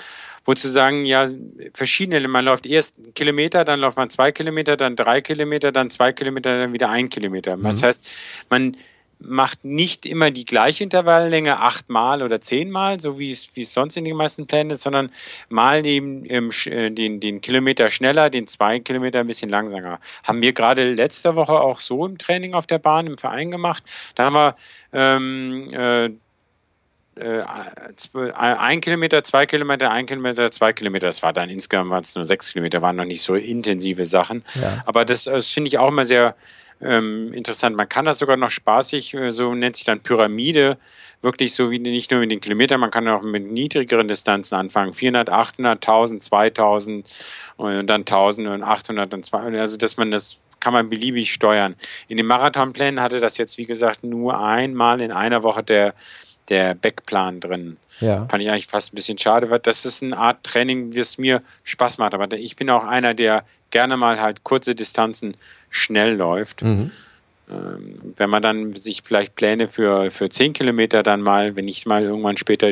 Wo 0.46 0.54
zu 0.54 0.70
sagen, 0.70 1.06
ja, 1.06 1.30
verschiedene, 1.74 2.28
man 2.28 2.44
läuft 2.44 2.66
erst 2.66 2.98
einen 2.98 3.14
Kilometer, 3.14 3.64
dann 3.66 3.80
läuft 3.80 3.98
man 3.98 4.10
zwei 4.10 4.32
Kilometer, 4.32 4.78
dann 4.78 4.96
drei 4.96 5.22
Kilometer, 5.22 5.72
dann 5.72 5.90
zwei 5.92 6.12
Kilometer, 6.12 6.58
dann 6.58 6.74
wieder 6.74 6.90
ein 6.90 7.10
Kilometer. 7.10 7.56
Mhm. 7.56 7.64
Das 7.64 7.84
heißt, 7.84 8.10
man 8.50 8.76
macht 9.22 9.66
nicht 9.66 10.06
immer 10.06 10.32
die 10.32 10.46
gleiche 10.46 10.84
Intervalllänge 10.84 11.60
achtmal 11.60 12.24
oder 12.24 12.42
zehnmal, 12.42 13.00
so 13.00 13.20
wie 13.20 13.32
es, 13.32 13.50
wie 13.54 13.62
es 13.62 13.74
sonst 13.74 13.98
in 13.98 14.06
den 14.06 14.16
meisten 14.16 14.48
Plänen 14.48 14.72
ist, 14.72 14.84
sondern 14.84 15.12
mal 15.50 15.86
eben 15.86 16.24
ähm, 16.30 16.52
den, 16.96 17.20
den 17.20 17.42
Kilometer 17.42 17.90
schneller, 17.90 18.30
den 18.30 18.48
zwei 18.48 18.80
Kilometer 18.80 19.20
ein 19.20 19.28
bisschen 19.28 19.50
langsamer. 19.50 20.00
Haben 20.24 20.42
wir 20.42 20.54
gerade 20.54 20.94
letzte 20.94 21.36
Woche 21.36 21.60
auch 21.60 21.80
so 21.80 22.06
im 22.06 22.18
Training 22.18 22.54
auf 22.54 22.68
der 22.68 22.80
Bahn 22.80 23.08
im 23.08 23.18
Verein 23.18 23.52
gemacht. 23.52 23.84
Da 24.16 24.26
haben 24.26 24.34
wir 24.34 24.56
ähm, 24.94 25.74
äh, 25.74 26.10
äh, 27.20 27.44
ein 28.24 28.80
Kilometer, 28.80 29.24
zwei 29.24 29.46
Kilometer, 29.46 29.92
ein 29.92 30.06
Kilometer, 30.06 30.52
zwei 30.52 30.72
Kilometer. 30.72 31.08
Das 31.08 31.22
war 31.22 31.34
dann 31.34 31.50
insgesamt 31.50 31.90
waren 31.90 32.04
es 32.04 32.16
nur 32.16 32.24
sechs 32.24 32.54
Kilometer, 32.54 32.82
waren 32.82 32.96
noch 32.96 33.06
nicht 33.06 33.22
so 33.22 33.36
intensive 33.36 34.06
Sachen. 34.06 34.44
Ja. 34.56 34.82
Aber 34.86 35.04
das, 35.04 35.26
das 35.26 35.50
finde 35.50 35.68
ich 35.68 35.78
auch 35.78 35.90
immer 35.90 36.06
sehr 36.06 36.36
ähm, 36.82 37.34
interessant. 37.34 37.76
Man 37.76 37.90
kann 37.90 38.06
das 38.06 38.20
sogar 38.20 38.38
noch 38.38 38.52
spaßig, 38.52 39.14
äh, 39.14 39.32
so 39.32 39.54
nennt 39.54 39.76
sich 39.76 39.86
dann 39.86 40.02
Pyramide, 40.02 40.78
wirklich 41.22 41.54
so 41.54 41.72
wie 41.72 41.80
nicht 41.80 42.12
nur 42.12 42.22
mit 42.22 42.32
den 42.32 42.42
Kilometern, 42.42 42.80
man 42.80 42.92
kann 42.92 43.08
auch 43.08 43.22
mit 43.22 43.52
niedrigeren 43.52 44.08
Distanzen 44.08 44.56
anfangen. 44.56 44.94
400, 44.94 45.30
800, 45.30 45.76
1000, 45.78 46.24
2000 46.24 47.10
und 47.58 47.88
dann 47.88 48.02
1000 48.02 48.48
und 48.48 48.64
800 48.64 49.14
und 49.14 49.26
200. 49.26 49.60
Also, 49.60 49.78
dass 49.78 49.98
man 49.98 50.12
das 50.12 50.38
kann 50.60 50.74
man 50.74 50.90
beliebig 50.90 51.32
steuern. 51.32 51.76
In 52.08 52.18
den 52.18 52.26
Marathonplänen 52.26 53.02
hatte 53.02 53.22
das 53.22 53.38
jetzt, 53.38 53.58
wie 53.58 53.66
gesagt, 53.66 54.04
nur 54.04 54.40
einmal 54.40 55.02
in 55.02 55.12
einer 55.12 55.44
Woche 55.44 55.64
der, 55.64 55.94
der 56.50 56.76
Backplan 56.76 57.40
drin. 57.40 57.78
Ja. 58.00 58.26
Fand 58.28 58.42
ich 58.42 58.50
eigentlich 58.50 58.68
fast 58.68 58.92
ein 58.92 58.96
bisschen 58.96 59.18
schade, 59.18 59.50
weil 59.50 59.60
das 59.60 59.86
ist 59.86 60.04
eine 60.04 60.18
Art 60.18 60.44
Training, 60.44 60.92
das 60.92 61.18
mir 61.18 61.42
Spaß 61.64 61.98
macht. 61.98 62.14
Aber 62.14 62.32
ich 62.34 62.56
bin 62.56 62.70
auch 62.70 62.86
einer, 62.86 63.14
der 63.14 63.46
gerne 63.72 63.98
mal 63.98 64.20
halt 64.20 64.44
kurze 64.44 64.76
Distanzen 64.76 65.36
schnell 65.70 66.16
läuft. 66.16 66.62
Mhm. 66.62 66.92
ähm, 67.50 68.14
wenn 68.18 68.30
man 68.30 68.44
dann 68.44 68.76
sich 68.76 69.02
vielleicht 69.04 69.36
Pläne 69.36 69.70
für, 69.70 70.12
für 70.12 70.30
10 70.30 70.54
Kilometer 70.54 71.04
dann 71.04 71.22
mal, 71.22 71.56
wenn 71.56 71.68
ich 71.68 71.86
mal 71.86 72.04
irgendwann 72.04 72.38
später, 72.38 72.72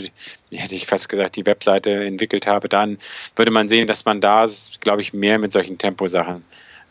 hätte 0.52 0.76
ich 0.76 0.86
fast 0.86 1.10
gesagt, 1.10 1.36
die 1.36 1.46
Webseite 1.46 1.92
entwickelt 2.06 2.48
habe, 2.48 2.70
dann 2.70 2.98
würde 3.36 3.52
man 3.52 3.70
sehen, 3.70 3.88
dass 3.88 4.06
man 4.06 4.22
da, 4.22 4.46
glaube 4.82 5.02
ich, 5.02 5.14
mehr 5.14 5.40
mit 5.40 5.52
solchen 5.52 5.78
Temposachen 5.78 6.44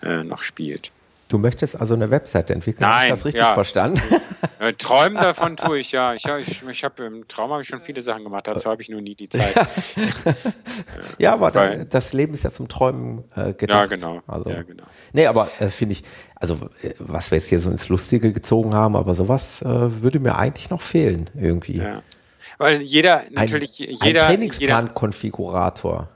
äh, 0.03 0.25
noch 0.25 0.43
spielt. 0.43 0.91
Du 1.29 1.39
möchtest 1.39 1.81
also 1.81 1.95
eine 1.95 2.11
Webseite 2.11 2.53
entwickeln? 2.53 2.89
Nein, 2.89 2.95
habe 2.95 3.05
ich 3.05 3.11
das 3.11 3.25
richtig 3.25 3.43
ja. 3.43 3.55
verstanden? 3.55 4.01
Äh, 4.59 4.73
Träumen 4.73 5.17
davon 5.17 5.57
tue 5.59 5.81
ich, 5.81 5.93
ja. 5.93 6.15
Ich, 6.15 6.25
ich, 6.25 6.63
ich 6.67 6.85
habe 6.85 7.05
im 7.05 7.29
Traum 7.29 7.51
habe 7.51 7.63
ich 7.63 7.69
schon 7.69 7.81
viele 7.81 8.01
Sachen 8.01 8.25
gemacht, 8.25 8.47
dazu 8.47 8.71
habe 8.71 8.81
ich 8.81 8.89
nur 8.89 9.01
nie 9.01 9.15
die 9.15 9.29
Zeit. 9.29 9.55
ja, 11.19 11.35
aber 11.35 11.51
da, 11.51 11.85
das 11.85 12.13
Leben 12.13 12.33
ist 12.35 12.45
ja 12.45 12.51
zum 12.51 12.69
Träumen 12.69 13.25
äh, 13.35 13.53
gedacht. 13.53 13.91
Ja, 13.91 13.97
genau. 13.97 14.23
Also, 14.27 14.51
ja, 14.51 14.63
genau. 14.63 14.85
Nee, 15.13 15.27
aber 15.27 15.51
äh, 15.59 15.69
finde 15.69 15.93
ich, 15.93 16.05
also 16.37 16.55
äh, 16.83 16.95
was 16.99 17.31
wir 17.31 17.39
jetzt 17.39 17.49
hier 17.49 17.61
so 17.61 17.71
ins 17.71 17.89
Lustige 17.89 18.33
gezogen 18.33 18.75
haben, 18.75 18.97
aber 18.97 19.15
sowas 19.15 19.63
äh, 19.63 20.03
würde 20.03 20.21
mir 20.21 20.37
eigentlich 20.37 20.71
noch 20.71 20.81
fehlen 20.81 21.29
irgendwie. 21.35 21.79
Ja. 21.79 22.03
Weil 22.59 22.81
jeder, 22.81 23.25
natürlich, 23.31 23.81
ein, 23.81 23.97
jeder. 24.03 24.23
Ein 24.23 24.29
Trainingsplan-Konfigurator. 24.29 26.09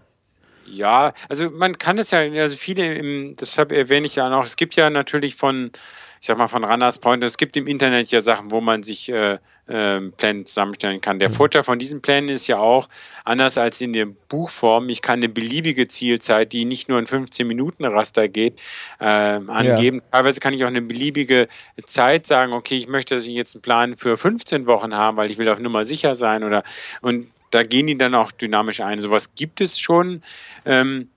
Ja, 0.71 1.15
also 1.29 1.51
man 1.51 1.79
kann 1.79 1.99
es 1.99 2.11
ja, 2.11 2.21
also 2.21 2.57
viele, 2.57 2.95
im, 2.95 3.35
deshalb 3.39 3.73
erwähne 3.73 4.07
ich 4.07 4.17
ja 4.17 4.29
noch, 4.29 4.45
es 4.45 4.57
gibt 4.57 4.77
ja 4.77 4.89
natürlich 4.89 5.35
von, 5.35 5.73
ich 6.21 6.27
sag 6.27 6.39
mal, 6.39 6.49
von 6.49 6.65
Runners 6.65 6.99
Point, 6.99 7.25
es 7.25 7.37
gibt 7.37 7.57
im 7.57 7.67
Internet 7.67 8.11
ja 8.11 8.21
Sachen, 8.21 8.51
wo 8.51 8.61
man 8.61 8.83
sich 8.83 9.09
äh, 9.09 9.39
äh, 9.67 10.01
Pläne 10.17 10.45
zusammenstellen 10.45 11.01
kann. 11.01 11.19
Der 11.19 11.31
mhm. 11.31 11.35
Vorteil 11.35 11.65
von 11.65 11.79
diesen 11.79 12.03
Plänen 12.03 12.29
ist 12.29 12.47
ja 12.47 12.59
auch, 12.59 12.89
anders 13.25 13.59
als 13.59 13.81
in 13.81 13.93
der 13.93 14.07
Buchform, 14.07 14.89
ich 14.91 15.03
kann 15.03 15.21
eine 15.21 15.29
beliebige 15.29 15.89
Zielzeit, 15.89 16.53
die 16.53 16.65
nicht 16.65 16.89
nur 16.89 16.99
in 16.99 17.07
15 17.07 17.47
Minuten 17.47 17.85
Raster 17.85 18.29
geht, 18.29 18.61
äh, 19.01 19.05
angeben. 19.05 19.99
Ja. 19.99 20.11
Teilweise 20.13 20.41
kann 20.41 20.53
ich 20.53 20.63
auch 20.63 20.69
eine 20.69 20.83
beliebige 20.83 21.49
Zeit 21.87 22.27
sagen, 22.27 22.53
okay, 22.53 22.77
ich 22.77 22.87
möchte, 22.87 23.17
dass 23.17 23.25
ich 23.25 23.33
jetzt 23.33 23.57
einen 23.57 23.63
Plan 23.63 23.97
für 23.97 24.17
15 24.17 24.67
Wochen 24.67 24.95
haben, 24.95 25.17
weil 25.17 25.31
ich 25.31 25.39
will 25.39 25.49
auf 25.49 25.59
Nummer 25.59 25.85
sicher 25.85 26.15
sein 26.15 26.45
oder 26.45 26.63
und 27.01 27.29
da 27.51 27.63
gehen 27.63 27.87
die 27.87 27.99
dann 27.99 28.15
auch 28.15 28.33
dynamisch 28.33 28.81
ein. 28.81 29.01
Sowas 29.01 29.35
gibt 29.35 29.61
es 29.61 29.79
schon. 29.79 30.23
Ähm, 30.65 31.09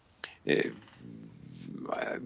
äh, 0.45 0.69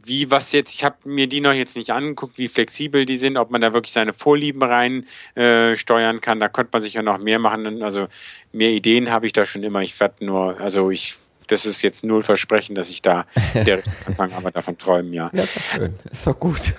wie 0.04 0.32
was 0.32 0.52
jetzt, 0.52 0.74
ich 0.74 0.84
habe 0.84 0.96
mir 1.06 1.28
die 1.28 1.42
noch 1.42 1.54
jetzt 1.54 1.76
nicht 1.76 1.92
angeguckt, 1.92 2.38
wie 2.38 2.48
flexibel 2.48 3.06
die 3.06 3.18
sind, 3.18 3.38
ob 3.38 3.52
man 3.52 3.62
da 3.62 3.74
wirklich 3.74 3.94
seine 3.94 4.14
Vorlieben 4.14 4.64
rein 4.64 5.06
äh, 5.36 5.76
steuern 5.76 6.22
kann. 6.22 6.40
Da 6.40 6.48
könnte 6.48 6.70
man 6.74 6.82
sich 6.82 6.94
ja 6.94 7.02
noch 7.02 7.18
mehr 7.18 7.40
machen. 7.40 7.84
Also 7.84 8.08
mehr 8.52 8.70
Ideen 8.70 9.10
habe 9.12 9.26
ich 9.26 9.34
da 9.34 9.46
schon 9.46 9.64
immer. 9.64 9.82
Ich 9.82 10.00
werde 10.00 10.26
nur, 10.26 10.60
also 10.60 10.90
ich, 10.90 11.18
das 11.48 11.66
ist 11.66 11.82
jetzt 11.82 12.06
null 12.06 12.24
Versprechen, 12.24 12.76
dass 12.76 12.90
ich 12.90 13.02
da 13.02 13.26
direkt 13.54 13.90
anfange, 14.06 14.36
aber 14.36 14.52
davon 14.52 14.78
träumen, 14.78 15.14
ja. 15.14 15.30
Ja, 15.34 15.44
ist 15.44 15.58
doch 15.58 15.62
schön. 15.64 15.94
Ist 16.12 16.28
doch 16.28 16.40
gut. 16.40 16.74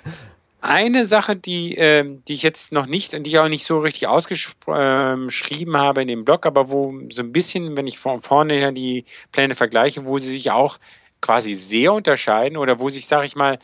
Eine 0.68 1.06
Sache, 1.06 1.34
die, 1.34 1.78
äh, 1.78 2.04
die 2.28 2.34
ich 2.34 2.42
jetzt 2.42 2.72
noch 2.72 2.84
nicht, 2.84 3.14
die 3.14 3.30
ich 3.30 3.38
auch 3.38 3.48
nicht 3.48 3.64
so 3.64 3.78
richtig 3.78 4.06
ausgeschrieben 4.06 5.74
äh, 5.74 5.78
habe 5.78 6.02
in 6.02 6.08
dem 6.08 6.26
Blog, 6.26 6.44
aber 6.44 6.68
wo 6.68 6.92
so 7.08 7.22
ein 7.22 7.32
bisschen, 7.32 7.74
wenn 7.78 7.86
ich 7.86 7.98
von 7.98 8.20
vorne 8.20 8.52
her 8.52 8.70
die 8.70 9.06
Pläne 9.32 9.54
vergleiche, 9.54 10.04
wo 10.04 10.18
sie 10.18 10.28
sich 10.28 10.50
auch 10.50 10.76
quasi 11.22 11.54
sehr 11.54 11.94
unterscheiden 11.94 12.58
oder 12.58 12.80
wo 12.80 12.90
sich, 12.90 13.06
sage 13.06 13.24
ich 13.24 13.34
mal, 13.34 13.58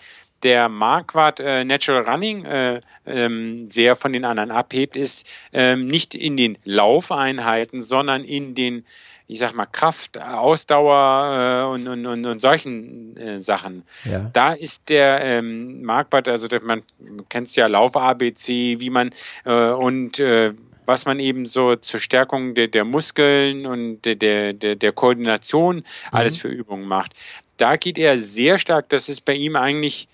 der 0.44 0.70
Marquardt 0.70 1.40
äh, 1.40 1.62
Natural 1.64 2.08
Running 2.08 2.46
äh, 2.46 2.80
ähm, 3.04 3.70
sehr 3.70 3.96
von 3.96 4.14
den 4.14 4.24
anderen 4.24 4.50
abhebt, 4.50 4.96
ist 4.96 5.30
ähm, 5.52 5.86
nicht 5.86 6.14
in 6.14 6.38
den 6.38 6.56
Laufeinheiten, 6.64 7.82
sondern 7.82 8.24
in 8.24 8.54
den 8.54 8.86
ich 9.26 9.38
sag 9.38 9.54
mal, 9.54 9.66
Kraft, 9.66 10.18
Ausdauer 10.18 11.64
äh, 11.64 11.72
und, 11.72 11.88
und, 11.88 12.06
und, 12.06 12.26
und, 12.26 12.40
solchen 12.40 13.16
äh, 13.16 13.40
Sachen. 13.40 13.84
Ja. 14.04 14.30
Da 14.32 14.52
ist 14.52 14.88
der 14.90 15.22
ähm, 15.22 15.82
Marktwert, 15.82 16.28
also 16.28 16.46
man 16.62 16.82
kennt 17.30 17.48
es 17.48 17.56
ja 17.56 17.66
Lauf 17.66 17.96
ABC, 17.96 18.80
wie 18.80 18.90
man 18.90 19.10
äh, 19.44 19.70
und 19.70 20.20
äh, 20.20 20.52
was 20.86 21.06
man 21.06 21.18
eben 21.18 21.46
so 21.46 21.76
zur 21.76 22.00
Stärkung 22.00 22.54
der, 22.54 22.68
der 22.68 22.84
Muskeln 22.84 23.64
und 23.64 24.02
der, 24.02 24.16
der, 24.52 24.52
der 24.52 24.92
Koordination 24.92 25.76
mhm. 25.76 25.82
alles 26.12 26.36
für 26.36 26.48
Übungen 26.48 26.86
macht. 26.86 27.14
Da 27.56 27.76
geht 27.76 27.98
er 27.98 28.18
sehr 28.18 28.58
stark, 28.58 28.88
das 28.90 29.08
ist 29.08 29.22
bei 29.22 29.34
ihm 29.34 29.56
eigentlich 29.56 30.08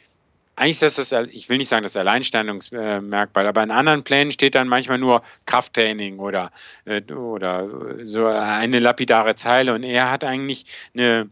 eigentlich 0.57 0.83
ist 0.83 0.99
das, 0.99 1.13
ich 1.31 1.49
will 1.49 1.59
nicht 1.59 1.69
sagen 1.69 1.83
das 1.83 1.97
Alleinstellungsmerkmal, 1.97 3.47
aber 3.47 3.63
in 3.63 3.71
anderen 3.71 4.05
Plänen 4.05 4.31
steht 4.33 4.55
dann 4.55 4.69
manchmal 4.69 4.99
nur 4.99 5.23
Krafttraining 5.47 6.19
oder, 6.19 6.53
äh, 6.85 7.03
oder 7.13 8.05
so 8.05 8.27
eine 8.27 8.79
lapidare 8.79 9.37
Zeile 9.37 9.75
und 9.75 9.85
er 9.85 10.11
hat 10.11 10.23
eigentlich 10.23 10.67
eine, 10.95 11.31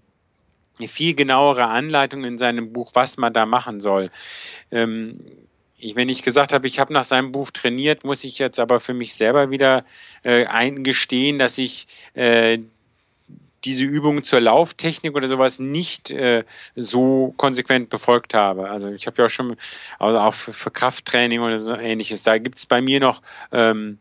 eine 0.79 0.89
viel 0.89 1.15
genauere 1.15 1.67
Anleitung 1.67 2.25
in 2.25 2.39
seinem 2.39 2.73
Buch, 2.73 2.93
was 2.95 3.19
man 3.19 3.33
da 3.33 3.45
machen 3.45 3.81
soll. 3.81 4.11
Ähm, 4.71 5.21
ich, 5.77 5.95
wenn 5.95 6.09
ich 6.09 6.23
gesagt 6.23 6.53
habe, 6.53 6.67
ich 6.67 6.81
habe 6.81 6.93
nach 6.93 7.05
seinem 7.05 7.31
Buch 7.31 7.51
trainiert, 7.51 8.05
muss 8.05 8.25
ich 8.25 8.39
jetzt 8.39 8.59
aber 8.59 8.81
für 8.81 8.95
mich 8.95 9.15
selber 9.15 9.51
wieder 9.51 9.85
äh, 10.25 10.47
eingestehen, 10.47 11.39
dass 11.39 11.59
ich 11.59 11.87
äh, 12.15 12.59
diese 13.65 13.85
Übungen 13.85 14.25
zur 14.25 14.41
Lauftechnik 14.41 15.15
oder 15.15 15.29
sowas 15.29 15.59
nicht 15.59 16.11
äh, 16.11 16.45
so 16.77 17.35
konsequent 17.37 17.91
befolgt 17.91 18.35
habe. 18.35 18.71
Also 18.71 18.91
ich 18.91 19.07
habe 19.07 19.17
ja 19.19 19.27
auch 19.27 19.31
schon, 19.31 19.57
also 19.99 20.19
auch 20.19 20.35
für, 20.35 20.53
für, 20.53 20.71
Krafttraining 20.71 21.41
oder 21.41 21.59
so 21.59 21.75
ähnliches, 21.75 22.23
da 22.23 22.39
gibt 22.39 22.59
es 22.59 22.67
bei 22.67 22.81
mir 22.81 23.01
noch 23.01 23.21
ähm, 23.53 23.99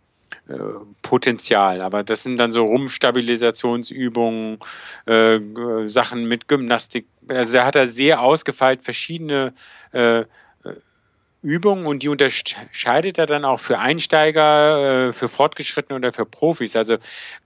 äh, 0.48 0.54
Potenzial. 1.02 1.82
Aber 1.82 2.04
das 2.04 2.24
sind 2.24 2.38
dann 2.40 2.52
so 2.52 2.66
Rumpfstabilisationsübungen, 2.66 4.60
äh, 5.06 5.40
Sachen 5.86 6.26
mit 6.26 6.48
Gymnastik. 6.48 7.06
Also 7.28 7.54
da 7.56 7.66
hat 7.66 7.76
er 7.76 7.88
sehr 7.88 8.22
ausgefeilt 8.22 8.84
verschiedene 8.84 9.54
äh, 9.92 10.24
Übungen 11.48 11.86
und 11.86 12.04
die 12.04 12.10
unterscheidet 12.10 13.18
er 13.18 13.26
dann 13.26 13.46
auch 13.46 13.62
für 13.62 13.80
Einsteiger, 13.80 15.08
äh, 15.08 15.14
für 15.14 15.30
Fortgeschrittene 15.30 15.98
oder 15.98 16.12
für 16.12 16.26
Profis. 16.26 16.76
Also 16.76 16.98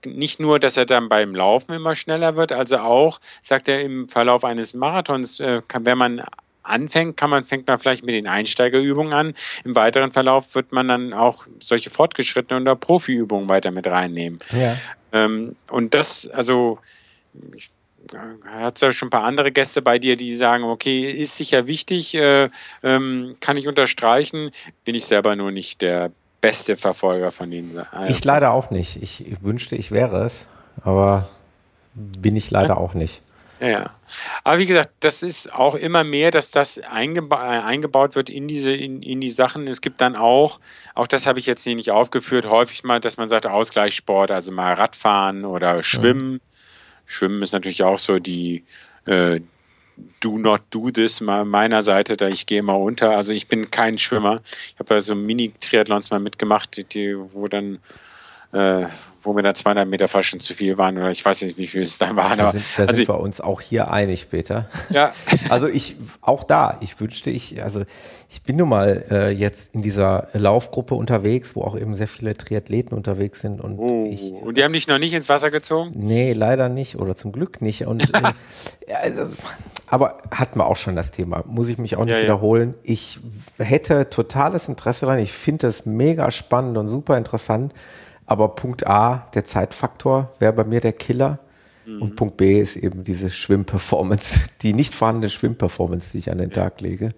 nicht 0.04 0.40
nur, 0.40 0.58
dass 0.58 0.76
er 0.76 0.86
dann 0.86 1.08
beim 1.08 1.36
Laufen 1.36 1.72
immer 1.72 1.94
schneller 1.94 2.34
wird, 2.34 2.50
also 2.50 2.78
auch, 2.78 3.20
sagt 3.42 3.68
er, 3.68 3.80
im 3.80 4.08
Verlauf 4.08 4.44
eines 4.44 4.74
Marathons, 4.74 5.38
äh, 5.38 5.62
wenn 5.72 5.98
man 5.98 6.24
anfängt, 6.64 7.16
kann 7.16 7.30
man, 7.30 7.44
fängt 7.44 7.68
man 7.68 7.78
vielleicht 7.78 8.04
mit 8.04 8.14
den 8.14 8.26
Einsteigerübungen 8.26 9.12
an. 9.12 9.34
Im 9.64 9.76
weiteren 9.76 10.12
Verlauf 10.12 10.54
wird 10.56 10.72
man 10.72 10.88
dann 10.88 11.12
auch 11.12 11.46
solche 11.60 11.90
Fortgeschrittene 11.90 12.60
oder 12.60 12.74
Profiübungen 12.74 13.48
weiter 13.48 13.70
mit 13.70 13.86
reinnehmen. 13.86 14.40
Ja. 14.50 14.76
Ähm, 15.12 15.54
und 15.68 15.94
das, 15.94 16.26
also, 16.28 16.78
ich 17.54 17.70
hat 18.46 18.76
es 18.76 18.80
ja 18.80 18.92
schon 18.92 19.08
ein 19.08 19.10
paar 19.10 19.24
andere 19.24 19.52
Gäste 19.52 19.82
bei 19.82 19.98
dir, 19.98 20.16
die 20.16 20.34
sagen, 20.34 20.64
okay, 20.64 21.10
ist 21.10 21.36
sicher 21.36 21.66
wichtig, 21.66 22.14
äh, 22.14 22.48
ähm, 22.82 23.36
kann 23.40 23.56
ich 23.56 23.68
unterstreichen, 23.68 24.50
bin 24.84 24.94
ich 24.94 25.06
selber 25.06 25.36
nur 25.36 25.50
nicht 25.50 25.82
der 25.82 26.10
beste 26.40 26.76
Verfolger 26.76 27.30
von 27.32 27.50
denen. 27.50 27.80
Ich 28.08 28.24
leider 28.24 28.52
auch 28.52 28.70
nicht. 28.70 29.02
Ich, 29.02 29.24
wünschte, 29.40 29.76
ich 29.76 29.92
wäre 29.92 30.24
es, 30.24 30.48
aber 30.82 31.28
bin 31.94 32.36
ich 32.36 32.50
leider 32.50 32.74
ja. 32.74 32.76
auch 32.76 32.94
nicht. 32.94 33.22
Ja, 33.60 33.90
aber 34.42 34.58
wie 34.58 34.66
gesagt, 34.66 34.90
das 34.98 35.22
ist 35.22 35.52
auch 35.52 35.76
immer 35.76 36.02
mehr, 36.02 36.32
dass 36.32 36.50
das 36.50 36.80
eingeba 36.80 37.36
eingebaut 37.64 38.16
wird 38.16 38.28
in 38.28 38.48
diese 38.48 38.72
in, 38.72 39.02
in 39.02 39.20
die 39.20 39.30
Sachen. 39.30 39.68
Es 39.68 39.80
gibt 39.80 40.00
dann 40.00 40.16
auch, 40.16 40.58
auch 40.96 41.06
das 41.06 41.28
habe 41.28 41.38
ich 41.38 41.46
jetzt 41.46 41.62
hier 41.62 41.76
nicht 41.76 41.92
aufgeführt, 41.92 42.46
häufig 42.46 42.82
mal, 42.82 42.98
dass 42.98 43.18
man 43.18 43.28
sagt 43.28 43.46
Ausgleichssport, 43.46 44.32
also 44.32 44.50
mal 44.50 44.72
Radfahren 44.72 45.44
oder 45.44 45.84
Schwimmen. 45.84 46.32
Mhm 46.32 46.40
Schwimmen 47.06 47.42
ist 47.42 47.52
natürlich 47.52 47.82
auch 47.82 47.98
so 47.98 48.18
die 48.18 48.64
äh, 49.06 49.40
Do 50.20 50.38
not 50.38 50.62
do 50.70 50.90
this 50.90 51.20
mal 51.20 51.44
meiner 51.44 51.82
Seite, 51.82 52.16
da 52.16 52.28
ich 52.28 52.46
gehe 52.46 52.60
immer 52.60 52.78
unter. 52.78 53.10
Also 53.10 53.34
ich 53.34 53.46
bin 53.46 53.70
kein 53.70 53.98
Schwimmer. 53.98 54.40
Ich 54.72 54.78
habe 54.78 54.94
ja 54.94 55.00
so 55.00 55.14
Mini-Triathlons 55.14 56.10
mal 56.10 56.18
mitgemacht, 56.18 56.94
die, 56.94 57.14
wo 57.16 57.46
dann 57.46 57.78
äh, 58.52 58.86
wo 59.24 59.32
mir 59.32 59.42
dann 59.42 59.54
200 59.54 59.86
Meter 59.86 60.08
fast 60.08 60.28
schon 60.28 60.40
zu 60.40 60.54
viel 60.54 60.78
waren 60.78 60.98
oder 60.98 61.10
ich 61.10 61.24
weiß 61.24 61.42
nicht, 61.42 61.56
wie 61.56 61.66
viel 61.66 61.82
es 61.82 61.98
dann 61.98 62.16
waren. 62.16 62.38
Da 62.38 62.50
sind, 62.50 62.64
da 62.76 62.82
also 62.82 62.96
sind 62.96 63.08
wir 63.08 63.20
uns 63.20 63.40
auch 63.40 63.60
hier 63.60 63.90
einig, 63.90 64.30
Peter. 64.30 64.68
Ja. 64.90 65.12
Also 65.48 65.68
ich, 65.68 65.96
auch 66.22 66.44
da, 66.44 66.78
ich 66.80 66.98
wünschte, 66.98 67.30
ich, 67.30 67.62
also 67.62 67.82
ich 68.30 68.42
bin 68.42 68.56
nun 68.56 68.68
mal 68.70 69.04
äh, 69.10 69.30
jetzt 69.30 69.74
in 69.74 69.82
dieser 69.82 70.28
Laufgruppe 70.32 70.94
unterwegs, 70.94 71.54
wo 71.54 71.62
auch 71.62 71.76
eben 71.76 71.94
sehr 71.94 72.08
viele 72.08 72.34
Triathleten 72.34 72.96
unterwegs 72.96 73.40
sind 73.40 73.60
und 73.60 73.78
oh, 73.78 74.08
ich. 74.08 74.32
Und 74.32 74.56
die 74.56 74.64
haben 74.64 74.72
dich 74.72 74.88
noch 74.88 74.98
nicht 74.98 75.12
ins 75.12 75.28
Wasser 75.28 75.50
gezogen? 75.50 75.92
Nee, 75.94 76.32
leider 76.32 76.68
nicht 76.68 76.96
oder 76.96 77.16
zum 77.16 77.32
Glück 77.32 77.60
nicht. 77.60 77.86
Und 77.86 78.14
äh, 78.14 78.22
ja, 78.88 79.10
das, 79.10 79.36
aber 79.86 80.18
hatten 80.30 80.58
wir 80.58 80.66
auch 80.66 80.76
schon 80.76 80.96
das 80.96 81.10
Thema. 81.10 81.44
Muss 81.46 81.68
ich 81.68 81.76
mich 81.76 81.96
auch 81.96 82.04
nicht 82.04 82.16
ja, 82.16 82.22
wiederholen. 82.22 82.74
Ja. 82.82 82.92
Ich 82.92 83.20
hätte 83.58 84.08
totales 84.08 84.68
Interesse 84.68 85.06
daran. 85.06 85.20
Ich 85.20 85.32
finde 85.32 85.66
das 85.66 85.84
mega 85.84 86.30
spannend 86.30 86.78
und 86.78 86.88
super 86.88 87.18
interessant. 87.18 87.74
Aber 88.32 88.48
Punkt 88.54 88.86
A, 88.86 89.26
der 89.34 89.44
Zeitfaktor, 89.44 90.32
wäre 90.38 90.54
bei 90.54 90.64
mir 90.64 90.80
der 90.80 90.94
Killer. 90.94 91.38
Mhm. 91.84 92.00
Und 92.00 92.16
Punkt 92.16 92.38
B 92.38 92.58
ist 92.62 92.76
eben 92.76 93.04
diese 93.04 93.28
Schwimmperformance, 93.28 94.40
die 94.62 94.72
nicht 94.72 94.94
vorhandene 94.94 95.28
Schwimmperformance, 95.28 96.12
die 96.12 96.18
ich 96.20 96.30
an 96.30 96.38
den 96.38 96.48
ja. 96.48 96.54
Tag 96.54 96.80
lege. 96.80 97.10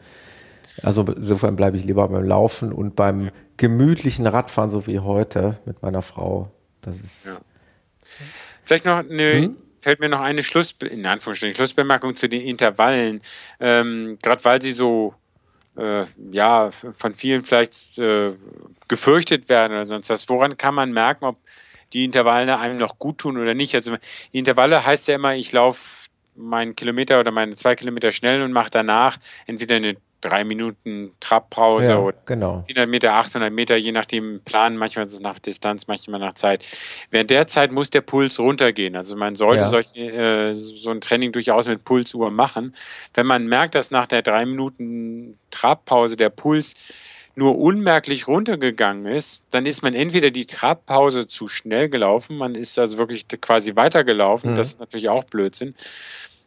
Also 0.82 1.02
insofern 1.02 1.54
bleibe 1.54 1.76
ich 1.76 1.84
lieber 1.84 2.08
beim 2.08 2.24
Laufen 2.24 2.72
und 2.72 2.96
beim 2.96 3.30
gemütlichen 3.56 4.26
Radfahren, 4.26 4.70
so 4.70 4.88
wie 4.88 4.98
heute 4.98 5.56
mit 5.66 5.82
meiner 5.82 6.02
Frau. 6.02 6.50
Das 6.80 6.98
ist. 6.98 7.26
Ja. 7.26 7.38
Vielleicht 8.64 8.84
noch 8.84 8.96
eine, 8.96 9.34
hm? 9.34 9.56
fällt 9.80 10.00
mir 10.00 10.08
noch 10.08 10.20
eine 10.20 10.42
Schluss, 10.42 10.74
in 10.80 11.06
Anführungsstrichen, 11.06 11.54
Schlussbemerkung 11.54 12.16
zu 12.16 12.28
den 12.28 12.40
Intervallen. 12.40 13.22
Ähm, 13.60 14.18
Gerade 14.20 14.44
weil 14.44 14.60
sie 14.60 14.72
so 14.72 15.14
äh, 15.76 16.06
ja, 16.30 16.70
von 16.96 17.14
vielen 17.14 17.44
vielleicht 17.44 17.98
äh, 17.98 18.30
gefürchtet 18.88 19.48
werden 19.48 19.72
oder 19.72 19.84
sonst 19.84 20.10
was. 20.10 20.28
Woran 20.28 20.56
kann 20.56 20.74
man 20.74 20.92
merken, 20.92 21.24
ob 21.24 21.36
die 21.92 22.04
Intervalle 22.04 22.58
einem 22.58 22.78
noch 22.78 22.98
gut 22.98 23.18
tun 23.18 23.36
oder 23.38 23.54
nicht? 23.54 23.74
Also 23.74 23.96
Intervalle 24.32 24.84
heißt 24.84 25.08
ja 25.08 25.16
immer, 25.16 25.34
ich 25.34 25.52
laufe 25.52 26.08
meinen 26.36 26.74
Kilometer 26.74 27.20
oder 27.20 27.30
meine 27.30 27.56
zwei 27.56 27.76
Kilometer 27.76 28.12
schnell 28.12 28.42
und 28.42 28.52
mache 28.52 28.70
danach 28.70 29.18
entweder 29.46 29.76
eine 29.76 29.96
drei 30.24 30.44
Minuten 30.44 31.12
Trabpause 31.20 31.88
ja, 31.88 31.98
oder 31.98 32.16
genau. 32.24 32.64
400 32.66 32.88
Meter, 32.88 33.14
800 33.14 33.52
Meter, 33.52 33.76
je 33.76 33.92
nachdem 33.92 34.40
Plan, 34.44 34.76
manchmal 34.76 35.06
ist 35.06 35.14
es 35.14 35.20
nach 35.20 35.38
Distanz, 35.38 35.86
manchmal 35.86 36.20
nach 36.20 36.34
Zeit. 36.34 36.64
Während 37.10 37.30
der 37.30 37.46
Zeit 37.46 37.72
muss 37.72 37.90
der 37.90 38.00
Puls 38.00 38.38
runtergehen. 38.38 38.96
Also 38.96 39.16
man 39.16 39.36
sollte 39.36 39.62
ja. 39.62 39.68
solch, 39.68 39.94
äh, 39.96 40.54
so 40.54 40.90
ein 40.90 41.00
Training 41.00 41.32
durchaus 41.32 41.68
mit 41.68 41.84
Pulsuhr 41.84 42.30
machen. 42.30 42.74
Wenn 43.12 43.26
man 43.26 43.46
merkt, 43.46 43.74
dass 43.74 43.90
nach 43.90 44.06
der 44.06 44.22
drei 44.22 44.46
Minuten 44.46 45.38
Trabpause 45.50 46.16
der 46.16 46.30
Puls 46.30 46.74
nur 47.36 47.58
unmerklich 47.58 48.28
runtergegangen 48.28 49.06
ist, 49.06 49.44
dann 49.50 49.66
ist 49.66 49.82
man 49.82 49.94
entweder 49.94 50.30
die 50.30 50.46
Trabpause 50.46 51.26
zu 51.26 51.48
schnell 51.48 51.88
gelaufen, 51.88 52.36
man 52.36 52.54
ist 52.54 52.78
also 52.78 52.96
wirklich 52.96 53.26
quasi 53.40 53.74
weitergelaufen, 53.74 54.52
mhm. 54.52 54.56
das 54.56 54.68
ist 54.68 54.80
natürlich 54.80 55.08
auch 55.08 55.24
Blödsinn. 55.24 55.74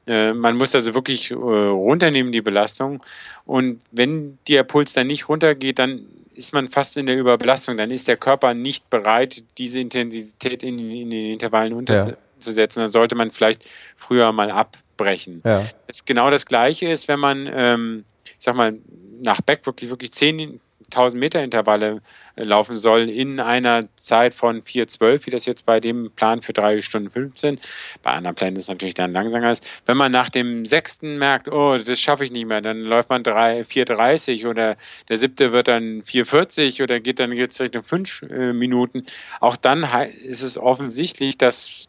Äh, 0.07 0.33
man 0.33 0.55
muss 0.55 0.73
also 0.73 0.95
wirklich 0.95 1.31
äh, 1.31 1.35
runternehmen, 1.35 2.31
die 2.31 2.41
Belastung. 2.41 3.03
Und 3.45 3.81
wenn 3.91 4.37
der 4.47 4.63
Puls 4.63 4.93
dann 4.93 5.07
nicht 5.07 5.27
runtergeht, 5.29 5.79
dann 5.79 6.07
ist 6.33 6.53
man 6.53 6.69
fast 6.69 6.97
in 6.97 7.07
der 7.07 7.17
Überbelastung. 7.17 7.77
Dann 7.77 7.91
ist 7.91 8.07
der 8.07 8.17
Körper 8.17 8.53
nicht 8.53 8.89
bereit, 8.89 9.43
diese 9.57 9.79
Intensität 9.79 10.63
in, 10.63 10.79
in 10.79 11.09
den 11.09 11.33
Intervallen 11.33 11.73
unterzusetzen. 11.73 12.79
Ja. 12.79 12.85
Dann 12.85 12.91
sollte 12.91 13.15
man 13.15 13.31
vielleicht 13.31 13.63
früher 13.97 14.31
mal 14.31 14.51
abbrechen. 14.51 15.41
Ja. 15.45 15.65
Das 15.87 16.05
genau 16.05 16.29
das 16.29 16.45
Gleiche 16.45 16.89
ist, 16.89 17.07
wenn 17.07 17.19
man, 17.19 17.49
ähm, 17.51 18.05
ich 18.25 18.35
sag 18.39 18.55
mal, 18.55 18.77
nach 19.21 19.41
Back 19.41 19.65
wirklich, 19.65 19.89
wirklich 19.89 20.11
zehn 20.11 20.59
1000 20.91 21.19
Meter 21.19 21.43
Intervalle 21.43 22.01
äh, 22.35 22.43
laufen 22.43 22.77
soll 22.77 23.09
in 23.09 23.39
einer 23.39 23.85
Zeit 23.97 24.33
von 24.33 24.61
4,12, 24.63 25.25
wie 25.25 25.31
das 25.31 25.45
jetzt 25.45 25.65
bei 25.65 25.79
dem 25.79 26.11
Plan 26.11 26.41
für 26.41 26.53
3 26.53 26.81
Stunden 26.81 27.09
15. 27.09 27.59
Bei 28.03 28.11
anderen 28.11 28.35
Plänen 28.35 28.55
ist 28.55 28.63
es 28.63 28.69
natürlich 28.69 28.93
dann 28.93 29.11
langsamer 29.11 29.51
ist. 29.51 29.65
Wenn 29.85 29.97
man 29.97 30.11
nach 30.11 30.29
dem 30.29 30.65
sechsten 30.65 31.17
merkt, 31.17 31.49
oh, 31.49 31.77
das 31.77 31.99
schaffe 31.99 32.23
ich 32.23 32.31
nicht 32.31 32.45
mehr, 32.45 32.61
dann 32.61 32.81
läuft 32.81 33.09
man 33.09 33.23
4,30 33.23 34.47
oder 34.47 34.77
der 35.09 35.17
siebte 35.17 35.51
wird 35.51 35.67
dann 35.67 36.03
4,40 36.03 36.83
oder 36.83 36.99
geht 36.99 37.19
dann 37.19 37.31
jetzt 37.33 37.59
Richtung 37.59 37.83
5 37.83 38.21
äh, 38.23 38.53
Minuten. 38.53 39.05
Auch 39.39 39.57
dann 39.57 39.83
ist 40.23 40.41
es 40.41 40.57
offensichtlich, 40.57 41.37
dass 41.37 41.87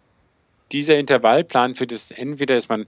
dieser 0.73 0.99
Intervallplan 0.99 1.75
für 1.75 1.87
das 1.87 2.11
entweder 2.11 2.57
ist 2.57 2.69
man 2.69 2.87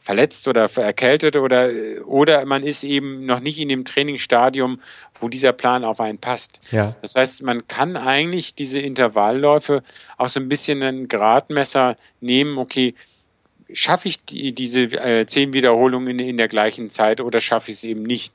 verletzt 0.00 0.48
oder 0.48 0.70
erkältet 0.76 1.36
oder, 1.36 1.70
oder 2.06 2.44
man 2.46 2.62
ist 2.62 2.84
eben 2.84 3.26
noch 3.26 3.40
nicht 3.40 3.60
in 3.60 3.68
dem 3.68 3.84
Trainingsstadium, 3.84 4.80
wo 5.20 5.28
dieser 5.28 5.52
Plan 5.52 5.84
auf 5.84 6.00
einen 6.00 6.18
passt. 6.18 6.60
Ja. 6.70 6.96
Das 7.02 7.14
heißt, 7.14 7.42
man 7.42 7.68
kann 7.68 7.96
eigentlich 7.96 8.54
diese 8.54 8.80
Intervallläufe 8.80 9.82
auch 10.16 10.28
so 10.28 10.40
ein 10.40 10.48
bisschen 10.48 10.82
ein 10.82 11.08
Gradmesser 11.08 11.96
nehmen, 12.20 12.58
okay, 12.58 12.94
schaffe 13.72 14.08
ich 14.08 14.24
die, 14.24 14.52
diese 14.52 14.82
äh, 14.82 15.26
zehn 15.26 15.52
Wiederholungen 15.52 16.18
in, 16.18 16.28
in 16.28 16.36
der 16.36 16.48
gleichen 16.48 16.90
Zeit 16.90 17.20
oder 17.20 17.40
schaffe 17.40 17.70
ich 17.70 17.76
es 17.78 17.84
eben 17.84 18.02
nicht? 18.02 18.34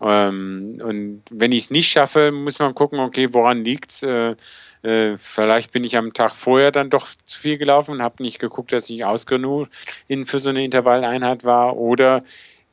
Ähm, 0.00 0.80
und 0.82 1.22
wenn 1.30 1.52
ich 1.52 1.64
es 1.64 1.70
nicht 1.70 1.88
schaffe, 1.88 2.30
muss 2.30 2.58
man 2.58 2.74
gucken, 2.74 3.00
okay, 3.00 3.28
woran 3.32 3.64
liegt 3.64 3.90
es? 3.90 4.02
Äh, 4.02 4.36
äh, 4.82 5.16
vielleicht 5.18 5.72
bin 5.72 5.82
ich 5.84 5.96
am 5.96 6.12
Tag 6.12 6.30
vorher 6.32 6.70
dann 6.70 6.90
doch 6.90 7.08
zu 7.26 7.40
viel 7.40 7.58
gelaufen 7.58 7.92
und 7.92 8.02
habe 8.02 8.22
nicht 8.22 8.38
geguckt, 8.38 8.72
dass 8.72 8.88
ich 8.90 9.04
ausgenug 9.04 9.68
in, 10.06 10.24
für 10.24 10.38
so 10.38 10.50
eine 10.50 10.64
Intervalleinheit 10.64 11.44
war. 11.44 11.76
Oder 11.76 12.22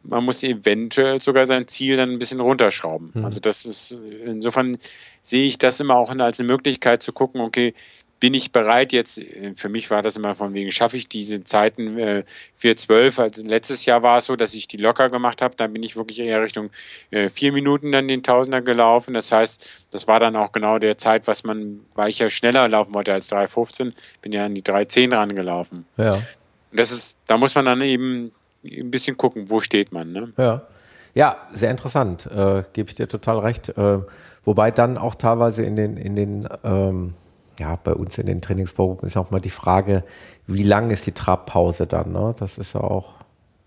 man 0.03 0.23
muss 0.23 0.43
eventuell 0.43 1.19
sogar 1.19 1.47
sein 1.47 1.67
Ziel 1.67 1.97
dann 1.97 2.11
ein 2.11 2.19
bisschen 2.19 2.39
runterschrauben. 2.39 3.11
Mhm. 3.13 3.26
Also 3.26 3.39
das 3.39 3.65
ist, 3.65 3.99
insofern 4.23 4.78
sehe 5.23 5.47
ich 5.47 5.57
das 5.57 5.80
immer 5.80 5.95
auch 5.95 6.11
als 6.11 6.39
eine 6.39 6.47
Möglichkeit 6.47 7.01
zu 7.01 7.11
gucken, 7.11 7.41
okay, 7.41 7.73
bin 8.20 8.34
ich 8.34 8.51
bereit 8.51 8.93
jetzt, 8.93 9.18
äh, 9.18 9.53
für 9.55 9.70
mich 9.70 9.91
war 9.91 10.01
das 10.01 10.16
immer 10.16 10.36
von 10.36 10.53
wegen, 10.53 10.72
schaffe 10.72 10.97
ich 10.97 11.09
diese 11.09 11.43
Zeiten 11.43 11.97
äh, 11.97 12.24
4.12, 12.61 13.22
also 13.22 13.45
letztes 13.45 13.86
Jahr 13.86 14.03
war 14.03 14.18
es 14.18 14.26
so, 14.26 14.36
dass 14.36 14.53
ich 14.53 14.68
die 14.68 14.78
locker 14.78 15.09
gemacht 15.09 15.41
habe, 15.41 15.55
dann 15.55 15.74
bin 15.74 15.84
ich 15.84 15.95
wirklich 15.95 16.20
eher 16.20 16.41
Richtung 16.41 16.70
äh, 17.11 17.30
vier 17.30 17.51
Minuten 17.51 17.91
dann 17.91 18.07
den 18.07 18.24
Tausender 18.24 18.61
gelaufen, 18.61 19.13
das 19.13 19.32
heißt, 19.32 19.70
das 19.91 20.07
war 20.07 20.20
dann 20.20 20.36
auch 20.36 20.51
genau 20.51 20.80
der 20.80 20.97
Zeit, 20.97 21.28
was 21.28 21.43
man, 21.43 21.82
weil 21.95 22.09
ich 22.09 22.20
ja 22.20 22.30
schneller 22.30 22.68
laufen 22.68 22.93
wollte 22.93 23.13
als 23.13 23.30
3.15, 23.32 23.93
bin 24.22 24.32
ja 24.32 24.45
an 24.45 24.55
die 24.55 24.63
3.10 24.63 25.13
rangelaufen. 25.13 25.86
Ja. 25.97 26.16
Und 26.16 26.24
das 26.80 26.91
ist, 26.91 27.16
da 27.28 27.38
muss 27.38 27.55
man 27.55 27.66
dann 27.66 27.82
eben 27.82 28.32
ein 28.63 28.91
bisschen 28.91 29.18
gucken, 29.18 29.49
wo 29.49 29.59
steht 29.59 29.91
man. 29.91 30.11
Ne? 30.11 30.34
Ja. 30.38 30.61
Ja, 31.13 31.38
sehr 31.53 31.72
interessant, 31.72 32.26
äh, 32.26 32.63
gebe 32.74 32.89
ich 32.89 32.95
dir 32.95 33.07
total 33.07 33.39
recht. 33.39 33.70
Äh, 33.70 33.99
wobei 34.43 34.72
dann 34.72 34.97
auch 34.97 35.16
teilweise 35.16 35.63
in 35.63 35.78
den, 35.78 35.95
in 35.95 36.18
den 36.18 36.49
ähm 36.61 37.13
ja, 37.60 37.76
bei 37.76 37.93
uns 37.93 38.18
in 38.18 38.26
den 38.26 38.41
Trainingsgruppen 38.41 39.08
ist 39.08 39.18
auch 39.18 39.32
mal 39.32 39.39
die 39.39 39.49
Frage, 39.49 40.03
wie 40.47 40.64
lang 40.64 40.89
ist 40.91 41.06
die 41.08 41.12
Trabpause 41.12 41.88
dann? 41.88 42.12
Ne? 42.12 42.36
Das 42.38 42.58
ist 42.58 42.74
ja 42.74 42.82
auch, 42.82 43.14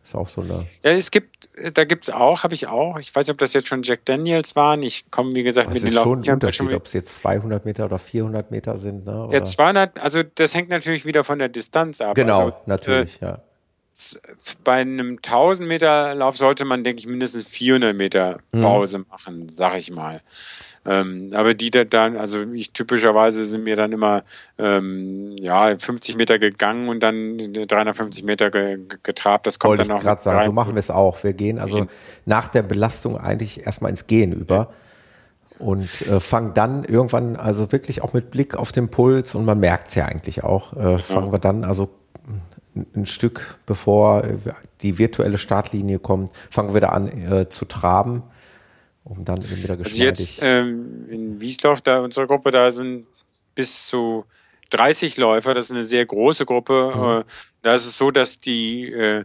ist 0.03 0.15
auch 0.15 0.29
so 0.29 0.43
eine. 0.43 0.67
Ja, 0.83 0.93
es 0.93 1.11
gibt, 1.11 1.49
da 1.75 1.85
gibt 1.85 2.09
es 2.09 2.15
auch, 2.15 2.43
habe 2.43 2.55
ich 2.55 2.67
auch. 2.67 2.99
Ich 2.99 3.15
weiß 3.15 3.27
nicht, 3.27 3.33
ob 3.33 3.39
das 3.39 3.53
jetzt 3.55 3.69
schon 3.69 3.83
Jack 3.83 4.05
Daniels 4.05 4.57
waren. 4.57 4.83
Ich 4.83 5.11
komme, 5.11 5.33
wie 5.35 5.43
gesagt, 5.43 5.69
das 5.69 5.75
mit 5.75 5.83
den 5.85 5.89
ist 5.89 6.03
schon 6.03 6.23
ein 6.23 6.33
Unterschied, 6.33 6.73
ob 6.73 6.87
es 6.87 6.93
jetzt 6.93 7.17
200 7.17 7.65
Meter 7.65 7.87
oder 7.87 7.99
400 7.99 8.51
Meter 8.51 8.79
sind. 8.79 9.07
Ne? 9.07 9.27
Oder? 9.27 9.39
Ja, 9.39 9.43
200, 9.45 9.99
also 9.99 10.23
das 10.23 10.55
hängt 10.55 10.69
natürlich 10.69 11.05
wieder 11.05 11.25
von 11.25 11.39
der 11.39 11.49
Distanz 11.49 12.01
ab. 12.01 12.15
Genau, 12.15 12.47
also, 12.47 12.57
natürlich, 12.67 13.21
äh, 13.23 13.27
ja. 13.27 13.39
Bei 14.63 14.75
einem 14.75 15.17
1000 15.17 15.69
Meter 15.69 16.15
Lauf 16.15 16.37
sollte 16.37 16.65
man, 16.65 16.85
denke 16.85 17.01
ich, 17.01 17.09
mindestens 17.09 17.45
400 17.49 17.97
Meter 17.97 18.39
mhm. 18.53 18.61
Pause 18.61 18.99
mhm. 18.99 19.07
machen, 19.11 19.49
sag 19.51 19.77
ich 19.77 19.91
mal. 19.91 20.21
Ähm, 20.89 21.33
aber 21.35 21.53
die 21.53 21.69
da 21.69 21.85
dann, 21.85 22.17
also 22.17 22.41
ich 22.55 22.73
typischerweise 22.73 23.45
sind 23.45 23.65
mir 23.65 23.77
dann 23.77 23.93
immer 23.93 24.23
ähm, 24.59 25.37
ja 25.39 25.77
50 25.77 26.17
Meter 26.17 26.39
gegangen 26.39 26.89
und 26.89 27.01
dann 27.01 27.37
350 27.37 28.25
Meter 28.25 28.51
ge 28.51 28.79
getrabt. 29.03 29.47
Das 29.47 29.59
kommt 29.59 29.73
Wollte 29.73 29.87
dann 29.87 29.99
auch. 29.99 30.03
gerade 30.03 30.23
sagen, 30.23 30.47
so 30.47 30.53
machen 30.53 30.75
wir 30.75 30.81
es 30.81 30.91
auch. 30.91 31.23
Wir 31.23 31.35
gehen 31.35 31.59
also 31.59 31.77
gehen. 31.77 31.89
nach 32.25 32.49
der 32.49 32.63
Belastung 32.63 33.19
eigentlich 33.19 33.67
erstmal 33.67 33.91
ins 33.91 34.07
Gehen 34.07 34.33
über. 34.33 34.73
Und 35.59 36.07
äh, 36.07 36.21
fangen 36.21 36.55
dann 36.55 36.85
irgendwann, 36.85 37.37
also 37.37 37.71
wirklich 37.71 38.03
auch 38.03 38.15
mit 38.15 38.31
Blick 38.31 38.57
auf 38.57 38.73
den 38.73 38.89
Puls, 38.89 39.35
und 39.35 39.45
man 39.45 39.61
merkt 39.61 39.89
es 39.89 39.95
ja 39.97 40.07
eigentlich 40.07 40.43
auch, 40.43 40.75
äh, 40.75 40.99
fangen 40.99 41.33
wir 41.33 41.41
dann 41.41 41.65
also 41.65 41.91
ein 42.95 43.07
Stück 43.07 43.59
bevor 43.67 44.23
die 44.81 44.99
virtuelle 44.99 45.37
Startlinie 45.37 45.99
kommt, 45.99 46.31
fangen 46.49 46.73
wir 46.73 46.81
da 46.81 46.91
an 46.91 47.09
äh, 47.09 47.49
zu 47.51 47.65
traben 47.65 48.23
um 49.09 49.25
dann 49.25 49.43
eben 49.43 49.63
wieder 49.63 49.77
geschmeidig. 49.77 50.01
Also 50.01 50.23
jetzt 50.23 50.39
ähm, 50.43 51.07
in 51.09 51.41
Wiesdorf, 51.41 51.81
da 51.81 52.01
unsere 52.01 52.27
Gruppe, 52.27 52.51
da 52.51 52.71
sind 52.71 53.07
bis 53.55 53.87
zu 53.87 54.25
30 54.71 55.17
Läufer, 55.17 55.55
das 55.55 55.67
ist 55.67 55.71
eine 55.71 55.85
sehr 55.85 56.05
große 56.07 56.45
Gruppe. 56.45 56.93
Mhm. 56.95 57.21
Äh, 57.21 57.25
da 57.63 57.75
ist 57.75 57.87
es 57.87 57.97
so, 57.97 58.11
dass 58.11 58.41
die 58.41 58.91
äh, 58.93 59.25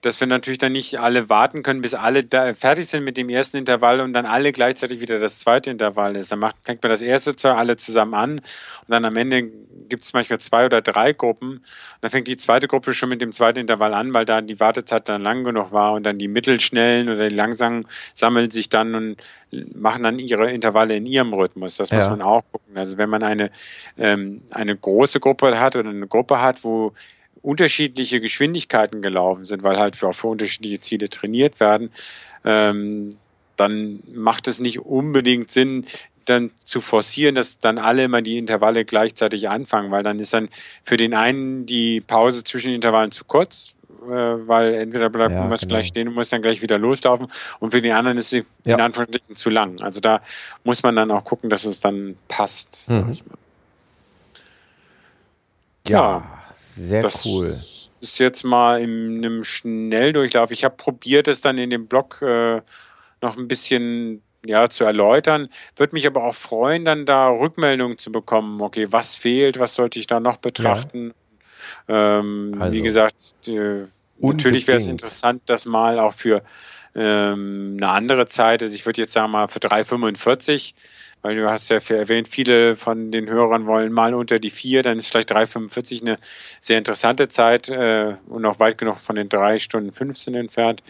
dass 0.00 0.20
wir 0.20 0.28
natürlich 0.28 0.58
dann 0.58 0.72
nicht 0.72 1.00
alle 1.00 1.28
warten 1.28 1.64
können, 1.64 1.80
bis 1.80 1.94
alle 1.94 2.24
fertig 2.54 2.86
sind 2.86 3.02
mit 3.02 3.16
dem 3.16 3.28
ersten 3.28 3.56
Intervall 3.56 4.00
und 4.00 4.12
dann 4.12 4.26
alle 4.26 4.52
gleichzeitig 4.52 5.00
wieder 5.00 5.18
das 5.18 5.40
zweite 5.40 5.72
Intervall 5.72 6.14
ist. 6.14 6.30
Dann 6.30 6.38
macht, 6.38 6.54
fängt 6.62 6.82
man 6.84 6.90
das 6.90 7.02
erste 7.02 7.34
zwar 7.34 7.56
alle 7.56 7.76
zusammen 7.76 8.14
an 8.14 8.30
und 8.32 8.42
dann 8.88 9.04
am 9.04 9.16
Ende 9.16 9.50
gibt 9.88 10.04
es 10.04 10.12
manchmal 10.12 10.38
zwei 10.38 10.66
oder 10.66 10.82
drei 10.82 11.12
Gruppen. 11.12 11.50
Und 11.50 11.64
dann 12.00 12.12
fängt 12.12 12.28
die 12.28 12.36
zweite 12.36 12.68
Gruppe 12.68 12.94
schon 12.94 13.08
mit 13.08 13.20
dem 13.20 13.32
zweiten 13.32 13.58
Intervall 13.58 13.92
an, 13.92 14.14
weil 14.14 14.24
da 14.24 14.40
die 14.40 14.60
Wartezeit 14.60 15.08
dann 15.08 15.20
lang 15.20 15.42
genug 15.42 15.72
war 15.72 15.94
und 15.94 16.04
dann 16.04 16.18
die 16.18 16.28
mittelschnellen 16.28 17.08
oder 17.08 17.28
die 17.28 17.34
langsamen 17.34 17.86
sammeln 18.14 18.52
sich 18.52 18.68
dann 18.68 18.94
und 18.94 19.16
machen 19.74 20.04
dann 20.04 20.20
ihre 20.20 20.52
Intervalle 20.52 20.96
in 20.96 21.06
ihrem 21.06 21.32
Rhythmus. 21.32 21.76
Das 21.76 21.90
muss 21.90 22.04
ja. 22.04 22.10
man 22.10 22.22
auch 22.22 22.44
gucken. 22.52 22.76
Also 22.76 22.98
wenn 22.98 23.10
man 23.10 23.24
eine, 23.24 23.50
ähm, 23.96 24.42
eine 24.50 24.76
große 24.76 25.18
Gruppe 25.18 25.58
hat 25.58 25.74
oder 25.74 25.88
eine 25.88 26.06
Gruppe 26.06 26.40
hat, 26.40 26.62
wo 26.62 26.92
unterschiedliche 27.48 28.20
Geschwindigkeiten 28.20 29.00
gelaufen 29.00 29.42
sind, 29.42 29.62
weil 29.62 29.78
halt 29.78 29.96
für, 29.96 30.12
für 30.12 30.26
unterschiedliche 30.26 30.82
Ziele 30.82 31.08
trainiert 31.08 31.60
werden, 31.60 31.90
ähm, 32.44 33.16
dann 33.56 34.00
macht 34.12 34.48
es 34.48 34.60
nicht 34.60 34.80
unbedingt 34.80 35.50
Sinn, 35.50 35.86
dann 36.26 36.50
zu 36.62 36.82
forcieren, 36.82 37.34
dass 37.34 37.58
dann 37.58 37.78
alle 37.78 38.04
immer 38.04 38.20
die 38.20 38.36
Intervalle 38.36 38.84
gleichzeitig 38.84 39.48
anfangen, 39.48 39.90
weil 39.90 40.02
dann 40.02 40.18
ist 40.18 40.34
dann 40.34 40.50
für 40.84 40.98
den 40.98 41.14
einen 41.14 41.64
die 41.64 42.02
Pause 42.02 42.44
zwischen 42.44 42.66
den 42.66 42.74
Intervallen 42.74 43.12
zu 43.12 43.24
kurz, 43.24 43.72
äh, 44.02 44.10
weil 44.10 44.74
entweder 44.74 45.08
bleibt 45.08 45.32
ja, 45.32 45.40
man 45.40 45.48
genau. 45.48 45.68
gleich 45.68 45.86
stehen 45.86 46.06
und 46.06 46.14
muss 46.14 46.28
dann 46.28 46.42
gleich 46.42 46.60
wieder 46.60 46.76
loslaufen 46.76 47.28
und 47.60 47.70
für 47.70 47.80
den 47.80 47.92
anderen 47.92 48.18
ist 48.18 48.28
sie 48.28 48.44
ja. 48.66 48.74
in 48.74 48.82
Anführungsstrichen 48.82 49.36
zu 49.36 49.48
lang. 49.48 49.80
Also 49.80 50.00
da 50.00 50.20
muss 50.64 50.82
man 50.82 50.96
dann 50.96 51.10
auch 51.10 51.24
gucken, 51.24 51.48
dass 51.48 51.64
es 51.64 51.80
dann 51.80 52.18
passt. 52.28 52.90
Mhm. 52.90 53.16
Ja. 55.88 55.98
ja. 55.98 56.37
Sehr 56.58 57.02
das 57.02 57.24
cool. 57.24 57.58
Ist 58.00 58.18
jetzt 58.18 58.44
mal 58.44 58.80
in 58.80 59.18
einem 59.18 59.44
Schnelldurchlauf. 59.44 60.50
Ich 60.50 60.64
habe 60.64 60.76
probiert, 60.76 61.28
es 61.28 61.40
dann 61.40 61.58
in 61.58 61.70
dem 61.70 61.86
Blog 61.86 62.20
äh, 62.22 62.60
noch 63.20 63.36
ein 63.36 63.48
bisschen 63.48 64.22
ja, 64.44 64.68
zu 64.68 64.84
erläutern. 64.84 65.48
Würde 65.76 65.94
mich 65.94 66.06
aber 66.06 66.24
auch 66.24 66.34
freuen, 66.34 66.84
dann 66.84 67.06
da 67.06 67.28
Rückmeldungen 67.28 67.98
zu 67.98 68.12
bekommen. 68.12 68.60
Okay, 68.60 68.88
was 68.90 69.14
fehlt, 69.14 69.58
was 69.58 69.74
sollte 69.74 69.98
ich 69.98 70.06
da 70.06 70.20
noch 70.20 70.38
betrachten? 70.38 71.14
Ja. 71.88 72.18
Ähm, 72.18 72.56
also, 72.58 72.72
wie 72.72 72.82
gesagt, 72.82 73.16
äh, 73.46 73.86
natürlich 74.18 74.66
wäre 74.66 74.78
es 74.78 74.86
interessant, 74.86 75.42
das 75.46 75.64
mal 75.64 75.98
auch 75.98 76.14
für 76.14 76.42
ähm, 76.94 77.76
eine 77.76 77.88
andere 77.88 78.26
Zeit. 78.26 78.62
Also 78.62 78.74
ich 78.74 78.86
würde 78.86 79.00
jetzt 79.00 79.12
sagen 79.12 79.32
mal 79.32 79.48
für 79.48 79.58
3,45 79.58 80.74
weil 81.22 81.36
du 81.36 81.50
hast 81.50 81.68
ja 81.68 81.78
erwähnt, 81.88 82.28
viele 82.28 82.76
von 82.76 83.10
den 83.10 83.28
Hörern 83.28 83.66
wollen 83.66 83.92
mal 83.92 84.14
unter 84.14 84.38
die 84.38 84.50
vier, 84.50 84.82
dann 84.82 84.98
ist 84.98 85.08
vielleicht 85.10 85.32
3,45 85.32 86.02
eine 86.02 86.18
sehr 86.60 86.78
interessante 86.78 87.28
Zeit 87.28 87.68
äh, 87.68 88.14
und 88.28 88.44
auch 88.46 88.60
weit 88.60 88.78
genug 88.78 88.98
von 88.98 89.16
den 89.16 89.28
drei 89.28 89.58
Stunden 89.58 89.92
15 89.92 90.34
entfernt. 90.34 90.82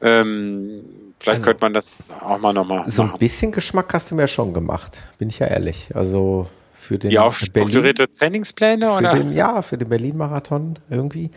Ähm, 0.00 0.84
vielleicht 1.18 1.38
also, 1.38 1.44
könnte 1.46 1.64
man 1.64 1.72
das 1.72 2.10
auch 2.20 2.38
mal 2.38 2.52
nochmal 2.52 2.90
So 2.90 3.04
machen. 3.04 3.14
ein 3.14 3.18
bisschen 3.18 3.52
Geschmack 3.52 3.92
hast 3.94 4.10
du 4.10 4.14
mir 4.14 4.28
schon 4.28 4.52
gemacht, 4.52 5.00
bin 5.18 5.28
ich 5.28 5.38
ja 5.38 5.46
ehrlich. 5.46 5.88
Also 5.94 6.48
für 6.74 6.98
den 6.98 7.10
Die 7.10 7.18
aufstrukturierte 7.18 8.10
Trainingspläne? 8.10 8.86
Für 8.86 8.98
oder? 8.98 9.14
Den, 9.14 9.34
ja, 9.34 9.62
für 9.62 9.78
den 9.78 9.88
Berlin-Marathon 9.88 10.78
irgendwie. 10.90 11.30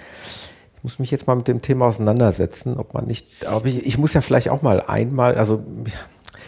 Ich 0.75 0.83
muss 0.83 0.99
mich 0.99 1.11
jetzt 1.11 1.27
mal 1.27 1.35
mit 1.35 1.47
dem 1.47 1.61
Thema 1.61 1.85
auseinandersetzen, 1.85 2.77
ob 2.77 2.93
man 2.93 3.05
nicht, 3.05 3.45
aber 3.45 3.65
ich, 3.65 3.85
ich 3.85 3.97
muss 3.97 4.13
ja 4.13 4.21
vielleicht 4.21 4.49
auch 4.49 4.61
mal 4.61 4.81
einmal, 4.81 5.35
also 5.35 5.63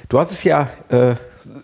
du 0.07 0.19
hast 0.19 0.31
es 0.31 0.43
ja 0.43 0.69
äh, 0.89 1.15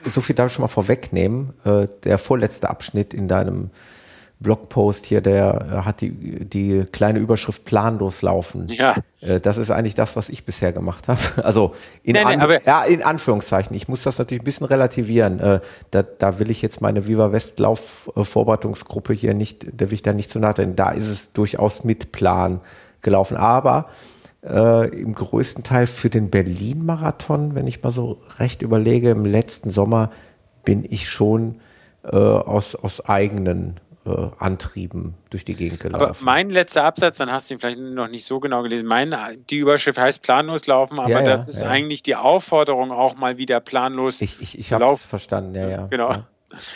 so 0.04 0.22
viel 0.22 0.36
darf 0.36 0.48
ich 0.48 0.54
schon 0.54 0.64
mal 0.64 0.68
vorwegnehmen. 0.68 1.54
Äh, 1.64 1.88
der 2.04 2.18
vorletzte 2.18 2.70
Abschnitt 2.70 3.14
in 3.14 3.28
deinem 3.28 3.70
Blogpost 4.40 5.06
hier, 5.06 5.22
der 5.22 5.66
äh, 5.72 5.76
hat 5.86 6.02
die, 6.02 6.12
die 6.46 6.86
kleine 6.92 7.20
Überschrift 7.20 7.66
planlos 7.66 8.22
laufen. 8.22 8.68
Ja. 8.68 8.98
Äh, 9.22 9.40
das 9.40 9.58
ist 9.58 9.72
eigentlich 9.72 9.96
das, 9.96 10.16
was 10.16 10.30
ich 10.30 10.46
bisher 10.46 10.74
gemacht 10.74 11.08
habe. 11.08 11.20
Also 11.44 11.74
in, 12.04 12.14
nee, 12.14 12.24
nee, 12.26 12.36
an, 12.36 12.60
ja, 12.66 12.84
in 12.84 13.04
Anführungszeichen. 13.04 13.76
Ich 13.76 13.88
muss 13.88 14.04
das 14.04 14.18
natürlich 14.18 14.42
ein 14.42 14.46
bisschen 14.46 14.68
relativieren. 14.68 15.40
Äh, 15.40 15.60
da, 15.92 16.04
da 16.04 16.40
will 16.40 16.50
ich 16.50 16.62
jetzt 16.62 16.82
meine 16.82 17.08
Viva 17.08 17.32
West 17.32 17.60
Lauf 17.60 18.10
Vorbereitungsgruppe 18.16 19.14
hier 19.14 19.34
nicht, 19.34 19.66
da 19.74 19.88
will 19.88 19.94
ich 19.94 20.02
da 20.02 20.14
nicht 20.14 20.30
zu 20.30 20.40
nahe 20.40 20.54
treten. 20.54 20.76
Da 20.76 20.92
ist 20.92 21.08
es 21.08 21.32
durchaus 21.34 21.84
mit 21.84 22.12
Plan 22.12 22.60
gelaufen. 23.02 23.38
Aber 23.38 23.90
äh, 24.48 24.88
im 24.90 25.16
größten 25.16 25.64
Teil 25.64 25.88
für 25.88 26.10
den 26.10 26.30
Berlin-Marathon, 26.30 27.56
wenn 27.56 27.68
ich 27.68 27.82
mal 27.82 27.92
so 27.92 28.22
recht 28.38 28.62
überlege, 28.62 29.12
im 29.12 29.26
letzten 29.26 29.70
Sommer 29.70 30.12
bin 30.64 30.86
ich 30.88 31.10
schon 31.10 31.60
äh, 32.04 32.16
aus, 32.16 32.76
aus 32.76 33.06
eigenen 33.06 33.80
äh, 34.06 34.28
Antrieben 34.38 35.16
durch 35.30 35.46
die 35.46 35.56
Gegend 35.56 35.80
gelaufen. 35.80 36.04
Aber 36.04 36.16
mein 36.22 36.50
letzter 36.50 36.84
Absatz, 36.84 37.18
dann 37.18 37.32
hast 37.32 37.50
du 37.50 37.56
ihn 37.56 37.60
vielleicht 37.60 37.80
noch 37.80 38.08
nicht 38.08 38.26
so 38.26 38.40
genau 38.40 38.62
gelesen. 38.62 38.88
Mein, 38.88 39.16
die 39.50 39.58
Überschrift 39.58 39.98
heißt 39.98 40.22
planlos 40.22 40.68
laufen, 40.68 41.00
aber 41.00 41.10
ja, 41.10 41.20
ja, 41.20 41.26
das 41.26 41.48
ist 41.48 41.62
ja. 41.62 41.70
eigentlich 41.70 42.04
die 42.04 42.16
Aufforderung, 42.16 42.92
auch 42.92 43.16
mal 43.16 43.38
wieder 43.38 43.60
planlos 43.60 44.22
ich, 44.22 44.40
ich, 44.42 44.60
ich 44.60 44.68
zu 44.68 44.78
laufen. 44.78 45.08
verstanden, 45.08 45.56
ja, 45.56 45.68
ja. 45.68 45.88
Genau. 45.88 46.14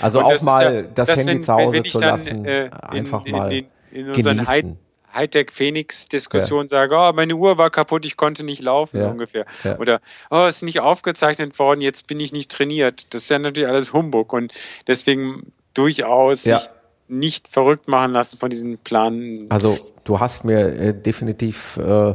Also 0.02 0.20
Und 0.20 0.26
auch 0.26 0.42
mal 0.42 0.88
das, 0.94 1.10
Handy 1.16 1.34
wenn, 1.34 1.42
zu 1.42 1.54
Hause 1.54 1.84
zu 1.84 2.00
lassen, 2.00 2.44
dann, 2.44 2.46
äh, 2.46 2.70
einfach 2.82 3.26
in, 3.26 3.32
mal 3.32 3.52
in, 3.52 3.66
in, 3.92 4.06
in 4.06 4.10
unseren 4.10 4.78
Hightech-Phoenix-Diskussion 5.14 6.66
ja. 6.66 6.70
sage, 6.70 6.96
oh, 6.98 7.12
meine 7.14 7.36
Uhr 7.36 7.58
war 7.58 7.70
kaputt, 7.70 8.06
ich 8.06 8.18
konnte 8.18 8.44
nicht 8.44 8.62
laufen, 8.62 8.98
ja. 8.98 9.06
so 9.06 9.12
ungefähr. 9.12 9.46
Ja. 9.64 9.78
Oder, 9.78 10.02
oh, 10.30 10.46
ist 10.46 10.64
nicht 10.64 10.80
aufgezeichnet 10.80 11.58
worden, 11.60 11.82
jetzt 11.82 12.08
bin 12.08 12.20
ich 12.20 12.32
nicht 12.32 12.52
trainiert. 12.52 13.14
Das 13.14 13.24
ist 13.24 13.30
ja 13.30 13.40
natürlich 13.40 13.70
alles 13.70 13.94
Humbug 13.94 14.34
und 14.34 14.54
deswegen 14.88 15.52
durchaus 15.74 16.44
sich 16.44 16.70
nicht 17.08 17.48
verrückt 17.48 17.88
machen 17.88 18.14
lassen 18.14 18.38
von 18.38 18.50
diesen 18.50 18.78
Planen. 18.78 19.46
Also, 19.50 19.78
du 20.04 20.20
hast 20.20 20.46
mir 20.46 20.60
äh, 20.60 20.94
definitiv 20.94 21.78
äh, 21.78 22.14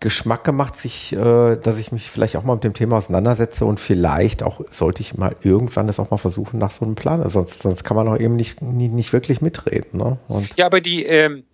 Geschmack 0.00 0.44
gemacht, 0.44 0.76
sich, 0.76 1.12
äh, 1.12 1.56
dass 1.56 1.78
ich 1.78 1.92
mich 1.92 2.10
vielleicht 2.10 2.36
auch 2.36 2.42
mal 2.42 2.54
mit 2.54 2.64
dem 2.64 2.72
Thema 2.72 2.96
auseinandersetze 2.96 3.66
und 3.66 3.78
vielleicht 3.78 4.42
auch 4.42 4.62
sollte 4.70 5.02
ich 5.02 5.16
mal 5.18 5.36
irgendwann 5.42 5.86
das 5.86 6.00
auch 6.00 6.10
mal 6.10 6.16
versuchen 6.16 6.58
nach 6.58 6.70
so 6.70 6.86
einem 6.86 6.94
Plan. 6.94 7.28
Sonst, 7.28 7.60
sonst 7.60 7.84
kann 7.84 7.96
man 7.96 8.08
auch 8.08 8.18
eben 8.18 8.34
nicht, 8.34 8.62
nicht, 8.62 8.92
nicht 8.92 9.12
wirklich 9.12 9.42
mitreden. 9.42 9.98
Ne? 9.98 10.18
Ja, 10.56 10.64
aber 10.64 10.80
die, 10.80 11.04
ähm, 11.04 11.44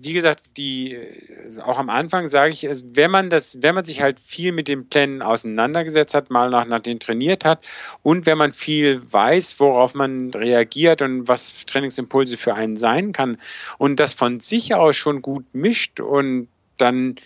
wie 0.00 0.12
gesagt, 0.12 0.56
die 0.56 0.94
äh, 0.94 1.60
auch 1.62 1.78
am 1.78 1.90
Anfang 1.90 2.28
sage 2.28 2.52
ich, 2.52 2.68
wenn 2.92 3.10
man 3.10 3.30
das, 3.30 3.62
wenn 3.62 3.74
man 3.74 3.84
sich 3.84 4.00
halt 4.00 4.20
viel 4.20 4.52
mit 4.52 4.68
den 4.68 4.88
Plänen 4.88 5.22
auseinandergesetzt 5.22 6.14
hat, 6.14 6.30
mal 6.30 6.50
nach, 6.50 6.66
nach 6.66 6.80
denen 6.80 7.00
trainiert 7.00 7.44
hat 7.44 7.64
und 8.02 8.26
wenn 8.26 8.38
man 8.38 8.52
viel 8.52 9.02
weiß, 9.10 9.60
worauf 9.60 9.94
man 9.94 10.30
reagiert 10.30 11.02
und 11.02 11.28
was 11.28 11.66
Trainingsimpulse 11.66 12.36
für 12.36 12.54
einen 12.54 12.76
sein 12.76 13.12
kann 13.12 13.38
und 13.78 14.00
das 14.00 14.14
von 14.14 14.40
sich 14.40 14.74
aus 14.74 14.96
schon 14.96 15.22
gut 15.22 15.44
mischt 15.52 16.00
und 16.00 16.48
dann 16.76 17.16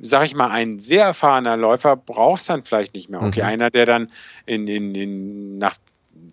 sag 0.00 0.24
ich 0.24 0.34
mal, 0.34 0.50
ein 0.50 0.80
sehr 0.80 1.04
erfahrener 1.04 1.56
Läufer 1.56 1.96
brauchst 1.96 2.48
dann 2.48 2.64
vielleicht 2.64 2.94
nicht 2.94 3.10
mehr. 3.10 3.22
Okay, 3.22 3.42
mhm. 3.42 3.46
einer, 3.46 3.70
der 3.70 3.84
dann 3.84 4.10
in, 4.46 4.66
in, 4.66 4.94
in, 4.94 5.58
nach 5.58 5.76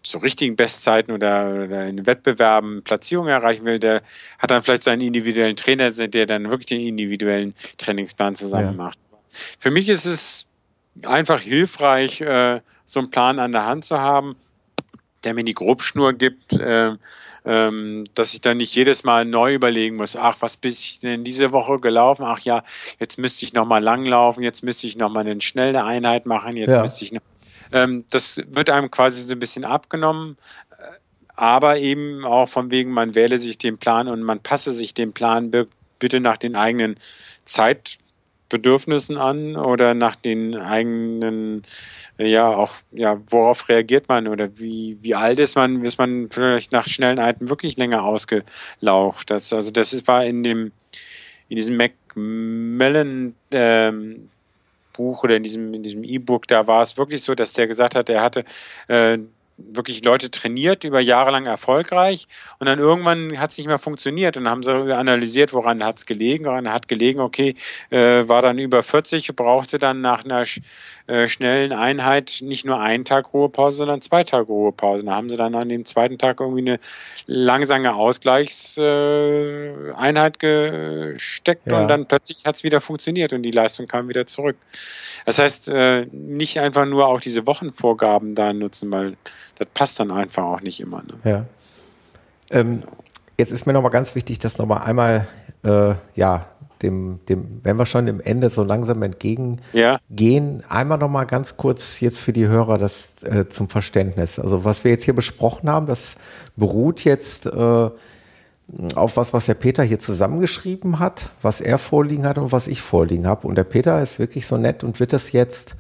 zu 0.04 0.18
richtigen 0.18 0.56
Bestzeiten 0.56 1.12
oder, 1.12 1.64
oder 1.66 1.86
in 1.88 2.06
Wettbewerben 2.06 2.84
Platzierungen 2.84 3.32
erreichen 3.32 3.66
will, 3.66 3.80
der 3.80 4.02
hat 4.38 4.52
dann 4.52 4.64
vielleicht 4.64 4.84
seinen 4.84 5.02
individuellen 5.02 5.56
Trainer, 5.56 5.92
der 5.92 6.26
dann 6.26 6.50
wirklich 6.50 6.68
den 6.68 6.82
individuellen 6.82 7.54
Trainingsplan 7.78 8.36
zusammen 8.36 8.78
ja. 8.78 8.84
macht. 8.84 9.00
Für 9.60 9.72
mich 9.72 9.90
ist 9.90 10.06
es 10.06 10.48
einfach 11.04 11.42
hilfreich, 11.42 12.22
äh, 12.22 12.62
so 12.86 13.00
einen 13.00 13.12
Plan 13.12 13.40
an 13.40 13.52
der 13.52 13.66
Hand 13.66 13.86
zu 13.86 14.00
haben, 14.00 14.36
der 15.24 15.34
mir 15.34 15.44
die 15.44 15.54
Grobschnur 15.54 16.14
gibt, 16.14 16.54
äh, 16.54 16.96
ähm, 17.46 18.06
dass 18.16 18.34
ich 18.34 18.42
dann 18.42 18.58
nicht 18.58 18.76
jedes 18.76 19.04
Mal 19.04 19.26
neu 19.26 19.54
überlegen 19.54 19.96
muss, 19.96 20.16
ach, 20.16 20.38
was 20.40 20.58
bin 20.58 20.72
ich 20.72 21.00
denn 21.00 21.24
diese 21.24 21.52
Woche 21.52 21.80
gelaufen? 21.80 22.24
Ach 22.26 22.40
ja, 22.40 22.64
jetzt 23.00 23.18
müsste 23.18 23.46
ich 23.46 23.54
nochmal 23.54 23.82
langlaufen, 23.82 24.44
jetzt 24.44 24.64
müsste 24.64 24.88
ich 24.88 24.98
nochmal 24.98 25.26
eine 25.26 25.40
schnelle 25.42 25.84
Einheit 25.84 26.26
machen, 26.26 26.58
jetzt 26.58 26.74
ja. 26.74 26.82
müsste 26.82 27.04
ich 27.06 27.12
noch 27.12 27.22
ähm, 27.72 28.06
das 28.10 28.42
wird 28.48 28.70
einem 28.70 28.92
quasi 28.92 29.22
so 29.22 29.34
ein 29.34 29.40
bisschen 29.40 29.66
abgenommen, 29.66 30.38
äh, 30.72 30.84
aber 31.36 31.78
eben 31.78 32.26
auch 32.26 32.50
von 32.50 32.72
wegen, 32.72 32.92
man 32.92 33.16
wähle 33.16 33.38
sich 33.38 33.58
den 33.58 33.78
Plan 33.78 34.08
und 34.08 34.24
man 34.24 34.42
passe 34.42 34.72
sich 34.72 34.94
den 34.94 35.14
Plan 35.14 35.52
bitte 36.00 36.20
nach 36.20 36.38
den 36.38 36.56
eigenen 36.56 36.98
Zeitbedürfnissen 37.46 39.18
an 39.18 39.56
oder 39.56 39.94
nach 39.94 40.16
den 40.16 40.56
eigenen, 40.56 41.64
ja, 42.18 42.48
auch, 42.48 42.74
ja, 42.92 43.22
worauf 43.30 43.70
reagiert 43.70 44.10
man 44.10 44.28
oder 44.28 44.58
wie, 44.58 44.98
wie 45.02 45.16
alt 45.16 45.40
ist 45.40 45.56
man, 45.56 45.86
ist 45.86 45.98
man 45.98 46.30
vielleicht 46.30 46.72
nach 46.72 46.88
schnellen 46.88 47.20
Alten 47.20 47.50
wirklich 47.50 47.78
länger 47.78 48.04
ausgelaucht. 48.04 49.30
Das, 49.30 49.54
also 49.54 49.72
das 49.72 50.08
war 50.08 50.26
in 50.26 50.44
dem, 50.44 50.72
in 51.48 51.56
diesem 51.56 51.78
Macmillan 51.78 53.36
ähm, 53.52 54.30
Buch 55.00 55.24
oder 55.24 55.38
in 55.38 55.44
diesem 55.44 55.74
in 55.74 55.82
diesem 55.82 56.04
E-Book, 56.04 56.46
da 56.48 56.68
war 56.68 56.82
es 56.82 56.98
wirklich 56.98 57.24
so, 57.24 57.34
dass 57.34 57.54
der 57.54 57.68
gesagt 57.68 57.96
hat, 57.96 58.10
er 58.10 58.22
hatte 58.22 58.44
äh, 58.90 59.18
wirklich 59.72 60.04
Leute 60.04 60.32
trainiert, 60.32 60.84
über 60.84 61.00
Jahre 61.00 61.32
lang 61.32 61.46
erfolgreich 61.46 62.28
und 62.60 62.68
dann 62.68 62.80
irgendwann 62.80 63.40
hat 63.40 63.52
es 63.52 63.58
nicht 63.58 63.68
mehr 63.68 63.80
funktioniert 63.80 64.38
und 64.38 64.48
haben 64.48 64.64
sie 64.64 64.72
analysiert, 64.72 65.54
woran 65.54 65.84
hat 65.84 66.00
es 66.00 66.06
gelegen. 66.06 66.46
Woran 66.46 66.72
hat 66.72 66.88
gelegen, 66.88 67.20
okay, 67.20 67.56
äh, 67.90 68.28
war 68.28 68.42
dann 68.42 68.58
über 68.60 68.84
40, 68.84 69.36
brauchte 69.36 69.80
dann 69.80 70.02
nach 70.02 70.24
einer 70.24 70.44
äh, 71.08 71.28
schnellen 71.28 71.74
Einheit 71.74 72.38
nicht 72.42 72.66
nur 72.66 72.80
einen 72.80 73.04
Tag 73.04 73.34
Ruhepause, 73.34 73.78
sondern 73.78 74.02
zwei 74.02 74.24
Tage 74.24 74.46
Ruhepause. 74.46 75.06
Da 75.06 75.16
haben 75.16 75.30
sie 75.30 75.38
dann 75.38 75.56
an 75.56 75.70
dem 75.70 75.86
zweiten 75.86 76.20
Tag 76.20 76.40
irgendwie 76.40 76.62
eine 76.62 76.80
langsame 77.26 77.96
Ausgleichseinheit 77.96 80.44
äh, 80.44 81.14
gesteckt 81.14 81.66
ja. 81.66 81.82
und 81.82 81.88
dann 81.88 82.06
plötzlich 82.06 82.46
hat 82.46 82.56
es 82.56 82.64
wieder 82.64 82.80
funktioniert 82.80 83.34
und 83.34 83.42
die 83.44 83.52
Leistung 83.52 83.88
kam 83.88 84.08
wieder 84.08 84.28
zurück. 84.28 84.58
Das 85.26 85.40
heißt, 85.40 85.70
äh, 85.70 86.06
nicht 86.12 86.60
einfach 86.60 86.86
nur 86.86 87.08
auch 87.08 87.20
diese 87.20 87.48
Wochenvorgaben 87.48 88.36
da 88.36 88.54
nutzen, 88.54 88.92
weil 88.92 89.18
das 89.60 89.68
passt 89.74 90.00
dann 90.00 90.10
einfach 90.10 90.44
auch 90.44 90.62
nicht 90.62 90.80
immer. 90.80 91.04
Ne? 91.04 91.14
Ja. 91.24 91.46
Ähm, 92.50 92.84
jetzt 93.38 93.52
ist 93.52 93.68
mir 93.68 93.74
nochmal 93.74 93.92
ganz 93.92 94.16
wichtig, 94.16 94.40
dass 94.40 94.58
nochmal 94.58 94.82
einmal, 94.82 95.28
äh, 95.64 95.94
ja, 96.16 96.46
dem, 96.82 97.20
dem, 97.28 97.60
wenn 97.64 97.78
wir 97.78 97.86
schon 97.86 98.06
dem 98.06 98.22
Ende 98.22 98.50
so 98.50 98.64
langsam 98.64 99.04
entgegengehen, 99.04 99.60
ja. 99.74 100.00
einmal 100.70 100.98
nochmal 100.98 101.26
ganz 101.26 101.58
kurz 101.58 102.00
jetzt 102.00 102.20
für 102.20 102.32
die 102.32 102.48
Hörer 102.48 102.78
das 102.78 103.22
äh, 103.24 103.50
zum 103.50 103.68
Verständnis. 103.68 104.40
Also 104.40 104.64
was 104.64 104.86
wir 104.86 104.92
jetzt 104.92 105.04
hier 105.04 105.14
besprochen 105.14 105.70
haben, 105.70 105.88
das 105.88 106.16
beruht 106.56 107.04
jetzt 107.04 107.48
äh, 107.48 107.90
auf 108.96 109.18
was, 109.18 109.34
was 109.34 109.48
der 109.48 109.56
Peter 109.56 109.84
hier 109.84 110.00
zusammengeschrieben 110.00 111.00
hat, 111.00 111.32
was 111.42 111.60
er 111.60 111.78
vorliegen 111.80 112.26
hat 112.26 112.38
und 112.38 112.54
was 112.54 112.68
ich 112.68 112.82
vorliegen 112.82 113.28
habe. 113.28 113.46
Und 113.46 113.56
der 113.56 113.66
Peter 113.66 114.02
ist 114.02 114.20
wirklich 114.20 114.48
so 114.48 114.58
nett 114.58 114.86
und 114.86 115.02
wird 115.02 115.12
das 115.12 115.34
jetzt 115.34 115.76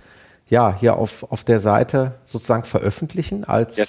ja 0.49 0.75
hier 0.77 0.95
auf, 0.95 1.31
auf 1.31 1.43
der 1.43 1.59
Seite 1.59 2.15
sozusagen 2.23 2.63
veröffentlichen 2.63 3.43
als 3.43 3.77
ja. 3.77 3.85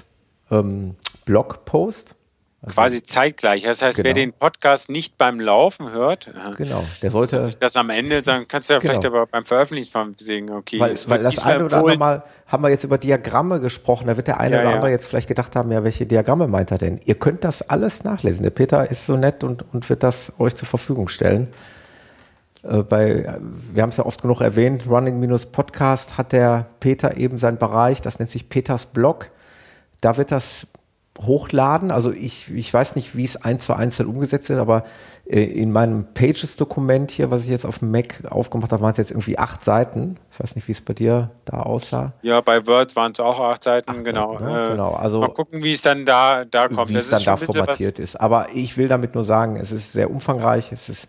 ähm, 0.51 0.97
Blogpost. 1.25 2.17
Also 2.63 2.75
Quasi 2.75 3.03
zeitgleich. 3.03 3.63
Das 3.63 3.81
heißt, 3.81 3.97
genau. 3.97 4.09
wer 4.09 4.13
den 4.13 4.35
Podcast 4.35 4.91
nicht 4.91 5.17
beim 5.17 5.41
Laufen 5.41 5.93
hört, 5.93 6.29
äh, 6.29 6.55
genau, 6.57 6.85
der 7.01 7.11
sollte 7.11 7.53
das 7.59 7.75
am 7.77 7.89
Ende, 7.89 8.21
dann 8.21 8.49
kannst 8.49 8.69
du 8.69 8.75
ja 8.75 8.81
genau. 8.81 8.93
vielleicht 8.93 9.07
aber 9.07 9.27
beim 9.27 9.47
Veröffentlichen 9.47 10.15
sehen, 10.19 10.51
okay. 10.51 10.79
Weil, 10.79 10.95
weil 11.07 11.23
das 11.23 11.39
eine 11.39 11.65
oder 11.65 11.79
andere 11.79 11.97
Mal 11.97 12.23
haben 12.47 12.63
wir 12.63 12.69
jetzt 12.69 12.85
über 12.85 12.99
Diagramme 12.99 13.61
gesprochen, 13.61 14.09
da 14.09 14.19
wird 14.19 14.27
der 14.27 14.41
eine 14.41 14.57
ja, 14.57 14.61
oder 14.61 14.75
andere 14.75 14.91
jetzt 14.91 15.07
vielleicht 15.07 15.29
gedacht 15.29 15.57
haben, 15.57 15.73
ja, 15.73 15.85
welche 15.85 16.05
Diagramme 16.05 16.49
meint 16.49 16.71
er 16.71 16.77
denn? 16.77 17.01
Ihr 17.03 17.15
könnt 17.15 17.45
das 17.45 17.63
alles 17.63 18.05
nachlesen. 18.05 18.43
Der 18.43 18.51
Peter 18.51 18.91
ist 18.91 19.07
so 19.07 19.17
nett 19.17 19.43
und, 19.43 19.65
und 19.73 19.89
wird 19.89 20.03
das 20.03 20.35
euch 20.39 20.55
zur 20.55 20.69
Verfügung 20.69 21.09
stellen. 21.09 21.49
Äh, 22.63 22.83
bei, 22.83 23.39
wir 23.73 23.83
haben 23.83 23.91
es 23.91 23.97
ja 23.97 24.07
oft 24.07 24.23
genug 24.23 24.41
erwähnt, 24.41 24.87
Running-Podcast 24.89 26.19
hat 26.19 26.33
der 26.33 26.67
Peter 26.81 27.17
eben 27.17 27.39
seinen 27.39 27.59
Bereich, 27.59 28.01
das 28.01 28.19
nennt 28.19 28.31
sich 28.31 28.49
Peters 28.49 28.87
Blog. 28.87 29.31
Da 30.01 30.17
wird 30.17 30.33
das 30.33 30.67
hochladen. 31.27 31.91
Also 31.91 32.13
ich, 32.13 32.51
ich 32.55 32.73
weiß 32.73 32.97
nicht, 32.97 33.17
wie 33.17 33.25
es 33.25 33.37
eins 33.37 33.67
zu 33.67 33.75
eins 33.75 33.97
dann 33.99 34.07
umgesetzt 34.07 34.49
ist, 34.51 34.59
aber 34.59 34.85
äh, 35.27 35.43
in 35.43 35.73
meinem 35.73 36.07
Pages-Dokument 36.15 37.11
hier, 37.11 37.31
was 37.31 37.45
ich 37.45 37.51
jetzt 37.51 37.67
auf 37.67 37.81
dem 37.81 37.91
Mac 37.91 38.23
aufgemacht 38.31 38.73
habe, 38.73 38.83
waren 38.83 38.93
es 38.93 38.99
jetzt 38.99 39.11
irgendwie 39.11 39.39
acht 39.39 39.63
Seiten. 39.63 40.17
Ich 40.33 40.41
weiß 40.41 40.55
nicht, 40.57 40.69
wie 40.69 40.73
es 40.73 40.81
bei 40.81 40.95
dir 40.95 41.31
da 41.45 41.61
aussah. 41.61 42.13
Ja, 42.23 42.41
bei 42.41 42.67
Word 42.67 42.97
waren 42.97 43.13
es 43.13 43.21
auch 43.21 43.41
acht 43.41 43.65
Seiten, 43.65 43.91
acht 43.91 44.05
genau. 44.05 44.39
Seiten, 44.39 44.45
ne? 44.45 44.69
genau. 44.71 44.93
Also 44.93 45.21
mal 45.21 45.29
gucken, 45.29 45.63
wie 45.63 45.75
es 45.75 45.83
dann 45.83 46.07
da, 46.07 46.45
da 46.45 46.69
kommt. 46.69 46.89
Wie 46.89 46.97
es 46.97 47.11
dann 47.11 47.25
da 47.25 47.37
formatiert 47.37 47.99
ist. 47.99 48.17
Aber 48.19 48.49
ich 48.55 48.77
will 48.77 48.89
damit 48.89 49.15
nur 49.15 49.25
sagen, 49.25 49.57
es 49.57 49.73
ist 49.73 49.93
sehr 49.93 50.11
umfangreich. 50.11 50.73
Es 50.73 50.89
ist 50.89 51.09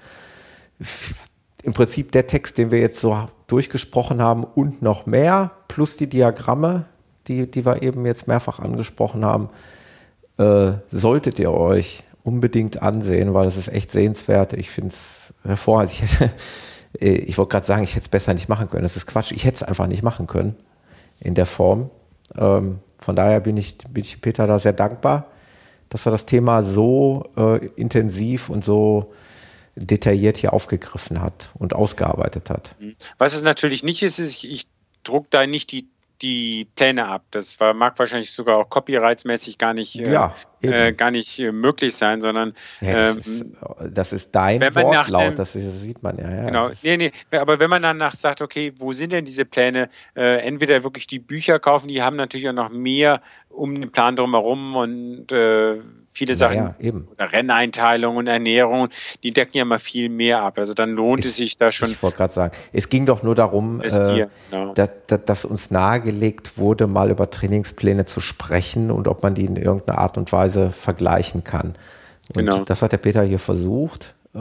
im 1.64 1.74
Prinzip 1.74 2.12
der 2.12 2.28
Text, 2.28 2.58
den 2.58 2.72
wir 2.72 2.80
jetzt 2.80 3.00
so 3.00 3.26
durchgesprochen 3.48 4.22
haben 4.22 4.44
und 4.44 4.82
noch 4.82 5.06
mehr, 5.06 5.52
plus 5.68 5.98
die 5.98 6.08
Diagramme, 6.08 6.86
die, 7.28 7.50
die 7.50 7.66
wir 7.66 7.84
eben 7.84 8.06
jetzt 8.06 8.28
mehrfach 8.28 8.60
angesprochen 8.60 9.24
haben, 9.26 9.50
äh, 10.38 10.74
solltet 10.92 11.40
ihr 11.40 11.52
euch 11.52 12.04
unbedingt 12.24 12.82
ansehen, 12.82 13.34
weil 13.34 13.48
es 13.48 13.58
ist 13.58 13.68
echt 13.68 13.92
sehenswert. 13.92 14.54
Ich 14.54 14.70
finde 14.70 14.90
es 14.90 15.34
hervorragend. 15.44 15.94
Ich, 15.94 16.22
äh, 17.02 17.14
ich 17.14 17.38
wollte 17.38 17.52
gerade 17.52 17.66
sagen, 17.66 17.84
ich 17.84 17.92
hätte 17.92 18.04
es 18.04 18.10
besser 18.10 18.34
nicht 18.34 18.50
machen 18.50 18.70
können. 18.70 18.84
Das 18.84 18.96
ist 18.96 19.08
Quatsch. 19.08 19.32
Ich 19.32 19.46
hätte 19.46 19.58
es 19.58 19.64
einfach 19.64 19.88
nicht 19.88 20.04
machen 20.04 20.28
können 20.28 20.56
in 21.20 21.36
der 21.36 21.46
Form. 21.46 21.90
Ähm, 22.38 22.80
von 23.00 23.16
daher 23.16 23.40
bin 23.40 23.58
ich, 23.58 23.78
bin 23.78 24.04
ich 24.04 24.22
Peter 24.22 24.48
da 24.48 24.60
sehr 24.60 24.74
dankbar, 24.74 25.28
dass 25.90 26.06
er 26.06 26.12
das 26.12 26.26
Thema 26.26 26.64
so 26.64 27.30
äh, 27.36 27.66
intensiv 27.76 28.50
und 28.50 28.64
so 28.64 29.12
detailliert 29.76 30.38
hier 30.38 30.54
aufgegriffen 30.54 31.22
hat 31.22 31.52
und 31.54 31.74
ausgearbeitet 31.74 32.50
hat. 32.50 32.76
Was 33.18 33.34
es 33.34 33.42
natürlich 33.42 33.84
nicht 33.84 34.04
ist, 34.04 34.20
ist, 34.20 34.32
ich, 34.44 34.50
ich 34.50 34.68
druck 35.04 35.28
da 35.30 35.46
nicht 35.48 35.72
die 35.72 35.88
die 36.22 36.68
Pläne 36.76 37.08
ab. 37.08 37.24
Das 37.32 37.60
war, 37.60 37.74
mag 37.74 37.98
wahrscheinlich 37.98 38.32
sogar 38.32 38.58
auch 38.58 38.70
copyrightsmäßig 38.70 39.58
gar 39.58 39.74
nicht, 39.74 40.00
äh, 40.00 40.12
ja, 40.12 40.36
äh, 40.62 40.94
gar 40.94 41.10
nicht 41.10 41.40
äh, 41.40 41.52
möglich 41.52 41.96
sein, 41.96 42.22
sondern 42.22 42.54
ja, 42.80 42.94
das, 42.94 43.12
ähm, 43.12 43.18
ist, 43.18 43.46
das, 43.90 44.14
ist, 44.14 44.36
dein 44.36 44.62
Wortlaut, 44.62 45.32
dem, 45.32 45.36
das, 45.36 45.54
das, 45.54 45.82
sieht 45.82 46.04
man 46.04 46.18
ja. 46.18 46.30
ja 46.30 46.46
genau, 46.46 46.70
nee, 46.84 46.98
nee, 46.98 47.12
aber 47.32 47.60
wenn 47.60 47.70
man 47.70 47.82
danach 47.82 48.16
sagt, 48.16 48.42
okay, 48.42 48.74
wo 48.78 48.92
sind 48.94 49.12
denn 49.14 49.26
diese 49.26 49.46
Pläne? 49.46 49.90
Äh, 50.16 50.46
entweder 50.46 50.84
wirklich 50.84 51.08
die 51.08 51.20
Bücher 51.20 51.60
kaufen, 51.60 51.88
die 51.88 52.02
haben 52.02 52.16
natürlich 52.16 52.48
auch 52.50 52.54
noch 52.54 52.70
mehr 52.70 53.22
um 53.50 53.80
den 53.80 53.92
Plan 53.92 54.16
drumherum 54.16 54.76
und 54.76 55.32
äh, 55.32 55.80
viele 56.14 56.36
Sachen, 56.36 56.56
ja, 56.56 56.76
eben. 56.80 57.08
oder 57.12 57.32
Renneinteilung 57.32 58.18
und 58.18 58.28
Ernährung, 58.28 58.90
die 59.24 59.32
decken 59.32 59.58
ja 59.58 59.66
mal 59.66 59.80
viel 59.80 60.10
mehr 60.10 60.42
ab. 60.42 60.58
Also 60.58 60.74
dann 60.74 60.92
lohnt 60.92 61.22
ich, 61.22 61.28
es 61.28 61.36
sich 61.38 61.58
da 61.58 61.72
schon. 61.72 61.92
Ich 61.92 62.02
wollte 62.04 62.18
gerade 62.18 62.34
sagen, 62.34 62.56
es 62.74 62.90
ging 62.90 63.06
doch 63.06 63.24
nur 63.24 63.36
darum, 63.36 63.82
äh, 63.82 64.28
genau. 64.50 64.74
dass, 64.74 64.90
dass, 65.26 65.46
uns 65.46 65.72
nahegelegt 65.72 66.58
wurde, 66.58 66.88
mal 66.88 67.12
über 67.12 67.30
Trainingspläne 67.30 68.06
zu 68.06 68.22
sprechen 68.22 68.92
und 68.92 69.08
ob 69.08 69.24
man 69.24 69.34
die 69.34 69.46
in 69.46 69.56
irgendeiner 69.56 70.00
Art 70.00 70.18
und 70.18 70.32
Weise 70.32 70.72
vergleichen 70.72 71.44
kann. 71.44 71.76
Und 72.30 72.46
genau. 72.46 72.60
das 72.60 72.82
hat 72.82 72.92
der 72.92 72.98
Peter 72.98 73.24
hier 73.24 73.40
versucht. 73.40 74.14
Äh, 74.34 74.40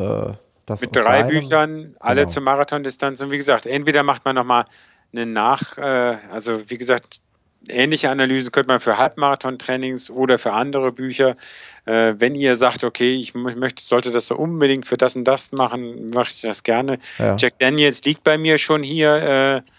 Mit 0.80 0.94
drei 0.94 1.22
seinem, 1.22 1.28
Büchern, 1.28 1.96
alle 2.00 2.22
genau. 2.22 2.32
zur 2.32 2.42
Marathondistanz. 2.42 3.20
Und 3.22 3.30
wie 3.30 3.36
gesagt, 3.36 3.66
entweder 3.66 4.02
macht 4.02 4.24
man 4.24 4.36
nochmal 4.36 4.66
eine 5.12 5.26
Nach, 5.26 5.76
äh, 5.78 6.16
also 6.30 6.68
wie 6.68 6.78
gesagt, 6.78 7.20
ähnliche 7.68 8.10
Analyse 8.10 8.50
könnte 8.50 8.68
man 8.68 8.80
für 8.80 8.96
Halbmarathon-Trainings 8.96 10.10
oder 10.10 10.38
für 10.38 10.52
andere 10.52 10.92
Bücher. 10.92 11.36
Äh, 11.84 12.14
wenn 12.18 12.34
ihr 12.34 12.54
sagt, 12.54 12.84
okay, 12.84 13.16
ich 13.16 13.34
möchte, 13.34 13.82
sollte 13.82 14.10
das 14.10 14.26
so 14.26 14.36
unbedingt 14.36 14.86
für 14.86 14.96
das 14.96 15.16
und 15.16 15.24
das 15.24 15.52
machen, 15.52 16.10
mache 16.10 16.30
ich 16.30 16.40
das 16.42 16.62
gerne. 16.62 16.98
Ja. 17.18 17.36
Jack 17.36 17.58
Daniels 17.58 18.02
liegt 18.04 18.24
bei 18.24 18.38
mir 18.38 18.58
schon 18.58 18.82
hier. 18.82 19.62
Äh, 19.66 19.70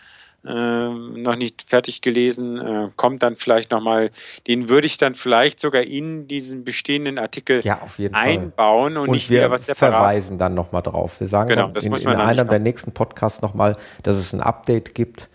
äh, 0.43 0.49
noch 0.49 1.35
nicht 1.35 1.65
fertig 1.69 2.01
gelesen, 2.01 2.57
äh, 2.57 2.89
kommt 2.95 3.21
dann 3.21 3.35
vielleicht 3.35 3.69
nochmal, 3.69 4.09
den 4.47 4.69
würde 4.69 4.87
ich 4.87 4.97
dann 4.97 5.13
vielleicht 5.13 5.59
sogar 5.59 5.83
in 5.83 6.27
diesen 6.27 6.63
bestehenden 6.63 7.19
Artikel 7.19 7.61
ja, 7.63 7.79
auf 7.81 7.99
jeden 7.99 8.15
einbauen 8.15 8.93
Fall. 8.93 9.01
und, 9.03 9.09
und 9.09 9.15
nicht 9.15 9.29
wir 9.29 9.51
was 9.51 9.67
separat. 9.67 9.93
verweisen 9.93 10.39
dann 10.39 10.55
nochmal 10.55 10.81
drauf. 10.81 11.19
Wir 11.19 11.27
sagen 11.27 11.49
genau, 11.49 11.71
in, 11.79 11.93
in 11.93 12.07
einem 12.07 12.49
der 12.49 12.57
nächsten 12.57 12.91
Podcasts 12.91 13.43
nochmal, 13.43 13.77
dass 14.01 14.17
es 14.17 14.33
ein 14.33 14.41
Update 14.41 14.95
gibt, 14.95 15.29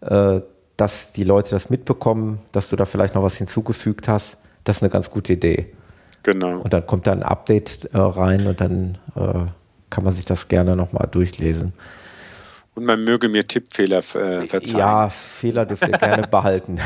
äh, 0.00 0.40
dass 0.80 1.12
die 1.12 1.24
Leute 1.24 1.50
das 1.50 1.68
mitbekommen, 1.68 2.40
dass 2.52 2.70
du 2.70 2.76
da 2.76 2.86
vielleicht 2.86 3.14
noch 3.14 3.22
was 3.22 3.36
hinzugefügt 3.36 4.08
hast. 4.08 4.38
Das 4.64 4.76
ist 4.76 4.82
eine 4.82 4.90
ganz 4.90 5.10
gute 5.10 5.34
Idee. 5.34 5.72
Genau. 6.22 6.60
Und 6.60 6.72
dann 6.72 6.86
kommt 6.86 7.06
da 7.06 7.12
ein 7.12 7.22
Update 7.22 7.90
äh, 7.92 7.98
rein 7.98 8.46
und 8.46 8.60
dann 8.60 8.98
äh, 9.14 9.46
kann 9.90 10.04
man 10.04 10.14
sich 10.14 10.24
das 10.24 10.48
gerne 10.48 10.76
nochmal 10.76 11.06
durchlesen. 11.10 11.74
Und 12.74 12.84
man 12.84 13.02
möge 13.04 13.28
mir 13.28 13.46
Tippfehler 13.46 13.98
äh, 13.98 14.46
verzeihen. 14.46 14.78
Ja, 14.78 15.08
Fehler 15.10 15.66
dürft 15.66 15.86
ihr 15.86 15.98
gerne 15.98 16.26
behalten. 16.30 16.78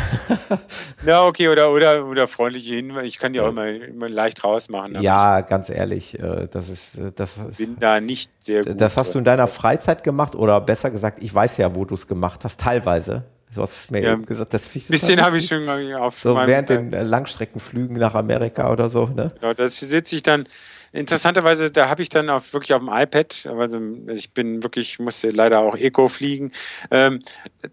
ja, 1.07 1.25
okay, 1.25 1.49
oder, 1.49 1.71
oder, 1.71 2.07
oder 2.07 2.27
freundliche 2.27 2.75
Hinweise. 2.75 3.07
Ich 3.07 3.19
kann 3.19 3.33
die 3.33 3.41
auch 3.41 3.49
immer, 3.49 3.69
immer 3.69 4.09
leicht 4.09 4.43
rausmachen. 4.43 5.01
Ja, 5.03 5.43
ganz 5.43 5.69
ehrlich, 5.71 6.19
äh, 6.19 6.49
das 6.51 6.69
ist, 6.69 6.99
äh, 6.99 7.13
das 7.15 7.37
ist. 7.37 7.59
Bin 7.59 7.77
da 7.79 8.01
nicht 8.01 8.31
sehr 8.41 8.65
gut. 8.65 8.81
Das 8.81 8.97
hast 8.97 9.15
du 9.15 9.19
in 9.19 9.25
deiner 9.25 9.47
Freizeit 9.47 10.03
gemacht 10.03 10.35
oder 10.35 10.61
besser 10.61 10.91
gesagt, 10.91 11.23
ich 11.23 11.33
weiß 11.33 11.59
ja, 11.59 11.77
wo 11.77 11.85
du 11.85 11.95
es 11.95 12.09
gemacht 12.09 12.41
hast, 12.45 12.61
teilweise. 12.61 13.25
Du 13.55 13.63
hast 13.63 13.91
mir 13.91 14.03
ja, 14.03 14.13
eben 14.13 14.27
gesagt, 14.27 14.53
das 14.55 14.75
Ein 14.75 14.83
bisschen 14.89 15.23
habe 15.23 15.39
ich 15.39 15.47
schon 15.47 15.69
auf 15.95 16.19
So 16.19 16.35
während 16.35 16.71
den 16.71 16.93
äh, 16.93 17.03
Langstreckenflügen 17.03 17.97
nach 17.99 18.15
Amerika 18.15 18.73
oder 18.73 18.89
so, 18.89 19.07
ne? 19.07 19.33
Ja, 19.41 19.55
das 19.55 19.79
sitze 19.79 20.17
ich 20.17 20.23
dann, 20.23 20.47
interessanterweise, 20.95 21.71
da 21.71 21.89
habe 21.89 22.03
ich 22.03 22.09
dann 22.09 22.31
auch 22.31 22.45
wirklich 22.53 22.73
auf 22.73 22.81
dem 22.81 22.89
iPad, 22.89 23.49
also 23.59 23.81
ich 24.09 24.33
bin 24.33 24.63
wirklich, 24.63 25.01
musste 25.01 25.31
leider 25.31 25.59
auch 25.59 25.77
Eco 25.77 26.09
fliegen, 26.09 26.53
ähm, 26.91 27.21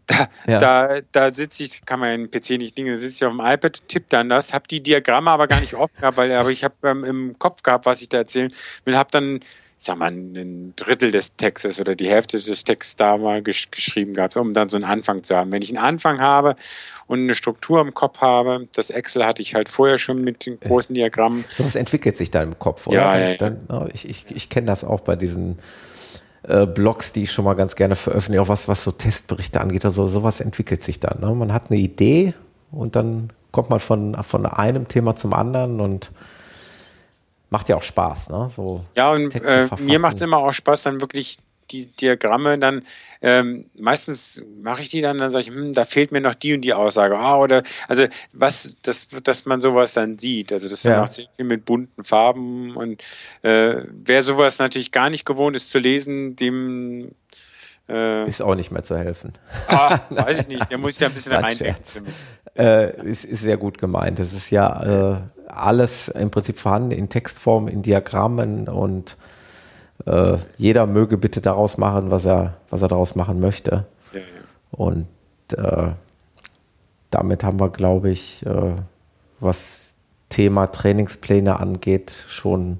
da, 0.08 0.30
ja. 0.48 0.58
da, 0.58 1.00
da 1.12 1.32
sitze 1.32 1.64
ich, 1.64 1.86
kann 1.86 2.00
man 2.00 2.10
im 2.10 2.32
PC 2.32 2.58
nicht 2.58 2.78
liegen, 2.78 2.90
da 2.90 2.98
sitze 2.98 3.14
ich 3.14 3.26
auf 3.26 3.34
dem 3.34 3.46
iPad, 3.46 3.88
tippe 3.88 4.08
dann 4.10 4.28
das, 4.28 4.54
habe 4.54 4.68
die 4.68 4.82
Diagramme 4.82 5.30
aber 5.30 5.48
gar 5.48 5.62
nicht 5.62 5.76
offen 5.76 5.96
gehabt, 6.00 6.18
weil 6.18 6.32
aber 6.32 6.50
ich 6.50 6.64
habe 6.64 6.76
ähm, 6.84 7.04
im 7.04 7.40
Kopf 7.40 7.62
gehabt, 7.62 7.86
was 7.86 8.02
ich 8.02 8.10
da 8.10 8.18
erzählen 8.18 8.52
will, 8.86 8.98
habe 8.98 9.12
dann 9.12 9.42
sag 9.84 9.98
mal, 9.98 10.12
ein 10.12 10.74
Drittel 10.76 11.10
des 11.10 11.36
Textes 11.38 11.82
oder 11.82 11.96
die 11.96 12.08
Hälfte 12.08 12.38
des 12.38 12.64
Textes 12.64 12.98
da 12.98 13.18
mal 13.18 13.42
gesch 13.42 13.72
geschrieben 13.72 14.14
gehabt, 14.14 14.38
um 14.38 14.54
dann 14.54 14.70
so 14.70 14.78
einen 14.78 14.86
Anfang 14.86 15.24
zu 15.24 15.36
haben. 15.36 15.52
Wenn 15.52 15.64
ich 15.64 15.70
einen 15.70 15.84
Anfang 15.84 16.22
habe 16.22 16.56
und 17.08 17.22
eine 17.22 17.34
Struktur 17.34 17.82
im 17.82 17.92
Kopf 17.96 18.20
habe, 18.20 18.68
das 18.74 18.92
Excel 18.92 19.26
hatte 19.26 19.42
ich 19.42 19.56
halt 19.56 19.70
vorher 19.70 19.98
schon 19.98 20.24
mit 20.24 20.46
den 20.46 20.60
großen 20.60 20.94
Diagrammen. 20.94 21.44
So 21.52 21.66
was 21.66 21.74
entwickelt 21.74 22.16
sich 22.16 22.30
da 22.30 22.44
im 22.44 22.60
Kopf, 22.60 22.86
oder? 22.86 22.98
Ja, 22.98 23.20
ja, 23.20 23.38
dann, 23.38 23.62
ja. 23.70 23.88
ich 23.92 24.08
ich, 24.08 24.26
ich 24.30 24.50
kenne 24.50 24.68
das 24.68 24.84
auch 24.84 25.00
bei 25.00 25.16
diesen 25.16 25.58
äh, 26.44 26.68
Blogs, 26.68 27.12
die 27.12 27.24
ich 27.24 27.32
schon 27.32 27.46
mal 27.46 27.56
ganz 27.56 27.76
gerne 27.76 27.96
veröffentliche, 27.96 28.44
auch 28.44 28.50
was, 28.50 28.68
was 28.68 28.84
so 28.84 28.92
Testberichte 28.92 29.60
angeht. 29.60 29.84
Also 29.84 30.06
sowas 30.06 30.42
entwickelt 30.42 30.84
sich 30.84 31.00
dann. 31.00 31.22
Ne? 31.22 31.34
Man 31.34 31.54
hat 31.54 31.72
eine 31.72 31.80
Idee 31.80 32.36
und 32.72 32.96
dann 32.96 33.34
kommt 33.52 33.72
man 33.72 33.80
von, 33.80 34.14
von 34.24 34.46
einem 34.46 34.88
Thema 34.88 35.16
zum 35.16 35.34
anderen 35.34 35.80
und 35.80 36.12
macht 37.52 37.70
ja 37.70 37.76
auch 37.76 37.84
Spaß, 37.84 38.30
ne? 38.30 38.50
So 38.50 38.84
ja, 38.96 39.12
und 39.12 39.36
äh, 39.36 39.68
mir 39.80 40.00
macht 40.00 40.16
es 40.16 40.22
immer 40.24 40.38
auch 40.38 40.54
Spaß, 40.54 40.84
dann 40.84 41.02
wirklich 41.02 41.38
die 41.70 41.86
Diagramme 41.86 42.58
dann, 42.60 42.84
ähm, 43.22 43.70
meistens 43.76 44.44
mache 44.62 44.82
ich 44.82 44.90
die 44.90 45.02
dann, 45.02 45.18
dann 45.18 45.30
sage 45.30 45.44
ich, 45.44 45.50
hm, 45.50 45.74
da 45.74 45.86
fehlt 45.86 46.12
mir 46.12 46.22
noch 46.22 46.36
die 46.36 46.54
und 46.54 46.62
die 46.62 46.74
Aussage. 46.74 47.18
Ah, 47.18 47.38
oder, 47.38 47.64
also 47.88 48.08
was, 48.34 48.76
das, 48.84 49.08
dass 49.24 49.46
man 49.46 49.62
sowas 49.62 49.94
dann 49.94 50.20
sieht. 50.20 50.52
Also 50.52 50.68
das 50.68 50.84
ja. 50.84 51.00
macht 51.00 51.14
sehr 51.14 51.30
viel 51.30 51.46
mit 51.46 51.66
bunten 51.66 52.04
Farben 52.04 52.76
und 52.76 53.02
äh, 53.42 53.84
wer 53.90 54.22
sowas 54.22 54.60
natürlich 54.60 54.92
gar 54.92 55.10
nicht 55.10 55.26
gewohnt 55.26 55.56
ist 55.56 55.70
zu 55.70 55.80
lesen, 55.80 56.36
dem 56.36 57.12
äh, 57.90 58.28
ist 58.28 58.42
auch 58.42 58.56
nicht 58.56 58.72
mehr 58.72 58.84
zu 58.84 58.98
helfen. 58.98 59.34
Ah, 59.68 60.00
weiß 60.10 60.42
ich 60.42 60.48
nicht, 60.48 60.70
der 60.70 60.78
muss 60.78 61.00
ja 61.00 61.08
ein 61.08 61.14
bisschen 61.14 61.34
reindenken. 61.34 62.06
Äh, 62.58 63.10
ist, 63.10 63.26
ist 63.26 63.42
sehr 63.42 63.58
gut 63.58 63.78
gemeint. 63.78 64.20
Das 64.20 64.34
ist 64.34 64.50
ja 64.50 65.14
äh, 65.14 65.18
alles 65.48 66.08
im 66.10 66.32
Prinzip 66.32 66.58
vorhanden 66.58 66.92
in 66.92 67.10
Textform, 67.10 67.68
in 67.68 67.82
Diagrammen 67.82 68.68
und 68.68 69.18
äh, 70.06 70.38
jeder 70.58 70.88
möge 70.88 71.18
bitte 71.18 71.42
daraus 71.42 71.78
machen, 71.78 72.12
was 72.12 72.26
er, 72.26 72.56
was 72.70 72.82
er 72.82 72.88
daraus 72.88 73.16
machen 73.16 73.40
möchte. 73.40 73.86
Ja, 74.14 74.20
ja. 74.20 74.26
Und 74.72 75.08
äh, 75.56 75.92
damit 77.10 77.44
haben 77.44 77.60
wir, 77.60 77.70
glaube 77.70 78.10
ich, 78.10 78.46
äh, 78.46 78.74
was 79.40 79.94
Thema 80.30 80.68
Trainingspläne 80.68 81.60
angeht, 81.60 82.24
schon, 82.28 82.80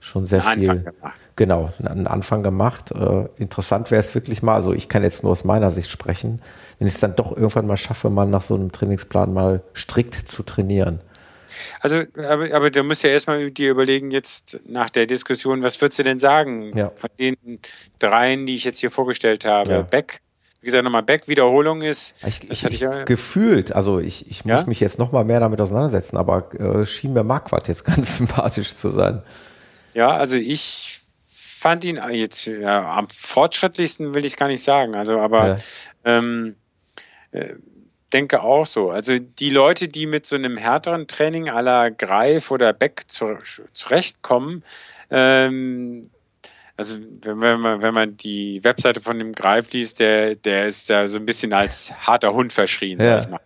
schon 0.00 0.26
sehr 0.26 0.46
einen 0.46 0.60
viel. 0.60 0.92
Genau, 1.36 1.70
einen 1.84 2.06
Anfang 2.06 2.42
gemacht. 2.42 2.92
Äh, 2.92 3.28
interessant 3.36 3.90
wäre 3.90 4.00
es 4.00 4.14
wirklich 4.14 4.42
mal, 4.42 4.54
also 4.54 4.72
ich 4.72 4.88
kann 4.88 5.02
jetzt 5.02 5.22
nur 5.22 5.32
aus 5.32 5.44
meiner 5.44 5.70
Sicht 5.70 5.90
sprechen, 5.90 6.40
wenn 6.78 6.88
ich 6.88 6.94
es 6.94 7.00
dann 7.00 7.14
doch 7.14 7.30
irgendwann 7.30 7.66
mal 7.66 7.76
schaffe, 7.76 8.08
mal 8.08 8.26
nach 8.26 8.40
so 8.40 8.54
einem 8.54 8.72
Trainingsplan 8.72 9.34
mal 9.34 9.62
strikt 9.74 10.14
zu 10.14 10.42
trainieren. 10.42 11.00
Also, 11.80 12.02
aber, 12.16 12.54
aber 12.54 12.70
du 12.70 12.82
musst 12.82 13.02
ja 13.02 13.10
erstmal 13.10 13.50
dir 13.50 13.70
überlegen, 13.70 14.10
jetzt 14.10 14.60
nach 14.66 14.88
der 14.88 15.06
Diskussion, 15.06 15.62
was 15.62 15.80
würdest 15.80 15.98
du 15.98 16.04
denn 16.04 16.20
sagen 16.20 16.76
ja. 16.76 16.90
von 16.96 17.10
den 17.18 17.36
dreien, 17.98 18.46
die 18.46 18.56
ich 18.56 18.64
jetzt 18.64 18.78
hier 18.78 18.90
vorgestellt 18.90 19.44
habe? 19.44 19.70
Ja. 19.70 19.82
Beck, 19.82 20.20
wie 20.62 20.66
gesagt, 20.66 20.84
nochmal 20.84 21.02
Beck, 21.02 21.28
Wiederholung 21.28 21.82
ist. 21.82 22.14
Ich, 22.26 22.50
ich, 22.50 22.64
ich 22.64 22.80
ja, 22.80 23.04
gefühlt, 23.04 23.72
also 23.72 23.98
ich, 23.98 24.30
ich 24.30 24.46
muss 24.46 24.66
mich 24.66 24.80
jetzt 24.80 24.98
nochmal 24.98 25.24
mehr 25.24 25.40
damit 25.40 25.60
auseinandersetzen, 25.60 26.16
aber 26.16 26.54
äh, 26.54 26.86
schien 26.86 27.12
mir 27.12 27.24
Marquardt 27.24 27.68
jetzt 27.68 27.84
ganz 27.84 28.16
sympathisch 28.16 28.74
zu 28.74 28.88
sein. 28.88 29.22
Ja, 29.92 30.10
also 30.10 30.36
ich 30.36 30.95
fand 31.66 31.84
ihn 31.84 32.00
jetzt 32.12 32.46
ja, 32.46 32.96
am 32.96 33.08
fortschrittlichsten 33.08 34.14
will 34.14 34.24
ich 34.24 34.36
gar 34.36 34.46
nicht 34.46 34.62
sagen. 34.62 34.94
Also, 34.94 35.18
aber 35.18 35.58
ähm, 36.04 36.54
äh, 37.32 37.54
denke 38.12 38.40
auch 38.40 38.66
so. 38.66 38.90
Also 38.92 39.18
die 39.18 39.50
Leute, 39.50 39.88
die 39.88 40.06
mit 40.06 40.26
so 40.26 40.36
einem 40.36 40.56
härteren 40.56 41.08
Training 41.08 41.48
aller 41.48 41.90
Greif 41.90 42.52
oder 42.52 42.72
Beck 42.72 43.02
zu, 43.08 43.36
zurechtkommen, 43.72 44.62
ähm, 45.10 46.08
also 46.76 46.98
wenn, 47.22 47.40
wenn, 47.40 47.60
man, 47.60 47.82
wenn 47.82 47.94
man 47.94 48.16
die 48.16 48.62
Webseite 48.62 49.00
von 49.00 49.18
dem 49.18 49.32
Greif 49.32 49.72
liest, 49.72 49.98
der, 49.98 50.36
der 50.36 50.66
ist 50.66 50.88
ja 50.88 51.08
so 51.08 51.18
ein 51.18 51.26
bisschen 51.26 51.52
als 51.52 51.92
harter 51.92 52.32
Hund 52.32 52.52
verschrien, 52.52 53.00
ja. 53.00 53.16
sag 53.16 53.24
ich 53.24 53.30
mal. 53.30 53.40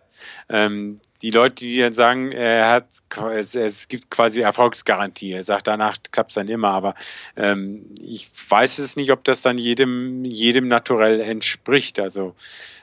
Ähm, 0.51 0.99
die 1.21 1.31
Leute, 1.31 1.55
die 1.55 1.77
dann 1.77 1.93
sagen, 1.93 2.31
er 2.31 2.69
hat, 2.69 2.87
es, 3.35 3.55
es 3.55 3.87
gibt 3.87 4.09
quasi 4.09 4.41
Erfolgsgarantie. 4.41 5.31
Er 5.31 5.43
sagt, 5.43 5.67
danach 5.67 5.97
klappt 6.11 6.31
es 6.31 6.35
dann 6.35 6.47
immer, 6.47 6.69
aber 6.69 6.95
ähm, 7.37 7.85
ich 8.01 8.29
weiß 8.49 8.79
es 8.79 8.95
nicht, 8.95 9.11
ob 9.11 9.23
das 9.23 9.41
dann 9.41 9.57
jedem, 9.57 10.25
jedem 10.25 10.67
naturell 10.67 11.21
entspricht. 11.21 11.99
Also 11.99 12.35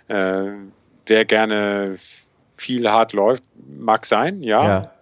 äh, 0.06 0.44
wer 1.06 1.24
gerne 1.24 1.98
viel 2.56 2.88
hart 2.88 3.12
läuft, 3.12 3.42
mag 3.78 4.06
sein, 4.06 4.42
ja. 4.42 4.66
ja. 4.66 4.92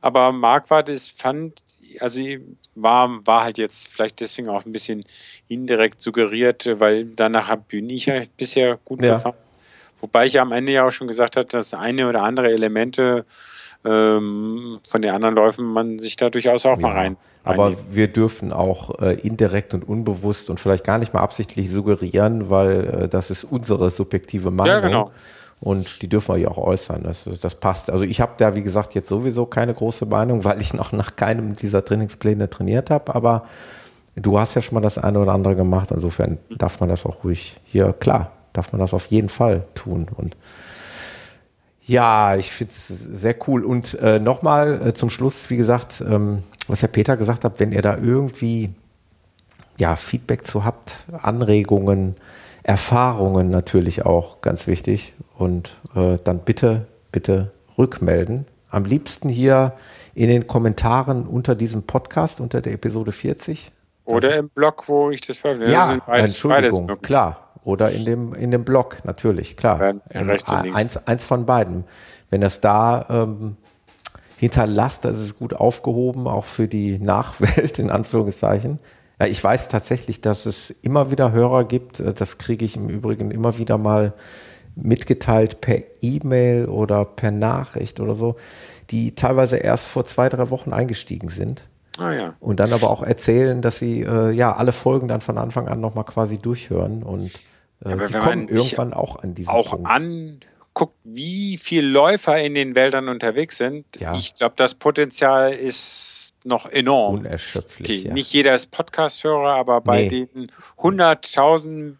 Aber 0.00 0.32
Marquardt 0.32 0.88
ist, 0.88 1.20
fand, 1.20 1.62
also 1.98 2.22
war, 2.74 3.26
war 3.26 3.44
halt 3.44 3.58
jetzt 3.58 3.88
vielleicht 3.88 4.20
deswegen 4.20 4.48
auch 4.48 4.64
ein 4.64 4.72
bisschen 4.72 5.04
indirekt 5.48 6.00
suggeriert, 6.00 6.68
weil 6.78 7.04
danach 7.04 7.54
bin 7.56 7.88
ich 7.90 8.06
ja 8.06 8.22
bisher 8.36 8.78
gut 8.84 9.02
ja. 9.02 9.16
gefahren. 9.16 9.36
Wobei 10.02 10.26
ich 10.26 10.34
ja 10.34 10.42
am 10.42 10.52
Ende 10.52 10.72
ja 10.72 10.84
auch 10.84 10.90
schon 10.90 11.06
gesagt 11.06 11.36
habe, 11.36 11.46
dass 11.46 11.72
eine 11.72 12.08
oder 12.08 12.22
andere 12.22 12.48
Elemente 12.50 13.24
ähm, 13.84 14.80
von 14.86 15.00
den 15.00 15.12
anderen 15.12 15.36
Läufen 15.36 15.64
man 15.64 16.00
sich 16.00 16.16
da 16.16 16.28
durchaus 16.28 16.66
auch 16.66 16.76
ja, 16.76 16.82
mal 16.82 16.92
rein. 16.92 17.16
Aber 17.44 17.66
reinnehmen. 17.66 17.84
wir 17.90 18.08
dürfen 18.08 18.52
auch 18.52 19.00
äh, 19.00 19.14
indirekt 19.20 19.74
und 19.74 19.88
unbewusst 19.88 20.50
und 20.50 20.58
vielleicht 20.58 20.84
gar 20.84 20.98
nicht 20.98 21.14
mal 21.14 21.20
absichtlich 21.20 21.70
suggerieren, 21.70 22.50
weil 22.50 23.02
äh, 23.04 23.08
das 23.08 23.30
ist 23.30 23.44
unsere 23.44 23.90
subjektive 23.90 24.50
Meinung. 24.50 24.74
Ja, 24.74 24.80
genau. 24.80 25.10
Und 25.60 26.02
die 26.02 26.08
dürfen 26.08 26.34
wir 26.34 26.40
ja 26.40 26.48
auch 26.48 26.58
äußern. 26.58 27.04
Das, 27.04 27.28
das 27.40 27.54
passt. 27.54 27.88
Also 27.88 28.02
ich 28.02 28.20
habe 28.20 28.32
da, 28.36 28.56
wie 28.56 28.64
gesagt, 28.64 28.96
jetzt 28.96 29.08
sowieso 29.08 29.46
keine 29.46 29.72
große 29.72 30.06
Meinung, 30.06 30.42
weil 30.44 30.60
ich 30.60 30.74
noch 30.74 30.90
nach 30.90 31.14
keinem 31.14 31.54
dieser 31.54 31.84
Trainingspläne 31.84 32.50
trainiert 32.50 32.90
habe. 32.90 33.14
Aber 33.14 33.46
du 34.16 34.40
hast 34.40 34.56
ja 34.56 34.62
schon 34.62 34.74
mal 34.74 34.80
das 34.80 34.98
eine 34.98 35.20
oder 35.20 35.30
andere 35.30 35.54
gemacht. 35.54 35.92
Insofern 35.92 36.38
darf 36.50 36.80
man 36.80 36.88
das 36.88 37.06
auch 37.06 37.22
ruhig 37.22 37.54
hier 37.64 37.92
klar 37.92 38.32
darf 38.52 38.72
man 38.72 38.80
das 38.80 38.94
auf 38.94 39.06
jeden 39.06 39.28
Fall 39.28 39.64
tun. 39.74 40.06
Und 40.14 40.36
ja, 41.84 42.36
ich 42.36 42.50
finde 42.50 42.72
es 42.72 42.88
sehr 42.88 43.34
cool. 43.46 43.64
Und 43.64 43.94
äh, 43.94 44.18
nochmal 44.18 44.88
äh, 44.88 44.94
zum 44.94 45.10
Schluss, 45.10 45.50
wie 45.50 45.56
gesagt, 45.56 46.02
ähm, 46.06 46.42
was 46.68 46.82
Herr 46.82 46.88
Peter 46.88 47.16
gesagt 47.16 47.44
hat, 47.44 47.58
wenn 47.60 47.72
ihr 47.72 47.82
da 47.82 47.96
irgendwie 47.96 48.70
ja, 49.78 49.96
Feedback 49.96 50.46
zu 50.46 50.64
habt, 50.64 51.04
Anregungen, 51.10 52.16
Erfahrungen 52.62 53.50
natürlich 53.50 54.04
auch 54.06 54.40
ganz 54.42 54.66
wichtig. 54.66 55.14
Und 55.36 55.76
äh, 55.96 56.16
dann 56.22 56.40
bitte, 56.40 56.86
bitte 57.10 57.50
rückmelden. 57.76 58.46
Am 58.70 58.84
liebsten 58.84 59.28
hier 59.28 59.72
in 60.14 60.28
den 60.28 60.46
Kommentaren 60.46 61.26
unter 61.26 61.54
diesem 61.54 61.82
Podcast, 61.82 62.40
unter 62.40 62.60
der 62.60 62.74
Episode 62.74 63.12
40. 63.12 63.72
Oder 64.04 64.36
im 64.36 64.48
Blog, 64.48 64.84
wo 64.86 65.10
ich 65.10 65.20
das 65.20 65.38
veröffentliche. 65.38 65.74
Ja, 65.74 66.00
Entschuldigung, 66.06 66.86
klar 67.02 67.41
oder 67.64 67.90
in 67.90 68.04
dem, 68.04 68.34
in 68.34 68.50
dem 68.50 68.64
Blog, 68.64 68.98
natürlich, 69.04 69.56
klar. 69.56 69.80
Ja, 69.80 70.74
eins, 70.74 70.96
eins 70.96 71.24
von 71.24 71.46
beiden. 71.46 71.84
Wenn 72.30 72.40
das 72.40 72.60
da 72.60 73.06
ähm, 73.08 73.56
hinterlasst, 74.38 75.04
das 75.04 75.20
ist 75.20 75.38
gut 75.38 75.54
aufgehoben, 75.54 76.26
auch 76.26 76.44
für 76.44 76.66
die 76.66 76.98
Nachwelt, 76.98 77.78
in 77.78 77.90
Anführungszeichen. 77.90 78.80
Ja, 79.20 79.26
ich 79.26 79.42
weiß 79.42 79.68
tatsächlich, 79.68 80.20
dass 80.20 80.46
es 80.46 80.70
immer 80.70 81.10
wieder 81.10 81.30
Hörer 81.32 81.64
gibt, 81.64 82.00
äh, 82.00 82.12
das 82.12 82.38
kriege 82.38 82.64
ich 82.64 82.76
im 82.76 82.88
Übrigen 82.88 83.30
immer 83.30 83.58
wieder 83.58 83.78
mal 83.78 84.14
mitgeteilt 84.74 85.60
per 85.60 85.82
E-Mail 86.00 86.66
oder 86.66 87.04
per 87.04 87.30
Nachricht 87.30 88.00
oder 88.00 88.14
so, 88.14 88.36
die 88.90 89.14
teilweise 89.14 89.58
erst 89.58 89.86
vor 89.86 90.04
zwei, 90.04 90.28
drei 90.28 90.50
Wochen 90.50 90.72
eingestiegen 90.72 91.28
sind. 91.28 91.64
Ah, 91.98 92.12
ja. 92.12 92.34
Und 92.40 92.60
dann 92.60 92.72
aber 92.72 92.90
auch 92.90 93.02
erzählen, 93.02 93.60
dass 93.60 93.78
sie 93.78 94.00
äh, 94.02 94.30
ja 94.30 94.54
alle 94.54 94.72
Folgen 94.72 95.08
dann 95.08 95.20
von 95.20 95.38
Anfang 95.38 95.68
an 95.68 95.80
nochmal 95.80 96.04
quasi 96.04 96.38
durchhören 96.38 97.02
und 97.02 97.32
äh, 97.84 97.96
die 97.96 98.18
kommen 98.18 98.48
irgendwann 98.48 98.92
auch 98.94 99.22
an 99.22 99.34
diesen 99.34 99.50
auch 99.50 99.70
Punkt. 99.70 99.90
anguckt, 99.90 100.96
wie 101.04 101.58
viele 101.58 101.88
Läufer 101.88 102.38
in 102.38 102.54
den 102.54 102.74
Wäldern 102.74 103.08
unterwegs 103.08 103.58
sind, 103.58 103.84
ja. 103.98 104.14
ich 104.14 104.34
glaube, 104.34 104.54
das 104.56 104.74
Potenzial 104.74 105.52
ist 105.52 106.34
noch 106.44 106.68
enorm. 106.68 107.16
Ist 107.16 107.20
unerschöpflich. 107.26 107.88
Okay, 107.88 108.08
ja. 108.08 108.14
Nicht 108.14 108.32
jeder 108.32 108.54
ist 108.54 108.70
Podcast-Hörer, 108.70 109.54
aber 109.54 109.80
bei 109.80 110.08
nee. 110.08 110.26
den 110.34 110.50
100.000 110.78 111.96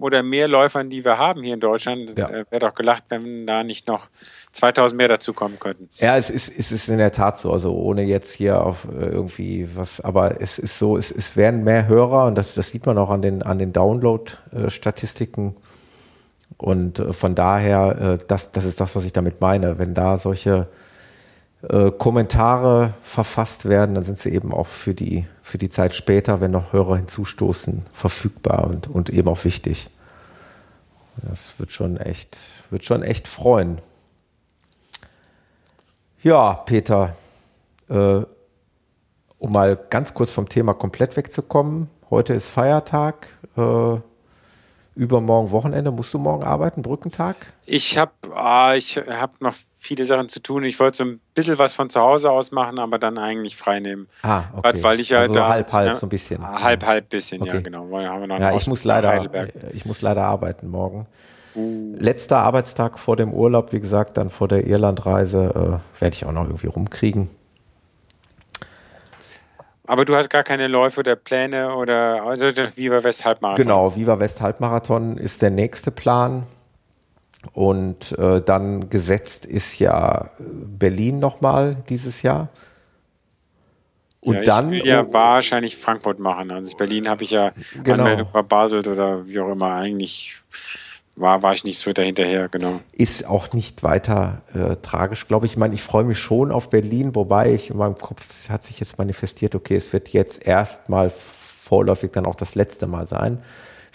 oder 0.00 0.22
mehr 0.22 0.48
Läufern, 0.48 0.90
die 0.90 1.04
wir 1.04 1.18
haben 1.18 1.42
hier 1.42 1.54
in 1.54 1.60
Deutschland, 1.60 2.16
ja. 2.18 2.28
äh, 2.28 2.44
wäre 2.50 2.60
doch 2.60 2.74
gelacht, 2.74 3.04
wenn 3.08 3.46
da 3.46 3.64
nicht 3.64 3.88
noch 3.88 4.08
2000 4.52 4.98
mehr 4.98 5.08
dazukommen 5.08 5.58
könnten. 5.58 5.88
Ja, 5.94 6.16
es 6.16 6.30
ist, 6.30 6.52
es 6.56 6.72
ist 6.72 6.88
in 6.88 6.98
der 6.98 7.12
Tat 7.12 7.40
so, 7.40 7.52
also 7.52 7.74
ohne 7.74 8.02
jetzt 8.02 8.34
hier 8.34 8.62
auf 8.62 8.84
äh, 8.84 9.06
irgendwie 9.06 9.68
was, 9.74 10.00
aber 10.00 10.40
es 10.40 10.58
ist 10.58 10.78
so, 10.78 10.96
es, 10.96 11.10
es 11.10 11.36
werden 11.36 11.64
mehr 11.64 11.88
Hörer 11.88 12.26
und 12.26 12.36
das, 12.36 12.54
das 12.54 12.70
sieht 12.70 12.84
man 12.86 12.98
auch 12.98 13.10
an 13.10 13.22
den, 13.22 13.42
an 13.42 13.58
den 13.58 13.72
Download-Statistiken. 13.72 15.56
Und 16.58 16.98
äh, 16.98 17.12
von 17.12 17.34
daher, 17.34 18.18
das, 18.28 18.52
das 18.52 18.64
ist 18.64 18.80
das, 18.80 18.94
was 18.94 19.04
ich 19.04 19.12
damit 19.12 19.40
meine. 19.40 19.78
Wenn 19.78 19.94
da 19.94 20.16
solche 20.16 20.68
äh, 21.68 21.90
Kommentare 21.90 22.94
verfasst 23.02 23.68
werden, 23.68 23.94
dann 23.94 24.04
sind 24.04 24.18
sie 24.18 24.30
eben 24.30 24.52
auch 24.52 24.66
für 24.66 24.94
die, 24.94 25.26
für 25.42 25.58
die 25.58 25.68
Zeit 25.68 25.94
später, 25.94 26.40
wenn 26.40 26.52
noch 26.52 26.72
Hörer 26.72 26.96
hinzustoßen, 26.96 27.84
verfügbar 27.92 28.64
und, 28.64 28.88
und 28.88 29.10
eben 29.10 29.28
auch 29.28 29.44
wichtig. 29.44 29.90
Das 31.22 31.58
wird 31.58 31.72
schon 31.72 31.96
echt, 31.96 32.38
wird 32.70 32.84
schon 32.84 33.02
echt 33.02 33.26
freuen. 33.26 33.78
Ja, 36.22 36.54
Peter, 36.54 37.16
äh, 37.88 38.20
um 39.38 39.52
mal 39.52 39.76
ganz 39.90 40.14
kurz 40.14 40.32
vom 40.32 40.48
Thema 40.48 40.74
komplett 40.74 41.16
wegzukommen. 41.16 41.88
Heute 42.10 42.34
ist 42.34 42.48
Feiertag. 42.48 43.28
Äh, 43.56 44.00
übermorgen 44.96 45.50
Wochenende. 45.50 45.92
Musst 45.92 46.12
du 46.14 46.18
morgen 46.18 46.42
arbeiten, 46.42 46.82
Brückentag? 46.82 47.52
Ich 47.66 47.96
habe 47.98 48.12
ah, 48.34 48.74
hab 48.74 49.40
noch 49.40 49.54
viele 49.86 50.04
Sachen 50.04 50.28
zu 50.28 50.42
tun. 50.42 50.64
Ich 50.64 50.78
wollte 50.80 50.98
so 50.98 51.04
ein 51.04 51.20
bisschen 51.34 51.58
was 51.58 51.74
von 51.74 51.88
zu 51.88 52.00
Hause 52.00 52.30
aus 52.30 52.50
machen, 52.50 52.78
aber 52.78 52.98
dann 52.98 53.18
eigentlich 53.18 53.56
frei 53.56 53.80
nehmen. 53.80 54.08
Ah, 54.22 54.44
okay. 54.54 54.82
Weil 54.82 55.00
ich 55.00 55.10
ja 55.10 55.20
also 55.20 55.34
da, 55.34 55.48
halb, 55.48 55.72
halb, 55.72 55.88
ja, 55.88 55.94
so 55.94 56.06
ein 56.06 56.10
bisschen. 56.10 56.46
Halb, 56.46 56.84
halb 56.84 57.08
bisschen, 57.08 57.42
okay. 57.42 57.54
ja, 57.54 57.60
genau. 57.60 57.88
ja, 58.38 58.54
ich 58.54 58.66
muss 58.66 58.84
leider, 58.84 59.48
ich 59.72 59.86
muss 59.86 60.02
leider 60.02 60.24
arbeiten 60.24 60.68
morgen. 60.68 61.06
Uh. 61.54 61.96
Letzter 61.98 62.38
Arbeitstag 62.38 62.98
vor 62.98 63.16
dem 63.16 63.32
Urlaub, 63.32 63.72
wie 63.72 63.80
gesagt, 63.80 64.18
dann 64.18 64.30
vor 64.30 64.48
der 64.48 64.66
Irlandreise 64.66 65.80
äh, 65.96 66.00
werde 66.00 66.14
ich 66.14 66.26
auch 66.26 66.32
noch 66.32 66.44
irgendwie 66.44 66.66
rumkriegen. 66.66 67.30
Aber 69.86 70.04
du 70.04 70.16
hast 70.16 70.30
gar 70.30 70.42
keine 70.42 70.66
Läufe 70.66 71.00
oder 71.00 71.14
Pläne 71.14 71.74
oder 71.76 72.22
also 72.24 72.46
Viva 72.74 73.04
West 73.04 73.24
Halbmarathon. 73.24 73.64
Genau, 73.64 73.94
Viva 73.94 74.18
West 74.18 74.40
Halbmarathon 74.40 75.16
ist 75.16 75.42
der 75.42 75.50
nächste 75.50 75.90
Plan. 75.92 76.42
Und 77.52 78.12
äh, 78.18 78.40
dann 78.40 78.90
gesetzt 78.90 79.46
ist 79.46 79.78
ja 79.78 80.30
Berlin 80.38 81.18
nochmal 81.18 81.76
dieses 81.88 82.22
Jahr. 82.22 82.48
Und 84.20 84.36
ja, 84.36 84.42
dann. 84.42 84.72
Ich 84.72 84.82
will 84.82 84.90
ja 84.90 85.12
wahrscheinlich 85.12 85.76
Frankfurt 85.76 86.18
machen. 86.18 86.50
Also 86.50 86.76
Berlin 86.76 87.08
habe 87.08 87.24
ich 87.24 87.30
ja 87.30 87.52
genau. 87.84 88.04
Anmeldung 88.04 88.28
bei 88.32 88.42
Basel 88.42 88.86
oder 88.86 89.26
wie 89.26 89.38
auch 89.38 89.50
immer 89.50 89.74
eigentlich 89.74 90.42
war, 91.16 91.42
war 91.42 91.52
ich 91.54 91.64
nicht 91.64 91.78
so 91.78 91.92
dahinterher, 91.92 92.48
genau. 92.48 92.80
Ist 92.92 93.26
auch 93.26 93.52
nicht 93.52 93.82
weiter 93.82 94.42
äh, 94.54 94.76
tragisch, 94.76 95.26
glaube 95.28 95.46
ich. 95.46 95.52
Ich 95.52 95.58
meine, 95.58 95.74
ich 95.74 95.82
freue 95.82 96.04
mich 96.04 96.18
schon 96.18 96.52
auf 96.52 96.70
Berlin, 96.70 97.14
wobei 97.14 97.54
ich 97.54 97.70
in 97.70 97.78
meinem 97.78 97.96
Kopf 97.96 98.48
hat 98.50 98.62
sich 98.64 98.80
jetzt 98.80 98.98
manifestiert, 98.98 99.54
okay, 99.54 99.76
es 99.76 99.92
wird 99.92 100.10
jetzt 100.10 100.46
erstmal 100.46 101.10
vorläufig 101.10 102.12
dann 102.12 102.26
auch 102.26 102.34
das 102.34 102.54
letzte 102.54 102.86
Mal 102.86 103.06
sein. 103.06 103.42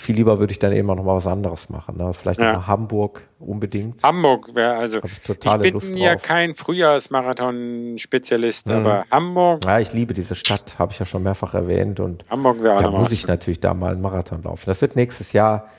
Viel 0.01 0.15
lieber 0.15 0.39
würde 0.39 0.51
ich 0.51 0.57
dann 0.57 0.73
eben 0.73 0.89
auch 0.89 0.95
noch 0.95 1.03
mal 1.03 1.15
was 1.15 1.27
anderes 1.27 1.69
machen. 1.69 1.97
Ne? 1.97 2.11
Vielleicht 2.13 2.39
ja. 2.39 2.53
noch 2.53 2.65
Hamburg 2.65 3.21
unbedingt. 3.37 4.01
Hamburg 4.01 4.55
wäre 4.55 4.73
also. 4.73 4.99
Ich, 5.03 5.21
totale 5.21 5.59
ich 5.59 5.65
bin 5.65 5.73
Lust 5.73 5.95
ja 5.95 6.15
kein 6.15 6.55
Frühjahrsmarathon-Spezialist, 6.55 8.65
mhm. 8.65 8.73
aber 8.73 9.05
Hamburg. 9.11 9.63
Ja, 9.63 9.79
ich 9.79 9.93
liebe 9.93 10.15
diese 10.15 10.33
Stadt, 10.33 10.79
habe 10.79 10.91
ich 10.91 10.97
ja 10.97 11.05
schon 11.05 11.21
mehrfach 11.21 11.53
erwähnt 11.53 11.99
und 11.99 12.25
Hamburg 12.31 12.63
wäre 12.63 12.81
da 12.81 12.89
muss 12.89 13.11
ich 13.11 13.27
natürlich 13.27 13.59
da 13.59 13.75
mal 13.75 13.91
einen 13.91 14.01
Marathon 14.01 14.41
laufen. 14.41 14.63
Das 14.65 14.81
wird 14.81 14.95
nächstes 14.95 15.33
Jahr 15.33 15.69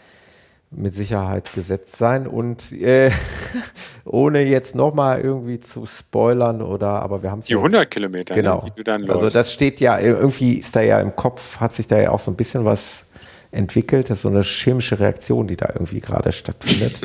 mit 0.71 0.95
Sicherheit 0.95 1.53
gesetzt 1.53 1.97
sein 1.97 2.29
und 2.29 2.71
äh, 2.73 3.11
ohne 4.05 4.43
jetzt 4.43 4.77
nochmal 4.77 5.21
irgendwie 5.21 5.59
zu 5.59 5.85
spoilern 5.85 6.63
oder 6.63 7.03
aber 7.03 7.25
wir 7.25 7.33
haben 7.33 7.41
es 7.41 7.47
die 7.47 7.57
100 7.57 7.91
Kilometer 7.91 8.35
ne, 8.35 8.41
genau 8.41 8.65
ne, 8.87 9.13
also 9.13 9.29
das 9.29 9.53
steht 9.53 9.81
ja 9.81 9.99
irgendwie 9.99 10.55
ist 10.55 10.75
da 10.75 10.81
ja 10.81 10.99
im 11.01 11.15
Kopf 11.15 11.61
hat 11.61 11.75
sich 11.75 11.89
da 11.89 11.99
ja 11.99 12.11
auch 12.11 12.19
so 12.19 12.31
ein 12.31 12.37
bisschen 12.37 12.65
was 12.65 13.05
entwickelt 13.53 14.11
das 14.11 14.19
ist 14.19 14.23
so 14.23 14.29
eine 14.29 14.43
chemische 14.43 14.99
Reaktion 14.99 15.47
die 15.47 15.57
da 15.57 15.69
irgendwie 15.73 16.01
gerade 16.01 16.33
stattfindet 16.33 17.01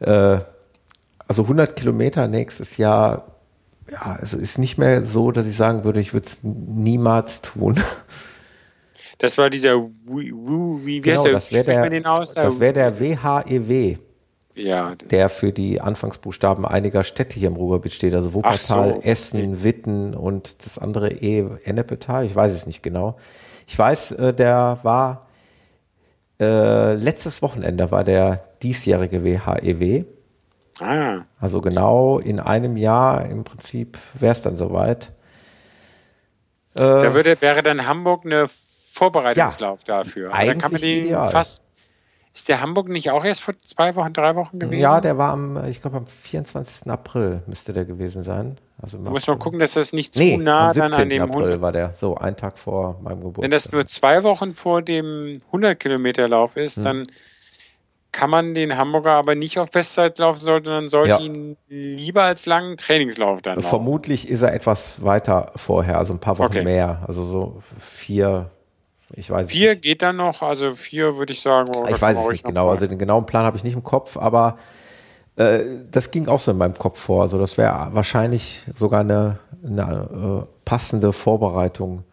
äh, 0.00 0.38
also 1.28 1.42
100 1.42 1.74
Kilometer 1.74 2.28
nächstes 2.28 2.76
Jahr 2.76 3.32
ja 3.90 4.18
es 4.22 4.34
ist 4.34 4.58
nicht 4.58 4.78
mehr 4.78 5.04
so 5.04 5.32
dass 5.32 5.46
ich 5.46 5.56
sagen 5.56 5.84
würde 5.84 6.00
ich 6.00 6.12
würde 6.12 6.26
es 6.26 6.38
niemals 6.42 7.42
tun 7.42 7.82
Das 9.18 9.38
war 9.38 9.48
dieser, 9.48 9.76
wie, 10.04 10.30
wie 10.84 11.00
genau, 11.00 11.16
heißt 11.16 11.24
der? 11.24 11.32
Das 11.32 11.52
wäre 11.52 11.64
der, 11.64 12.02
das 12.34 12.60
wär 12.60 12.72
der 12.72 13.00
WHEW. 13.00 13.96
ja. 14.54 14.94
der 14.94 15.28
für 15.28 15.52
die 15.52 15.80
Anfangsbuchstaben 15.80 16.66
einiger 16.66 17.02
Städte 17.02 17.38
hier 17.38 17.48
im 17.48 17.56
Ruhrgebiet 17.56 17.92
steht, 17.92 18.14
also 18.14 18.34
Wuppertal, 18.34 18.96
so. 18.96 19.00
Essen, 19.02 19.62
Witten 19.62 20.14
und 20.14 20.64
das 20.64 20.78
andere 20.78 21.12
E, 21.12 21.46
Ennepetal, 21.64 22.26
ich 22.26 22.34
weiß 22.34 22.52
es 22.52 22.66
nicht 22.66 22.82
genau. 22.82 23.16
Ich 23.66 23.78
weiß, 23.78 24.12
äh, 24.12 24.34
der 24.34 24.78
war 24.82 25.25
äh, 26.40 26.94
letztes 26.94 27.42
Wochenende 27.42 27.90
war 27.90 28.04
der 28.04 28.44
diesjährige 28.62 29.24
WHEW. 29.24 30.04
Ah, 30.78 31.22
Also 31.40 31.60
genau 31.62 32.18
in 32.18 32.38
einem 32.38 32.76
Jahr 32.76 33.24
im 33.26 33.44
Prinzip 33.44 33.98
wäre 34.14 34.32
es 34.32 34.42
dann 34.42 34.56
soweit. 34.56 35.12
Äh, 36.74 36.82
da 36.82 37.14
würde, 37.14 37.40
wäre 37.40 37.62
dann 37.62 37.86
Hamburg 37.86 38.26
eine 38.26 38.46
Vorbereitungslauf 38.92 39.84
dafür. 39.84 40.34
Aber 40.34 40.44
dann 40.44 40.58
kann 40.58 40.72
man 40.72 40.80
eigentlich 40.82 40.98
den 40.98 41.04
ideal. 41.06 41.30
fast. 41.30 41.62
Ist 42.34 42.48
der 42.48 42.60
Hamburg 42.60 42.88
nicht 42.88 43.10
auch 43.10 43.24
erst 43.24 43.40
vor 43.40 43.54
zwei 43.64 43.94
Wochen, 43.96 44.12
drei 44.12 44.36
Wochen 44.36 44.58
gewesen? 44.58 44.78
ja, 44.80 45.00
der 45.00 45.16
war 45.16 45.32
am, 45.32 45.64
ich 45.64 45.80
glaube 45.80 45.96
am 45.96 46.06
24. 46.06 46.90
April 46.90 47.42
müsste 47.46 47.72
der 47.72 47.86
gewesen 47.86 48.22
sein. 48.22 48.58
Also 48.80 48.98
im 48.98 49.04
Da 49.04 49.10
muss 49.10 49.26
man 49.26 49.34
April. 49.36 49.44
gucken, 49.44 49.60
dass 49.60 49.72
das 49.74 49.92
nicht 49.92 50.14
zu 50.14 50.20
Nee, 50.20 50.36
nah 50.36 50.68
am 50.68 50.74
dann 50.74 50.88
17. 50.92 51.02
an 51.02 51.08
dem 51.08 51.22
April 51.22 51.42
100. 51.44 51.60
war 51.62 51.72
der. 51.72 51.92
So, 51.94 52.16
ein 52.16 52.36
Tag 52.36 52.58
vor 52.58 52.98
meinem 53.02 53.18
Geburtstag. 53.20 53.42
Wenn 53.44 53.50
das 53.50 53.72
nur 53.72 53.86
zwei 53.86 54.22
Wochen 54.22 54.54
vor 54.54 54.82
dem 54.82 55.40
100 55.50 55.80
Kilometer 55.80 56.28
Lauf 56.28 56.56
Hm. 56.56 56.62
ist, 56.62 56.76
dann 56.78 57.06
kann 58.12 58.30
man 58.30 58.54
den 58.54 58.76
Hamburger 58.78 59.12
aber 59.12 59.34
nicht 59.34 59.58
auf 59.58 59.70
Bestzeit 59.70 60.18
laufen, 60.18 60.40
sondern 60.40 60.88
sollte 60.88 61.10
Ja. 61.10 61.20
ihn 61.20 61.56
lieber 61.68 62.22
als 62.22 62.46
langen 62.46 62.76
Trainingslauf 62.78 63.42
dann 63.42 63.56
laufen. 63.56 63.68
Vermutlich 63.68 64.28
ist 64.28 64.42
er 64.42 64.54
etwas 64.54 65.02
weiter 65.04 65.52
vorher, 65.56 65.98
also 65.98 66.14
ein 66.14 66.20
paar 66.20 66.38
Wochen 66.38 66.46
Okay. 66.46 66.64
mehr. 66.64 67.02
Also 67.06 67.24
so 67.24 67.60
vier, 67.78 68.50
ich 69.12 69.30
weiß 69.30 69.48
Vier 69.50 69.70
nicht. 69.70 69.82
geht 69.82 70.00
dann 70.02 70.16
noch, 70.16 70.40
also 70.42 70.74
vier 70.74 71.16
würde 71.18 71.32
ich 71.34 71.40
sagen. 71.42 71.70
Ich 71.88 72.00
weiß 72.00 72.16
es 72.18 72.28
nicht 72.30 72.44
genau. 72.44 72.66
mal- 72.66 72.70
Also 72.72 72.86
den 72.86 72.98
genauen 72.98 73.26
Plan 73.26 73.44
habe 73.44 73.56
ich 73.58 73.64
nicht 73.64 73.74
im 73.74 73.82
Kopf, 73.84 74.16
aber 74.16 74.56
äh, 75.36 75.60
das 75.90 76.10
ging 76.10 76.28
auch 76.28 76.40
so 76.40 76.50
in 76.50 76.58
meinem 76.58 76.76
Kopf 76.78 76.98
vor. 77.00 77.22
Also 77.22 77.38
das 77.38 77.56
wäre 77.58 77.88
wahrscheinlich 77.92 78.62
sogar 78.74 79.00
eine, 79.00 79.38
eine 79.64 80.44
äh, 80.44 80.46
passende 80.64 81.12
Vorbereitung. 81.12 82.04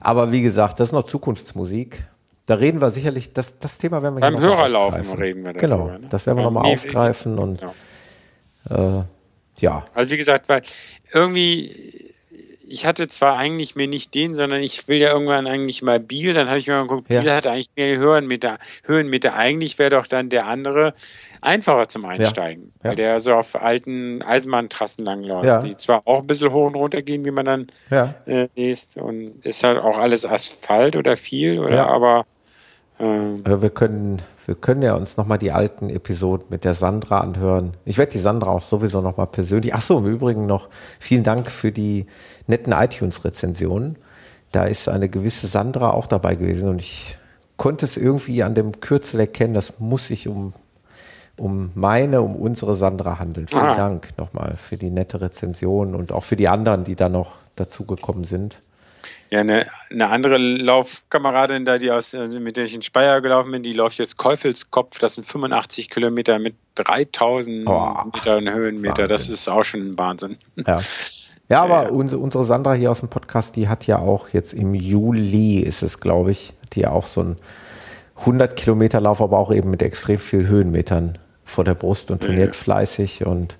Aber 0.00 0.30
wie 0.32 0.42
gesagt, 0.42 0.78
das 0.80 0.88
ist 0.88 0.92
noch 0.92 1.02
Zukunftsmusik. 1.04 2.04
Da 2.46 2.54
reden 2.54 2.80
wir 2.80 2.90
sicherlich, 2.90 3.32
das, 3.34 3.58
das 3.58 3.76
Thema 3.78 4.02
werden 4.02 4.14
wir 4.16 4.20
Beim 4.20 4.38
hier 4.38 4.40
noch 4.42 4.48
mal 4.56 4.56
Hörerlaufen 4.58 4.94
aufgreifen. 5.00 5.18
reden 5.22 5.44
wir 5.44 5.52
darüber, 5.52 5.66
Genau, 5.66 5.98
ne? 5.98 6.00
das 6.08 6.26
werden 6.26 6.38
wir 6.38 6.44
nochmal 6.44 6.62
nee, 6.62 6.72
aufgreifen 6.72 7.38
und 7.38 7.60
genau. 8.68 8.98
äh, 9.00 9.02
ja, 9.60 9.84
Also 9.92 10.10
wie 10.12 10.16
gesagt, 10.16 10.48
weil 10.48 10.62
irgendwie, 11.12 11.97
ich 12.70 12.86
hatte 12.86 13.08
zwar 13.08 13.36
eigentlich 13.36 13.76
mir 13.76 13.88
nicht 13.88 14.14
den, 14.14 14.34
sondern 14.34 14.62
ich 14.62 14.86
will 14.88 14.98
ja 14.98 15.10
irgendwann 15.10 15.46
eigentlich 15.46 15.82
mal 15.82 15.98
Biel, 15.98 16.34
dann 16.34 16.48
hatte 16.48 16.58
ich 16.58 16.66
mir 16.66 16.74
mal 16.74 16.82
geguckt, 16.82 17.10
Ja. 17.10 17.20
Biel 17.20 17.32
hat 17.32 17.46
eigentlich 17.46 17.70
mehr 17.76 17.96
Höhenmeter. 17.96 18.58
Höhenmeter, 18.84 19.34
eigentlich 19.34 19.78
wäre 19.78 19.90
doch 19.90 20.06
dann 20.06 20.28
der 20.28 20.46
andere 20.46 20.94
einfacher 21.40 21.88
zum 21.88 22.04
Einsteigen, 22.04 22.72
Ja. 22.82 22.90
weil 22.90 22.96
der 22.96 23.20
so 23.20 23.34
auf 23.34 23.54
alten 23.60 24.22
Eisenbahntrassen 24.22 25.04
langläuft, 25.04 25.46
Ja. 25.46 25.62
die 25.62 25.76
zwar 25.76 26.02
auch 26.04 26.20
ein 26.20 26.26
bisschen 26.26 26.52
hoch 26.52 26.66
und 26.66 26.74
runter 26.74 27.02
gehen, 27.02 27.24
wie 27.24 27.30
man 27.30 27.46
dann 27.46 27.66
ja. 27.90 28.14
äh, 28.26 28.48
liest 28.54 28.96
und 28.96 29.44
ist 29.44 29.64
halt 29.64 29.78
auch 29.78 29.98
alles 29.98 30.26
Asphalt 30.26 30.94
oder 30.96 31.16
viel, 31.16 31.58
oder 31.60 31.74
Ja. 31.74 31.86
aber 31.86 32.26
ähm, 32.98 33.42
Äh, 33.44 33.60
Wir 33.62 33.70
können, 33.70 34.20
wir 34.46 34.54
können 34.54 34.82
ja 34.82 34.94
uns 34.94 35.16
nochmal 35.16 35.38
die 35.38 35.52
alten 35.52 35.90
Episoden 35.90 36.46
mit 36.50 36.64
der 36.64 36.74
Sandra 36.74 37.20
anhören. 37.20 37.72
Ich 37.84 37.98
werde 37.98 38.12
die 38.12 38.18
Sandra 38.18 38.50
auch 38.50 38.62
sowieso 38.62 39.00
nochmal 39.00 39.26
persönlich. 39.28 39.74
Ach 39.74 39.80
so, 39.82 39.98
im 39.98 40.06
Übrigen 40.06 40.46
noch 40.46 40.68
vielen 40.98 41.22
Dank 41.24 41.50
für 41.50 41.72
die 41.72 42.06
netten 42.46 42.72
iTunes-Rezensionen. 42.72 43.96
Da 44.52 44.64
ist 44.64 44.88
eine 44.88 45.08
gewisse 45.08 45.46
Sandra 45.46 45.90
auch 45.90 46.06
dabei 46.06 46.34
gewesen 46.34 46.68
und 46.68 46.80
ich 46.80 47.18
konnte 47.56 47.84
es 47.84 47.96
irgendwie 47.96 48.42
an 48.42 48.54
dem 48.54 48.80
Kürzel 48.80 49.20
erkennen. 49.20 49.52
Das 49.54 49.74
muss 49.78 50.06
sich 50.06 50.26
um, 50.28 50.54
um 51.36 51.70
meine, 51.74 52.22
um 52.22 52.34
unsere 52.36 52.74
Sandra 52.74 53.18
handeln. 53.18 53.48
Vielen 53.48 53.62
Ah. 53.62 53.74
Dank 53.74 54.08
nochmal 54.16 54.54
für 54.56 54.76
die 54.78 54.90
nette 54.90 55.20
Rezension 55.20 55.94
und 55.94 56.12
auch 56.12 56.24
für 56.24 56.36
die 56.36 56.48
anderen, 56.48 56.84
die 56.84 56.96
da 56.96 57.08
noch 57.08 57.32
dazugekommen 57.56 58.24
sind. 58.24 58.60
Ja, 59.30 59.40
eine, 59.40 59.66
eine 59.90 60.08
andere 60.08 60.36
Laufkameradin 60.38 61.64
da, 61.64 61.76
die 61.78 61.90
aus, 61.90 62.14
also 62.14 62.40
mit 62.40 62.56
der 62.56 62.64
ich 62.64 62.74
in 62.74 62.82
Speyer 62.82 63.20
gelaufen 63.20 63.52
bin, 63.52 63.62
die 63.62 63.72
läuft 63.74 63.98
jetzt 63.98 64.16
Käufelskopf. 64.16 64.98
Das 64.98 65.16
sind 65.16 65.26
85 65.26 65.90
Kilometer 65.90 66.38
mit 66.38 66.54
3000 66.76 67.68
Oh, 67.68 67.92
Metern 68.12 68.48
Höhenmeter. 68.50 69.06
Das 69.08 69.22
Wahnsinn. 69.22 69.34
ist 69.34 69.48
auch 69.48 69.64
schon 69.64 69.80
ein 69.90 69.98
Wahnsinn. 69.98 70.38
Ja. 70.66 70.80
Ja, 71.48 71.62
aber 71.62 71.82
Ja. 71.84 71.88
Unsere, 71.90 72.20
unsere 72.22 72.44
Sandra 72.44 72.72
hier 72.74 72.90
aus 72.90 73.00
dem 73.00 73.08
Podcast, 73.10 73.56
die 73.56 73.68
hat 73.68 73.86
ja 73.86 73.98
auch 73.98 74.30
jetzt 74.30 74.54
im 74.54 74.74
Juli, 74.74 75.58
ist 75.60 75.82
es 75.82 76.00
glaube 76.00 76.30
ich, 76.30 76.54
hat 76.62 76.74
die 76.74 76.80
ja 76.80 76.90
auch 76.90 77.06
so 77.06 77.20
einen 77.20 77.36
100 78.20 78.56
Kilometer 78.56 79.00
Lauf, 79.00 79.20
aber 79.20 79.38
auch 79.38 79.52
eben 79.52 79.70
mit 79.70 79.82
extrem 79.82 80.18
viel 80.18 80.46
Höhenmetern 80.48 81.18
vor 81.44 81.64
der 81.64 81.74
Brust 81.74 82.10
und 82.10 82.22
trainiert 82.22 82.54
Ja. 82.54 82.60
fleißig 82.62 83.24
und 83.26 83.56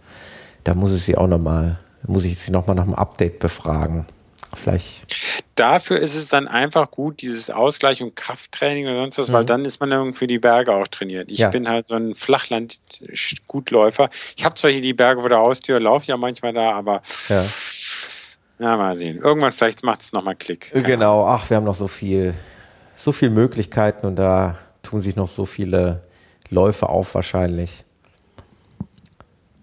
da 0.65 0.75
muss 0.75 0.95
ich 0.95 1.03
sie 1.03 1.17
auch 1.17 1.29
nochmal, 1.29 1.79
muss 2.07 2.25
ich 2.25 2.39
sie 2.39 2.53
nochmal 2.53 2.77
nach 2.77 2.83
einem 2.85 2.95
Update 2.95 3.39
befragen. 3.39 4.07
Vielleicht, 4.55 5.43
Dafür 5.57 5.99
ist 5.99 6.15
es 6.15 6.29
dann 6.29 6.47
einfach 6.49 6.91
gut, 6.91 7.21
dieses 7.21 7.51
Ausgleich 7.51 8.03
und 8.03 8.15
Krafttraining 8.15 8.87
oder 8.87 9.01
sonst 9.01 9.19
was, 9.19 9.33
weil 9.33 9.45
dann 9.45 9.65
ist 9.65 9.81
man 9.81 9.91
dann 9.91 10.15
für 10.15 10.27
die 10.29 10.39
Berge 10.39 10.73
auch 10.73 10.87
trainiert. 10.87 11.31
Ich 11.31 11.39
Mhm. 11.39 11.43
Ja. 11.43 11.49
bin 11.51 11.69
halt 11.69 11.87
so 11.87 11.97
ein 11.97 12.15
Flachland-Gutläufer. 12.15 14.09
Ich 14.37 14.45
habe 14.45 14.55
zwar 14.55 14.71
hier 14.71 14.81
die 14.81 14.95
Berge 14.95 15.21
vor 15.21 15.29
der 15.29 15.39
Haustür, 15.39 15.81
laufe 15.81 16.07
ja 16.07 16.17
manchmal 16.17 16.53
da, 16.53 16.71
aber 16.73 17.03
ja. 17.29 17.45
na, 18.59 18.77
mal 18.77 18.95
sehen. 18.95 19.19
Irgendwann 19.19 19.53
vielleicht 19.53 19.83
macht 19.85 20.03
es 20.03 20.13
nochmal 20.13 20.37
Klick. 20.37 20.71
Keine 20.71 20.85
Genau, 20.85 21.27
ach, 21.27 21.51
wir 21.51 21.57
haben 21.57 21.65
noch 21.65 21.75
so 21.75 21.89
viel, 21.89 22.35
so 22.95 23.11
viele 23.13 23.33
Möglichkeiten 23.33 24.07
und 24.07 24.17
da 24.17 24.57
tun 24.83 25.01
sich 25.01 25.17
noch 25.17 25.29
so 25.29 25.45
viele 25.45 26.03
Läufe 26.51 26.89
auf 26.89 27.15
wahrscheinlich. 27.15 27.85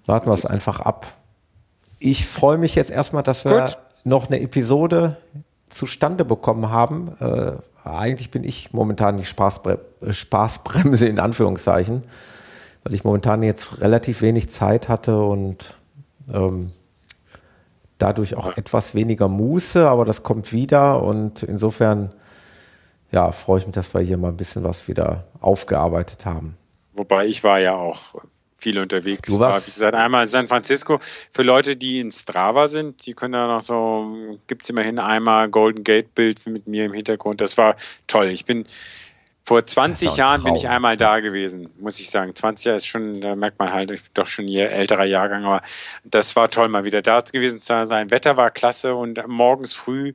Warten 0.05 0.29
wir 0.29 0.33
es 0.33 0.45
einfach 0.45 0.81
ab. 0.81 1.07
Ich 1.99 2.25
freue 2.25 2.57
mich 2.57 2.75
jetzt 2.75 2.91
erstmal, 2.91 3.23
dass 3.23 3.45
wir 3.45 3.61
Gut. 3.61 3.77
Noch 4.05 4.27
eine 4.27 4.39
Episode 4.39 5.17
zustande 5.69 6.23
bekommen 6.23 6.69
haben. 6.69 7.11
Äh, 7.19 7.53
eigentlich 7.83 8.31
bin 8.31 8.43
ich 8.43 8.71
momentan 8.71 9.17
die 9.17 9.25
Spaßbre 9.25 9.79
äh, 10.01 10.13
Spaßbremse 10.13 11.07
in 11.07 11.19
Anführungszeichen, 11.19 12.03
weil 12.83 12.93
ich 12.93 13.03
momentan 13.03 13.43
jetzt 13.43 13.81
relativ 13.81 14.21
wenig 14.21 14.49
Zeit 14.49 14.87
hatte 14.87 15.21
und 15.21 15.75
ähm, 16.31 16.71
dadurch 17.97 18.35
auch 18.35 18.55
etwas 18.55 18.95
weniger 18.95 19.27
Muße, 19.27 19.87
aber 19.87 20.05
das 20.05 20.23
kommt 20.23 20.53
wieder 20.53 21.01
und 21.03 21.43
insofern 21.43 22.13
ja, 23.11 23.31
freue 23.31 23.59
ich 23.59 23.65
mich, 23.65 23.75
dass 23.75 23.93
wir 23.93 24.01
hier 24.01 24.17
mal 24.17 24.29
ein 24.29 24.37
bisschen 24.37 24.63
was 24.63 24.87
wieder 24.87 25.25
aufgearbeitet 25.39 26.25
haben. 26.25 26.57
Wobei 26.93 27.27
ich 27.27 27.43
war 27.43 27.59
ja 27.59 27.75
auch 27.75 28.15
viel 28.65 28.79
unterwegs. 28.79 29.21
Du 29.27 29.39
war, 29.39 29.53
warst- 29.53 29.67
wie 29.67 29.79
gesagt, 29.79 29.93
einmal 29.93 30.23
in 30.23 30.27
San 30.27 30.47
Francisco. 30.47 30.99
Für 31.33 31.43
Leute, 31.43 31.75
die 31.75 31.99
in 31.99 32.11
Strava 32.11 32.67
sind, 32.67 33.05
die 33.05 33.13
können 33.13 33.33
da 33.33 33.45
noch 33.45 33.61
so, 33.61 34.39
gibt 34.47 34.63
es 34.63 34.69
immerhin 34.71 34.97
einmal 34.97 35.49
Golden 35.49 35.83
Gate 35.83 36.15
Bild 36.15 36.47
mit 36.47 36.65
mir 36.65 36.85
im 36.85 36.93
Hintergrund. 36.93 37.41
Das 37.41 37.59
war 37.59 37.75
toll. 38.07 38.29
Ich 38.29 38.45
bin 38.45 38.65
vor 39.43 39.63
20 39.63 40.07
auch 40.07 40.13
ein 40.13 40.17
Jahren 40.17 40.43
bin 40.43 40.55
ich 40.55 40.67
einmal 40.67 40.97
da 40.97 41.19
gewesen, 41.19 41.69
muss 41.79 41.99
ich 41.99 42.09
sagen. 42.09 42.33
20 42.33 42.65
Jahre 42.65 42.77
ist 42.77 42.87
schon, 42.87 43.21
da 43.21 43.35
merkt 43.35 43.59
man 43.59 43.71
halt, 43.71 43.91
ich 43.91 44.01
bin 44.01 44.11
doch 44.15 44.25
schon 44.25 44.47
hier 44.47 44.71
älterer 44.71 45.05
Jahrgang, 45.05 45.45
aber 45.45 45.61
das 46.03 46.35
war 46.35 46.49
toll, 46.49 46.67
mal 46.67 46.85
wieder 46.85 47.03
da 47.03 47.19
gewesen 47.19 47.61
zu 47.61 47.85
sein. 47.85 48.09
Wetter 48.09 48.35
war 48.35 48.49
klasse 48.49 48.95
und 48.95 49.21
morgens 49.27 49.75
früh 49.75 50.13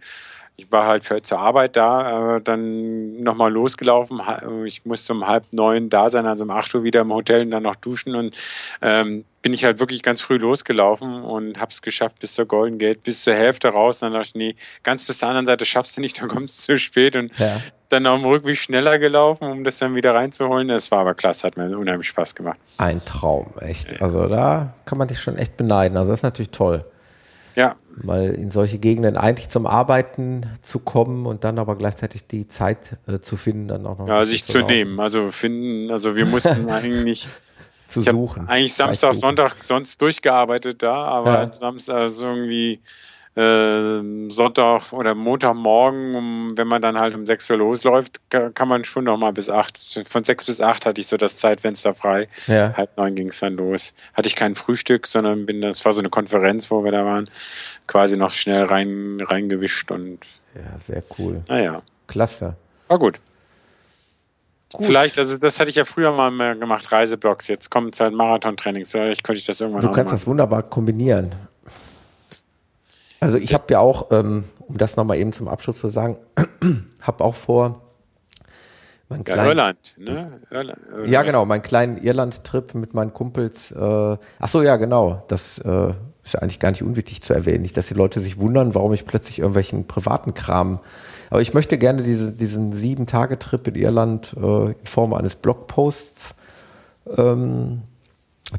ich 0.61 0.71
war 0.71 0.87
halt 0.87 1.05
zur 1.27 1.39
Arbeit 1.39 1.77
da, 1.77 2.37
äh, 2.37 2.41
dann 2.41 3.23
nochmal 3.23 3.53
losgelaufen. 3.53 4.21
Ich 4.67 4.85
musste 4.85 5.13
um 5.13 5.27
halb 5.27 5.45
neun 5.53 5.89
da 5.89 6.11
sein, 6.11 6.27
also 6.27 6.45
um 6.45 6.51
acht 6.51 6.75
Uhr 6.75 6.83
wieder 6.85 7.01
im 7.01 7.13
Hotel 7.13 7.43
und 7.43 7.51
dann 7.51 7.63
noch 7.63 7.77
duschen. 7.77 8.15
Und 8.15 8.37
ähm, 8.83 9.25
bin 9.43 9.53
ich 9.55 9.65
halt 9.65 9.81
wirklich 9.81 10.03
ganz 10.03 10.21
früh 10.21 10.37
losgelaufen 10.37 11.23
und 11.23 11.59
habe 11.59 11.71
es 11.71 11.81
geschafft 11.81 12.19
bis 12.21 12.35
zur 12.35 12.45
Golden 12.45 12.79
Gate, 12.79 13.03
bis 13.03 13.25
zur 13.25 13.35
Hälfte 13.35 13.69
raus. 13.69 13.99
Dann 14.01 14.13
dachte 14.13 14.27
ich, 14.29 14.35
nee, 14.35 14.55
ganz 14.83 15.05
bis 15.07 15.19
zur 15.19 15.29
anderen 15.29 15.47
Seite 15.47 15.65
schaffst 15.65 15.97
du 15.97 16.01
nicht, 16.03 16.19
dann 16.21 16.29
kommst 16.29 16.69
du 16.69 16.75
zu 16.75 16.79
spät. 16.79 17.17
Und 17.17 17.37
Ja. 17.39 17.57
dann 17.89 18.07
auf 18.07 18.21
dem 18.21 18.29
Rückweg 18.29 18.57
schneller 18.59 18.99
gelaufen, 18.99 19.45
um 19.51 19.65
das 19.65 19.79
dann 19.79 19.95
wieder 19.95 20.15
reinzuholen. 20.15 20.69
Das 20.69 20.91
war 20.91 21.01
aber 21.01 21.15
klasse, 21.15 21.47
hat 21.47 21.57
mir 21.57 21.77
unheimlich 21.77 22.09
Spaß 22.09 22.35
gemacht. 22.35 22.59
Ein 22.77 23.03
Traum, 23.05 23.53
echt. 23.61 24.01
Also 24.03 24.29
da 24.29 24.75
kann 24.85 24.99
man 24.99 25.09
dich 25.09 25.19
schon 25.21 25.37
echt 25.39 25.57
beneiden. 25.57 25.97
Also 25.97 26.13
das 26.13 26.21
ist 26.21 26.25
natürlich 26.25 26.51
toll, 26.51 26.85
Ja, 27.57 27.77
mal 28.03 28.31
in 28.31 28.51
solche 28.51 28.79
Gegenden 28.79 29.17
eigentlich 29.17 29.49
zum 29.49 29.67
Arbeiten 29.67 30.47
zu 30.63 30.79
kommen 30.79 31.27
und 31.27 31.45
dann 31.45 31.59
aber 31.59 31.77
gleichzeitig 31.77 32.27
die 32.27 32.49
Zeit 32.49 32.97
äh, 33.07 33.21
zu 33.21 33.37
finden, 33.37 33.69
dann 33.69 33.87
auch 33.87 33.99
noch 33.99 34.09
ja 34.09 34.25
sich 34.25 34.45
zu 34.45 34.63
nehmen. 34.63 35.01
Also 35.01 35.31
finden, 35.31 35.91
also 35.91 36.17
wir 36.17 36.27
mussten 36.27 36.69
eigentlich 36.71 37.27
zu 37.89 38.03
suchen. 38.03 38.49
Eigentlich 38.49 38.75
Samstag. 38.75 39.15
Sonntag 39.15 39.57
sonst 39.63 40.01
durchgearbeitet 40.01 40.83
da, 40.83 41.05
aber 41.05 41.43
Ja. 41.43 41.53
Samstag 41.53 41.97
also 41.97 42.27
irgendwie 42.27 42.81
Sonntag 44.31 44.93
oder 44.93 45.15
Montagmorgen, 45.15 46.15
um, 46.15 46.49
wenn 46.57 46.69
man 46.69 46.83
dann 46.83 46.99
halt 46.99 47.15
um 47.15 47.25
6 47.27 47.51
Uhr 47.51 47.57
losläuft, 47.59 48.21
ka- 48.31 48.51
kann 48.51 48.69
man 48.69 48.85
schon 48.85 49.05
noch 49.05 49.17
mal 49.17 49.33
bis 49.33 49.49
8. 49.51 50.05
Von 50.09 50.25
6 50.25 50.45
bis 50.47 50.61
8 50.61 50.87
hatte 50.87 51.01
ich 51.01 51.07
so 51.07 51.17
das 51.17 51.37
Zeitfenster 51.37 51.95
frei. 51.95 52.29
Ja. 52.47 52.75
Halb 52.77 52.97
neun 52.97 53.15
ging 53.15 53.29
es 53.29 53.41
dann 53.41 53.55
los. 53.57 53.95
Hatte 54.15 54.29
ich 54.29 54.37
kein 54.37 54.55
Frühstück, 54.55 55.07
sondern 55.07 55.47
bin, 55.47 55.61
das 55.61 55.85
war 55.85 55.93
so 55.93 56.01
eine 56.01 56.11
Konferenz, 56.11 56.71
wo 56.71 56.85
wir 56.85 56.93
da 56.93 57.05
waren, 57.05 57.29
quasi 57.87 58.17
noch 58.17 58.31
schnell 58.31 58.65
rein, 58.65 59.19
reingewischt 59.21 59.91
und 59.91 60.19
ja, 60.55 60.79
sehr 60.79 61.03
cool. 61.19 61.43
naja, 61.49 61.83
Klasse. 62.09 62.57
war 62.89 62.99
gut. 62.99 63.19
Gut. 64.73 64.87
Vielleicht, 64.87 65.19
also 65.19 65.37
das 65.37 65.59
hatte 65.59 65.69
ich 65.71 65.77
ja 65.77 65.85
früher 65.85 66.13
mal 66.13 66.31
mehr 66.31 66.55
gemacht, 66.55 66.93
Reiseblocks. 66.93 67.49
Jetzt 67.49 67.71
kommen 67.71 67.91
halt 67.99 68.15
Marathon-Trainings. 68.15 68.93
Vielleicht 68.93 69.25
könnte 69.25 69.41
ich 69.41 69.45
das 69.45 69.61
irgendwann 69.61 69.81
Du 69.81 69.91
kannst 69.91 70.13
das 70.13 70.29
wunderbar 70.29 70.63
kombinieren. 70.63 71.33
Also 73.21 73.37
ich 73.37 73.53
habe 73.55 73.65
ja 73.71 73.81
auch, 73.81 74.11
ähm, 74.11 74.45
um 74.61 74.79
das 74.79 74.97
nochmal 74.97 75.19
eben 75.19 75.33
zum 75.33 75.49
Abschluss 75.49 75.79
zu 75.79 75.89
sagen, 75.89 76.17
habe 77.03 77.25
auch 77.25 77.35
vor, 77.35 77.83
mein 79.11 79.25
ja, 79.27 79.45
Irland, 79.45 79.95
ne? 79.99 80.41
Irland, 80.51 80.79
ja, 81.05 81.23
genau, 81.25 81.45
meinen 81.45 81.63
kleinen 81.63 81.99
Irland-Trip 81.99 82.75
mit 82.75 82.95
meinen 82.95 83.13
Kumpels. 83.13 83.73
Äh, 83.73 83.79
ach 83.79 84.49
so, 84.49 84.63
ja, 84.63 84.77
genau. 84.77 85.25
Das 85.27 85.59
äh, 85.59 85.95
ist 86.23 86.41
eigentlich 86.41 86.61
gar 86.61 86.71
nicht 86.71 86.85
unwichtig 86.85 87.21
zu 87.23 87.35
erwähnen. 87.35 87.63
Nicht, 87.63 87.77
dass 87.77 87.89
die 87.89 87.95
Leute 87.95 88.21
sich 88.21 88.39
wundern, 88.39 88.77
warum 88.77 88.93
ich 88.93 89.07
plötzlich 89.07 89.41
irgendwelchen 89.41 89.89
privaten 89.89 90.33
Kram. 90.33 90.79
Aber 91.29 91.41
ich 91.41 91.55
möchte 91.55 91.77
gerne 91.77 92.03
diese, 92.03 92.31
diesen 92.31 92.73
Sieben-Tage-Trip 92.73 93.67
in 93.67 93.75
Irland 93.75 94.35
äh, 94.37 94.71
in 94.71 94.87
Form 94.87 95.13
eines 95.13 95.35
Blogposts 95.35 96.37
ähm, 97.17 97.83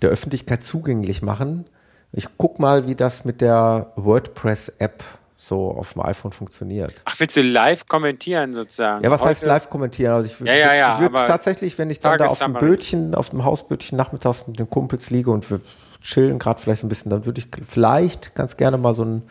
der 0.02 0.10
Öffentlichkeit 0.10 0.66
zugänglich 0.66 1.22
machen. 1.22 1.66
Ich 2.14 2.28
guck 2.38 2.60
mal, 2.60 2.88
wie 2.88 2.96
das 2.96 3.26
mit 3.26 3.42
der 3.42 3.92
WordPress-App 3.96 5.04
so 5.38 5.72
auf 5.72 5.94
dem 5.94 6.04
iPhone 6.04 6.32
funktioniert. 6.32 7.02
Ach, 7.06 7.20
willst 7.20 7.36
du 7.36 7.42
live 7.42 7.88
kommentieren 7.88 8.54
sozusagen? 8.54 9.04
Ja, 9.04 9.10
was 9.10 9.22
Heute? 9.22 9.32
heißt 9.32 9.46
live 9.46 9.70
kommentieren? 9.70 10.14
Also 10.14 10.28
ich, 10.28 10.40
ja, 10.40 10.54
ja, 10.54 10.74
ja, 10.76 10.94
ich 10.94 11.00
würde 11.00 11.26
tatsächlich, 11.26 11.78
wenn 11.78 11.90
ich 11.90 12.00
dann 12.00 12.20
da 12.20 12.28
auf 12.28 12.40
dem 12.40 12.54
Bötchen, 12.54 13.16
auf 13.16 13.32
dem 13.32 13.44
Hausbötchen 13.44 13.98
nachmittags 13.98 14.46
mit 14.48 14.60
den 14.60 14.70
Kumpels 14.70 15.10
liege 15.10 15.32
und 15.32 15.50
wir 15.50 15.62
chillen 16.02 16.38
gerade 16.38 16.62
vielleicht 16.62 16.84
ein 16.84 16.90
bisschen, 16.90 17.10
dann 17.10 17.26
würde 17.26 17.40
ich 17.42 17.48
vielleicht 17.68 18.36
ganz 18.36 18.56
gerne 18.58 18.78
mal 18.78 18.94
so 18.94 19.04
ein 19.04 19.24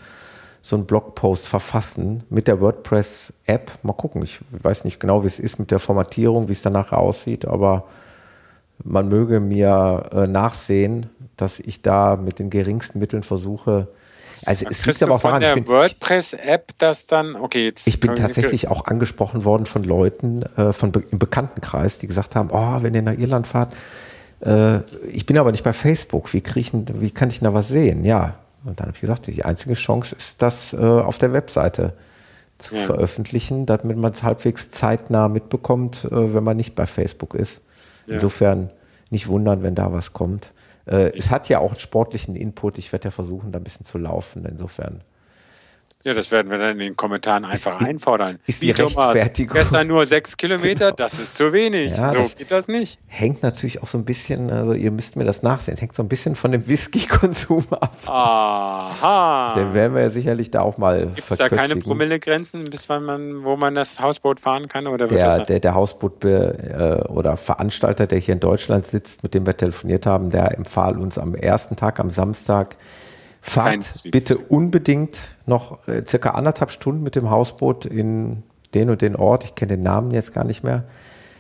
so 0.63 0.77
einen 0.77 0.87
Blogpost 0.87 1.49
verfassen 1.49 2.23
mit 2.29 2.47
der 2.47 2.61
WordPress-App. 2.61 3.71
Mal 3.83 3.95
gucken. 3.95 4.23
Ich 4.23 4.41
weiß 4.51 4.85
nicht 4.85 5.01
genau, 5.01 5.23
wie 5.23 5.27
es 5.27 5.41
ist 5.41 5.59
mit 5.59 5.71
der 5.71 5.79
Formatierung, 5.79 6.49
wie 6.49 6.53
es 6.53 6.63
danach 6.63 6.93
aussieht, 6.93 7.47
aber 7.47 7.85
man 8.83 9.09
möge 9.09 9.41
mir 9.41 10.11
äh, 10.13 10.27
nachsehen, 10.27 11.07
dass 11.37 11.61
ich 11.61 11.83
da 11.83 12.17
mit 12.17 12.39
den 12.39 12.51
geringsten 12.51 12.99
Mitteln 12.99 13.23
versuche, 13.23 13.89
also 14.45 14.67
es 14.71 14.87
liegt 14.87 15.03
aber 15.03 15.17
auch 15.17 15.21
daran, 15.21 15.43
ich 15.43 15.53
bin 15.53 15.67
WordPress-App, 15.67 16.73
das 16.79 17.07
dann, 17.07 17.37
okay, 17.37 17.67
jetzt. 17.67 17.87
Ich 17.87 18.01
bin 18.01 18.15
tatsächlich 18.15 18.69
auch 18.69 18.87
angesprochen 18.87 19.45
worden 19.45 19.67
von 19.67 19.85
Leuten 19.85 20.43
äh, 20.57 20.73
von 20.73 20.93
im 21.11 21.19
Bekanntenkreis, 21.19 21.99
die 21.99 22.07
gesagt 22.07 22.37
haben, 22.37 22.49
oh, 22.51 22.83
wenn 22.83 22.95
ihr 22.95 23.03
nach 23.03 23.19
Irland 23.19 23.47
fahrt, 23.47 23.75
äh, 24.41 24.79
ich 25.09 25.27
bin 25.27 25.37
aber 25.37 25.53
nicht 25.53 25.63
bei 25.63 25.73
Facebook, 25.73 26.33
wie, 26.33 26.41
krieg 26.41 26.73
ich, 26.73 26.73
wie 26.73 27.11
kann 27.11 27.29
ich 27.29 27.41
da 27.41 27.53
was 27.53 27.69
sehen? 27.69 28.05
Ja, 28.05 28.35
und 28.65 28.81
dann 28.81 28.87
habe 28.87 28.95
ich 28.95 29.01
gesagt, 29.01 29.27
die 29.27 29.45
einzige 29.45 29.75
Chance 29.75 30.17
ist, 30.17 30.41
das 30.41 30.73
äh, 30.73 30.79
auf 30.79 31.19
der 31.19 31.33
Webseite 31.33 31.95
zu 32.57 32.75
ja. 32.75 32.81
veröffentlichen, 32.83 33.67
damit 33.67 33.97
man 33.97 34.13
es 34.13 34.23
halbwegs 34.23 34.71
zeitnah 34.71 35.29
mitbekommt, 35.29 36.07
äh, 36.07 36.35
wenn 36.35 36.45
man 36.45 36.57
nicht 36.57 36.75
bei 36.75 36.87
Facebook 36.87 37.35
ist. 37.35 37.61
Ja. 38.11 38.15
Insofern 38.17 38.71
nicht 39.11 39.29
wundern, 39.29 39.63
wenn 39.63 39.75
da 39.75 39.93
was 39.93 40.13
kommt. 40.13 40.53
Äh, 40.87 41.17
es 41.17 41.31
hat 41.31 41.49
ja 41.49 41.61
auch 41.61 41.71
einen 41.71 41.81
sportlichen 41.81 42.35
Input. 42.35 42.79
Ich 42.79 42.93
werde 42.93 43.07
ja 43.07 43.11
versuchen, 43.11 43.53
da 43.53 43.59
ein 43.59 43.65
bisschen 43.65 43.87
zu 43.87 43.99
laufen. 43.99 44.45
Insofern 44.45 45.01
ja, 46.03 46.15
das 46.15 46.31
werden 46.31 46.51
wir 46.51 46.57
dann 46.57 46.73
in 46.73 46.79
den 46.79 46.97
Kommentaren 46.97 47.45
einfach 47.45 47.79
ist, 47.79 47.87
einfordern. 47.87 48.39
Ist 48.47 48.63
die 48.63 48.71
Rechtfertigung. 48.71 49.55
Gestern 49.55 49.87
nur 49.87 50.07
sechs 50.07 50.37
Kilometer, 50.37 50.87
genau. 50.87 50.97
das 50.97 51.15
ist 51.15 51.37
zu 51.37 51.53
wenig. 51.53 51.93
Ja, 51.93 52.11
so 52.11 52.21
das 52.21 52.37
geht 52.37 52.51
das 52.51 52.69
nicht. 52.69 52.99
Hängt 53.07 53.43
natürlich 53.43 53.83
auch 53.83 53.87
so 53.87 53.99
ein 53.99 54.07
bisschen, 54.07 54.51
also 54.51 54.73
ihr 54.73 54.91
müsst 54.93 55.17
mir 55.17 55.25
das 55.25 55.43
nachsehen, 55.43 55.77
hängt 55.77 55.95
so 55.95 56.03
ein 56.03 56.09
bisschen 56.09 56.37
von 56.37 56.53
dem 56.53 56.67
Whisky-Konsum 56.67 57.67
ab. 57.71 57.93
Aha. 58.07 59.53
Den 59.55 59.75
werden 59.75 59.95
wir 59.95 60.01
ja 60.01 60.11
sicherlich 60.11 60.51
da 60.51 60.63
auch 60.63 60.79
mal 60.79 61.09
Gibt 61.15 61.31
es 61.31 61.37
da 61.37 61.51
keine 61.51 61.77
Promillegrenzen, 61.77 62.65
bis 62.65 62.89
wann 62.89 63.05
man, 63.05 63.45
wo 63.45 63.57
man 63.57 63.75
das 63.75 64.01
Hausboot 64.01 64.41
fahren 64.41 64.69
kann? 64.69 64.87
Oder 64.87 65.07
der, 65.07 65.45
der, 65.45 65.61
der 65.61 65.75
Hausboot 65.75 66.25
äh, 66.25 67.03
oder 67.09 67.37
Veranstalter, 67.37 68.07
der 68.07 68.19
hier 68.19 68.35
in 68.35 68.41
Deutschland 68.41 68.87
sitzt, 68.87 69.23
mit 69.23 69.35
dem 69.35 69.45
wir 69.45 69.57
telefoniert 69.57 70.07
haben, 70.07 70.31
der 70.31 70.57
empfahl 70.57 70.97
uns 70.99 71.19
am 71.19 71.35
ersten 71.35 71.77
Tag, 71.77 72.01
am 72.01 72.09
Samstag, 72.09 72.77
Fahrt 73.43 74.05
bitte 74.11 74.39
unbedingt 74.39 75.19
noch 75.47 75.87
äh, 75.89 76.03
circa 76.07 76.31
anderthalb 76.31 76.71
Stunden 76.71 77.03
mit 77.03 77.17
dem 77.17 77.31
Hausboot 77.31 77.87
in 77.87 78.43
den 78.75 78.91
und 78.91 79.03
den 79.03 79.17
Ort. 79.17 79.45
Ich 79.45 79.55
kenne 79.55 79.77
den 79.77 79.83
Namen 79.83 80.11
jetzt 80.11 80.35
gar 80.35 80.45
nicht 80.45 80.63
mehr. 80.63 80.85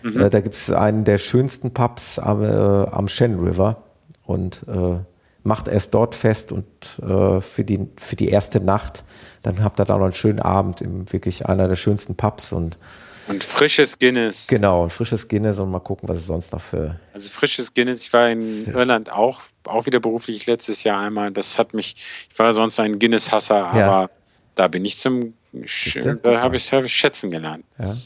Mhm. 0.02 0.20
Äh, 0.20 0.31
da 0.31 0.40
gibt 0.40 0.55
es 0.55 0.70
einen 0.70 1.05
der 1.05 1.18
schönsten 1.18 1.72
Pubs 1.72 2.18
am, 2.18 2.43
äh, 2.43 2.47
am 2.47 3.09
Shannon 3.09 3.47
River 3.47 3.82
und 4.24 4.64
äh, 4.68 4.98
macht 5.43 5.68
erst 5.68 5.94
dort 5.94 6.14
fest 6.14 6.52
und 6.52 6.66
für, 6.98 7.64
die, 7.64 7.89
für 7.97 8.14
die 8.14 8.28
erste 8.28 8.60
Nacht. 8.60 9.05
Dann 9.43 9.64
habt 9.64 9.81
ihr 9.81 9.86
da 9.86 9.97
noch 9.97 10.05
einen 10.05 10.12
schönen 10.12 10.39
Abend 10.39 10.82
im 10.82 11.10
wirklich 11.10 11.47
einer 11.47 11.66
der 11.66 11.77
schönsten 11.77 12.14
Pubs 12.14 12.52
und 12.52 12.77
und 13.31 13.44
frisches 13.44 13.98
Guinness. 13.98 14.48
Genau, 14.48 14.89
frisches 14.89 15.28
Guinness 15.28 15.60
und 15.60 15.70
mal 15.70 15.78
gucken, 15.78 16.09
was 16.09 16.18
es 16.18 16.27
sonst 16.27 16.52
noch 16.52 16.60
für. 16.60 16.98
Also 17.14 17.31
frisches 17.31 17.72
Guinness, 17.72 18.02
ich 18.02 18.12
war 18.12 18.28
in 18.28 18.66
Irland 18.66 19.12
auch, 19.12 19.43
auch 19.65 19.87
wieder 19.87 20.01
beruflich 20.01 20.47
letztes 20.47 20.85
Jahr 20.85 21.01
einmal. 21.01 21.31
Das 21.31 21.59
hat 21.59 21.74
mich, 21.74 21.97
ich 22.31 22.39
war 22.39 22.53
sonst 22.53 22.81
ein 22.81 22.99
Guinness-Hasser, 22.99 23.70
ja. 23.74 23.91
aber 23.91 24.11
da 24.55 24.69
bin 24.69 24.85
ich 24.85 24.99
zum, 24.99 25.35
da 26.23 26.41
habe 26.41 26.57
ich, 26.57 26.73
hab 26.73 26.85
ich 26.85 26.95
schätzen 26.95 27.31
gelernt. 27.31 27.65
Ja. 27.78 27.97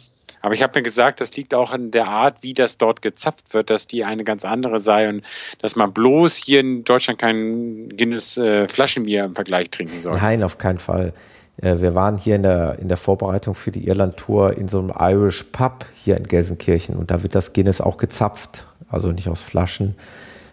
Aber 0.45 0.53
ich 0.53 0.63
habe 0.63 0.79
mir 0.79 0.83
gesagt, 0.83 1.23
das 1.23 1.35
liegt 1.39 1.55
auch 1.55 1.73
an 1.73 1.91
der 1.91 2.07
Art, 2.07 2.43
wie 2.43 2.53
das 2.53 2.77
dort 2.77 3.01
gezapft 3.01 3.55
wird, 3.55 3.71
dass 3.71 3.87
die 3.87 4.05
eine 4.05 4.25
ganz 4.25 4.45
andere 4.45 4.79
sei 4.79 5.09
und 5.09 5.23
dass 5.63 5.75
man 5.75 5.95
bloß 5.95 6.37
hier 6.37 6.61
in 6.61 6.85
Deutschland 6.85 7.19
kein 7.19 7.89
Guinness 7.89 8.37
äh, 8.37 8.69
Flaschenbier 8.69 9.25
im 9.25 9.35
Vergleich 9.35 9.71
trinken 9.71 9.99
soll. 9.99 10.19
Nein, 10.19 10.43
auf 10.43 10.59
keinen 10.59 10.79
Fall. 10.79 11.15
Äh, 11.63 11.81
wir 11.81 11.95
waren 11.95 12.19
hier 12.19 12.37
in 12.37 12.43
der, 12.43 12.79
in 12.79 12.89
der 12.89 12.99
Vorbereitung 12.99 13.55
für 13.55 13.71
die 13.71 13.87
Irland-Tour 13.87 14.59
in 14.59 14.69
so 14.69 14.81
einem 14.81 14.93
Irish 14.99 15.45
Pub 15.45 15.87
hier 15.95 16.19
in 16.19 16.25
Gelsenkirchen 16.25 16.97
und 16.97 17.11
da 17.11 17.23
wird 17.23 17.35
das 17.35 17.55
Guinness 17.55 17.81
auch 17.81 17.97
gezapft, 17.97 18.67
also 18.91 19.13
nicht 19.13 19.29
aus 19.29 19.43
Flaschen. 19.43 19.95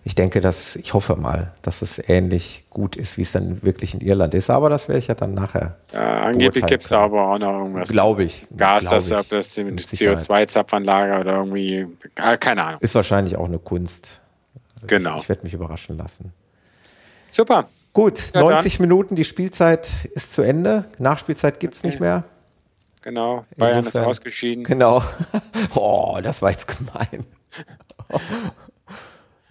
Ich 0.03 0.15
denke, 0.15 0.41
dass, 0.41 0.75
ich 0.75 0.95
hoffe 0.95 1.15
mal, 1.15 1.53
dass 1.61 1.83
es 1.83 2.01
ähnlich 2.09 2.65
gut 2.71 2.95
ist, 2.95 3.17
wie 3.17 3.21
es 3.21 3.33
dann 3.33 3.61
wirklich 3.61 3.93
in 3.93 4.01
Irland 4.01 4.33
ist, 4.33 4.49
aber 4.49 4.69
das 4.69 4.87
werde 4.87 4.97
ich 4.97 5.07
ja 5.07 5.13
dann 5.13 5.35
nachher. 5.35 5.77
Ja, 5.93 6.23
angeblich 6.23 6.65
gibt 6.65 6.85
es 6.85 6.91
aber 6.91 7.29
auch 7.29 7.37
noch 7.37 7.59
irgendwas. 7.59 7.89
Glaube 7.89 8.23
ich. 8.23 8.47
Gas, 8.57 8.81
glaub 8.81 8.93
das, 8.93 9.11
ob 9.11 9.29
das 9.29 9.57
CO2-Zapfanlage 9.57 11.19
oder 11.19 11.33
irgendwie, 11.35 11.87
keine 12.15 12.63
Ahnung. 12.63 12.79
Ist 12.81 12.95
wahrscheinlich 12.95 13.35
auch 13.35 13.45
eine 13.45 13.59
Kunst. 13.59 14.21
Genau. 14.87 15.17
Ich, 15.17 15.23
ich 15.23 15.29
werde 15.29 15.43
mich 15.43 15.53
überraschen 15.53 15.97
lassen. 15.97 16.33
Super. 17.29 17.69
Gut, 17.93 18.33
ja, 18.33 18.41
90 18.41 18.77
dann. 18.77 18.87
Minuten, 18.87 19.15
die 19.15 19.23
Spielzeit 19.25 19.89
ist 20.15 20.33
zu 20.33 20.41
Ende. 20.41 20.85
Nachspielzeit 20.97 21.59
gibt 21.59 21.75
es 21.75 21.81
okay. 21.81 21.87
nicht 21.89 21.99
mehr. 21.99 22.23
Genau, 23.03 23.45
Bayern 23.57 23.79
Insofern, 23.79 24.03
ist 24.03 24.07
ausgeschieden. 24.07 24.63
Genau. 24.63 25.03
Oh, 25.75 26.19
das 26.21 26.41
war 26.41 26.51
jetzt 26.51 26.67
gemein. 26.67 27.25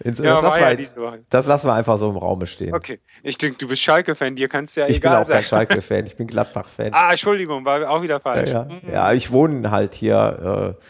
Das, 0.03 0.19
ja, 0.19 0.39
lassen 0.39 0.61
ja 0.61 0.71
jetzt, 0.71 0.97
das, 1.29 1.45
lassen 1.47 1.67
wir 1.67 1.73
einfach 1.73 1.97
so 1.97 2.09
im 2.09 2.17
Raum 2.17 2.45
stehen. 2.45 2.73
Okay. 2.73 2.99
Ich 3.23 3.37
denke, 3.37 3.57
du 3.57 3.67
bist 3.67 3.81
Schalke-Fan, 3.81 4.35
dir 4.35 4.47
kannst 4.47 4.77
ja 4.77 4.87
ich 4.87 4.97
egal 4.97 5.13
sein. 5.13 5.21
Ich 5.21 5.27
bin 5.27 5.33
auch 5.33 5.37
kein 5.37 5.43
Schalke-Fan, 5.43 6.05
ich 6.07 6.15
bin 6.15 6.27
Gladbach-Fan. 6.27 6.93
ah, 6.93 7.09
Entschuldigung, 7.11 7.65
war 7.65 7.89
auch 7.89 8.01
wieder 8.01 8.19
falsch. 8.19 8.49
Ja, 8.49 8.63
ja. 8.63 8.63
Mhm. 8.65 8.91
ja 8.91 9.13
ich 9.13 9.31
wohne 9.31 9.71
halt 9.71 9.93
hier 9.93 10.77
äh, 10.79 10.83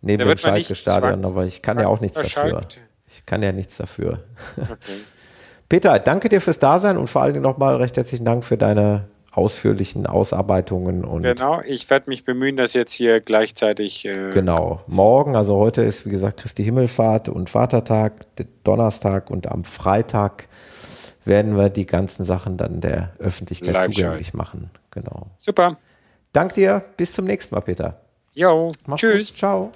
neben 0.00 0.26
dem 0.26 0.38
Schalke-Stadion, 0.38 1.24
aber 1.24 1.44
ich 1.44 1.62
kann 1.62 1.78
ja 1.78 1.88
auch 1.88 2.00
nichts 2.00 2.20
dafür. 2.20 2.62
Ich 3.06 3.26
kann 3.26 3.42
ja 3.42 3.52
nichts 3.52 3.76
dafür. 3.76 4.24
Okay. 4.56 4.74
Peter, 5.68 5.98
danke 5.98 6.30
dir 6.30 6.40
fürs 6.40 6.58
Dasein 6.58 6.96
und 6.96 7.08
vor 7.08 7.22
allen 7.22 7.34
Dingen 7.34 7.42
nochmal 7.42 7.76
recht 7.76 7.96
herzlichen 7.96 8.24
Dank 8.24 8.44
für 8.44 8.56
deine 8.56 9.08
ausführlichen 9.38 10.06
Ausarbeitungen. 10.06 11.04
Und 11.04 11.22
genau, 11.22 11.60
ich 11.64 11.88
werde 11.88 12.10
mich 12.10 12.24
bemühen, 12.24 12.56
dass 12.56 12.74
jetzt 12.74 12.92
hier 12.92 13.20
gleichzeitig. 13.20 14.04
Äh 14.04 14.30
genau, 14.30 14.82
morgen, 14.88 15.36
also 15.36 15.56
heute 15.56 15.82
ist 15.82 16.04
wie 16.04 16.10
gesagt 16.10 16.40
Christi 16.40 16.64
Himmelfahrt 16.64 17.28
und 17.28 17.48
Vatertag, 17.48 18.26
Donnerstag 18.64 19.30
und 19.30 19.46
am 19.50 19.62
Freitag 19.64 20.48
werden 21.24 21.56
wir 21.56 21.68
die 21.68 21.86
ganzen 21.86 22.24
Sachen 22.24 22.56
dann 22.56 22.80
der 22.80 23.12
Öffentlichkeit 23.18 23.74
Live 23.74 23.92
zugänglich 23.92 24.34
machen. 24.34 24.70
Genau. 24.90 25.28
Super. 25.38 25.76
Dank 26.32 26.54
dir, 26.54 26.82
bis 26.96 27.12
zum 27.12 27.26
nächsten 27.26 27.54
Mal, 27.54 27.60
Peter. 27.60 28.00
Jo, 28.34 28.72
tschüss. 28.96 29.28
Gut. 29.28 29.38
Ciao. 29.38 29.72